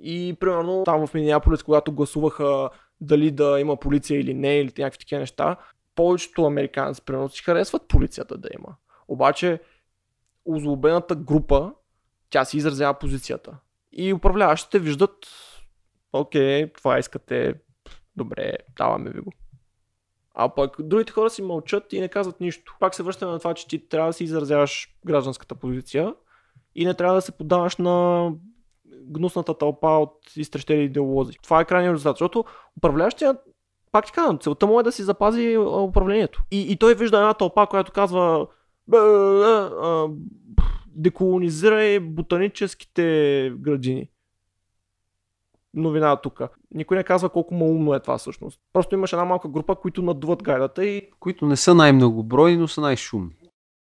И 0.00 0.36
примерно 0.40 0.84
там 0.84 1.06
в 1.06 1.14
Миниаполис, 1.14 1.62
когато 1.62 1.92
гласуваха 1.92 2.70
дали 3.00 3.30
да 3.30 3.60
има 3.60 3.76
полиция 3.76 4.20
или 4.20 4.34
не, 4.34 4.58
или 4.58 4.72
някакви 4.78 4.98
такива 4.98 5.20
неща, 5.20 5.56
повечето 5.94 6.44
американци 6.44 7.02
примерно 7.04 7.28
си 7.28 7.42
харесват 7.42 7.88
полицията 7.88 8.38
да 8.38 8.48
има. 8.58 8.76
Обаче 9.08 9.60
озлобената 10.44 11.14
група, 11.14 11.72
тя 12.30 12.44
си 12.44 12.56
изразява 12.56 12.98
позицията. 12.98 13.58
И 13.92 14.14
управляващите 14.14 14.78
виждат, 14.78 15.26
окей, 16.12 16.72
това 16.72 16.98
искате, 16.98 17.54
добре, 18.16 18.52
даваме 18.76 19.10
ви 19.10 19.20
го. 19.20 19.32
А 20.34 20.54
пък 20.54 20.76
другите 20.80 21.12
хора 21.12 21.30
си 21.30 21.42
мълчат 21.42 21.92
и 21.92 22.00
не 22.00 22.08
казват 22.08 22.40
нищо. 22.40 22.76
Пак 22.80 22.94
се 22.94 23.02
връщаме 23.02 23.32
на 23.32 23.38
това, 23.38 23.54
че 23.54 23.68
ти 23.68 23.88
трябва 23.88 24.08
да 24.08 24.12
си 24.12 24.24
изразяваш 24.24 24.96
гражданската 25.06 25.54
позиция 25.54 26.14
и 26.74 26.84
не 26.84 26.94
трябва 26.94 27.14
да 27.14 27.20
се 27.20 27.32
подаваш 27.32 27.76
на 27.76 28.30
гнусната 29.00 29.58
тълпа 29.58 29.88
от 29.88 30.16
изтрещели 30.36 30.82
идеолози. 30.82 31.32
Това 31.42 31.60
е 31.60 31.64
крайният 31.64 31.94
резултат, 31.94 32.16
защото 32.16 32.44
управляващия 32.76 33.36
пак 33.92 34.06
ти 34.06 34.12
казвам, 34.12 34.38
целта 34.38 34.66
му 34.66 34.80
е 34.80 34.82
да 34.82 34.92
си 34.92 35.02
запази 35.02 35.56
управлението. 35.58 36.42
И, 36.50 36.72
и 36.72 36.76
той 36.76 36.94
вижда 36.94 37.16
една 37.16 37.34
тълпа, 37.34 37.66
която 37.66 37.92
казва 37.92 38.46
«Бе, 38.88 38.96
е, 38.96 39.70
деколонизирай 40.86 42.00
ботаническите 42.00 43.52
градини. 43.58 44.08
Новина 45.74 46.16
тук. 46.16 46.40
Никой 46.74 46.96
не 46.96 47.04
казва 47.04 47.28
колко 47.28 47.54
малумно 47.54 47.94
е 47.94 48.00
това 48.00 48.18
всъщност. 48.18 48.60
Просто 48.72 48.94
имаш 48.94 49.12
една 49.12 49.24
малка 49.24 49.48
група, 49.48 49.76
които 49.76 50.02
надуват 50.02 50.42
гайдата 50.42 50.84
и 50.84 51.10
Които 51.20 51.46
не 51.46 51.56
са 51.56 51.74
най-многобройни, 51.74 52.56
но 52.56 52.68
са 52.68 52.80
най-шумни. 52.80 53.36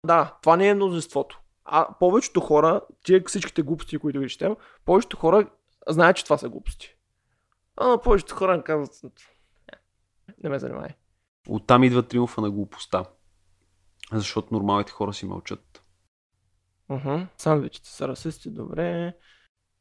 да, 0.06 0.34
това 0.42 0.56
не 0.56 0.68
е 0.68 0.74
мнозинството. 0.74 1.40
А 1.64 1.88
повечето 1.98 2.40
хора, 2.40 2.80
тия 3.04 3.22
всичките 3.26 3.62
глупости, 3.62 3.98
които 3.98 4.18
ви 4.18 4.28
четем, 4.28 4.56
повечето 4.84 5.16
хора 5.16 5.50
знаят, 5.88 6.16
че 6.16 6.24
това 6.24 6.38
са 6.38 6.48
глупости. 6.48 6.96
А 7.76 7.98
повечето 7.98 8.34
хора 8.34 8.64
казват, 8.64 9.12
«Не, 10.44 10.50
ме 10.50 10.58
занимай. 10.58 10.88
Оттам 11.48 11.84
идва 11.84 12.02
триумфа 12.02 12.40
на 12.40 12.50
глупостта. 12.50 13.04
Защото 14.12 14.54
нормалните 14.54 14.92
хора 14.92 15.12
си 15.12 15.26
мълчат. 15.26 15.84
Uh-huh. 16.90 17.26
Сандвичите 17.36 17.88
са 17.88 18.08
расисти, 18.08 18.50
добре. 18.50 19.16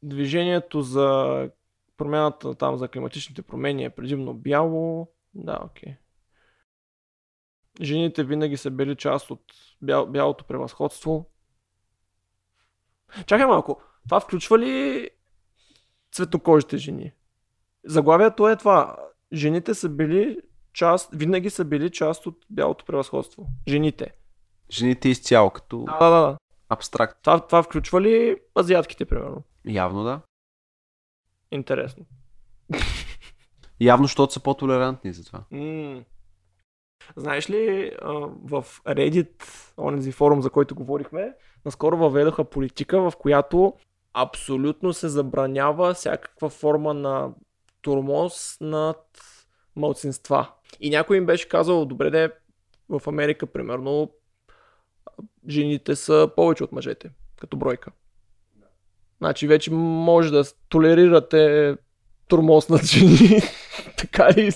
Движението 0.02 0.82
за 0.82 1.50
промяната 1.96 2.54
там 2.54 2.76
за 2.76 2.88
климатичните 2.88 3.42
промени 3.42 3.84
е 3.84 3.90
предимно 3.90 4.34
бяло. 4.34 5.12
Да, 5.34 5.58
окей. 5.64 5.96
Жените 7.80 8.24
винаги 8.24 8.56
са 8.56 8.70
били 8.70 8.96
част 8.96 9.30
от 9.30 9.42
бял, 9.82 10.06
бялото 10.06 10.44
превъзходство. 10.44 11.30
Чакай 13.26 13.46
малко. 13.46 13.80
Това 14.08 14.20
включва 14.20 14.58
ли 14.58 15.10
цветнокожите 16.12 16.76
жени? 16.76 17.12
Заглавието 17.84 18.48
е 18.48 18.56
това. 18.56 18.96
Жените 19.32 19.74
са 19.74 19.88
били 19.88 20.38
част, 20.72 21.10
винаги 21.12 21.50
са 21.50 21.64
били 21.64 21.90
част 21.90 22.26
от 22.26 22.44
бялото 22.50 22.84
превъзходство. 22.84 23.46
Жените. 23.68 24.10
Жените 24.70 25.08
изцяло 25.08 25.50
като 25.50 25.84
Да, 25.84 25.98
да, 25.98 26.10
да. 26.10 26.36
абстракт. 26.68 27.18
Това, 27.22 27.46
това 27.46 27.62
включва 27.62 28.00
ли 28.00 28.36
азиатките, 28.58 29.04
примерно? 29.04 29.42
Явно 29.66 30.04
да. 30.04 30.20
Интересно. 31.50 32.06
Явно, 33.80 34.04
защото 34.04 34.32
са 34.32 34.40
по-толерантни 34.40 35.12
за 35.12 35.24
това. 35.24 35.44
М. 35.50 36.02
Знаеш 37.16 37.50
ли, 37.50 37.92
в 38.44 38.66
Reddit, 38.86 39.44
онези 39.78 40.12
форум, 40.12 40.42
за 40.42 40.50
който 40.50 40.74
говорихме, 40.74 41.34
наскоро 41.64 41.96
въведоха 41.96 42.44
политика, 42.44 43.10
в 43.10 43.12
която 43.18 43.74
абсолютно 44.14 44.92
се 44.92 45.08
забранява 45.08 45.94
всякаква 45.94 46.48
форма 46.48 46.94
на 46.94 47.30
турмоз 47.82 48.56
над 48.60 49.06
малцинства. 49.76 50.50
И 50.80 50.90
някой 50.90 51.16
им 51.16 51.26
беше 51.26 51.48
казал, 51.48 51.84
добре 51.84 52.10
де, 52.10 52.30
в 52.88 53.02
Америка, 53.06 53.46
примерно, 53.46 54.10
жените 55.48 55.96
са 55.96 56.30
повече 56.36 56.64
от 56.64 56.72
мъжете, 56.72 57.10
като 57.40 57.56
бройка. 57.56 57.90
Значи 59.18 59.46
вече 59.46 59.72
може 59.72 60.30
да 60.30 60.44
толерирате 60.68 61.76
турмоз 62.28 62.68
над 62.68 62.84
жени. 62.84 63.40
така 63.98 64.32
ли? 64.32 64.50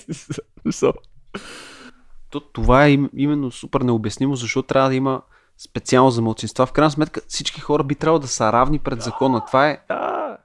То, 2.31 2.41
това 2.41 2.87
е 2.87 2.99
именно 3.17 3.51
супер 3.51 3.81
необяснимо, 3.81 4.37
защото 4.37 4.67
трябва 4.67 4.89
да 4.89 4.95
има 4.95 5.23
специално 5.59 6.11
за 6.11 6.23
младсинства. 6.23 6.67
В 6.67 6.73
крайна 6.73 6.91
сметка 6.91 7.21
всички 7.29 7.61
хора 7.61 7.85
би 7.85 7.95
трябвало 7.95 8.19
да 8.19 8.29
са 8.29 8.53
равни 8.53 8.79
пред 8.79 9.03
закона. 9.03 9.45
Това 9.47 9.69
е... 9.69 9.81
Да. 9.89 10.39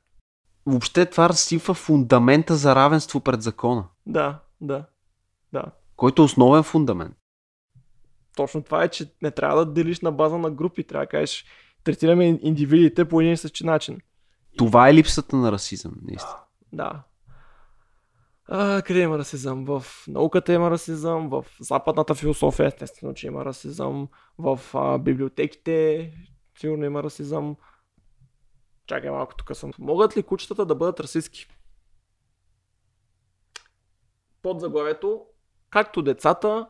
Въобще 0.65 1.05
това 1.05 1.29
разсипва 1.29 1.73
фундамента 1.73 2.55
за 2.55 2.75
равенство 2.75 3.19
пред 3.19 3.41
закона. 3.41 3.85
Да, 4.05 4.39
да, 4.61 4.85
да. 5.53 5.63
Който 5.95 6.21
е 6.21 6.25
основен 6.25 6.63
фундамент. 6.63 7.15
Точно 8.35 8.63
това 8.63 8.83
е, 8.83 8.89
че 8.89 9.11
не 9.21 9.31
трябва 9.31 9.65
да 9.65 9.71
делиш 9.71 9.99
на 9.99 10.11
база 10.11 10.37
на 10.37 10.51
групи. 10.51 10.83
Трябва 10.83 11.05
да 11.05 11.09
кажеш, 11.09 11.45
третираме 11.83 12.39
индивидите 12.41 13.05
по 13.05 13.21
един 13.21 13.33
и 13.33 13.37
същи 13.37 13.65
начин. 13.65 13.99
Това 14.57 14.89
е 14.89 14.93
липсата 14.93 15.35
на 15.35 15.51
расизъм, 15.51 15.93
наистина. 16.01 16.37
Да. 16.73 17.03
А, 18.47 18.81
къде 18.81 19.01
има 19.01 19.17
расизъм? 19.17 19.65
В 19.65 19.85
науката 20.07 20.53
има 20.53 20.71
расизъм, 20.71 21.29
в 21.29 21.45
западната 21.59 22.15
философия, 22.15 22.67
естествено, 22.67 23.13
че 23.13 23.27
има 23.27 23.45
расизъм, 23.45 24.07
в 24.37 24.59
а, 24.73 24.97
библиотеките 24.97 26.11
сигурно 26.59 26.85
има 26.85 27.03
расизъм. 27.03 27.55
Чакай 28.87 29.11
малко, 29.11 29.35
тук 29.35 29.55
съм. 29.55 29.71
Могат 29.79 30.17
ли 30.17 30.23
кучетата 30.23 30.65
да 30.65 30.75
бъдат 30.75 30.99
расистски? 30.99 31.47
Под 34.41 34.59
заглавието, 34.59 35.21
както 35.69 36.01
децата, 36.01 36.67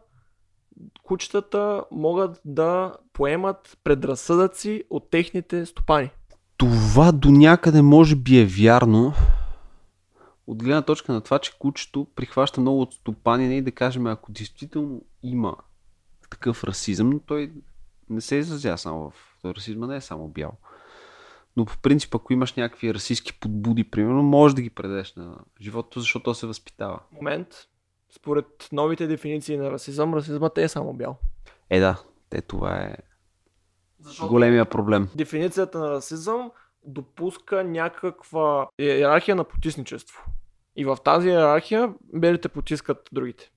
кучетата 1.04 1.84
могат 1.92 2.42
да 2.46 2.94
поемат 3.14 3.78
предразсъдъци 3.84 4.84
от 4.90 5.10
техните 5.10 5.66
стопани. 5.66 6.10
Това 6.58 7.12
до 7.12 7.32
някъде 7.32 7.82
може 7.82 8.16
би 8.16 8.40
е 8.40 8.46
вярно, 8.46 9.14
от 10.48 10.64
гледна 10.64 10.82
точка 10.82 11.14
на 11.14 11.22
това, 11.22 11.40
че 11.40 11.58
кучето 11.60 12.08
прихваща 12.16 12.62
много 12.62 12.82
от 12.82 12.94
стопанина 12.94 13.54
и 13.54 13.62
да 13.62 13.72
кажем, 13.72 14.08
ако 14.08 14.32
действително 14.32 15.02
има 15.24 15.56
такъв 16.30 16.64
расизъм, 16.64 17.10
но 17.10 17.20
той 17.20 17.54
не 18.10 18.22
се 18.22 18.36
изразява 18.36 18.78
само 18.78 19.10
в... 19.10 19.38
Той 19.42 19.54
расизма 19.54 19.88
не 19.88 19.96
е 19.96 20.02
само 20.02 20.28
бял. 20.28 20.52
Но 21.58 21.66
по 21.66 21.78
принцип, 21.78 22.16
ако 22.16 22.34
имаш 22.34 22.54
някакви 22.54 22.94
расистски 22.94 23.40
подбуди, 23.40 23.84
примерно, 23.84 24.24
можеш 24.24 24.56
да 24.56 24.62
ги 24.62 24.70
предадеш 24.70 25.16
на 25.16 25.38
живота, 25.62 26.00
защото 26.00 26.24
то 26.24 26.34
се 26.34 26.48
възпитава. 26.48 27.00
Момент. 27.12 27.48
Според 28.16 28.70
новите 28.72 29.08
дефиниции 29.08 29.58
на 29.58 29.72
расизъм, 29.72 30.14
расизмът 30.14 30.58
е 30.58 30.68
само 30.68 30.94
бял. 30.94 31.18
Е, 31.70 31.80
да. 31.80 32.04
Те, 32.30 32.42
това 32.42 32.82
е 32.82 32.96
Защото 34.00 34.30
големия 34.30 34.66
проблем. 34.66 35.10
Дефиницията 35.16 35.80
на 35.80 35.90
расизъм 35.90 36.52
допуска 36.86 37.64
някаква 37.64 38.68
иерархия 38.80 39.36
на 39.36 39.44
потисничество. 39.44 40.26
И 40.76 40.86
в 40.86 40.98
тази 41.04 41.30
иерархия 41.30 41.94
белите 42.14 42.50
потискат 42.50 43.10
другите. 43.12 43.52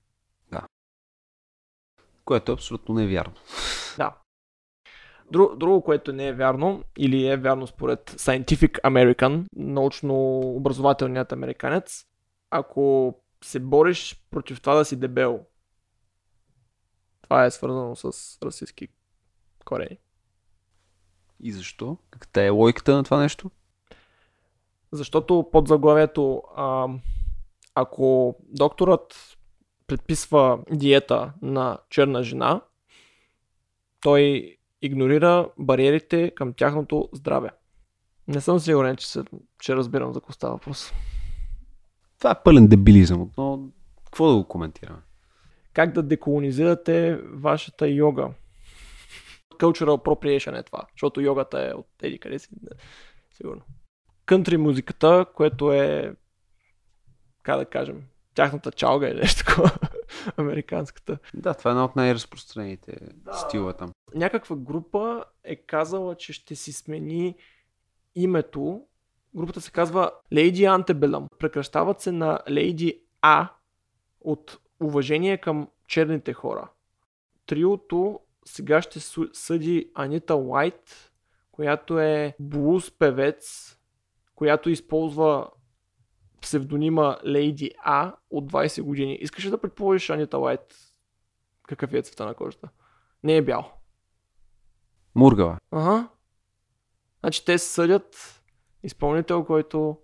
Да. 0.51 0.61
Което 2.25 2.51
е 2.51 2.53
абсолютно 2.53 2.95
невярно. 2.95 3.33
Да. 3.97 4.17
Друго, 5.31 5.55
друго, 5.55 5.83
което 5.83 6.13
не 6.13 6.27
е 6.27 6.33
вярно, 6.33 6.83
или 6.97 7.27
е 7.27 7.37
вярно 7.37 7.67
според 7.67 8.11
Scientific 8.11 8.81
American, 8.81 9.45
научно-образователният 9.55 11.31
американец, 11.31 12.05
ако 12.49 13.13
се 13.43 13.59
бориш 13.59 14.25
против 14.31 14.61
това 14.61 14.75
да 14.75 14.85
си 14.85 14.99
дебел, 14.99 15.45
това 17.21 17.45
е 17.45 17.51
свързано 17.51 17.95
с 17.95 18.37
расистски 18.43 18.87
корени. 19.65 19.99
И 21.39 21.51
защо? 21.51 21.97
Какта 22.09 22.41
е 22.41 22.49
логиката 22.49 22.95
на 22.95 23.03
това 23.03 23.19
нещо? 23.19 23.51
Защото 24.91 25.49
под 25.51 25.67
заглавието, 25.67 26.43
а, 26.55 26.87
ако 27.75 28.35
докторът 28.49 29.37
предписва 29.87 30.59
диета 30.71 31.33
на 31.41 31.77
черна 31.89 32.23
жена, 32.23 32.61
той 34.01 34.55
игнорира 34.81 35.49
бариерите 35.57 36.31
към 36.35 36.53
тяхното 36.53 37.09
здраве. 37.13 37.49
Не 38.27 38.41
съм 38.41 38.59
сигурен, 38.59 38.95
че, 38.95 39.07
се, 39.07 39.23
че 39.59 39.75
разбирам 39.75 40.13
за 40.13 40.19
какво 40.19 40.33
става 40.33 40.53
въпрос. 40.53 40.91
Това 42.17 42.31
е 42.31 42.43
пълен 42.43 42.67
дебилизъм, 42.67 43.31
но 43.37 43.69
какво 44.05 44.27
да 44.27 44.35
го 44.35 44.47
коментираме? 44.47 44.99
Как 45.73 45.93
да 45.93 46.03
деколонизирате 46.03 47.19
вашата 47.23 47.87
йога? 47.87 48.29
Cultural 49.57 49.97
appropriation 49.97 50.59
е 50.59 50.63
това, 50.63 50.81
защото 50.93 51.21
йогата 51.21 51.67
е 51.67 51.73
от 51.73 51.87
еди 52.01 52.19
къде 52.19 52.39
си, 52.39 52.49
не, 52.61 52.69
сигурно. 53.31 53.61
Кънтри 54.25 54.57
музиката, 54.57 55.25
което 55.35 55.73
е, 55.73 56.15
как 57.43 57.57
да 57.57 57.65
кажем, 57.65 58.03
тяхната 58.33 58.71
чалга 58.71 59.07
или 59.07 59.19
нещо 59.19 59.45
такова, 59.45 59.71
американската. 60.37 61.17
Да, 61.33 61.53
това 61.53 61.71
е 61.71 61.73
една 61.73 61.85
от 61.85 61.95
най-разпространените 61.95 62.97
да. 63.13 63.33
стила 63.33 63.73
там. 63.73 63.91
Някаква 64.15 64.55
група 64.55 65.23
е 65.43 65.55
казала, 65.55 66.15
че 66.15 66.33
ще 66.33 66.55
си 66.55 66.73
смени 66.73 67.35
името. 68.15 68.81
Групата 69.35 69.61
се 69.61 69.71
казва 69.71 70.11
Lady 70.33 70.83
Antebellum. 70.83 71.27
Прекращават 71.39 72.01
се 72.01 72.11
на 72.11 72.39
Lady 72.47 72.99
A 73.21 73.47
от 74.21 74.57
уважение 74.79 75.37
към 75.37 75.67
черните 75.87 76.33
хора. 76.33 76.69
Триото 77.45 78.19
сега 78.47 78.81
ще 78.81 78.99
съди 79.33 79.91
Анита 79.95 80.35
Уайт, 80.35 81.11
която 81.51 81.99
е 81.99 82.35
блуз 82.39 82.91
певец, 82.91 83.77
която 84.35 84.69
използва 84.69 85.49
псевдонима 86.41 87.17
Lady 87.25 87.71
A 87.87 88.13
от 88.29 88.51
20 88.51 88.81
години. 88.81 89.17
Искаш 89.21 89.45
ли 89.45 89.49
да 89.49 89.61
предположиш 89.61 90.09
Анита 90.09 90.39
Уайт 90.39 90.75
какъв 91.67 91.93
е 91.93 92.01
цвета 92.01 92.25
на 92.25 92.33
кожата? 92.33 92.69
Не 93.23 93.37
е 93.37 93.41
бял. 93.41 93.71
Мургава. 95.15 95.59
Ага. 95.71 96.09
Значи 97.19 97.45
те 97.45 97.57
съдят 97.57 98.41
изпълнител, 98.83 99.45
който 99.45 99.97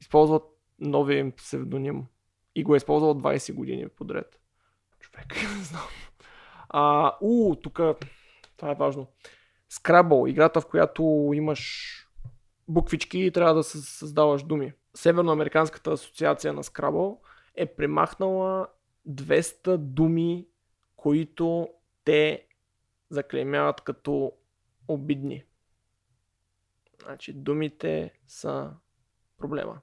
използва 0.00 0.40
новия 0.78 1.18
им 1.18 1.32
псевдоним 1.32 2.06
и 2.54 2.64
го 2.64 2.74
е 2.74 2.76
използвал 2.76 3.14
20 3.14 3.54
години 3.54 3.88
подред. 3.88 4.40
Човек, 5.00 5.36
не 5.56 5.64
знам. 5.64 5.88
А, 6.68 7.12
у, 7.20 7.56
тук, 7.56 7.80
това 8.56 8.70
е 8.70 8.74
важно. 8.74 9.06
Scrabble, 9.72 10.30
играта 10.30 10.60
в 10.60 10.66
която 10.66 11.30
имаш 11.34 11.90
буквички 12.68 13.18
и 13.18 13.30
трябва 13.30 13.54
да 13.54 13.62
създаваш 13.62 14.42
думи. 14.42 14.72
Северноамериканската 14.94 15.92
асоциация 15.92 16.52
на 16.52 16.62
Scrabble 16.62 17.18
е 17.54 17.66
премахнала 17.66 18.68
200 19.08 19.76
думи, 19.76 20.46
които 20.96 21.68
те 22.04 22.46
заклеймяват 23.10 23.80
като 23.80 24.32
обидни. 24.88 25.44
Значи 27.04 27.32
думите 27.32 28.12
са 28.26 28.70
проблема. 29.38 29.80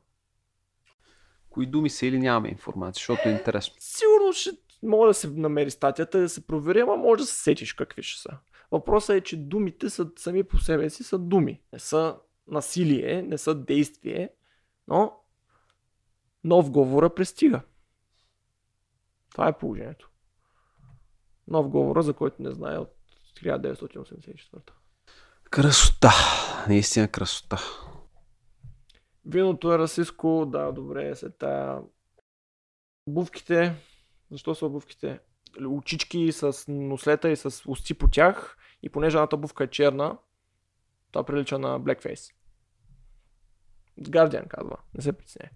Кои 1.49 1.65
думи 1.65 1.89
са 1.89 2.05
или 2.05 2.19
нямаме 2.19 2.49
информация, 2.49 2.99
защото 2.99 3.29
е 3.29 3.31
интересно. 3.31 3.75
Сигурно 3.79 4.33
ще 4.33 4.49
може 4.83 5.09
да 5.09 5.13
се 5.13 5.29
намери 5.29 5.71
статията, 5.71 6.19
да 6.19 6.29
се 6.29 6.47
провери, 6.47 6.79
ама 6.79 6.97
може 6.97 7.21
да 7.21 7.27
се 7.27 7.43
сетиш 7.43 7.73
какви 7.73 8.03
ще 8.03 8.21
са. 8.21 8.37
Въпросът 8.71 9.15
е, 9.15 9.21
че 9.21 9.37
думите 9.37 9.89
са 9.89 10.11
сами 10.17 10.43
по 10.43 10.57
себе 10.57 10.89
си 10.89 11.03
са 11.03 11.19
думи. 11.19 11.61
Не 11.73 11.79
са 11.79 12.17
насилие, 12.47 13.21
не 13.21 13.37
са 13.37 13.55
действие, 13.55 14.29
но 14.87 15.13
нов 16.43 16.71
говора 16.71 17.15
пристига. 17.15 17.61
Това 19.31 19.47
е 19.47 19.57
положението. 19.57 20.09
Нов 21.47 21.69
говора, 21.69 22.01
за 22.01 22.13
който 22.13 22.41
не 22.41 22.51
знае 22.51 22.77
от 22.77 22.95
1984. 23.35 24.71
Красота. 25.49 26.11
Наистина 26.67 27.07
красота. 27.07 27.57
Виното 29.25 29.73
е 29.73 29.77
расистско, 29.77 30.45
да, 30.45 30.71
добре, 30.71 31.15
се 31.15 31.29
тая. 31.29 31.79
Обувките, 33.07 33.75
защо 34.31 34.55
са 34.55 34.65
обувките? 34.65 35.19
Очички 35.67 36.31
с 36.31 36.65
нослета 36.67 37.29
и 37.29 37.35
с 37.35 37.63
усти 37.67 37.93
по 37.93 38.07
тях 38.07 38.57
и 38.83 38.89
понеже 38.89 39.17
едната 39.17 39.35
обувка 39.35 39.63
е 39.63 39.67
черна, 39.67 40.17
това 41.11 41.25
прилича 41.25 41.59
на 41.59 41.81
Blackface. 41.81 42.33
Guardian 43.99 44.47
казва, 44.47 44.77
не 44.93 45.01
се 45.01 45.13
притесняй. 45.13 45.49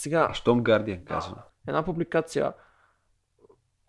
Сега. 0.00 0.34
Щом 0.34 0.64
Guardian 0.64 1.04
казва? 1.04 1.42
Една 1.66 1.84
публикация. 1.84 2.52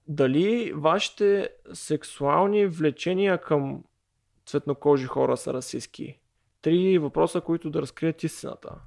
Дали 0.07 0.73
вашите 0.75 1.49
сексуални 1.73 2.67
влечения 2.67 3.41
към 3.41 3.83
цветнокожи 4.45 5.05
хора 5.05 5.37
са 5.37 5.53
расистски? 5.53 6.19
Три 6.61 6.97
въпроса, 6.97 7.41
които 7.41 7.69
да 7.69 7.81
разкрият 7.81 8.23
истината. 8.23 8.81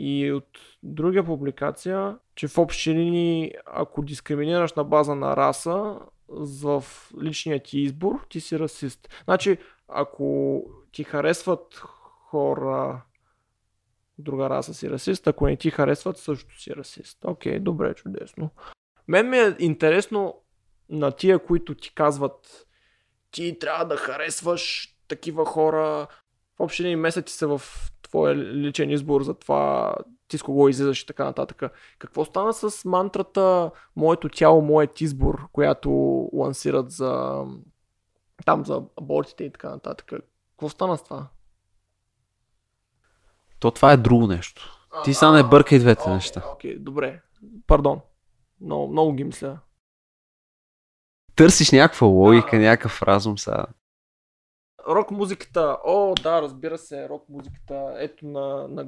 И 0.00 0.32
от 0.32 0.48
друга 0.82 1.24
публикация, 1.24 2.16
че 2.34 2.48
в 2.48 2.58
общи 2.58 2.94
линии, 2.94 3.52
ако 3.66 4.02
дискриминираш 4.02 4.72
на 4.72 4.84
база 4.84 5.14
на 5.14 5.36
раса, 5.36 6.00
в 6.62 6.84
личния 7.22 7.62
ти 7.62 7.80
избор, 7.80 8.26
ти 8.28 8.40
си 8.40 8.58
расист. 8.58 9.08
Значи, 9.24 9.58
ако 9.88 10.62
ти 10.92 11.04
харесват 11.04 11.74
хора 12.30 13.02
друга 14.18 14.50
раса 14.50 14.74
си 14.74 14.90
расист, 14.90 15.26
ако 15.26 15.46
не 15.46 15.56
ти 15.56 15.70
харесват, 15.70 16.18
също 16.18 16.60
си 16.60 16.76
расист. 16.76 17.18
Окей, 17.24 17.58
добре, 17.58 17.94
чудесно. 17.94 18.50
Мен 19.08 19.30
ми 19.30 19.38
е 19.38 19.56
интересно 19.58 20.42
на 20.88 21.12
тия, 21.12 21.38
които 21.38 21.74
ти 21.74 21.94
казват 21.94 22.66
ти 23.30 23.58
трябва 23.58 23.84
да 23.84 23.96
харесваш 23.96 24.94
такива 25.08 25.44
хора. 25.44 26.06
В 26.56 26.60
общи 26.60 26.82
линии 26.82 26.96
месеци 26.96 27.34
са 27.34 27.58
в 27.58 27.62
твоя 28.08 28.36
личен 28.36 28.90
избор 28.90 29.22
за 29.22 29.34
това 29.34 29.94
ти 30.28 30.38
с 30.38 30.42
кого 30.42 30.68
излизаш 30.68 31.02
и 31.02 31.06
така 31.06 31.24
нататък. 31.24 31.62
Какво 31.98 32.24
стана 32.24 32.52
с 32.52 32.84
мантрата 32.84 33.70
Моето 33.96 34.28
тяло, 34.28 34.62
моят 34.62 35.00
избор, 35.00 35.48
която 35.52 35.90
лансират 36.32 36.90
за 36.90 37.44
там 38.44 38.64
за 38.64 38.82
абортите 39.00 39.44
и 39.44 39.52
така 39.52 39.70
нататък. 39.70 40.12
Какво 40.50 40.68
стана 40.68 40.98
с 40.98 41.02
това? 41.02 41.26
То 43.58 43.70
това 43.70 43.92
е 43.92 43.96
друго 43.96 44.26
нещо. 44.26 44.74
Ти 45.04 45.14
сега 45.14 45.32
не 45.32 45.42
бъркай 45.42 45.78
двете 45.78 46.02
okay, 46.02 46.14
неща. 46.14 46.42
Окей, 46.52 46.76
okay, 46.76 46.78
добре. 46.78 47.22
Пардон. 47.66 48.00
Много, 48.60 48.92
много 48.92 49.12
ги 49.12 49.24
мисля. 49.24 49.58
Търсиш 51.36 51.72
някаква 51.72 52.06
логика, 52.06 52.56
а, 52.56 52.60
някакъв 52.60 53.02
разум 53.02 53.38
сега. 53.38 53.64
Рок 54.86 55.10
музиката. 55.10 55.78
О, 55.84 56.14
да, 56.22 56.42
разбира 56.42 56.78
се, 56.78 57.08
рок 57.08 57.28
музиката. 57.28 57.94
Ето 57.96 58.26
на, 58.26 58.68
на, 58.68 58.84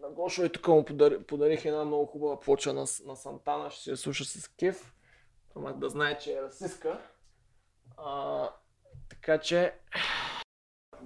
на 0.00 0.10
Гошо 0.10 0.44
и 0.44 0.52
тук 0.52 0.68
му 0.68 0.84
подарих, 0.84 1.24
подарих 1.24 1.64
една 1.64 1.84
много 1.84 2.06
хубава 2.06 2.40
плоча 2.40 2.72
на, 2.72 2.84
на 3.06 3.16
Сантана. 3.16 3.70
Ще 3.70 3.82
си 3.82 3.90
я 3.90 3.96
слуша 3.96 4.24
с 4.24 4.48
кеф. 4.48 4.94
Ама 5.56 5.72
да 5.72 5.88
знае, 5.88 6.18
че 6.18 6.32
е 6.32 6.42
расистка. 6.42 6.98
А, 7.96 8.48
така 9.08 9.38
че... 9.38 9.74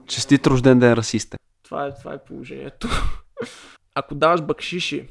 Честит 0.07 0.47
рожден 0.47 0.79
ден, 0.79 0.93
расисте. 0.93 1.39
Това 1.63 1.87
е, 1.87 1.95
това 1.95 2.15
е 2.15 2.25
положението. 2.25 2.89
Ако 3.95 4.15
даваш 4.15 4.43
бакшиши, 4.43 5.09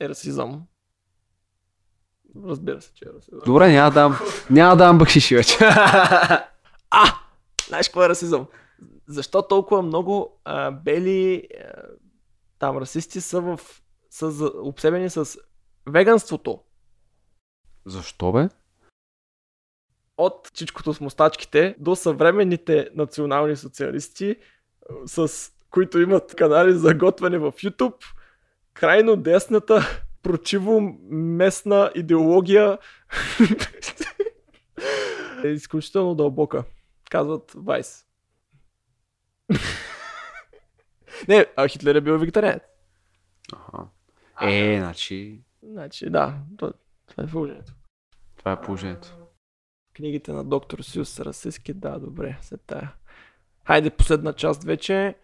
е 0.00 0.08
расизъм. 0.08 0.66
Разбира 2.44 2.80
се, 2.80 2.94
че 2.94 3.04
е 3.04 3.12
расизъм. 3.12 3.40
Добре, 3.46 3.72
няма 3.72 3.90
да 3.90 3.94
дам, 3.94 4.18
няма 4.50 4.76
да 4.76 4.84
дам 4.84 4.98
бакшиши 4.98 5.36
вече. 5.36 5.58
а! 6.90 7.25
Знаеш 7.66 7.88
какво 7.88 8.04
е 8.04 8.08
расизъм? 8.08 8.46
Защо 9.06 9.42
толкова 9.42 9.82
много 9.82 10.40
а, 10.44 10.70
бели 10.70 11.48
а, 11.60 11.72
там 12.58 12.78
расисти 12.78 13.20
са, 13.20 13.40
в, 13.40 13.60
са 14.10 14.50
обсебени 14.62 15.10
с 15.10 15.38
веганството? 15.86 16.60
Защо 17.86 18.32
бе? 18.32 18.48
От 20.16 20.50
чичкото 20.54 20.94
с 20.94 21.00
мустачките 21.00 21.76
до 21.78 21.96
съвременните 21.96 22.88
национални 22.94 23.56
социалисти, 23.56 24.36
с 25.06 25.50
които 25.70 26.00
имат 26.00 26.34
канали 26.34 26.72
за 26.72 26.94
готвене 26.94 27.38
в 27.38 27.52
YouTube, 27.52 28.04
крайно 28.74 29.16
десната 29.16 30.02
прочиво 30.22 30.80
местна 31.10 31.90
идеология 31.94 32.78
е 35.44 35.48
изключително 35.48 36.14
дълбока. 36.14 36.64
Казват 37.16 37.52
Вайс. 37.56 38.06
Не, 41.28 41.46
а 41.56 41.68
Хитлер 41.68 41.94
е 41.94 42.00
бил 42.00 42.18
вегетарианец. 42.18 42.62
Ага. 43.52 43.86
Е, 44.42 44.78
значи... 44.78 45.40
Значи, 45.62 46.10
да. 46.10 46.34
Това, 46.58 46.72
това 47.06 47.24
е 47.24 47.26
положението. 47.26 47.72
Това 48.36 48.52
е 48.52 48.60
положението. 48.60 49.16
Книгите 49.94 50.32
на 50.32 50.44
доктор 50.44 50.78
Сюс 50.78 51.08
са 51.08 51.24
расистски, 51.24 51.74
да, 51.74 51.98
добре, 51.98 52.38
след 52.40 52.60
тая. 52.66 52.94
Хайде, 53.66 53.90
последна 53.90 54.32
част 54.32 54.64
вече. 54.64 55.14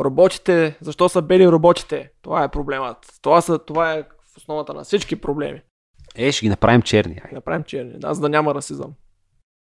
Роботите, 0.00 0.78
защо 0.80 1.08
са 1.08 1.22
бели 1.22 1.48
роботите? 1.48 2.12
Това 2.22 2.44
е 2.44 2.50
проблемът. 2.50 3.18
Това, 3.22 3.40
са, 3.40 3.58
това 3.58 3.92
е 3.92 4.02
в 4.02 4.36
основата 4.36 4.74
на 4.74 4.84
всички 4.84 5.20
проблеми. 5.20 5.62
Е, 6.14 6.32
ще 6.32 6.46
ги 6.46 6.50
направим 6.50 6.82
черни. 6.82 7.20
Ай. 7.24 7.30
Направим 7.32 7.64
черни, 7.64 7.98
да, 7.98 8.14
за 8.14 8.20
да 8.20 8.28
няма 8.28 8.54
расизъм. 8.54 8.94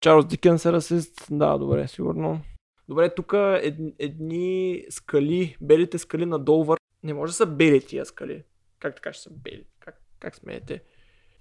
Чарлз 0.03 0.27
Дикенс 0.27 0.65
е 0.65 0.73
расист, 0.73 1.27
да, 1.31 1.59
добре, 1.59 1.89
сигурно. 1.89 2.41
Добре, 2.89 3.15
тук 3.15 3.35
ед, 3.37 3.74
едни 3.99 4.83
скали, 4.91 5.57
белите 5.61 5.99
скали 5.99 6.27
на 6.27 6.39
Долвър, 6.39 6.79
не 7.03 7.15
може 7.15 7.31
да 7.31 7.35
са 7.35 7.47
бели 7.47 7.87
тия 7.87 8.07
скали. 8.07 8.43
Как 8.81 8.95
така 8.95 9.12
ще 9.12 9.23
са 9.23 9.31
бели? 9.31 9.65
Как, 9.81 10.01
как 10.20 10.37
смеете? 10.37 10.83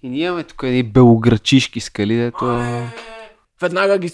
И 0.02 0.08
ние 0.08 0.26
имаме 0.26 0.44
тук 0.44 0.62
едни 0.62 0.82
белограчишки 0.82 1.80
скали, 1.80 2.16
дето... 2.16 2.60
Веднага 3.62 3.98
ги 3.98 4.10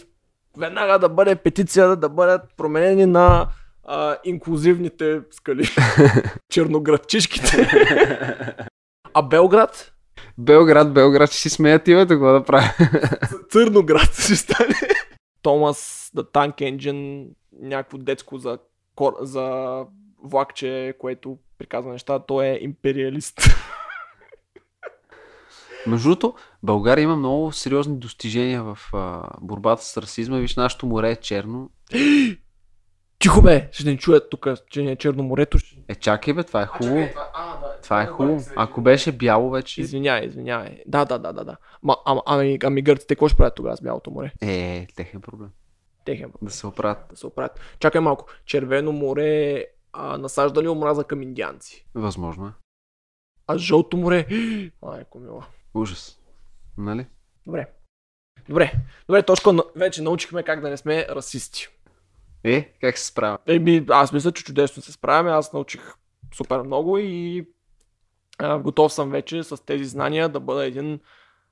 веднага 0.59 0.99
да 0.99 1.09
бъде 1.09 1.37
петиция 1.37 1.97
да 1.97 2.09
бъдат 2.09 2.43
променени 2.57 3.07
на 3.07 3.49
а, 3.85 4.17
инклюзивните 4.25 5.21
скали. 5.31 5.65
Черноградчишките. 6.51 7.69
а 9.15 9.23
Белград? 9.23 9.98
Белград, 10.39 10.93
Белград 10.93 11.31
ще 11.31 11.39
си 11.39 11.51
смеят 11.51 11.89
името, 11.89 12.09
какво 12.09 12.33
да 12.33 12.45
правя. 12.45 12.73
Църноград 13.51 14.15
ще 14.15 14.37
стане. 14.37 14.75
Томас, 15.43 16.11
The 16.17 16.33
Tank 16.33 16.55
Engine, 16.55 17.29
някакво 17.63 17.99
детско 17.99 18.39
за, 18.39 18.59
кор... 18.95 19.15
за 19.21 19.85
влакче, 20.25 20.95
което 20.99 21.39
приказва 21.59 21.93
неща, 21.93 22.19
той 22.19 22.47
е 22.47 22.59
империалист. 22.61 23.41
Между 25.87 26.09
другото, 26.09 26.35
България 26.63 27.03
има 27.03 27.17
много 27.17 27.53
сериозни 27.53 27.99
достижения 27.99 28.63
в 28.63 28.79
а, 28.93 29.23
борбата 29.41 29.85
с 29.85 29.97
расизма. 29.97 30.37
Виж, 30.37 30.57
нашето 30.57 30.87
море 30.87 31.11
е 31.11 31.17
черно. 31.17 31.71
Тихо 33.19 33.43
бе, 33.43 33.69
ще 33.73 33.85
не 33.85 33.97
чуят 33.97 34.31
тук, 34.31 34.49
че 34.71 34.83
не 34.83 34.93
е 34.93 34.97
черно 34.97 35.23
морето. 35.23 35.59
Е, 35.89 35.95
чакай 35.95 36.35
бе, 36.35 36.45
това 36.45 36.63
е 36.63 36.67
хубаво. 36.67 36.99
А, 36.99 37.11
това, 37.11 37.31
а, 37.35 37.61
да, 37.61 37.68
това 37.89 38.03
е 38.03 38.07
хубаво. 38.07 38.45
Ако 38.57 38.81
беше 38.81 39.13
бяло 39.13 39.51
вече... 39.51 39.81
Извинявай, 39.81 40.27
извинявай. 40.27 40.83
Да, 40.87 41.05
да, 41.05 41.19
да, 41.19 41.33
да. 41.33 41.45
да. 41.45 41.57
Ма, 41.83 41.97
а, 42.05 42.23
ами, 42.27 42.59
ами 42.65 42.83
гърците, 42.83 43.15
какво 43.15 43.29
ще 43.29 43.37
правят 43.37 43.55
тогава 43.55 43.77
с 43.77 43.81
бялото 43.81 44.11
море? 44.11 44.33
Е, 44.43 44.87
техен 44.97 45.21
проблем. 45.21 45.49
Техен 46.05 46.31
проблем. 46.31 46.49
Да 46.49 46.55
се 46.55 46.67
оправят. 46.67 46.99
Да 47.11 47.17
се 47.17 47.27
оправят. 47.27 47.61
Чакай 47.79 48.01
малко. 48.01 48.27
Червено 48.45 48.93
море 48.93 49.65
а, 49.93 50.19
насажда 50.19 50.63
ли 50.63 50.69
омраза 50.69 51.05
към 51.05 51.23
индианци? 51.23 51.87
Възможно 51.95 52.47
е. 52.47 52.51
А 53.47 53.59
жълто 53.59 53.97
море... 53.97 54.27
Айко 54.87 55.19
мила. 55.19 55.47
Ужас. 55.75 56.19
Нали? 56.79 57.07
Добре. 57.47 57.67
Добре. 58.49 58.73
Добре, 59.09 59.23
точка 59.23 59.51
вече 59.77 60.03
научихме 60.03 60.43
как 60.43 60.61
да 60.61 60.71
не 60.71 60.77
сме 60.77 61.07
расисти. 61.11 61.69
Е, 62.45 62.73
как 62.81 62.99
се 62.99 63.07
справя? 63.07 63.39
Еми, 63.47 63.87
аз 63.91 64.13
мисля, 64.13 64.33
че 64.33 64.45
чудесно 64.45 64.83
се 64.83 64.93
справяме. 64.93 65.31
Аз 65.31 65.53
научих 65.53 65.95
супер 66.35 66.63
много 66.63 66.99
и 66.99 67.47
а, 68.39 68.59
готов 68.59 68.93
съм 68.93 69.11
вече 69.11 69.43
с 69.43 69.65
тези 69.65 69.85
знания 69.85 70.29
да 70.29 70.41
бъда 70.41 70.67
един 70.67 71.01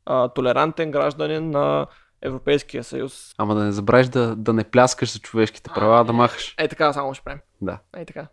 а, 0.07 0.29
толерантен 0.29 0.91
гражданин 0.91 1.51
на 1.51 1.87
Европейския 2.23 2.85
съюз. 2.85 3.35
Ама 3.39 3.55
да 3.55 3.65
не 3.65 3.73
забравиш 3.73 4.07
да, 4.07 4.37
да 4.37 4.53
не 4.53 4.65
пляскаш 4.65 5.13
за 5.13 5.19
човешките 5.19 5.71
права, 5.75 6.01
а 6.01 6.05
да 6.05 6.13
махаш. 6.13 6.55
Е, 6.59 6.69
така 6.69 6.93
само 6.93 7.15
ще 7.15 7.25
правим. 7.25 7.41
Да. 7.61 7.79
Е, 7.97 8.05
така. 8.05 8.27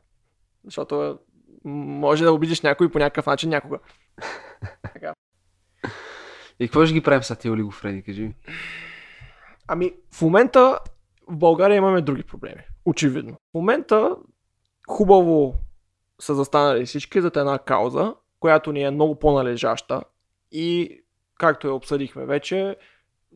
Защото 0.65 1.19
може 1.65 2.23
да 2.23 2.33
обидиш 2.33 2.61
някой 2.61 2.91
по 2.91 2.99
някакъв 2.99 3.25
начин 3.25 3.49
някога. 3.49 3.79
така. 4.93 5.13
И 6.59 6.67
какво 6.67 6.85
ще 6.85 6.93
ги 6.93 7.01
правим 7.01 7.23
са 7.23 7.35
тия 7.35 7.51
олигофрени, 7.51 8.03
кажи 8.03 8.21
ми? 8.21 8.35
Ами, 9.67 9.93
в 10.11 10.21
момента 10.21 10.79
в 11.29 11.37
България 11.37 11.75
имаме 11.75 12.01
други 12.01 12.23
проблеми. 12.23 12.61
Очевидно. 12.85 13.33
В 13.33 13.53
момента 13.53 14.15
хубаво 14.87 15.55
са 16.21 16.35
застанали 16.35 16.85
всички 16.85 17.21
за 17.21 17.31
една 17.35 17.59
кауза, 17.59 18.15
която 18.43 18.71
ни 18.71 18.81
е 18.81 18.91
много 18.91 19.15
по-належаща 19.15 20.01
и, 20.51 20.99
както 21.39 21.67
я 21.67 21.73
обсъдихме 21.73 22.25
вече, 22.25 22.75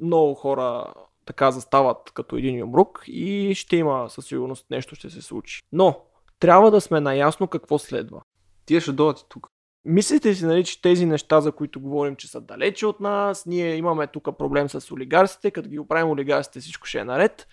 много 0.01 0.33
хора 0.33 0.93
така 1.25 1.51
застават 1.51 2.11
като 2.13 2.35
един 2.35 2.57
юмрук 2.57 3.03
и 3.07 3.55
ще 3.55 3.75
има 3.75 4.09
със 4.09 4.25
сигурност 4.25 4.65
нещо 4.69 4.95
ще 4.95 5.09
се 5.09 5.21
случи. 5.21 5.61
Но, 5.71 6.01
трябва 6.39 6.71
да 6.71 6.81
сме 6.81 6.99
наясно 6.99 7.47
какво 7.47 7.79
следва. 7.79 8.21
Тия 8.65 8.81
ще 8.81 8.91
дойдат 8.91 9.25
тук. 9.29 9.47
Мислите 9.85 10.35
си, 10.35 10.45
нали, 10.45 10.63
че 10.63 10.81
тези 10.81 11.05
неща, 11.05 11.41
за 11.41 11.51
които 11.51 11.79
говорим, 11.79 12.15
че 12.15 12.27
са 12.27 12.41
далече 12.41 12.85
от 12.85 12.99
нас, 12.99 13.45
ние 13.45 13.75
имаме 13.75 14.07
тук 14.07 14.37
проблем 14.37 14.69
с 14.69 14.91
олигарсите, 14.91 15.51
като 15.51 15.69
ги 15.69 15.79
оправим 15.79 16.09
олигарсите, 16.09 16.59
всичко 16.59 16.87
ще 16.87 16.99
е 16.99 17.03
наред. 17.03 17.47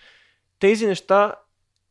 Тези 0.59 0.87
неща 0.87 1.35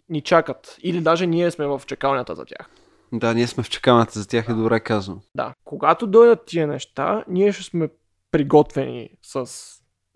ни 0.08 0.20
чакат. 0.20 0.76
Или 0.82 1.00
даже 1.00 1.26
ние 1.26 1.50
сме 1.50 1.66
в 1.66 1.82
чекалнята 1.86 2.34
за 2.34 2.44
тях. 2.44 2.70
Да, 3.18 3.34
ние 3.34 3.46
сме 3.46 3.62
в 3.62 3.70
чекалнята 3.70 4.18
за 4.18 4.28
тях, 4.28 4.48
е 4.48 4.52
добре 4.52 4.80
казано. 4.80 5.20
Да. 5.34 5.54
Когато 5.64 6.06
дойдат 6.06 6.46
тия 6.46 6.66
неща, 6.66 7.24
ние 7.28 7.52
ще 7.52 7.62
сме 7.62 7.88
приготвени 8.30 9.10
с 9.22 9.50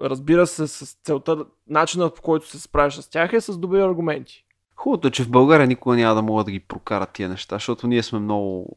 разбира 0.01 0.47
се, 0.47 0.67
с 0.67 0.97
целта, 1.05 1.45
начинът 1.67 2.15
по 2.15 2.23
който 2.23 2.49
се 2.49 2.61
справиш 2.61 2.95
с 2.95 3.11
тях 3.11 3.33
е 3.33 3.41
с 3.41 3.59
добри 3.59 3.81
аргументи. 3.81 4.45
Хубавото 4.77 5.09
е, 5.09 5.11
че 5.11 5.23
в 5.23 5.31
България 5.31 5.67
никога 5.67 5.97
няма 5.97 6.15
да 6.15 6.23
могат 6.23 6.47
да 6.47 6.53
ги 6.53 6.61
прокарат 6.61 7.11
тия 7.13 7.29
неща, 7.29 7.57
защото 7.57 7.87
ние 7.87 8.03
сме 8.03 8.19
много 8.19 8.77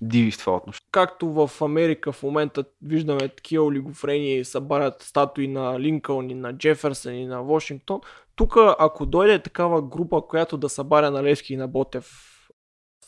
диви 0.00 0.30
в 0.30 0.38
това 0.38 0.56
отношение. 0.56 0.86
Както 0.90 1.32
в 1.32 1.50
Америка 1.62 2.12
в 2.12 2.22
момента 2.22 2.64
виждаме 2.82 3.28
такива 3.28 3.64
олигофрени 3.64 4.34
и 4.34 4.44
събарят 4.44 5.02
статуи 5.02 5.48
на 5.48 5.80
Линкълн 5.80 6.30
и 6.30 6.34
на 6.34 6.56
Джеферсън 6.56 7.14
и 7.14 7.26
на 7.26 7.42
Вашингтон, 7.42 8.00
тук 8.34 8.56
ако 8.78 9.06
дойде 9.06 9.38
такава 9.38 9.82
група, 9.82 10.22
която 10.28 10.56
да 10.56 10.68
събаря 10.68 11.10
на 11.10 11.22
Левски 11.22 11.54
и 11.54 11.56
на 11.56 11.68
Ботев 11.68 12.31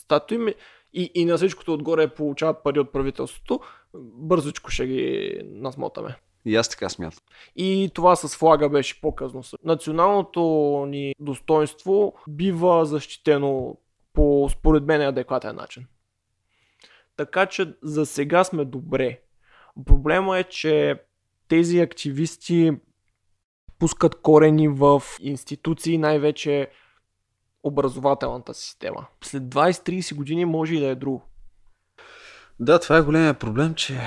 статуи 0.05 0.55
и, 0.93 1.11
и 1.15 1.25
на 1.25 1.37
всичкото 1.37 1.75
отгоре 1.75 2.15
получават 2.15 2.63
пари 2.65 2.81
от 2.81 2.93
правителството, 2.93 3.61
бързичко 3.95 4.71
ще 4.71 4.87
ги 4.87 5.41
насмотаме. 5.45 6.17
И 6.47 6.57
аз 6.57 6.69
така 6.69 6.89
смятам. 6.89 7.21
И 7.57 7.91
това 7.95 8.17
с 8.17 8.37
флага 8.37 8.69
беше 8.69 9.01
по-късно. 9.01 9.43
Националното 9.65 10.43
ни 10.89 11.15
достоинство 11.21 12.15
бива 12.29 12.85
защитено 12.85 13.77
по, 14.13 14.49
според 14.53 14.85
мен, 14.85 15.01
адекватен 15.03 15.57
начин. 15.57 15.87
Така 17.17 17.47
че 17.47 17.75
за 17.83 18.07
сега 18.07 18.45
сме 18.45 18.65
добре. 18.65 19.21
Проблема 19.87 20.39
е, 20.39 20.45
че 20.45 21.03
тези 21.49 21.81
активисти 21.81 22.73
пускат 23.79 24.15
корени 24.15 24.69
в 24.69 25.03
институции, 25.21 25.99
най-вече 25.99 26.71
образователната 27.65 28.55
система. 28.55 29.07
След 29.25 29.43
20-30 29.43 30.15
години 30.15 30.45
може 30.45 30.75
и 30.75 30.81
да 30.81 30.87
е 30.87 30.95
друго. 30.95 31.23
Да, 32.61 32.79
това 32.79 32.97
е 32.97 33.03
големия 33.03 33.35
проблем, 33.35 33.75
че 33.75 34.01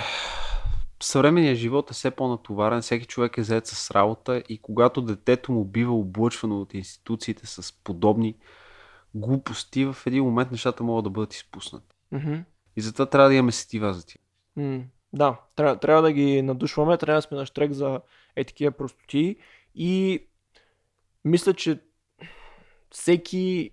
съвременният 1.04 1.58
живот 1.58 1.92
е 1.92 1.94
все 1.94 2.12
по-натоварен, 2.12 2.82
всеки 2.82 3.06
човек 3.06 3.38
е 3.38 3.44
заед 3.44 3.68
с 3.68 3.92
работа 3.92 4.44
и 4.50 4.62
когато 4.62 5.02
детето 5.02 5.52
му 5.52 5.66
бива 5.66 5.94
облъчвано 5.94 6.62
от 6.62 6.74
институциите 6.74 7.48
с 7.48 7.84
подобни 7.84 8.36
глупости, 9.16 9.86
в 9.86 9.98
един 10.06 10.24
момент 10.24 10.52
нещата 10.52 10.84
могат 10.84 11.04
да 11.04 11.10
бъдат 11.10 11.34
изпуснати. 11.34 11.96
Mm-hmm. 12.14 12.44
И 12.76 12.82
затова 12.82 13.06
трябва 13.06 13.30
да 13.30 13.36
имаме 13.36 13.52
сетива 13.52 13.94
за 13.94 14.06
тях. 14.06 14.22
Mm, 14.58 14.84
да, 15.14 15.40
трябва, 15.56 15.80
трябва 15.80 16.02
да 16.02 16.12
ги 16.12 16.42
надушваме, 16.42 16.98
трябва 16.98 17.18
да 17.18 17.22
сме 17.22 17.38
на 17.38 17.46
штрек 17.46 17.72
за 17.72 18.02
е 18.36 18.44
такива 18.44 18.72
простоти 18.72 19.36
и 19.76 20.24
мисля, 21.26 21.54
че 21.54 21.80
всеки 22.98 23.72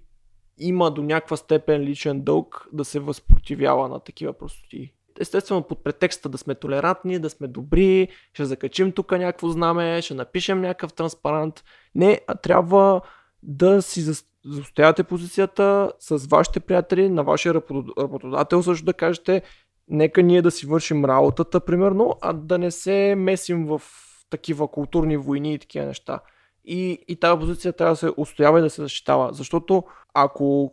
има 0.59 0.91
до 0.91 1.03
някаква 1.03 1.37
степен 1.37 1.81
личен 1.81 2.21
дълг 2.21 2.69
да 2.73 2.85
се 2.85 3.01
възпротивява 3.01 3.89
на 3.89 4.01
такива 4.01 4.33
простоти. 4.33 4.93
Естествено 5.21 5.63
под 5.63 5.85
претекста 5.85 6.29
да 6.29 6.39
сме 6.39 6.55
толерантни, 6.55 7.19
да 7.19 7.31
сме 7.31 7.47
добри, 7.47 8.09
ще 8.33 8.45
закачим 8.45 8.93
тук 8.93 9.13
някакво 9.13 9.49
знаме, 9.49 10.03
ще 10.03 10.15
напишем 10.15 10.61
някакъв 10.61 10.93
транспарант. 10.93 11.65
Не, 11.95 12.21
а 12.27 12.35
трябва 12.35 13.01
да 13.43 13.83
си 13.83 14.03
застоявате 14.45 15.05
позицията 15.05 15.93
с 15.99 16.27
вашите 16.27 16.61
приятели, 16.61 17.09
на 17.09 17.25
вашия 17.25 17.55
работодател 17.99 18.63
също 18.63 18.85
да 18.85 18.95
кажете, 18.95 19.43
нека 19.89 20.23
ние 20.23 20.43
да 20.43 20.51
си 20.51 20.67
вършим 20.67 21.05
работата, 21.05 21.61
примерно, 21.61 22.15
а 22.21 22.33
да 22.33 22.59
не 22.59 22.71
се 22.71 23.15
месим 23.15 23.67
в 23.67 23.83
такива 24.31 24.69
културни 24.69 25.17
войни 25.17 25.55
и 25.55 25.59
такива 25.59 25.87
неща. 25.87 26.21
И, 26.65 26.99
и 27.09 27.17
тази 27.17 27.41
позиция 27.41 27.73
трябва 27.73 27.93
да 27.93 27.97
се 27.97 28.11
устоява 28.17 28.59
и 28.59 28.63
да 28.63 28.71
се 28.71 28.83
защитава. 28.83 29.33
Защото 29.33 29.85
ако 30.15 30.73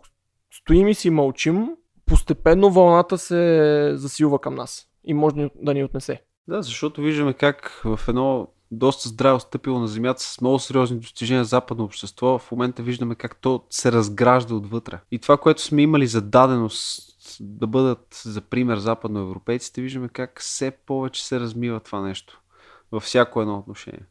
стоим 0.53 0.87
и 0.87 0.93
си 0.93 1.09
мълчим, 1.09 1.69
постепенно 2.05 2.71
вълната 2.71 3.17
се 3.17 3.91
засилва 3.95 4.39
към 4.39 4.55
нас 4.55 4.87
и 5.03 5.13
може 5.13 5.35
да 5.55 5.73
ни 5.73 5.83
отнесе. 5.83 6.21
Да, 6.47 6.61
защото 6.61 7.01
виждаме 7.01 7.33
как 7.33 7.81
в 7.83 7.99
едно 8.07 8.47
доста 8.71 9.09
здраво 9.09 9.39
стъпило 9.39 9.79
на 9.79 9.87
земята 9.87 10.23
с 10.23 10.41
много 10.41 10.59
сериозни 10.59 10.99
достижения 10.99 11.45
западно 11.45 11.83
общество, 11.83 12.39
в 12.39 12.51
момента 12.51 12.83
виждаме 12.83 13.15
как 13.15 13.41
то 13.41 13.63
се 13.69 13.91
разгражда 13.91 14.55
отвътре. 14.55 14.99
И 15.11 15.19
това, 15.19 15.37
което 15.37 15.61
сме 15.61 15.81
имали 15.81 16.07
за 16.07 16.21
даденост 16.21 17.17
да 17.39 17.67
бъдат 17.67 18.21
за 18.25 18.41
пример 18.41 18.77
западноевропейците, 18.77 19.81
виждаме 19.81 20.09
как 20.09 20.41
все 20.41 20.71
повече 20.71 21.25
се 21.25 21.39
размива 21.39 21.79
това 21.79 22.01
нещо 22.01 22.41
във 22.91 23.03
всяко 23.03 23.41
едно 23.41 23.57
отношение. 23.57 24.05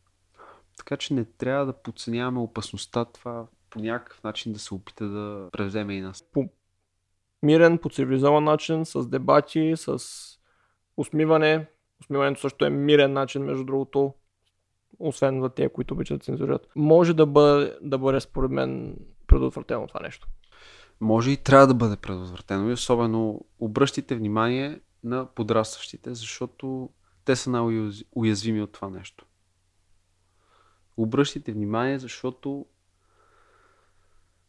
Така 0.81 0.97
че 0.97 1.15
не 1.15 1.25
трябва 1.25 1.67
да 1.67 1.73
подценяваме 1.73 2.41
опасността 2.41 3.05
това 3.05 3.47
по 3.71 3.79
някакъв 3.79 4.23
начин 4.23 4.53
да 4.53 4.59
се 4.59 4.75
опита 4.75 5.09
да 5.09 5.49
превземе 5.53 5.95
и 5.95 6.01
нас. 6.01 6.25
По 6.33 6.49
мирен, 7.43 7.79
по 7.79 7.91
цивилизован 7.91 8.45
начин, 8.45 8.85
с 8.85 9.09
дебати, 9.09 9.73
с 9.77 9.99
усмиване. 10.97 11.67
Усмиването 12.01 12.41
също 12.41 12.65
е 12.65 12.71
мирен 12.71 13.13
начин, 13.13 13.43
между 13.43 13.65
другото, 13.65 14.15
освен 14.99 15.41
за 15.41 15.49
тези, 15.49 15.69
които 15.69 15.95
обичат 15.95 16.19
да 16.19 16.25
цензурират. 16.25 16.69
Може 16.77 17.15
да 17.15 17.27
бъде, 17.27 17.77
да 17.83 17.99
бъде 17.99 18.21
според 18.21 18.51
мен, 18.51 18.97
предотвратено 19.27 19.87
това 19.87 20.01
нещо. 20.01 20.29
Може 21.01 21.31
и 21.31 21.37
трябва 21.37 21.67
да 21.67 21.75
бъде 21.75 21.97
предотвратено. 21.97 22.71
И 22.71 22.73
особено 22.73 23.45
обръщайте 23.59 24.15
внимание 24.15 24.81
на 25.05 25.27
подрастващите, 25.27 26.15
защото 26.15 26.91
те 27.25 27.37
са 27.37 27.51
най-уязвими 27.51 28.63
от 28.63 28.73
това 28.73 28.91
нещо. 28.91 29.27
Обръщайте 31.03 31.53
внимание, 31.53 31.99
защото 31.99 32.67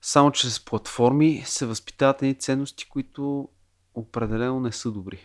само 0.01 0.31
чрез 0.31 0.65
платформи 0.65 1.43
се 1.45 1.65
възпитават 1.65 2.21
едни 2.21 2.35
ценности, 2.35 2.89
които 2.89 3.49
определено 3.93 4.59
не 4.59 4.71
са 4.71 4.91
добри. 4.91 5.19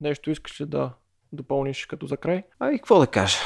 Нещо 0.00 0.30
искаш 0.30 0.60
ли 0.60 0.66
да 0.66 0.92
допълниш 1.32 1.86
като 1.86 2.06
за 2.06 2.16
край? 2.16 2.42
А 2.58 2.72
и 2.72 2.76
какво 2.76 2.98
да 2.98 3.06
кажа? 3.06 3.38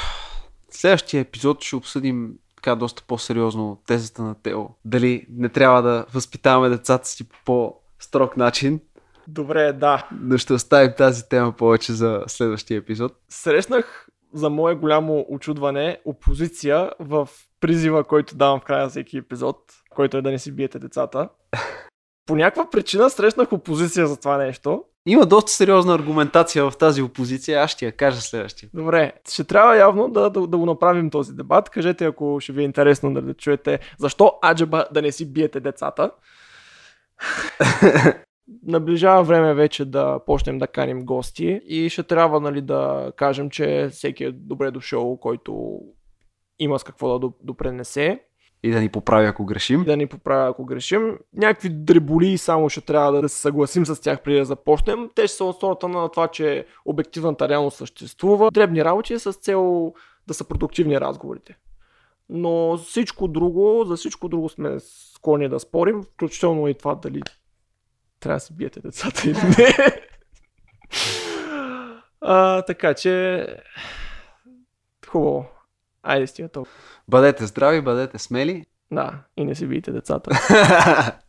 В 0.69 0.77
следващия 0.77 1.21
епизод 1.21 1.63
ще 1.63 1.75
обсъдим 1.75 2.37
така 2.55 2.75
доста 2.75 3.03
по-сериозно 3.03 3.81
тезата 3.87 4.21
на 4.21 4.35
Тео. 4.35 4.69
Дали 4.85 5.25
не 5.29 5.49
трябва 5.49 5.81
да 5.81 6.05
възпитаваме 6.13 6.69
децата 6.69 7.07
си 7.07 7.29
по 7.29 7.35
по-строг 7.45 8.37
начин. 8.37 8.81
Добре, 9.27 9.73
да. 9.73 10.09
Но 10.11 10.37
ще 10.37 10.53
оставим 10.53 10.93
тази 10.97 11.29
тема 11.29 11.51
повече 11.51 11.93
за 11.93 12.23
следващия 12.27 12.77
епизод. 12.77 13.11
Срещнах 13.29 14.09
за 14.33 14.49
мое 14.49 14.75
голямо 14.75 15.25
очудване 15.29 15.99
опозиция 16.05 16.91
в 16.99 17.29
призива, 17.59 18.03
който 18.03 18.35
давам 18.35 18.59
в 18.59 18.63
края 18.63 18.83
на 18.83 18.89
всеки 18.89 19.17
епизод, 19.17 19.57
който 19.89 20.17
е 20.17 20.21
да 20.21 20.31
не 20.31 20.39
си 20.39 20.51
биете 20.51 20.79
децата. 20.79 21.29
По 22.25 22.35
някаква 22.35 22.69
причина 22.69 23.09
срещнах 23.09 23.53
опозиция 23.53 24.07
за 24.07 24.19
това 24.19 24.37
нещо. 24.37 24.83
Има 25.05 25.25
доста 25.25 25.51
сериозна 25.51 25.93
аргументация 25.93 26.69
в 26.69 26.77
тази 26.77 27.01
опозиция, 27.01 27.61
аз 27.61 27.71
ще 27.71 27.85
я 27.85 27.91
кажа 27.91 28.21
следващия. 28.21 28.69
Добре, 28.73 29.13
ще 29.31 29.43
трябва 29.43 29.77
явно 29.77 30.09
да, 30.09 30.29
да, 30.29 30.47
да 30.47 30.57
го 30.57 30.65
направим 30.65 31.09
този 31.09 31.33
дебат. 31.33 31.69
Кажете, 31.69 32.05
ако 32.05 32.37
ще 32.39 32.51
ви 32.51 32.61
е 32.61 32.65
интересно 32.65 33.13
да, 33.13 33.21
да 33.21 33.33
чуете 33.33 33.79
защо 33.97 34.33
аджаба 34.45 34.85
да 34.91 35.01
не 35.01 35.11
си 35.11 35.33
биете 35.33 35.59
децата. 35.59 36.11
Наближава 38.63 39.23
време 39.23 39.53
вече 39.53 39.85
да 39.85 40.19
почнем 40.25 40.57
да 40.57 40.67
каним 40.67 41.05
гости 41.05 41.61
и 41.65 41.89
ще 41.89 42.03
трябва 42.03 42.39
нали, 42.39 42.61
да 42.61 43.11
кажем, 43.15 43.49
че 43.49 43.89
всеки 43.91 44.23
е 44.23 44.31
добре 44.31 44.71
дошъл, 44.71 45.17
който 45.17 45.79
има 46.59 46.79
с 46.79 46.83
какво 46.83 47.19
да 47.19 47.29
допренесе. 47.43 48.23
И 48.63 48.71
да 48.71 48.81
ни 48.81 48.89
поправи, 48.89 49.27
ако 49.27 49.45
грешим. 49.45 49.83
Да 49.83 49.97
ни 49.97 50.07
поправи, 50.07 50.49
ако 50.49 50.65
грешим. 50.65 51.17
Някакви 51.33 51.69
дреболи 51.69 52.37
само 52.37 52.69
ще 52.69 52.81
трябва 52.81 53.21
да 53.21 53.29
се 53.29 53.41
съгласим 53.41 53.85
с 53.85 54.01
тях 54.01 54.23
преди 54.23 54.39
да 54.39 54.45
започнем. 54.45 55.09
Те 55.15 55.27
ще 55.27 55.37
са 55.37 55.45
основата 55.45 55.87
на 55.87 56.09
това, 56.09 56.27
че 56.27 56.65
обективната 56.85 57.49
реалност 57.49 57.77
съществува. 57.77 58.51
Дребни 58.51 58.85
работи 58.85 59.19
с 59.19 59.33
цел 59.33 59.93
да 60.27 60.33
са 60.33 60.47
продуктивни 60.47 61.01
разговорите. 61.01 61.57
Но 62.29 62.77
всичко 62.77 63.27
друго, 63.27 63.83
за 63.87 63.95
всичко 63.95 64.29
друго 64.29 64.49
сме 64.49 64.77
склонни 64.79 65.49
да 65.49 65.59
спорим, 65.59 66.03
включително 66.03 66.67
и 66.67 66.73
това 66.73 66.95
дали 66.95 67.21
трябва 68.19 68.35
да 68.35 68.39
си 68.39 68.53
биете 68.53 68.79
децата 68.79 69.29
или 69.29 69.37
не. 69.57 69.75
а, 72.21 72.61
така 72.61 72.93
че 72.93 73.45
хубаво. 75.07 75.45
Айде 76.03 76.27
стига 76.27 76.49
толкова. 76.49 76.75
Бъдете 77.07 77.45
здрави, 77.45 77.81
бъдете 77.81 78.17
смели. 78.17 78.65
Да, 78.91 79.23
и 79.37 79.45
не 79.45 79.55
си 79.55 79.67
биете 79.67 79.91
децата. 79.91 80.31